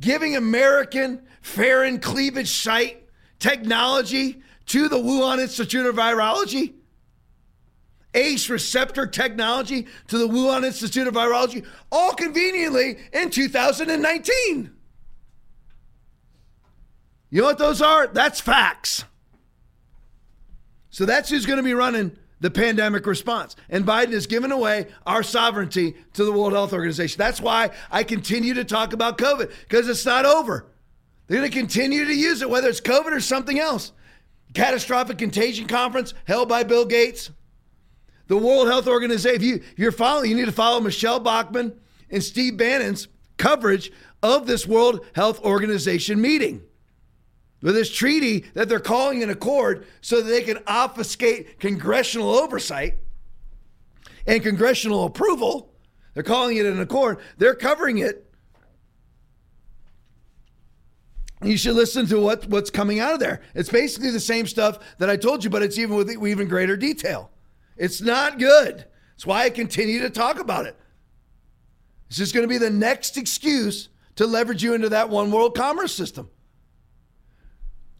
giving 0.00 0.34
American 0.34 1.22
furin 1.42 2.00
cleavage 2.00 2.50
site 2.50 3.06
technology 3.38 4.42
to 4.66 4.88
the 4.88 4.96
Wuhan 4.96 5.40
Institute 5.40 5.84
of 5.84 5.94
Virology, 5.94 6.72
ACE 8.14 8.48
receptor 8.48 9.06
technology 9.06 9.86
to 10.08 10.16
the 10.16 10.26
Wuhan 10.26 10.64
Institute 10.64 11.06
of 11.06 11.14
Virology, 11.14 11.66
all 11.90 12.14
conveniently 12.14 12.98
in 13.12 13.28
2019. 13.28 14.72
You 17.30 17.40
know 17.40 17.46
what 17.46 17.58
those 17.58 17.82
are? 17.82 18.06
That's 18.06 18.40
facts. 18.40 19.04
So 20.88 21.04
that's 21.04 21.28
who's 21.28 21.46
going 21.46 21.58
to 21.58 21.62
be 21.62 21.74
running 21.74 22.16
the 22.42 22.50
pandemic 22.50 23.06
response. 23.06 23.54
And 23.70 23.86
Biden 23.86 24.12
has 24.12 24.26
given 24.26 24.50
away 24.50 24.88
our 25.06 25.22
sovereignty 25.22 25.94
to 26.14 26.24
the 26.24 26.32
World 26.32 26.52
Health 26.52 26.72
Organization. 26.72 27.16
That's 27.16 27.40
why 27.40 27.70
I 27.90 28.02
continue 28.02 28.52
to 28.54 28.64
talk 28.64 28.92
about 28.92 29.16
COVID, 29.16 29.50
because 29.60 29.88
it's 29.88 30.04
not 30.04 30.26
over. 30.26 30.66
They're 31.28 31.38
going 31.38 31.50
to 31.50 31.56
continue 31.56 32.04
to 32.04 32.14
use 32.14 32.42
it, 32.42 32.50
whether 32.50 32.68
it's 32.68 32.80
COVID 32.80 33.12
or 33.12 33.20
something 33.20 33.58
else 33.58 33.92
catastrophic 34.54 35.16
contagion 35.16 35.66
conference 35.66 36.12
held 36.26 36.46
by 36.46 36.62
Bill 36.62 36.84
Gates. 36.84 37.30
The 38.26 38.36
World 38.36 38.68
Health 38.68 38.86
Organization, 38.86 39.36
if, 39.36 39.42
you, 39.42 39.54
if 39.56 39.78
you're 39.78 39.92
following, 39.92 40.30
you 40.30 40.36
need 40.36 40.44
to 40.44 40.52
follow 40.52 40.80
Michele 40.80 41.20
Bachmann 41.20 41.72
and 42.10 42.22
Steve 42.22 42.58
Bannon's 42.58 43.08
coverage 43.38 43.90
of 44.22 44.46
this 44.46 44.66
World 44.66 45.06
Health 45.14 45.40
Organization 45.42 46.20
meeting. 46.20 46.62
With 47.62 47.74
this 47.74 47.90
treaty 47.90 48.44
that 48.54 48.68
they're 48.68 48.80
calling 48.80 49.22
an 49.22 49.30
accord 49.30 49.86
so 50.00 50.20
that 50.20 50.28
they 50.28 50.42
can 50.42 50.58
obfuscate 50.66 51.60
congressional 51.60 52.30
oversight 52.30 52.98
and 54.26 54.42
congressional 54.42 55.04
approval. 55.04 55.72
They're 56.14 56.22
calling 56.22 56.56
it 56.56 56.66
an 56.66 56.80
accord. 56.80 57.18
They're 57.38 57.54
covering 57.54 57.98
it 57.98 58.32
you 61.44 61.56
should 61.56 61.74
listen 61.74 62.06
to 62.06 62.20
what, 62.20 62.46
what's 62.48 62.70
coming 62.70 63.00
out 63.00 63.14
of 63.14 63.20
there. 63.20 63.40
It's 63.54 63.68
basically 63.68 64.10
the 64.10 64.20
same 64.20 64.46
stuff 64.46 64.78
that 64.98 65.10
I 65.10 65.16
told 65.16 65.42
you, 65.42 65.50
but 65.50 65.62
it's 65.62 65.78
even 65.78 65.96
with 65.96 66.10
even 66.10 66.48
greater 66.48 66.76
detail. 66.76 67.30
It's 67.76 68.00
not 68.00 68.38
good. 68.38 68.84
That's 69.12 69.26
why 69.26 69.44
I 69.44 69.50
continue 69.50 70.00
to 70.02 70.10
talk 70.10 70.38
about 70.38 70.66
it. 70.66 70.76
This 72.08 72.20
is 72.20 72.32
going 72.32 72.44
to 72.44 72.48
be 72.48 72.58
the 72.58 72.70
next 72.70 73.16
excuse 73.16 73.88
to 74.16 74.26
leverage 74.26 74.62
you 74.62 74.74
into 74.74 74.90
that 74.90 75.08
one 75.08 75.30
world 75.32 75.56
commerce 75.56 75.94
system. 75.94 76.30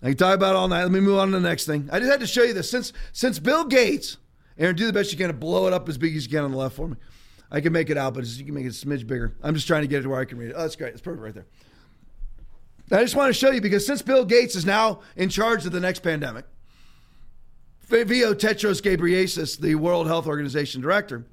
I 0.02 0.08
can 0.08 0.16
talk 0.16 0.34
about 0.34 0.56
all 0.56 0.66
night. 0.66 0.82
Let 0.82 0.92
me 0.92 1.00
move 1.00 1.18
on 1.18 1.28
to 1.28 1.38
the 1.38 1.48
next 1.48 1.64
thing. 1.64 1.88
I 1.92 2.00
just 2.00 2.10
had 2.10 2.20
to 2.20 2.26
show 2.26 2.42
you 2.42 2.52
this. 2.52 2.68
Since 2.68 2.92
since 3.12 3.38
Bill 3.38 3.64
Gates, 3.64 4.16
Aaron, 4.58 4.74
do 4.74 4.86
the 4.86 4.92
best 4.92 5.12
you 5.12 5.18
can 5.18 5.28
to 5.28 5.32
blow 5.32 5.66
it 5.66 5.72
up 5.72 5.88
as 5.88 5.96
big 5.96 6.16
as 6.16 6.24
you 6.24 6.30
can 6.30 6.44
on 6.44 6.50
the 6.50 6.56
left 6.56 6.76
for 6.76 6.88
me. 6.88 6.96
I 7.50 7.60
can 7.60 7.72
make 7.72 7.90
it 7.90 7.98
out, 7.98 8.14
but 8.14 8.24
you 8.26 8.44
can 8.44 8.54
make 8.54 8.64
it 8.64 8.68
a 8.68 8.86
smidge 8.86 9.06
bigger. 9.06 9.36
I'm 9.42 9.54
just 9.54 9.66
trying 9.66 9.82
to 9.82 9.86
get 9.86 10.00
it 10.00 10.02
to 10.02 10.08
where 10.08 10.20
I 10.20 10.24
can 10.24 10.38
read 10.38 10.50
it. 10.50 10.54
Oh, 10.56 10.62
that's 10.62 10.74
great. 10.74 10.92
That's 10.92 11.02
perfect 11.02 11.22
right 11.22 11.34
there. 11.34 11.46
I 12.98 13.02
just 13.02 13.14
want 13.14 13.28
to 13.28 13.38
show 13.38 13.50
you 13.50 13.60
because 13.60 13.86
since 13.86 14.02
Bill 14.02 14.24
Gates 14.24 14.56
is 14.56 14.66
now 14.66 15.00
in 15.16 15.28
charge 15.28 15.64
of 15.64 15.72
the 15.72 15.80
next 15.80 16.00
pandemic, 16.00 16.46
via 17.88 18.34
Tedros 18.34 18.80
Ghebreyesus, 18.82 19.60
the 19.60 19.74
World 19.76 20.06
Health 20.06 20.26
Organization 20.26 20.80
director, 20.80 21.24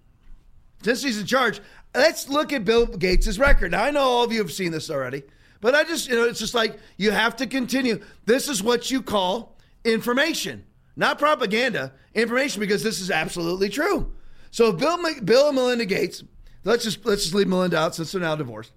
since 0.84 1.02
he's 1.02 1.20
in 1.20 1.26
charge, 1.26 1.62
let's 1.96 2.30
look 2.30 2.54
at 2.54 2.66
Bill 2.66 2.86
Gates' 2.86 3.38
record. 3.38 3.72
Now, 3.72 3.84
I 3.84 3.92
know 3.92 4.02
all 4.02 4.24
of 4.24 4.32
you 4.32 4.40
have 4.40 4.52
seen 4.52 4.72
this 4.72 4.90
already, 4.90 5.24
but 5.62 5.76
I 5.76 5.84
just, 5.84 6.10
you 6.10 6.16
know, 6.16 6.24
it's 6.24 6.40
just 6.40 6.54
like 6.54 6.78
you 6.98 7.12
have 7.12 7.36
to 7.38 7.48
continue. 7.48 8.02
This 8.26 8.48
is 8.48 8.64
what 8.64 8.90
you 8.90 9.02
call 9.02 9.58
information, 9.84 10.66
not 10.96 11.20
propaganda, 11.20 11.94
information, 12.14 12.60
because 12.60 12.84
this 12.84 13.00
is 13.02 13.12
absolutely 13.12 13.70
true. 13.70 14.14
So, 14.52 14.72
Bill, 14.72 14.98
Bill 15.24 15.48
and 15.48 15.56
Melinda 15.56 15.86
Gates, 15.86 16.24
let's 16.64 16.84
just 16.84 17.06
let's 17.06 17.24
just 17.24 17.36
leave 17.36 17.48
Melinda 17.48 17.78
out 17.78 17.96
since 17.96 18.12
they're 18.12 18.22
now 18.22 18.36
divorced. 18.36 18.72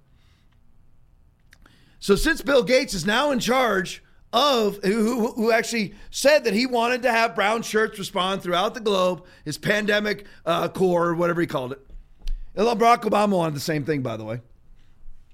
So 2.02 2.16
since 2.16 2.42
Bill 2.42 2.64
Gates 2.64 2.94
is 2.94 3.06
now 3.06 3.30
in 3.30 3.38
charge 3.38 4.02
of 4.32 4.82
who, 4.82 5.30
who 5.34 5.52
actually 5.52 5.94
said 6.10 6.42
that 6.44 6.52
he 6.52 6.66
wanted 6.66 7.02
to 7.02 7.12
have 7.12 7.36
brown 7.36 7.62
shirts 7.62 7.96
respond 7.96 8.42
throughout 8.42 8.74
the 8.74 8.80
globe, 8.80 9.24
his 9.44 9.56
pandemic 9.56 10.26
uh, 10.44 10.68
or 10.80 11.14
whatever 11.14 11.40
he 11.40 11.46
called 11.46 11.70
it. 11.70 11.80
And 12.56 12.66
Barack 12.66 13.02
Obama 13.02 13.36
wanted 13.36 13.54
the 13.54 13.60
same 13.60 13.84
thing, 13.84 14.02
by 14.02 14.16
the 14.16 14.24
way. 14.24 14.40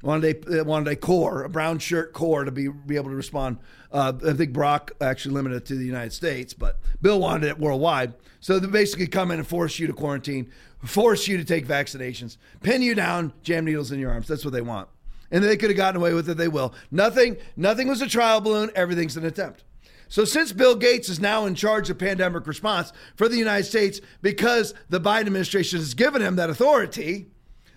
Wanted 0.02 0.46
a 0.48 0.64
wanted 0.64 0.92
a 0.92 0.96
corps, 0.96 1.44
a 1.44 1.48
brown 1.48 1.78
shirt 1.78 2.12
core, 2.12 2.44
to 2.44 2.50
be 2.50 2.68
be 2.68 2.96
able 2.96 3.10
to 3.10 3.16
respond. 3.16 3.58
Uh, 3.90 4.12
I 4.26 4.32
think 4.34 4.52
Brock 4.52 4.92
actually 5.00 5.34
limited 5.34 5.56
it 5.56 5.64
to 5.66 5.74
the 5.74 5.84
United 5.84 6.12
States, 6.12 6.54
but 6.54 6.78
Bill 7.00 7.18
wanted 7.18 7.48
it 7.48 7.58
worldwide. 7.58 8.14
So 8.40 8.58
they 8.58 8.66
basically 8.68 9.06
come 9.06 9.30
in 9.30 9.38
and 9.38 9.48
force 9.48 9.78
you 9.78 9.86
to 9.86 9.92
quarantine, 9.92 10.52
force 10.84 11.26
you 11.26 11.36
to 11.38 11.44
take 11.44 11.66
vaccinations, 11.66 12.36
pin 12.62 12.82
you 12.82 12.94
down, 12.94 13.32
jam 13.42 13.64
needles 13.64 13.90
in 13.90 13.98
your 13.98 14.12
arms. 14.12 14.28
That's 14.28 14.44
what 14.44 14.52
they 14.52 14.60
want, 14.60 14.88
and 15.30 15.42
they 15.42 15.56
could 15.56 15.70
have 15.70 15.76
gotten 15.76 16.00
away 16.00 16.14
with 16.14 16.28
it. 16.28 16.36
They 16.36 16.48
will. 16.48 16.74
Nothing. 16.90 17.36
Nothing 17.56 17.88
was 17.88 18.02
a 18.02 18.08
trial 18.08 18.40
balloon. 18.40 18.70
Everything's 18.74 19.16
an 19.16 19.24
attempt. 19.24 19.64
So, 20.10 20.24
since 20.24 20.52
Bill 20.52 20.74
Gates 20.74 21.10
is 21.10 21.20
now 21.20 21.44
in 21.44 21.54
charge 21.54 21.90
of 21.90 21.98
pandemic 21.98 22.46
response 22.46 22.92
for 23.14 23.28
the 23.28 23.36
United 23.36 23.64
States 23.64 24.00
because 24.22 24.72
the 24.88 25.00
Biden 25.00 25.26
administration 25.26 25.78
has 25.80 25.92
given 25.92 26.22
him 26.22 26.36
that 26.36 26.48
authority, 26.48 27.26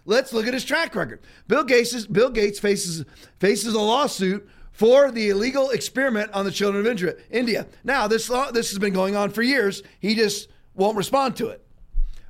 let's 0.06 0.34
look 0.34 0.48
at 0.48 0.54
his 0.54 0.66
track 0.66 0.96
record. 0.96 1.22
Bill 1.48 1.64
Gates, 1.64 2.06
Bill 2.08 2.30
Gates 2.30 2.60
faces, 2.60 3.06
faces 3.40 3.74
a 3.74 3.80
lawsuit 3.80 4.48
for 4.72 5.12
the 5.12 5.30
illegal 5.30 5.70
experiment 5.70 6.32
on 6.34 6.46
the 6.46 6.52
children 6.52 6.86
of 6.86 7.20
India. 7.30 7.68
Now, 7.84 8.08
this, 8.08 8.30
law, 8.30 8.52
this 8.52 8.70
has 8.70 8.80
been 8.80 8.94
going 8.94 9.16
on 9.16 9.30
for 9.30 9.42
years. 9.42 9.84
He 10.00 10.16
just 10.16 10.50
won't 10.74 10.98
respond 10.98 11.36
to 11.38 11.50
it. 11.50 11.66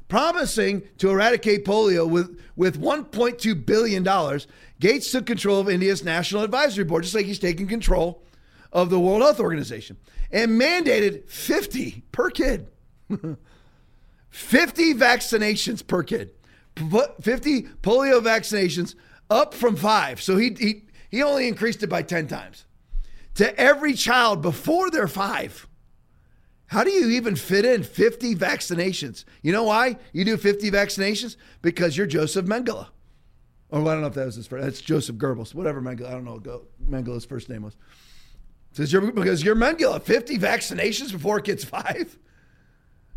Promising 0.08 0.84
to 0.98 1.10
eradicate 1.10 1.64
polio 1.64 2.10
with, 2.10 2.38
with 2.58 2.82
$1.2 2.82 3.66
billion, 3.66 4.40
Gates 4.80 5.12
took 5.12 5.26
control 5.26 5.60
of 5.60 5.70
India's 5.70 6.04
National 6.04 6.44
Advisory 6.44 6.84
Board, 6.84 7.04
just 7.04 7.16
like 7.16 7.26
he's 7.26 7.40
taking 7.40 7.68
control 7.68 8.22
of 8.74 8.90
the 8.90 9.00
World 9.00 9.22
Health 9.22 9.40
Organization 9.40 9.98
and 10.32 10.60
mandated 10.60 11.30
50 11.30 12.04
per 12.12 12.30
kid. 12.30 12.68
50 14.30 14.94
vaccinations 14.94 15.86
per 15.86 16.04
kid. 16.04 16.32
50 16.76 17.64
polio 17.82 18.22
vaccinations 18.22 18.96
up 19.30 19.54
from 19.54 19.76
five. 19.76 20.22
So 20.22 20.38
he, 20.38 20.56
he, 20.58 20.84
he 21.10 21.24
only 21.24 21.48
increased 21.48 21.84
it 21.84 21.88
by 21.88 22.02
10 22.02 22.28
times 22.28 22.66
to 23.36 23.58
every 23.60 23.94
child 23.94 24.42
before 24.42 24.90
they're 24.90 25.08
five. 25.08 25.68
How 26.68 26.84
do 26.86 26.92
you 26.92 27.10
even 27.10 27.36
fit 27.36 27.66
in 27.66 27.84
50 27.84 28.36
vaccinations? 28.36 29.26
You 29.42 29.52
know 29.52 29.64
why 29.64 29.98
you 30.14 30.24
do 30.24 30.38
50 30.38 30.72
vaccinations? 30.72 31.36
Because 31.62 31.98
you're 31.98 32.08
Joseph 32.08 32.46
Mengele. 32.46 32.88
Oh, 33.74 33.88
I 33.88 33.94
don't 33.94 34.02
know 34.02 34.08
if 34.08 34.14
that 34.14 34.26
was 34.26 34.36
his 34.36 34.48
first. 34.48 34.64
That's 34.64 34.82
Joseph 34.82 35.18
Goebbels, 35.18 35.54
whatever 35.54 35.82
Mengele. 35.82 36.08
I 36.08 36.12
don't 36.12 36.26
know 36.26 36.36
what 36.36 36.64
Mengele's 36.90 37.26
first 37.26 37.50
name 37.50 37.64
was. 37.64 37.76
Says 38.74 38.92
you're, 38.92 39.12
because 39.12 39.44
you're 39.44 39.56
Mengele, 39.56 40.02
50 40.02 40.38
vaccinations 40.38 41.12
before 41.12 41.40
it 41.40 41.46
gets 41.46 41.64
five? 41.64 42.18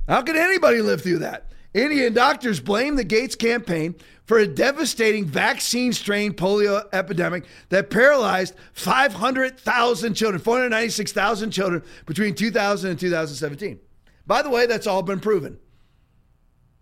How 0.08 0.22
can 0.22 0.36
anybody 0.36 0.80
live 0.80 1.02
through 1.02 1.20
that? 1.20 1.52
Indian 1.74 2.14
doctors 2.14 2.60
blame 2.60 2.94
the 2.94 3.04
Gates 3.04 3.34
campaign 3.34 3.96
for 4.26 4.38
a 4.38 4.46
devastating 4.46 5.26
vaccine 5.26 5.92
strain 5.92 6.32
polio 6.32 6.84
epidemic 6.92 7.44
that 7.68 7.90
paralyzed 7.90 8.54
500,000 8.72 10.14
children, 10.14 10.40
496,000 10.40 11.50
children 11.50 11.82
between 12.06 12.34
2000 12.34 12.90
and 12.90 12.98
2017. 12.98 13.80
By 14.26 14.42
the 14.42 14.50
way, 14.50 14.66
that's 14.66 14.86
all 14.86 15.02
been 15.02 15.20
proven. 15.20 15.58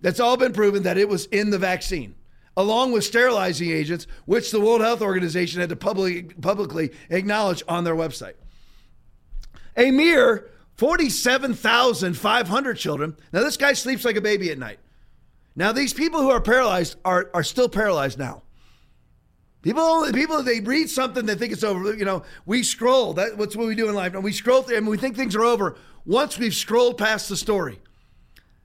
That's 0.03 0.21
all 0.21 0.37
been 0.37 0.53
proven 0.53 0.83
that 0.83 0.99
it 0.99 1.09
was 1.09 1.25
in 1.27 1.51
the 1.51 1.59
vaccine, 1.59 2.15
along 2.57 2.93
with 2.93 3.05
sterilizing 3.05 3.71
agents, 3.71 4.07
which 4.27 4.51
the 4.51 4.61
World 4.61 4.83
Health 4.83 5.01
Organization 5.01 5.61
had 5.61 5.71
to 5.71 5.77
publicly, 5.77 6.23
publicly 6.23 6.91
acknowledge 7.09 7.63
on 7.67 7.85
their 7.85 7.95
website. 7.95 8.35
A 9.77 9.91
mere 9.91 10.51
47,500 10.75 12.77
children. 12.77 13.17
Now, 13.33 13.41
this 13.41 13.57
guy 13.57 13.73
sleeps 13.73 14.05
like 14.05 14.17
a 14.17 14.21
baby 14.21 14.51
at 14.51 14.59
night. 14.59 14.81
Now, 15.55 15.73
these 15.73 15.93
people 15.93 16.21
who 16.21 16.31
are 16.31 16.41
paralyzed 16.41 16.97
are, 17.05 17.31
are 17.35 17.43
still 17.43 17.69
paralyzed 17.69 18.19
now. 18.19 18.43
People, 19.63 20.11
people, 20.13 20.43
they 20.43 20.61
read 20.61 20.91
something, 20.91 21.25
they 21.25 21.37
think 21.37 21.53
it's 21.53 21.63
over. 21.63 21.95
You 21.95 22.05
know, 22.05 22.25
we 22.47 22.63
scroll. 22.63 23.13
That's 23.13 23.37
what 23.37 23.67
we 23.67 23.77
do 23.77 23.89
in 23.89 23.95
life. 23.95 24.15
And 24.15 24.25
we 24.25 24.33
scroll 24.33 24.63
through, 24.63 24.77
and 24.77 24.89
we 24.89 24.97
think 24.97 25.15
things 25.15 25.37
are 25.37 25.45
over 25.45 25.77
once 26.05 26.39
we've 26.39 26.55
scrolled 26.55 26.99
past 26.99 27.29
the 27.29 27.37
story. 27.37 27.79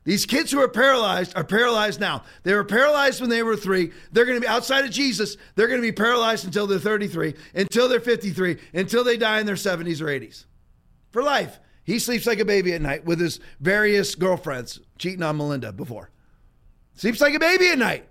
These 0.05 0.25
kids 0.25 0.51
who 0.51 0.59
are 0.59 0.69
paralyzed 0.69 1.33
are 1.35 1.43
paralyzed 1.43 1.99
now. 1.99 2.23
They 2.43 2.53
were 2.53 2.63
paralyzed 2.63 3.19
when 3.19 3.29
they 3.29 3.43
were 3.43 3.57
three. 3.57 3.91
They're 4.11 4.25
going 4.25 4.37
to 4.37 4.41
be 4.41 4.47
outside 4.47 4.85
of 4.85 4.91
Jesus. 4.91 5.35
They're 5.55 5.67
going 5.67 5.81
to 5.81 5.87
be 5.87 5.91
paralyzed 5.91 6.45
until 6.45 6.65
they're 6.65 6.79
33, 6.79 7.35
until 7.53 7.89
they're 7.89 7.99
53, 7.99 8.57
until 8.73 9.03
they 9.03 9.17
die 9.17 9.41
in 9.41 9.45
their 9.45 9.55
70s 9.55 10.01
or 10.01 10.05
80s 10.05 10.45
for 11.11 11.21
life. 11.21 11.59
He 11.83 11.99
sleeps 11.99 12.25
like 12.25 12.39
a 12.39 12.45
baby 12.45 12.73
at 12.73 12.81
night 12.81 13.05
with 13.05 13.19
his 13.19 13.39
various 13.59 14.15
girlfriends, 14.15 14.79
cheating 14.97 15.23
on 15.23 15.37
Melinda 15.37 15.73
before. 15.73 16.09
Sleeps 16.97 17.21
like 17.21 17.35
a 17.35 17.39
baby 17.39 17.69
at 17.69 17.77
night. 17.77 18.05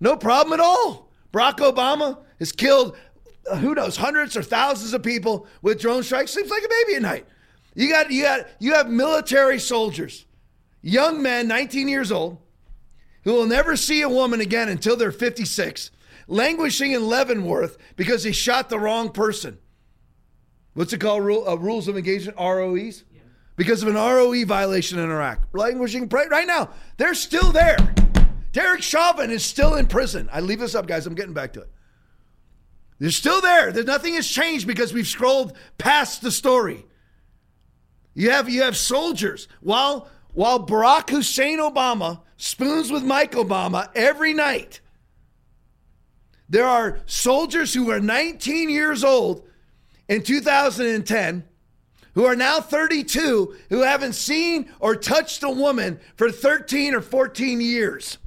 No 0.00 0.16
problem 0.16 0.58
at 0.58 0.64
all. 0.64 1.10
Barack 1.32 1.58
Obama 1.58 2.18
has 2.38 2.50
killed, 2.50 2.96
uh, 3.48 3.56
who 3.56 3.74
knows, 3.74 3.96
hundreds 3.96 4.36
or 4.36 4.42
thousands 4.42 4.94
of 4.94 5.02
people 5.02 5.46
with 5.62 5.78
drone 5.78 6.02
strikes. 6.02 6.32
Sleeps 6.32 6.50
like 6.50 6.64
a 6.64 6.68
baby 6.68 6.96
at 6.96 7.02
night. 7.02 7.26
You 7.74 7.88
got, 7.88 8.10
you 8.10 8.22
got, 8.22 8.46
you 8.58 8.74
have 8.74 8.88
military 8.88 9.60
soldiers, 9.60 10.24
young 10.82 11.22
men, 11.22 11.46
19 11.46 11.86
years 11.86 12.10
old, 12.10 12.38
who 13.24 13.34
will 13.34 13.46
never 13.46 13.76
see 13.76 14.00
a 14.00 14.08
woman 14.08 14.40
again 14.40 14.70
until 14.70 14.96
they're 14.96 15.12
56, 15.12 15.90
languishing 16.26 16.92
in 16.92 17.06
Leavenworth 17.06 17.76
because 17.94 18.24
he 18.24 18.32
shot 18.32 18.70
the 18.70 18.80
wrong 18.80 19.10
person. 19.10 19.58
What's 20.72 20.92
it 20.94 20.98
called? 20.98 21.24
Rule, 21.24 21.46
uh, 21.46 21.56
rules 21.56 21.88
of 21.88 21.96
engagement, 21.96 22.38
ROEs? 22.38 23.04
Yeah. 23.12 23.20
Because 23.56 23.82
of 23.82 23.88
an 23.88 23.96
ROE 23.96 24.44
violation 24.46 24.98
in 24.98 25.10
Iraq. 25.10 25.40
Languishing 25.52 26.08
right 26.08 26.46
now. 26.46 26.70
They're 26.96 27.14
still 27.14 27.52
there. 27.52 27.76
Derek 28.52 28.82
Chauvin 28.82 29.30
is 29.30 29.44
still 29.44 29.74
in 29.74 29.86
prison. 29.86 30.28
I 30.32 30.40
leave 30.40 30.58
this 30.58 30.74
up, 30.74 30.86
guys. 30.86 31.06
I'm 31.06 31.14
getting 31.14 31.34
back 31.34 31.52
to 31.54 31.60
it. 31.60 31.70
They're 32.98 33.10
still 33.10 33.40
there. 33.40 33.72
There's 33.72 33.86
nothing 33.86 34.14
has 34.14 34.28
changed 34.28 34.66
because 34.66 34.92
we've 34.92 35.06
scrolled 35.06 35.56
past 35.78 36.20
the 36.20 36.30
story. 36.30 36.84
You 38.14 38.30
have 38.30 38.48
you 38.48 38.62
have 38.62 38.76
soldiers 38.76 39.48
while 39.60 40.08
while 40.34 40.64
Barack 40.64 41.10
Hussein 41.10 41.58
Obama 41.58 42.20
spoons 42.36 42.90
with 42.90 43.02
Mike 43.02 43.32
Obama 43.32 43.88
every 43.94 44.34
night. 44.34 44.80
There 46.48 46.66
are 46.66 46.98
soldiers 47.06 47.72
who 47.72 47.90
are 47.90 48.00
19 48.00 48.68
years 48.68 49.04
old 49.04 49.48
in 50.08 50.22
2010 50.22 51.44
who 52.14 52.24
are 52.24 52.34
now 52.34 52.60
32 52.60 53.54
who 53.68 53.82
haven't 53.82 54.14
seen 54.14 54.68
or 54.80 54.96
touched 54.96 55.44
a 55.44 55.50
woman 55.50 56.00
for 56.16 56.30
13 56.30 56.94
or 56.94 57.00
14 57.00 57.60
years 57.60 58.18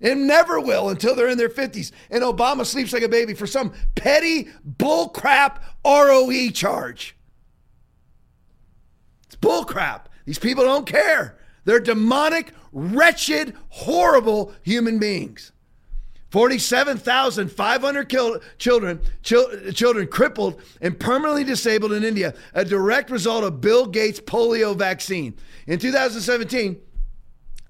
and 0.00 0.26
never 0.26 0.60
will 0.60 0.88
until 0.88 1.14
they're 1.14 1.28
in 1.28 1.38
their 1.38 1.48
50s. 1.48 1.92
And 2.10 2.22
Obama 2.22 2.64
sleeps 2.64 2.92
like 2.92 3.02
a 3.02 3.08
baby 3.08 3.34
for 3.34 3.46
some 3.46 3.72
petty 3.94 4.48
bullcrap 4.76 5.58
ROE 5.84 6.50
charge. 6.50 7.16
It's 9.26 9.36
bullcrap. 9.36 10.02
These 10.24 10.38
people 10.38 10.64
don't 10.64 10.86
care. 10.86 11.38
They're 11.64 11.80
demonic, 11.80 12.52
wretched, 12.72 13.54
horrible 13.68 14.54
human 14.62 14.98
beings. 14.98 15.52
47,500 16.30 18.08
killed, 18.08 18.42
children, 18.58 19.00
children 19.22 20.06
crippled 20.08 20.60
and 20.82 20.98
permanently 20.98 21.44
disabled 21.44 21.92
in 21.92 22.04
India, 22.04 22.34
a 22.52 22.64
direct 22.66 23.10
result 23.10 23.44
of 23.44 23.62
Bill 23.62 23.86
Gates' 23.86 24.20
polio 24.20 24.76
vaccine. 24.76 25.34
In 25.66 25.78
2017, 25.78 26.78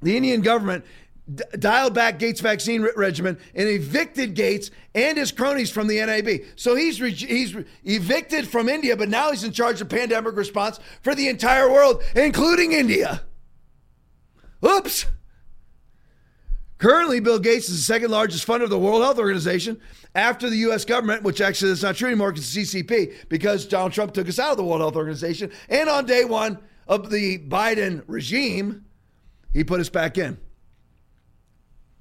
the 0.03 0.17
Indian 0.17 0.41
government 0.41 0.85
d- 1.33 1.45
dialed 1.59 1.95
back 1.95 2.19
Gates' 2.19 2.41
vaccine 2.41 2.83
re- 2.83 2.93
regimen 2.97 3.39
and 3.55 3.69
evicted 3.69 4.35
Gates 4.35 4.71
and 4.95 5.19
his 5.19 5.33
cronies 5.33 5.71
from 5.71 5.87
the 5.87 6.05
NAB. 6.05 6.41
So 6.57 6.75
he's 6.75 7.01
re- 7.01 7.13
he's 7.13 7.55
re- 7.55 7.65
evicted 7.85 8.49
from 8.49 8.69
India, 8.69 8.97
but 8.97 9.09
now 9.09 9.31
he's 9.31 9.45
in 9.45 9.53
charge 9.53 9.81
of 9.81 9.89
pandemic 9.89 10.37
response 10.37 10.81
for 11.03 11.15
the 11.15 11.29
entire 11.29 11.71
world, 11.71 12.03
including 12.15 12.73
India. 12.73 13.23
Oops. 14.65 15.07
Currently, 16.79 17.19
Bill 17.19 17.41
Gates 17.41 17.69
is 17.69 17.77
the 17.79 17.83
second 17.83 18.13
largest 18.13 18.47
funder 18.47 18.63
of 18.63 18.71
the 18.71 18.79
World 18.79 19.03
Health 19.03 19.19
Organization 19.19 19.81
after 20.15 20.49
the 20.49 20.57
U.S. 20.59 20.85
government, 20.85 21.25
which 21.25 21.41
actually 21.41 21.73
is 21.73 21.83
not 21.83 21.97
true 21.97 22.09
anymore 22.09 22.31
because 22.31 22.47
CCP, 22.47 23.29
because 23.29 23.67
Donald 23.67 23.93
Trump 23.93 24.15
took 24.15 24.29
us 24.29 24.39
out 24.39 24.53
of 24.53 24.57
the 24.57 24.65
World 24.65 24.81
Health 24.81 24.95
Organization. 24.95 25.51
And 25.69 25.89
on 25.89 26.07
day 26.07 26.25
one 26.25 26.59
of 26.87 27.11
the 27.11 27.39
Biden 27.39 28.05
regime, 28.07 28.85
he 29.53 29.65
put 29.65 29.81
us 29.81 29.89
back 29.89 30.19
in. 30.19 30.39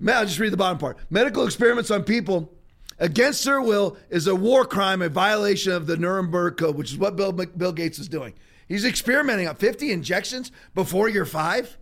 I'll 0.05 0.25
just 0.25 0.39
read 0.39 0.53
the 0.53 0.57
bottom 0.57 0.77
part. 0.77 0.97
Medical 1.09 1.45
experiments 1.45 1.91
on 1.91 2.03
people 2.03 2.53
against 2.99 3.43
their 3.43 3.61
will 3.61 3.97
is 4.09 4.27
a 4.27 4.35
war 4.35 4.65
crime, 4.65 5.01
a 5.01 5.09
violation 5.09 5.71
of 5.71 5.87
the 5.87 5.97
Nuremberg 5.97 6.57
Code, 6.57 6.75
which 6.75 6.91
is 6.91 6.97
what 6.97 7.15
Bill, 7.15 7.31
Bill 7.31 7.71
Gates 7.71 7.99
is 7.99 8.07
doing. 8.07 8.33
He's 8.67 8.85
experimenting 8.85 9.47
on 9.47 9.55
50 9.55 9.91
injections 9.91 10.51
before 10.75 11.09
you're 11.09 11.25
five. 11.25 11.77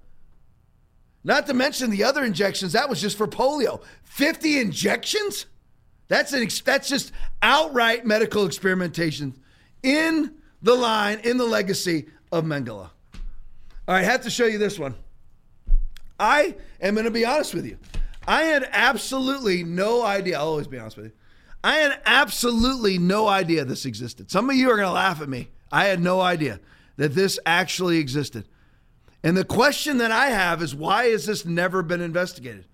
Not 1.24 1.48
to 1.48 1.54
mention 1.54 1.90
the 1.90 2.04
other 2.04 2.24
injections. 2.24 2.74
That 2.74 2.88
was 2.88 3.02
just 3.02 3.18
for 3.18 3.28
polio. 3.28 3.82
50 4.04 4.60
injections? 4.60 5.48
That's 6.08 6.34
an 6.34 6.48
that's 6.64 6.88
just 6.88 7.12
outright 7.42 8.06
medical 8.06 8.46
experimentation 8.46 9.34
in 9.82 10.36
the 10.62 10.76
line, 10.76 11.20
in 11.24 11.38
the 11.38 11.46
legacy 11.46 12.08
of 12.32 12.44
Mengele. 12.44 12.90
All 13.88 13.94
right, 13.94 14.02
I 14.02 14.04
have 14.04 14.22
to 14.22 14.30
show 14.30 14.46
you 14.46 14.60
this 14.60 14.78
one. 14.78 14.94
I 16.20 16.56
am 16.80 16.94
going 16.94 17.06
to 17.06 17.12
be 17.12 17.26
honest 17.26 17.56
with 17.56 17.66
you. 17.66 17.78
I 18.28 18.44
had 18.44 18.68
absolutely 18.72 19.64
no 19.64 20.04
idea. 20.04 20.38
I'll 20.38 20.48
always 20.48 20.68
be 20.68 20.80
honest 20.80 20.98
with 20.98 21.08
you. 21.08 21.12
I 21.64 21.78
had 21.78 22.00
absolutely 22.06 22.98
no 22.98 23.28
idea 23.28 23.66
this 23.66 23.86
existed. 23.86 24.30
Some 24.30 24.50
of 24.50 24.56
you 24.56 24.70
are 24.70 24.76
going 24.76 24.88
to 24.88 24.94
laugh 24.94 25.22
at 25.22 25.30
me. 25.30 25.50
I 25.72 25.86
had 25.86 26.00
no 26.00 26.22
idea 26.22 26.60
that 26.98 27.16
this 27.16 27.40
actually 27.46 27.98
existed. 27.98 28.46
And 29.24 29.36
the 29.36 29.44
question 29.44 29.98
that 29.98 30.12
I 30.12 30.28
have 30.28 30.62
is 30.62 30.76
why 30.76 31.06
has 31.06 31.26
this 31.26 31.46
never 31.46 31.82
been 31.82 32.02
investigated? 32.02 32.66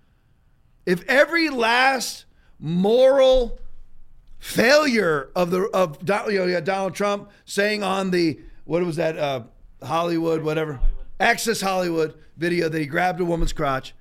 If 0.84 1.02
every 1.08 1.48
last 1.48 2.26
moral 2.58 3.58
failure 4.38 5.30
of 5.34 5.50
the 5.50 5.62
of 5.72 5.98
you 6.30 6.46
know, 6.46 6.60
Donald 6.60 6.94
Trump 6.94 7.30
saying 7.44 7.82
on 7.82 8.10
the 8.10 8.40
what 8.64 8.82
was 8.84 8.96
that 8.96 9.16
uh, 9.16 9.44
Hollywood 9.82 10.42
whatever 10.42 10.80
Access 11.18 11.60
Hollywood 11.60 12.14
video 12.36 12.68
that 12.68 12.78
he 12.78 12.86
grabbed 12.86 13.20
a 13.20 13.24
woman's 13.24 13.52
crotch 13.52 13.94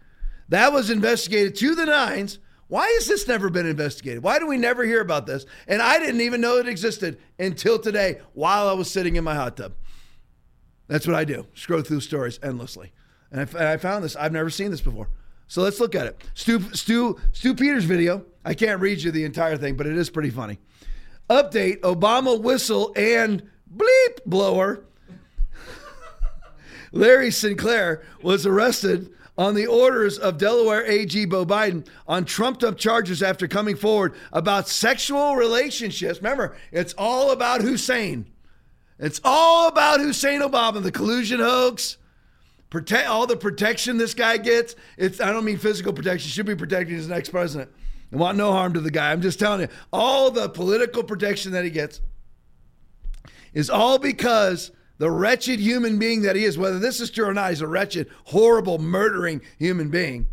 that 0.51 0.71
was 0.71 0.89
investigated 0.89 1.55
to 1.55 1.75
the 1.75 1.85
nines 1.85 2.39
why 2.71 2.87
has 2.91 3.05
this 3.05 3.27
never 3.27 3.49
been 3.49 3.65
investigated? 3.65 4.23
Why 4.23 4.39
do 4.39 4.47
we 4.47 4.55
never 4.55 4.85
hear 4.85 5.01
about 5.01 5.25
this? 5.25 5.45
And 5.67 5.81
I 5.81 5.99
didn't 5.99 6.21
even 6.21 6.39
know 6.39 6.55
it 6.55 6.69
existed 6.69 7.19
until 7.37 7.77
today 7.77 8.21
while 8.31 8.69
I 8.69 8.71
was 8.71 8.89
sitting 8.89 9.17
in 9.17 9.25
my 9.25 9.35
hot 9.35 9.57
tub. 9.57 9.73
That's 10.87 11.05
what 11.05 11.17
I 11.17 11.25
do 11.25 11.47
scroll 11.53 11.81
through 11.81 11.99
stories 11.99 12.39
endlessly. 12.41 12.93
And 13.29 13.41
I, 13.41 13.43
and 13.43 13.67
I 13.67 13.75
found 13.75 14.05
this. 14.05 14.15
I've 14.15 14.31
never 14.31 14.49
seen 14.49 14.71
this 14.71 14.79
before. 14.79 15.09
So 15.47 15.61
let's 15.61 15.81
look 15.81 15.95
at 15.95 16.07
it. 16.07 16.23
Stu, 16.33 16.61
Stu, 16.71 17.19
Stu 17.33 17.55
Peters' 17.55 17.83
video. 17.83 18.23
I 18.45 18.53
can't 18.53 18.79
read 18.79 19.01
you 19.01 19.11
the 19.11 19.25
entire 19.25 19.57
thing, 19.57 19.75
but 19.75 19.85
it 19.85 19.97
is 19.97 20.09
pretty 20.09 20.29
funny. 20.29 20.57
Update 21.29 21.81
Obama 21.81 22.41
whistle 22.41 22.93
and 22.95 23.43
bleep 23.69 24.23
blower. 24.25 24.85
Larry 26.93 27.31
Sinclair 27.31 28.01
was 28.21 28.45
arrested 28.45 29.13
on 29.41 29.55
the 29.55 29.65
orders 29.65 30.19
of 30.19 30.37
Delaware 30.37 30.85
AG 30.85 31.25
Beau 31.25 31.43
Biden 31.43 31.87
on 32.07 32.25
trumped 32.25 32.63
up 32.63 32.77
charges 32.77 33.23
after 33.23 33.47
coming 33.47 33.75
forward 33.75 34.13
about 34.31 34.67
sexual 34.67 35.35
relationships. 35.35 36.19
Remember, 36.19 36.55
it's 36.71 36.93
all 36.95 37.31
about 37.31 37.61
Hussein. 37.61 38.27
It's 38.99 39.19
all 39.23 39.67
about 39.67 39.99
Hussein 39.99 40.41
Obama, 40.41 40.83
the 40.83 40.91
collusion 40.91 41.39
hoax, 41.39 41.97
protect 42.69 43.07
all 43.07 43.25
the 43.25 43.35
protection 43.35 43.97
this 43.97 44.13
guy 44.13 44.37
gets. 44.37 44.75
It's 44.95 45.19
I 45.19 45.31
don't 45.31 45.43
mean 45.43 45.57
physical 45.57 45.91
protection, 45.91 46.29
should 46.29 46.45
be 46.45 46.55
protecting 46.55 46.95
his 46.95 47.07
next 47.07 47.29
president. 47.29 47.71
I 48.13 48.17
want 48.17 48.37
no 48.37 48.51
harm 48.51 48.73
to 48.73 48.79
the 48.79 48.91
guy. 48.91 49.11
I'm 49.11 49.21
just 49.21 49.39
telling 49.39 49.61
you, 49.61 49.69
all 49.91 50.29
the 50.29 50.49
political 50.49 51.01
protection 51.01 51.53
that 51.53 51.63
he 51.63 51.71
gets 51.71 51.99
is 53.55 53.71
all 53.71 53.97
because 53.97 54.69
the 55.01 55.09
wretched 55.09 55.59
human 55.59 55.97
being 55.97 56.21
that 56.21 56.35
he 56.35 56.43
is, 56.43 56.59
whether 56.59 56.77
this 56.77 57.01
is 57.01 57.09
true 57.09 57.25
or 57.25 57.33
not, 57.33 57.49
he's 57.49 57.61
a 57.61 57.65
wretched, 57.65 58.07
horrible, 58.25 58.77
murdering 58.77 59.41
human 59.57 59.89
being. 59.89 60.27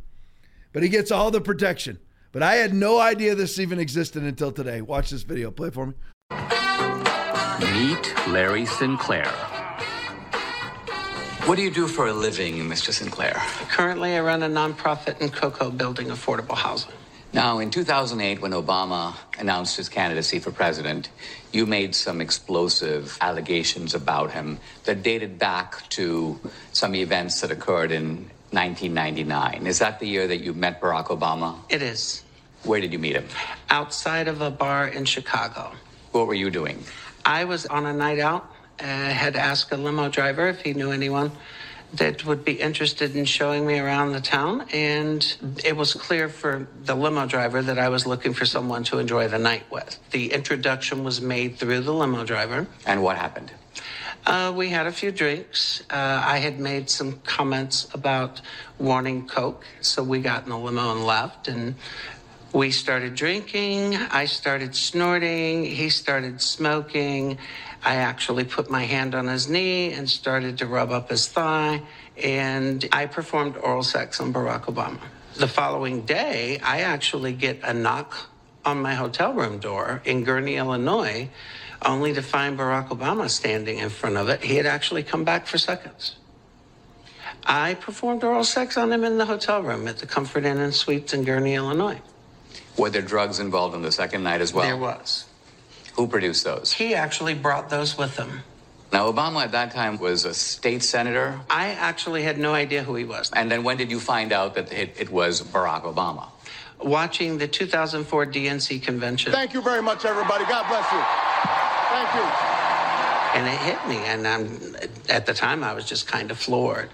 But 0.74 0.82
he 0.82 0.90
gets 0.90 1.10
all 1.10 1.30
the 1.30 1.40
protection. 1.40 1.98
But 2.32 2.42
I 2.42 2.56
had 2.56 2.74
no 2.74 2.98
idea 2.98 3.34
this 3.34 3.58
even 3.58 3.78
existed 3.78 4.24
until 4.24 4.52
today. 4.52 4.82
Watch 4.82 5.08
this 5.08 5.22
video. 5.22 5.50
Play 5.50 5.70
for 5.70 5.86
me. 5.86 5.94
Meet 7.60 8.14
Larry 8.28 8.66
Sinclair. 8.66 9.24
What 11.46 11.56
do 11.56 11.62
you 11.62 11.70
do 11.70 11.88
for 11.88 12.08
a 12.08 12.12
living, 12.12 12.56
Mr. 12.68 12.92
Sinclair? 12.92 13.40
Currently, 13.70 14.16
I 14.16 14.20
run 14.20 14.42
a 14.42 14.50
nonprofit 14.50 15.18
in 15.22 15.30
Cocoa 15.30 15.70
building 15.70 16.08
affordable 16.08 16.56
housing. 16.56 16.92
Now, 17.32 17.58
in 17.58 17.70
2008, 17.70 18.40
when 18.40 18.52
Obama 18.52 19.14
announced 19.38 19.76
his 19.76 19.88
candidacy 19.90 20.38
for 20.38 20.50
president, 20.50 21.10
you 21.52 21.66
made 21.66 21.94
some 21.94 22.22
explosive 22.22 23.18
allegations 23.20 23.94
about 23.94 24.32
him 24.32 24.58
that 24.84 25.02
dated 25.02 25.38
back 25.38 25.86
to 25.90 26.40
some 26.72 26.94
events 26.94 27.42
that 27.42 27.50
occurred 27.50 27.92
in 27.92 28.30
1999. 28.50 29.66
Is 29.66 29.78
that 29.80 30.00
the 30.00 30.06
year 30.08 30.26
that 30.26 30.38
you 30.38 30.54
met 30.54 30.80
Barack 30.80 31.08
Obama? 31.08 31.56
It 31.68 31.82
is. 31.82 32.22
Where 32.64 32.80
did 32.80 32.92
you 32.94 32.98
meet 32.98 33.14
him? 33.14 33.26
Outside 33.68 34.26
of 34.26 34.40
a 34.40 34.50
bar 34.50 34.88
in 34.88 35.04
Chicago. 35.04 35.72
What 36.12 36.26
were 36.26 36.34
you 36.34 36.50
doing? 36.50 36.82
I 37.26 37.44
was 37.44 37.66
on 37.66 37.84
a 37.84 37.92
night 37.92 38.18
out. 38.18 38.50
I 38.80 38.84
had 38.84 39.36
asked 39.36 39.70
a 39.72 39.76
limo 39.76 40.08
driver 40.08 40.48
if 40.48 40.62
he 40.62 40.72
knew 40.72 40.92
anyone 40.92 41.32
that 41.94 42.24
would 42.26 42.44
be 42.44 42.52
interested 42.52 43.16
in 43.16 43.24
showing 43.24 43.66
me 43.66 43.78
around 43.78 44.12
the 44.12 44.20
town. 44.20 44.66
And 44.72 45.24
it 45.64 45.76
was 45.76 45.94
clear 45.94 46.28
for 46.28 46.68
the 46.84 46.94
limo 46.94 47.26
driver 47.26 47.62
that 47.62 47.78
I 47.78 47.88
was 47.88 48.06
looking 48.06 48.34
for 48.34 48.44
someone 48.44 48.84
to 48.84 48.98
enjoy 48.98 49.28
the 49.28 49.38
night 49.38 49.64
with. 49.70 49.98
The 50.10 50.32
introduction 50.32 51.02
was 51.02 51.20
made 51.20 51.56
through 51.56 51.80
the 51.80 51.92
limo 51.92 52.24
driver. 52.24 52.66
And 52.86 53.02
what 53.02 53.16
happened? 53.16 53.50
Uh, 54.26 54.52
we 54.54 54.68
had 54.68 54.86
a 54.86 54.92
few 54.92 55.10
drinks. 55.10 55.82
Uh, 55.90 56.22
I 56.22 56.38
had 56.38 56.60
made 56.60 56.90
some 56.90 57.20
comments 57.20 57.88
about 57.94 58.42
wanting 58.78 59.26
Coke, 59.26 59.64
so 59.80 60.02
we 60.02 60.20
got 60.20 60.44
in 60.44 60.50
the 60.50 60.58
limo 60.58 60.92
and 60.92 61.06
left. 61.06 61.48
And 61.48 61.76
we 62.52 62.70
started 62.70 63.14
drinking. 63.14 63.94
I 63.94 64.26
started 64.26 64.74
snorting. 64.74 65.64
He 65.64 65.88
started 65.88 66.42
smoking. 66.42 67.38
I 67.84 67.96
actually 67.96 68.44
put 68.44 68.70
my 68.70 68.84
hand 68.84 69.14
on 69.14 69.28
his 69.28 69.48
knee 69.48 69.92
and 69.92 70.08
started 70.08 70.58
to 70.58 70.66
rub 70.66 70.90
up 70.90 71.10
his 71.10 71.28
thigh, 71.28 71.82
and 72.22 72.86
I 72.92 73.06
performed 73.06 73.56
oral 73.56 73.82
sex 73.82 74.20
on 74.20 74.32
Barack 74.32 74.64
Obama. 74.64 75.00
The 75.36 75.48
following 75.48 76.02
day, 76.02 76.58
I 76.62 76.80
actually 76.80 77.32
get 77.32 77.60
a 77.62 77.72
knock 77.72 78.30
on 78.64 78.82
my 78.82 78.94
hotel 78.94 79.32
room 79.32 79.58
door 79.58 80.02
in 80.04 80.24
Gurnee, 80.24 80.56
Illinois, 80.56 81.30
only 81.84 82.12
to 82.14 82.22
find 82.22 82.58
Barack 82.58 82.88
Obama 82.88 83.30
standing 83.30 83.78
in 83.78 83.88
front 83.88 84.16
of 84.16 84.28
it. 84.28 84.42
He 84.42 84.56
had 84.56 84.66
actually 84.66 85.04
come 85.04 85.24
back 85.24 85.46
for 85.46 85.58
seconds. 85.58 86.16
I 87.46 87.74
performed 87.74 88.24
oral 88.24 88.44
sex 88.44 88.76
on 88.76 88.92
him 88.92 89.04
in 89.04 89.16
the 89.16 89.26
hotel 89.26 89.62
room 89.62 89.86
at 89.86 89.98
the 89.98 90.06
Comfort 90.06 90.44
Inn 90.44 90.58
and 90.58 90.74
Suites 90.74 91.14
in 91.14 91.24
Gurnee, 91.24 91.54
Illinois. 91.54 92.00
Were 92.76 92.90
there 92.90 93.02
drugs 93.02 93.38
involved 93.38 93.74
on 93.74 93.82
the 93.82 93.92
second 93.92 94.22
night 94.24 94.40
as 94.40 94.52
well? 94.52 94.66
There 94.66 94.76
was. 94.76 95.24
Who 95.98 96.06
produced 96.06 96.44
those? 96.44 96.72
He 96.72 96.94
actually 96.94 97.34
brought 97.34 97.70
those 97.70 97.98
with 97.98 98.16
him. 98.16 98.42
Now, 98.92 99.10
Obama 99.10 99.42
at 99.42 99.50
that 99.50 99.72
time 99.72 99.98
was 99.98 100.24
a 100.24 100.32
state 100.32 100.84
senator. 100.84 101.40
I 101.50 101.70
actually 101.70 102.22
had 102.22 102.38
no 102.38 102.54
idea 102.54 102.84
who 102.84 102.94
he 102.94 103.02
was. 103.02 103.32
And 103.34 103.50
then 103.50 103.64
when 103.64 103.78
did 103.78 103.90
you 103.90 103.98
find 103.98 104.32
out 104.32 104.54
that 104.54 104.72
it, 104.72 104.94
it 104.96 105.10
was 105.10 105.42
Barack 105.42 105.82
Obama? 105.82 106.28
Watching 106.80 107.36
the 107.38 107.48
2004 107.48 108.26
DNC 108.26 108.80
convention. 108.80 109.32
Thank 109.32 109.54
you 109.54 109.60
very 109.60 109.82
much, 109.82 110.04
everybody. 110.04 110.44
God 110.44 110.68
bless 110.68 110.86
you. 110.92 111.02
Thank 111.90 112.14
you. 112.14 112.30
And 113.34 113.48
it 113.48 113.58
hit 113.58 113.88
me, 113.88 113.96
and 114.06 114.28
I'm, 114.28 114.76
at 115.08 115.26
the 115.26 115.34
time 115.34 115.64
I 115.64 115.74
was 115.74 115.84
just 115.84 116.06
kind 116.06 116.30
of 116.30 116.38
floored. 116.38 116.90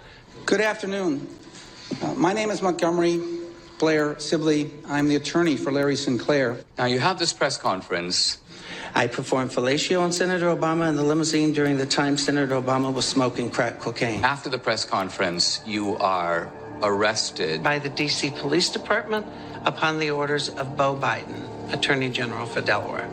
Good 0.46 0.62
afternoon. 0.62 1.28
Uh, 2.02 2.14
my 2.14 2.32
name 2.32 2.48
is 2.48 2.62
Montgomery 2.62 3.20
Blair 3.78 4.18
Sibley. 4.18 4.70
I'm 4.86 5.08
the 5.08 5.16
attorney 5.16 5.56
for 5.56 5.70
Larry 5.70 5.96
Sinclair. 5.96 6.64
Now, 6.78 6.86
you 6.86 7.00
have 7.00 7.18
this 7.18 7.34
press 7.34 7.58
conference 7.58 8.38
I 8.96 9.08
performed 9.08 9.50
fellatio 9.50 10.00
on 10.00 10.12
Senator 10.12 10.54
Obama 10.54 10.88
in 10.88 10.94
the 10.94 11.02
limousine 11.02 11.52
during 11.52 11.76
the 11.76 11.86
time 11.86 12.16
Senator 12.16 12.54
Obama 12.54 12.94
was 12.94 13.04
smoking 13.04 13.50
crack 13.50 13.80
cocaine. 13.80 14.22
After 14.22 14.48
the 14.48 14.58
press 14.58 14.84
conference, 14.84 15.60
you 15.66 15.96
are 15.96 16.48
arrested 16.80 17.60
by 17.62 17.80
the 17.80 17.88
D.C. 17.88 18.30
Police 18.30 18.70
Department 18.70 19.26
upon 19.64 19.98
the 19.98 20.12
orders 20.12 20.48
of 20.50 20.76
Beau 20.76 20.94
Biden, 20.94 21.72
Attorney 21.72 22.08
General 22.08 22.46
for 22.46 22.60
Delaware. 22.60 23.08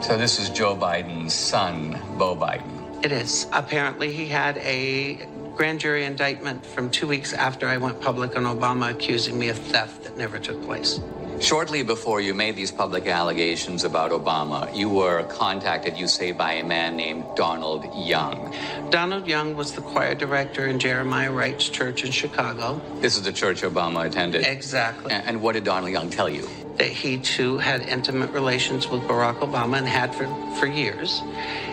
So 0.00 0.16
this 0.16 0.38
is 0.40 0.48
Joe 0.48 0.74
Biden's 0.74 1.34
son, 1.34 2.00
Beau 2.16 2.34
Biden. 2.34 3.04
It 3.04 3.12
is. 3.12 3.46
Apparently, 3.52 4.12
he 4.12 4.26
had 4.26 4.56
a 4.58 5.26
grand 5.54 5.80
jury 5.80 6.04
indictment 6.04 6.64
from 6.64 6.90
two 6.90 7.06
weeks 7.06 7.34
after 7.34 7.66
I 7.68 7.76
went 7.76 8.00
public 8.00 8.36
on 8.36 8.44
Obama 8.44 8.90
accusing 8.90 9.38
me 9.38 9.48
of 9.48 9.58
theft 9.58 10.04
that 10.04 10.16
never 10.16 10.38
took 10.38 10.62
place. 10.64 10.98
Shortly 11.40 11.82
before 11.82 12.20
you 12.20 12.32
made 12.32 12.56
these 12.56 12.72
public 12.72 13.06
allegations 13.06 13.84
about 13.84 14.10
Obama, 14.10 14.74
you 14.74 14.88
were 14.88 15.22
contacted, 15.24 15.96
you 15.96 16.08
say, 16.08 16.32
by 16.32 16.54
a 16.54 16.64
man 16.64 16.96
named 16.96 17.24
Donald 17.36 17.84
Young. 17.94 18.54
Donald 18.90 19.26
Young 19.26 19.54
was 19.54 19.72
the 19.72 19.82
choir 19.82 20.14
director 20.14 20.66
in 20.66 20.78
Jeremiah 20.78 21.30
Wright's 21.30 21.68
church 21.68 22.04
in 22.04 22.10
Chicago. 22.10 22.80
This 23.00 23.16
is 23.16 23.22
the 23.22 23.32
church 23.32 23.62
Obama 23.62 24.06
attended. 24.06 24.46
Exactly. 24.46 25.12
And 25.12 25.42
what 25.42 25.52
did 25.52 25.64
Donald 25.64 25.92
Young 25.92 26.08
tell 26.08 26.28
you? 26.28 26.48
That 26.78 26.88
he 26.88 27.18
too 27.18 27.58
had 27.58 27.82
intimate 27.82 28.30
relations 28.30 28.88
with 28.88 29.02
Barack 29.02 29.40
Obama 29.40 29.78
and 29.78 29.86
had 29.86 30.14
for, 30.14 30.26
for 30.58 30.66
years, 30.66 31.22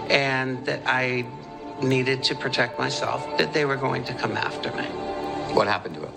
and 0.09 0.65
that 0.65 0.81
I 0.85 1.25
needed 1.81 2.23
to 2.23 2.35
protect 2.35 2.77
myself, 2.77 3.37
that 3.37 3.53
they 3.53 3.63
were 3.63 3.77
going 3.77 4.03
to 4.05 4.13
come 4.13 4.35
after 4.35 4.71
me. 4.73 4.83
What 5.55 5.67
happened 5.67 5.95
to 5.95 6.01
him? 6.01 6.13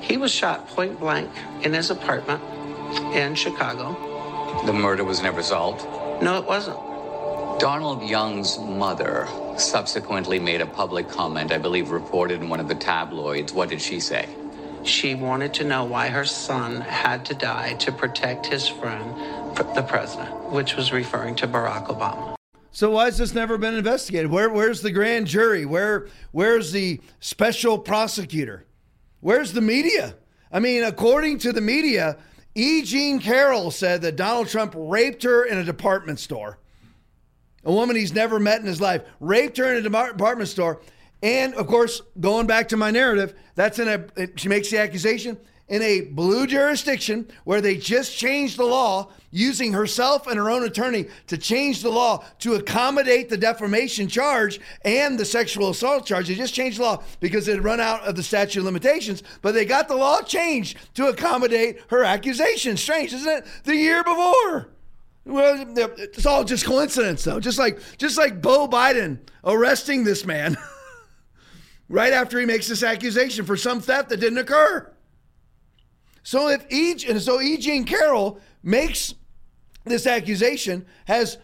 He 0.00 0.16
was 0.16 0.30
shot 0.30 0.68
point 0.68 1.00
blank 1.00 1.30
in 1.62 1.72
his 1.72 1.90
apartment 1.90 2.42
in 3.14 3.34
Chicago. 3.34 3.96
The 4.66 4.72
murder 4.72 5.04
was 5.04 5.22
never 5.22 5.42
solved? 5.42 5.84
No, 6.22 6.38
it 6.38 6.46
wasn't. 6.46 6.78
Donald 7.58 8.02
Young's 8.02 8.58
mother 8.58 9.28
subsequently 9.56 10.38
made 10.38 10.60
a 10.60 10.66
public 10.66 11.08
comment, 11.08 11.52
I 11.52 11.58
believe 11.58 11.90
reported 11.90 12.40
in 12.40 12.48
one 12.48 12.60
of 12.60 12.68
the 12.68 12.74
tabloids. 12.74 13.52
What 13.52 13.68
did 13.68 13.80
she 13.80 14.00
say? 14.00 14.28
She 14.84 15.14
wanted 15.14 15.54
to 15.54 15.64
know 15.64 15.84
why 15.84 16.08
her 16.08 16.24
son 16.24 16.80
had 16.80 17.24
to 17.26 17.34
die 17.34 17.74
to 17.74 17.92
protect 17.92 18.46
his 18.46 18.66
friend, 18.66 19.14
the 19.74 19.82
president, 19.82 20.50
which 20.50 20.76
was 20.76 20.92
referring 20.92 21.36
to 21.36 21.46
Barack 21.46 21.86
Obama. 21.86 22.34
So 22.72 22.90
why 22.90 23.04
has 23.04 23.18
this 23.18 23.34
never 23.34 23.58
been 23.58 23.74
investigated? 23.74 24.30
Where, 24.30 24.48
where's 24.48 24.80
the 24.80 24.90
grand 24.90 25.26
jury? 25.26 25.66
Where, 25.66 26.08
where's 26.32 26.72
the 26.72 27.00
special 27.20 27.78
prosecutor? 27.78 28.64
Where's 29.20 29.52
the 29.52 29.60
media? 29.60 30.16
I 30.50 30.58
mean, 30.58 30.82
according 30.82 31.38
to 31.40 31.52
the 31.52 31.60
media, 31.60 32.16
E. 32.54 32.82
Jean 32.82 33.18
Carroll 33.18 33.70
said 33.70 34.02
that 34.02 34.16
Donald 34.16 34.48
Trump 34.48 34.74
raped 34.76 35.22
her 35.22 35.44
in 35.44 35.58
a 35.58 35.64
department 35.64 36.18
store. 36.20 36.58
A 37.64 37.72
woman 37.72 37.96
he's 37.96 38.12
never 38.12 38.38
met 38.38 38.60
in 38.60 38.66
his 38.66 38.80
life 38.80 39.02
raped 39.20 39.56
her 39.56 39.72
in 39.72 39.76
a 39.76 39.82
department 39.82 40.48
store. 40.48 40.80
And 41.22 41.54
of 41.54 41.66
course, 41.66 42.02
going 42.18 42.46
back 42.46 42.68
to 42.70 42.76
my 42.76 42.90
narrative, 42.90 43.34
that's 43.54 43.78
in 43.78 43.88
a, 43.88 44.28
she 44.36 44.48
makes 44.48 44.70
the 44.70 44.78
accusation 44.78 45.38
in 45.72 45.80
a 45.80 46.02
blue 46.02 46.46
jurisdiction 46.46 47.26
where 47.44 47.62
they 47.62 47.78
just 47.78 48.14
changed 48.14 48.58
the 48.58 48.64
law 48.64 49.08
using 49.30 49.72
herself 49.72 50.26
and 50.26 50.36
her 50.36 50.50
own 50.50 50.64
attorney 50.64 51.06
to 51.26 51.38
change 51.38 51.80
the 51.80 51.88
law 51.88 52.22
to 52.38 52.56
accommodate 52.56 53.30
the 53.30 53.38
defamation 53.38 54.06
charge 54.06 54.60
and 54.84 55.18
the 55.18 55.24
sexual 55.24 55.70
assault 55.70 56.04
charge. 56.04 56.28
They 56.28 56.34
just 56.34 56.52
changed 56.52 56.78
the 56.78 56.82
law 56.82 57.02
because 57.20 57.48
it 57.48 57.54
had 57.54 57.64
run 57.64 57.80
out 57.80 58.02
of 58.02 58.16
the 58.16 58.22
statute 58.22 58.60
of 58.60 58.66
limitations, 58.66 59.22
but 59.40 59.54
they 59.54 59.64
got 59.64 59.88
the 59.88 59.96
law 59.96 60.20
changed 60.20 60.76
to 60.96 61.06
accommodate 61.06 61.80
her 61.88 62.04
accusation. 62.04 62.76
Strange, 62.76 63.14
isn't 63.14 63.32
it? 63.32 63.46
The 63.64 63.74
year 63.74 64.04
before. 64.04 64.68
Well, 65.24 65.64
it's 65.78 66.26
all 66.26 66.44
just 66.44 66.66
coincidence, 66.66 67.24
though. 67.24 67.40
Just 67.40 67.58
like 67.58 67.78
just 67.96 68.18
like 68.18 68.42
Beau 68.42 68.68
Biden 68.68 69.20
arresting 69.42 70.04
this 70.04 70.26
man 70.26 70.54
right 71.88 72.12
after 72.12 72.38
he 72.38 72.44
makes 72.44 72.68
this 72.68 72.82
accusation 72.82 73.46
for 73.46 73.56
some 73.56 73.80
theft 73.80 74.10
that 74.10 74.20
didn't 74.20 74.38
occur. 74.38 74.91
So 76.22 76.48
if 76.48 76.64
and 77.08 77.20
so 77.20 77.40
E. 77.40 77.56
Jean 77.56 77.84
Carroll 77.84 78.40
makes 78.62 79.14
this 79.84 80.06
accusation, 80.06 80.86
has 81.06 81.38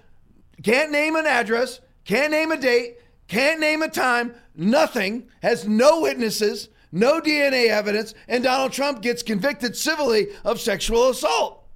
can't 0.63 0.91
name 0.91 1.17
an 1.17 1.27
address, 1.27 1.81
can't 2.05 2.31
name 2.31 2.53
a 2.53 2.57
date, 2.57 2.99
can't 3.27 3.61
name 3.61 3.83
a 3.83 3.89
time, 3.89 4.35
nothing, 4.55 5.29
has 5.43 5.67
no 5.67 6.01
witnesses, 6.01 6.69
no 6.93 7.21
DNA 7.21 7.69
evidence, 7.69 8.15
and 8.29 8.45
Donald 8.45 8.73
Trump 8.73 9.03
gets 9.03 9.23
convicted 9.23 9.77
civilly 9.77 10.29
of 10.45 10.61
sexual 10.61 11.11
assault. 11.11 11.67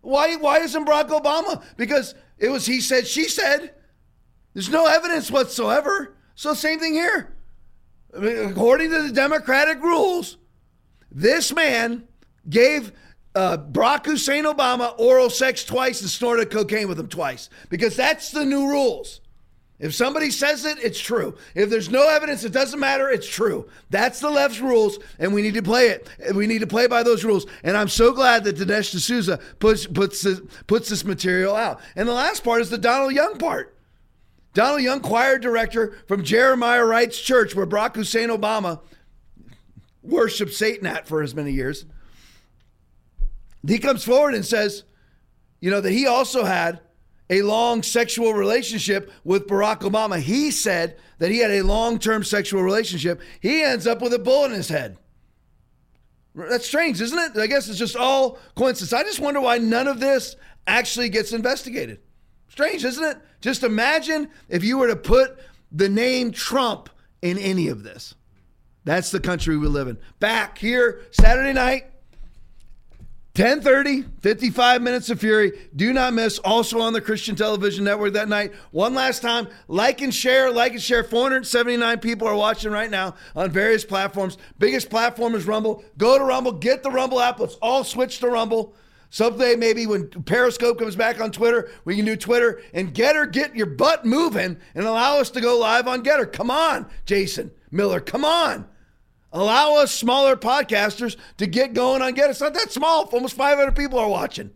Why 0.00 0.36
why 0.36 0.60
isn't 0.60 0.84
Barack 0.86 1.08
Obama? 1.08 1.62
Because 1.76 2.14
it 2.38 2.48
was 2.48 2.66
he 2.66 2.80
said, 2.80 3.06
she 3.06 3.24
said. 3.24 3.74
There's 4.54 4.70
no 4.70 4.86
evidence 4.86 5.30
whatsoever. 5.30 6.16
So 6.34 6.54
same 6.54 6.78
thing 6.78 6.94
here. 6.94 7.34
According 8.12 8.90
to 8.90 9.02
the 9.02 9.12
Democratic 9.12 9.82
rules, 9.82 10.38
this 11.16 11.50
man 11.54 12.06
gave 12.46 12.92
uh, 13.34 13.56
Barack 13.56 14.04
Hussein 14.04 14.44
Obama 14.44 14.94
oral 14.98 15.30
sex 15.30 15.64
twice 15.64 16.02
and 16.02 16.10
snorted 16.10 16.50
cocaine 16.50 16.88
with 16.88 17.00
him 17.00 17.08
twice 17.08 17.48
because 17.70 17.96
that's 17.96 18.30
the 18.32 18.44
new 18.44 18.68
rules. 18.68 19.22
If 19.78 19.94
somebody 19.94 20.30
says 20.30 20.66
it, 20.66 20.78
it's 20.82 21.00
true. 21.00 21.34
If 21.54 21.70
there's 21.70 21.90
no 21.90 22.06
evidence, 22.06 22.44
it 22.44 22.52
doesn't 22.52 22.78
matter, 22.80 23.08
it's 23.08 23.26
true. 23.26 23.66
That's 23.88 24.20
the 24.20 24.30
left's 24.30 24.60
rules, 24.60 24.98
and 25.18 25.32
we 25.32 25.40
need 25.40 25.54
to 25.54 25.62
play 25.62 25.88
it. 25.88 26.08
We 26.34 26.46
need 26.46 26.60
to 26.60 26.66
play 26.66 26.86
by 26.86 27.02
those 27.02 27.24
rules. 27.24 27.46
And 27.62 27.78
I'm 27.78 27.88
so 27.88 28.12
glad 28.12 28.44
that 28.44 28.56
Dinesh 28.56 28.94
D'Souza 28.94 29.38
puts, 29.58 29.86
puts, 29.86 30.26
puts 30.66 30.88
this 30.90 31.04
material 31.04 31.56
out. 31.56 31.80
And 31.94 32.06
the 32.06 32.14
last 32.14 32.44
part 32.44 32.60
is 32.60 32.68
the 32.68 32.78
Donald 32.78 33.12
Young 33.14 33.38
part. 33.38 33.74
Donald 34.52 34.82
Young, 34.82 35.00
choir 35.00 35.38
director 35.38 35.98
from 36.08 36.24
Jeremiah 36.24 36.84
Wright's 36.84 37.20
church, 37.20 37.54
where 37.54 37.66
Barack 37.66 37.96
Hussein 37.96 38.30
Obama 38.30 38.80
worshiped 40.06 40.54
Satan 40.54 40.86
at 40.86 41.06
for 41.06 41.22
as 41.22 41.34
many 41.34 41.52
years. 41.52 41.84
He 43.66 43.78
comes 43.78 44.04
forward 44.04 44.34
and 44.34 44.44
says, 44.44 44.84
you 45.60 45.70
know, 45.70 45.80
that 45.80 45.92
he 45.92 46.06
also 46.06 46.44
had 46.44 46.80
a 47.28 47.42
long 47.42 47.82
sexual 47.82 48.34
relationship 48.34 49.10
with 49.24 49.46
Barack 49.46 49.80
Obama. 49.80 50.18
He 50.20 50.50
said 50.50 50.96
that 51.18 51.30
he 51.30 51.38
had 51.38 51.50
a 51.50 51.62
long 51.62 51.98
term 51.98 52.22
sexual 52.22 52.62
relationship. 52.62 53.20
He 53.40 53.62
ends 53.62 53.86
up 53.86 54.00
with 54.00 54.12
a 54.12 54.18
bullet 54.18 54.50
in 54.50 54.56
his 54.56 54.68
head. 54.68 54.98
That's 56.34 56.66
strange, 56.66 57.00
isn't 57.00 57.18
it? 57.18 57.40
I 57.40 57.46
guess 57.46 57.68
it's 57.68 57.78
just 57.78 57.96
all 57.96 58.38
coincidence. 58.54 58.92
I 58.92 59.02
just 59.02 59.20
wonder 59.20 59.40
why 59.40 59.58
none 59.58 59.88
of 59.88 60.00
this 60.00 60.36
actually 60.66 61.08
gets 61.08 61.32
investigated. 61.32 62.00
Strange, 62.48 62.84
isn't 62.84 63.04
it? 63.04 63.18
Just 63.40 63.62
imagine 63.62 64.28
if 64.48 64.62
you 64.62 64.78
were 64.78 64.88
to 64.88 64.96
put 64.96 65.38
the 65.72 65.88
name 65.88 66.30
Trump 66.30 66.90
in 67.22 67.38
any 67.38 67.68
of 67.68 67.82
this. 67.82 68.14
That's 68.86 69.10
the 69.10 69.18
country 69.18 69.56
we 69.56 69.66
live 69.66 69.88
in. 69.88 69.98
Back 70.20 70.58
here, 70.58 71.02
Saturday 71.10 71.52
night, 71.52 71.86
10:30, 73.34 74.04
55 74.20 74.80
minutes 74.80 75.10
of 75.10 75.18
fury. 75.18 75.68
Do 75.74 75.92
not 75.92 76.14
miss. 76.14 76.38
Also 76.38 76.80
on 76.80 76.92
the 76.92 77.00
Christian 77.00 77.34
Television 77.34 77.84
Network 77.84 78.12
that 78.12 78.28
night. 78.28 78.54
One 78.70 78.94
last 78.94 79.22
time, 79.22 79.48
like 79.66 80.00
and 80.02 80.14
share, 80.14 80.52
like 80.52 80.72
and 80.72 80.80
share. 80.80 81.02
479 81.02 81.98
people 81.98 82.28
are 82.28 82.36
watching 82.36 82.70
right 82.70 82.88
now 82.88 83.16
on 83.34 83.50
various 83.50 83.84
platforms. 83.84 84.38
Biggest 84.60 84.88
platform 84.88 85.34
is 85.34 85.48
Rumble. 85.48 85.84
Go 85.98 86.16
to 86.16 86.24
Rumble, 86.24 86.52
get 86.52 86.84
the 86.84 86.90
Rumble 86.90 87.20
app. 87.20 87.40
Let's 87.40 87.56
all 87.56 87.82
switch 87.82 88.20
to 88.20 88.28
Rumble. 88.28 88.72
Someday, 89.10 89.56
maybe 89.56 89.88
when 89.88 90.08
Periscope 90.10 90.78
comes 90.78 90.94
back 90.94 91.20
on 91.20 91.32
Twitter, 91.32 91.70
we 91.84 91.96
can 91.96 92.04
do 92.04 92.14
Twitter 92.14 92.60
and 92.72 92.94
GETTR, 92.94 93.32
get 93.32 93.56
your 93.56 93.66
butt 93.66 94.04
moving 94.04 94.58
and 94.76 94.86
allow 94.86 95.18
us 95.18 95.30
to 95.30 95.40
go 95.40 95.58
live 95.58 95.88
on 95.88 96.04
GETTR. 96.04 96.32
Come 96.32 96.52
on, 96.52 96.86
Jason 97.04 97.50
Miller. 97.72 97.98
Come 97.98 98.24
on. 98.24 98.66
Allow 99.32 99.76
us 99.76 99.92
smaller 99.92 100.36
podcasters 100.36 101.16
to 101.36 101.46
get 101.46 101.74
going 101.74 102.02
on 102.02 102.14
Get. 102.14 102.30
It's 102.30 102.40
not 102.40 102.54
that 102.54 102.70
small. 102.70 103.04
Almost 103.12 103.34
500 103.34 103.74
people 103.74 103.98
are 103.98 104.08
watching. 104.08 104.50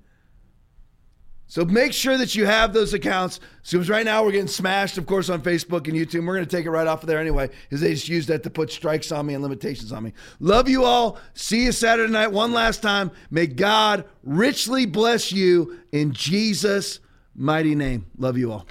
So 1.49 1.65
make 1.65 1.93
sure 1.93 2.17
that 2.17 2.37
you 2.37 2.47
have 2.47 2.73
those 2.73 2.95
accounts. 2.95 3.41
So 3.65 3.81
right 3.81 4.05
now 4.05 4.23
we're 4.23 4.31
getting 4.31 4.47
smashed, 4.47 4.99
of 4.99 5.07
course, 5.07 5.29
on 5.29 5.43
Facebook 5.43 5.89
and 5.89 5.97
YouTube. 5.97 6.25
We're 6.25 6.37
going 6.37 6.47
to 6.47 6.57
take 6.57 6.65
it 6.65 6.71
right 6.71 6.87
off 6.87 7.03
of 7.03 7.09
there 7.09 7.19
anyway, 7.19 7.51
because 7.63 7.81
they 7.81 7.93
just 7.93 8.09
use 8.09 8.29
that 8.29 8.45
to 8.45 8.51
put 8.51 8.71
strikes 8.71 9.11
on 9.11 9.27
me 9.27 9.35
and 9.35 9.43
limitations 9.43 9.91
on 9.91 10.05
me. 10.05 10.13
Love 10.39 10.69
you 10.69 10.85
all. 10.85 11.19
See 11.35 11.65
you 11.65 11.73
Saturday 11.73 12.13
night 12.13 12.31
one 12.31 12.53
last 12.53 12.83
time. 12.83 13.11
May 13.33 13.49
God 13.49 14.05
richly 14.23 14.87
bless 14.87 15.33
you 15.33 15.81
in 15.91 16.13
Jesus' 16.13 17.01
mighty 17.35 17.75
name. 17.75 18.07
Love 18.17 18.39
you 18.39 18.53
all. 18.53 18.65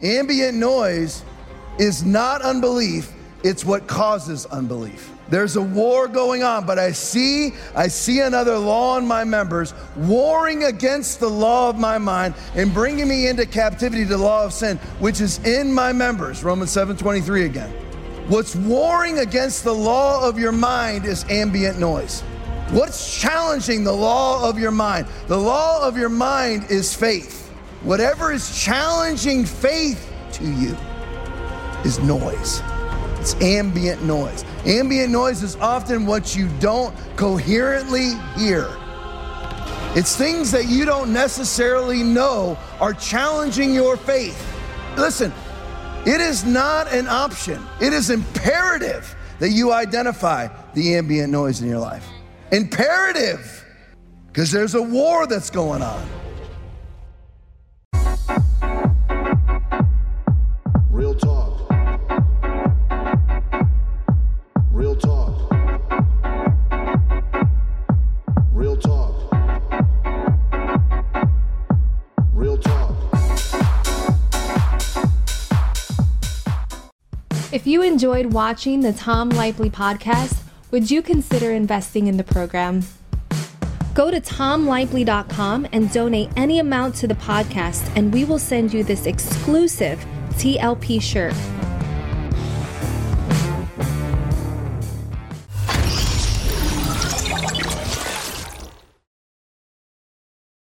Ambient 0.00 0.56
noise 0.56 1.24
is 1.80 2.04
not 2.04 2.42
unbelief, 2.42 3.12
it's 3.42 3.64
what 3.64 3.86
causes 3.86 4.46
unbelief. 4.46 5.12
There's 5.28 5.56
a 5.56 5.62
war 5.62 6.08
going 6.08 6.42
on, 6.42 6.64
but 6.66 6.78
I 6.78 6.92
see, 6.92 7.52
I 7.74 7.88
see 7.88 8.20
another 8.20 8.56
law 8.56 8.96
in 8.96 9.06
my 9.06 9.24
members 9.24 9.74
warring 9.94 10.64
against 10.64 11.20
the 11.20 11.28
law 11.28 11.68
of 11.68 11.76
my 11.76 11.98
mind 11.98 12.34
and 12.54 12.72
bringing 12.72 13.08
me 13.08 13.28
into 13.28 13.44
captivity 13.44 14.04
to 14.04 14.10
the 14.10 14.18
law 14.18 14.44
of 14.44 14.52
sin, 14.52 14.78
which 14.98 15.20
is 15.20 15.38
in 15.44 15.72
my 15.72 15.92
members. 15.92 16.42
Romans 16.42 16.70
7:23 16.70 17.44
again. 17.44 17.70
What's 18.28 18.56
warring 18.56 19.18
against 19.18 19.64
the 19.64 19.74
law 19.74 20.26
of 20.26 20.38
your 20.38 20.52
mind 20.52 21.04
is 21.04 21.24
ambient 21.28 21.78
noise. 21.78 22.22
What's 22.70 23.18
challenging 23.18 23.84
the 23.84 23.92
law 23.92 24.46
of 24.48 24.58
your 24.58 24.70
mind? 24.70 25.06
The 25.26 25.38
law 25.38 25.86
of 25.86 25.96
your 25.96 26.10
mind 26.10 26.70
is 26.70 26.94
faith. 26.94 27.48
Whatever 27.82 28.32
is 28.32 28.62
challenging 28.62 29.44
faith 29.44 30.12
to 30.32 30.44
you 30.44 30.76
is 31.84 31.98
noise. 32.00 32.62
It's 33.20 33.34
ambient 33.42 34.02
noise. 34.04 34.44
Ambient 34.64 35.10
noise 35.10 35.42
is 35.42 35.56
often 35.56 36.06
what 36.06 36.36
you 36.36 36.48
don't 36.60 36.94
coherently 37.16 38.12
hear. 38.36 38.68
It's 39.94 40.14
things 40.14 40.50
that 40.52 40.66
you 40.68 40.84
don't 40.84 41.12
necessarily 41.12 42.02
know 42.02 42.58
are 42.80 42.92
challenging 42.92 43.74
your 43.74 43.96
faith. 43.96 44.40
Listen, 44.96 45.32
it 46.06 46.20
is 46.20 46.44
not 46.44 46.92
an 46.92 47.08
option, 47.08 47.62
it 47.80 47.92
is 47.92 48.10
imperative 48.10 49.14
that 49.38 49.50
you 49.50 49.72
identify 49.72 50.48
the 50.74 50.96
ambient 50.96 51.32
noise 51.32 51.60
in 51.60 51.68
your 51.68 51.78
life. 51.78 52.06
Imperative, 52.52 53.64
because 54.28 54.50
there's 54.50 54.74
a 54.74 54.82
war 54.82 55.26
that's 55.26 55.50
going 55.50 55.82
on. 55.82 56.17
If 77.50 77.66
you 77.66 77.80
enjoyed 77.80 78.26
watching 78.34 78.82
the 78.82 78.92
Tom 78.92 79.30
Laipply 79.30 79.70
podcast, 79.70 80.42
would 80.70 80.90
you 80.90 81.00
consider 81.00 81.50
investing 81.50 82.06
in 82.06 82.18
the 82.18 82.24
program? 82.24 82.82
Go 83.94 84.10
to 84.10 84.20
tomlaipply.com 84.20 85.66
and 85.72 85.90
donate 85.90 86.28
any 86.36 86.58
amount 86.58 86.94
to 86.96 87.06
the 87.06 87.14
podcast, 87.14 87.90
and 87.96 88.12
we 88.12 88.26
will 88.26 88.38
send 88.38 88.74
you 88.74 88.84
this 88.84 89.06
exclusive 89.06 90.04
TLP 90.32 91.00
shirt 91.00 91.32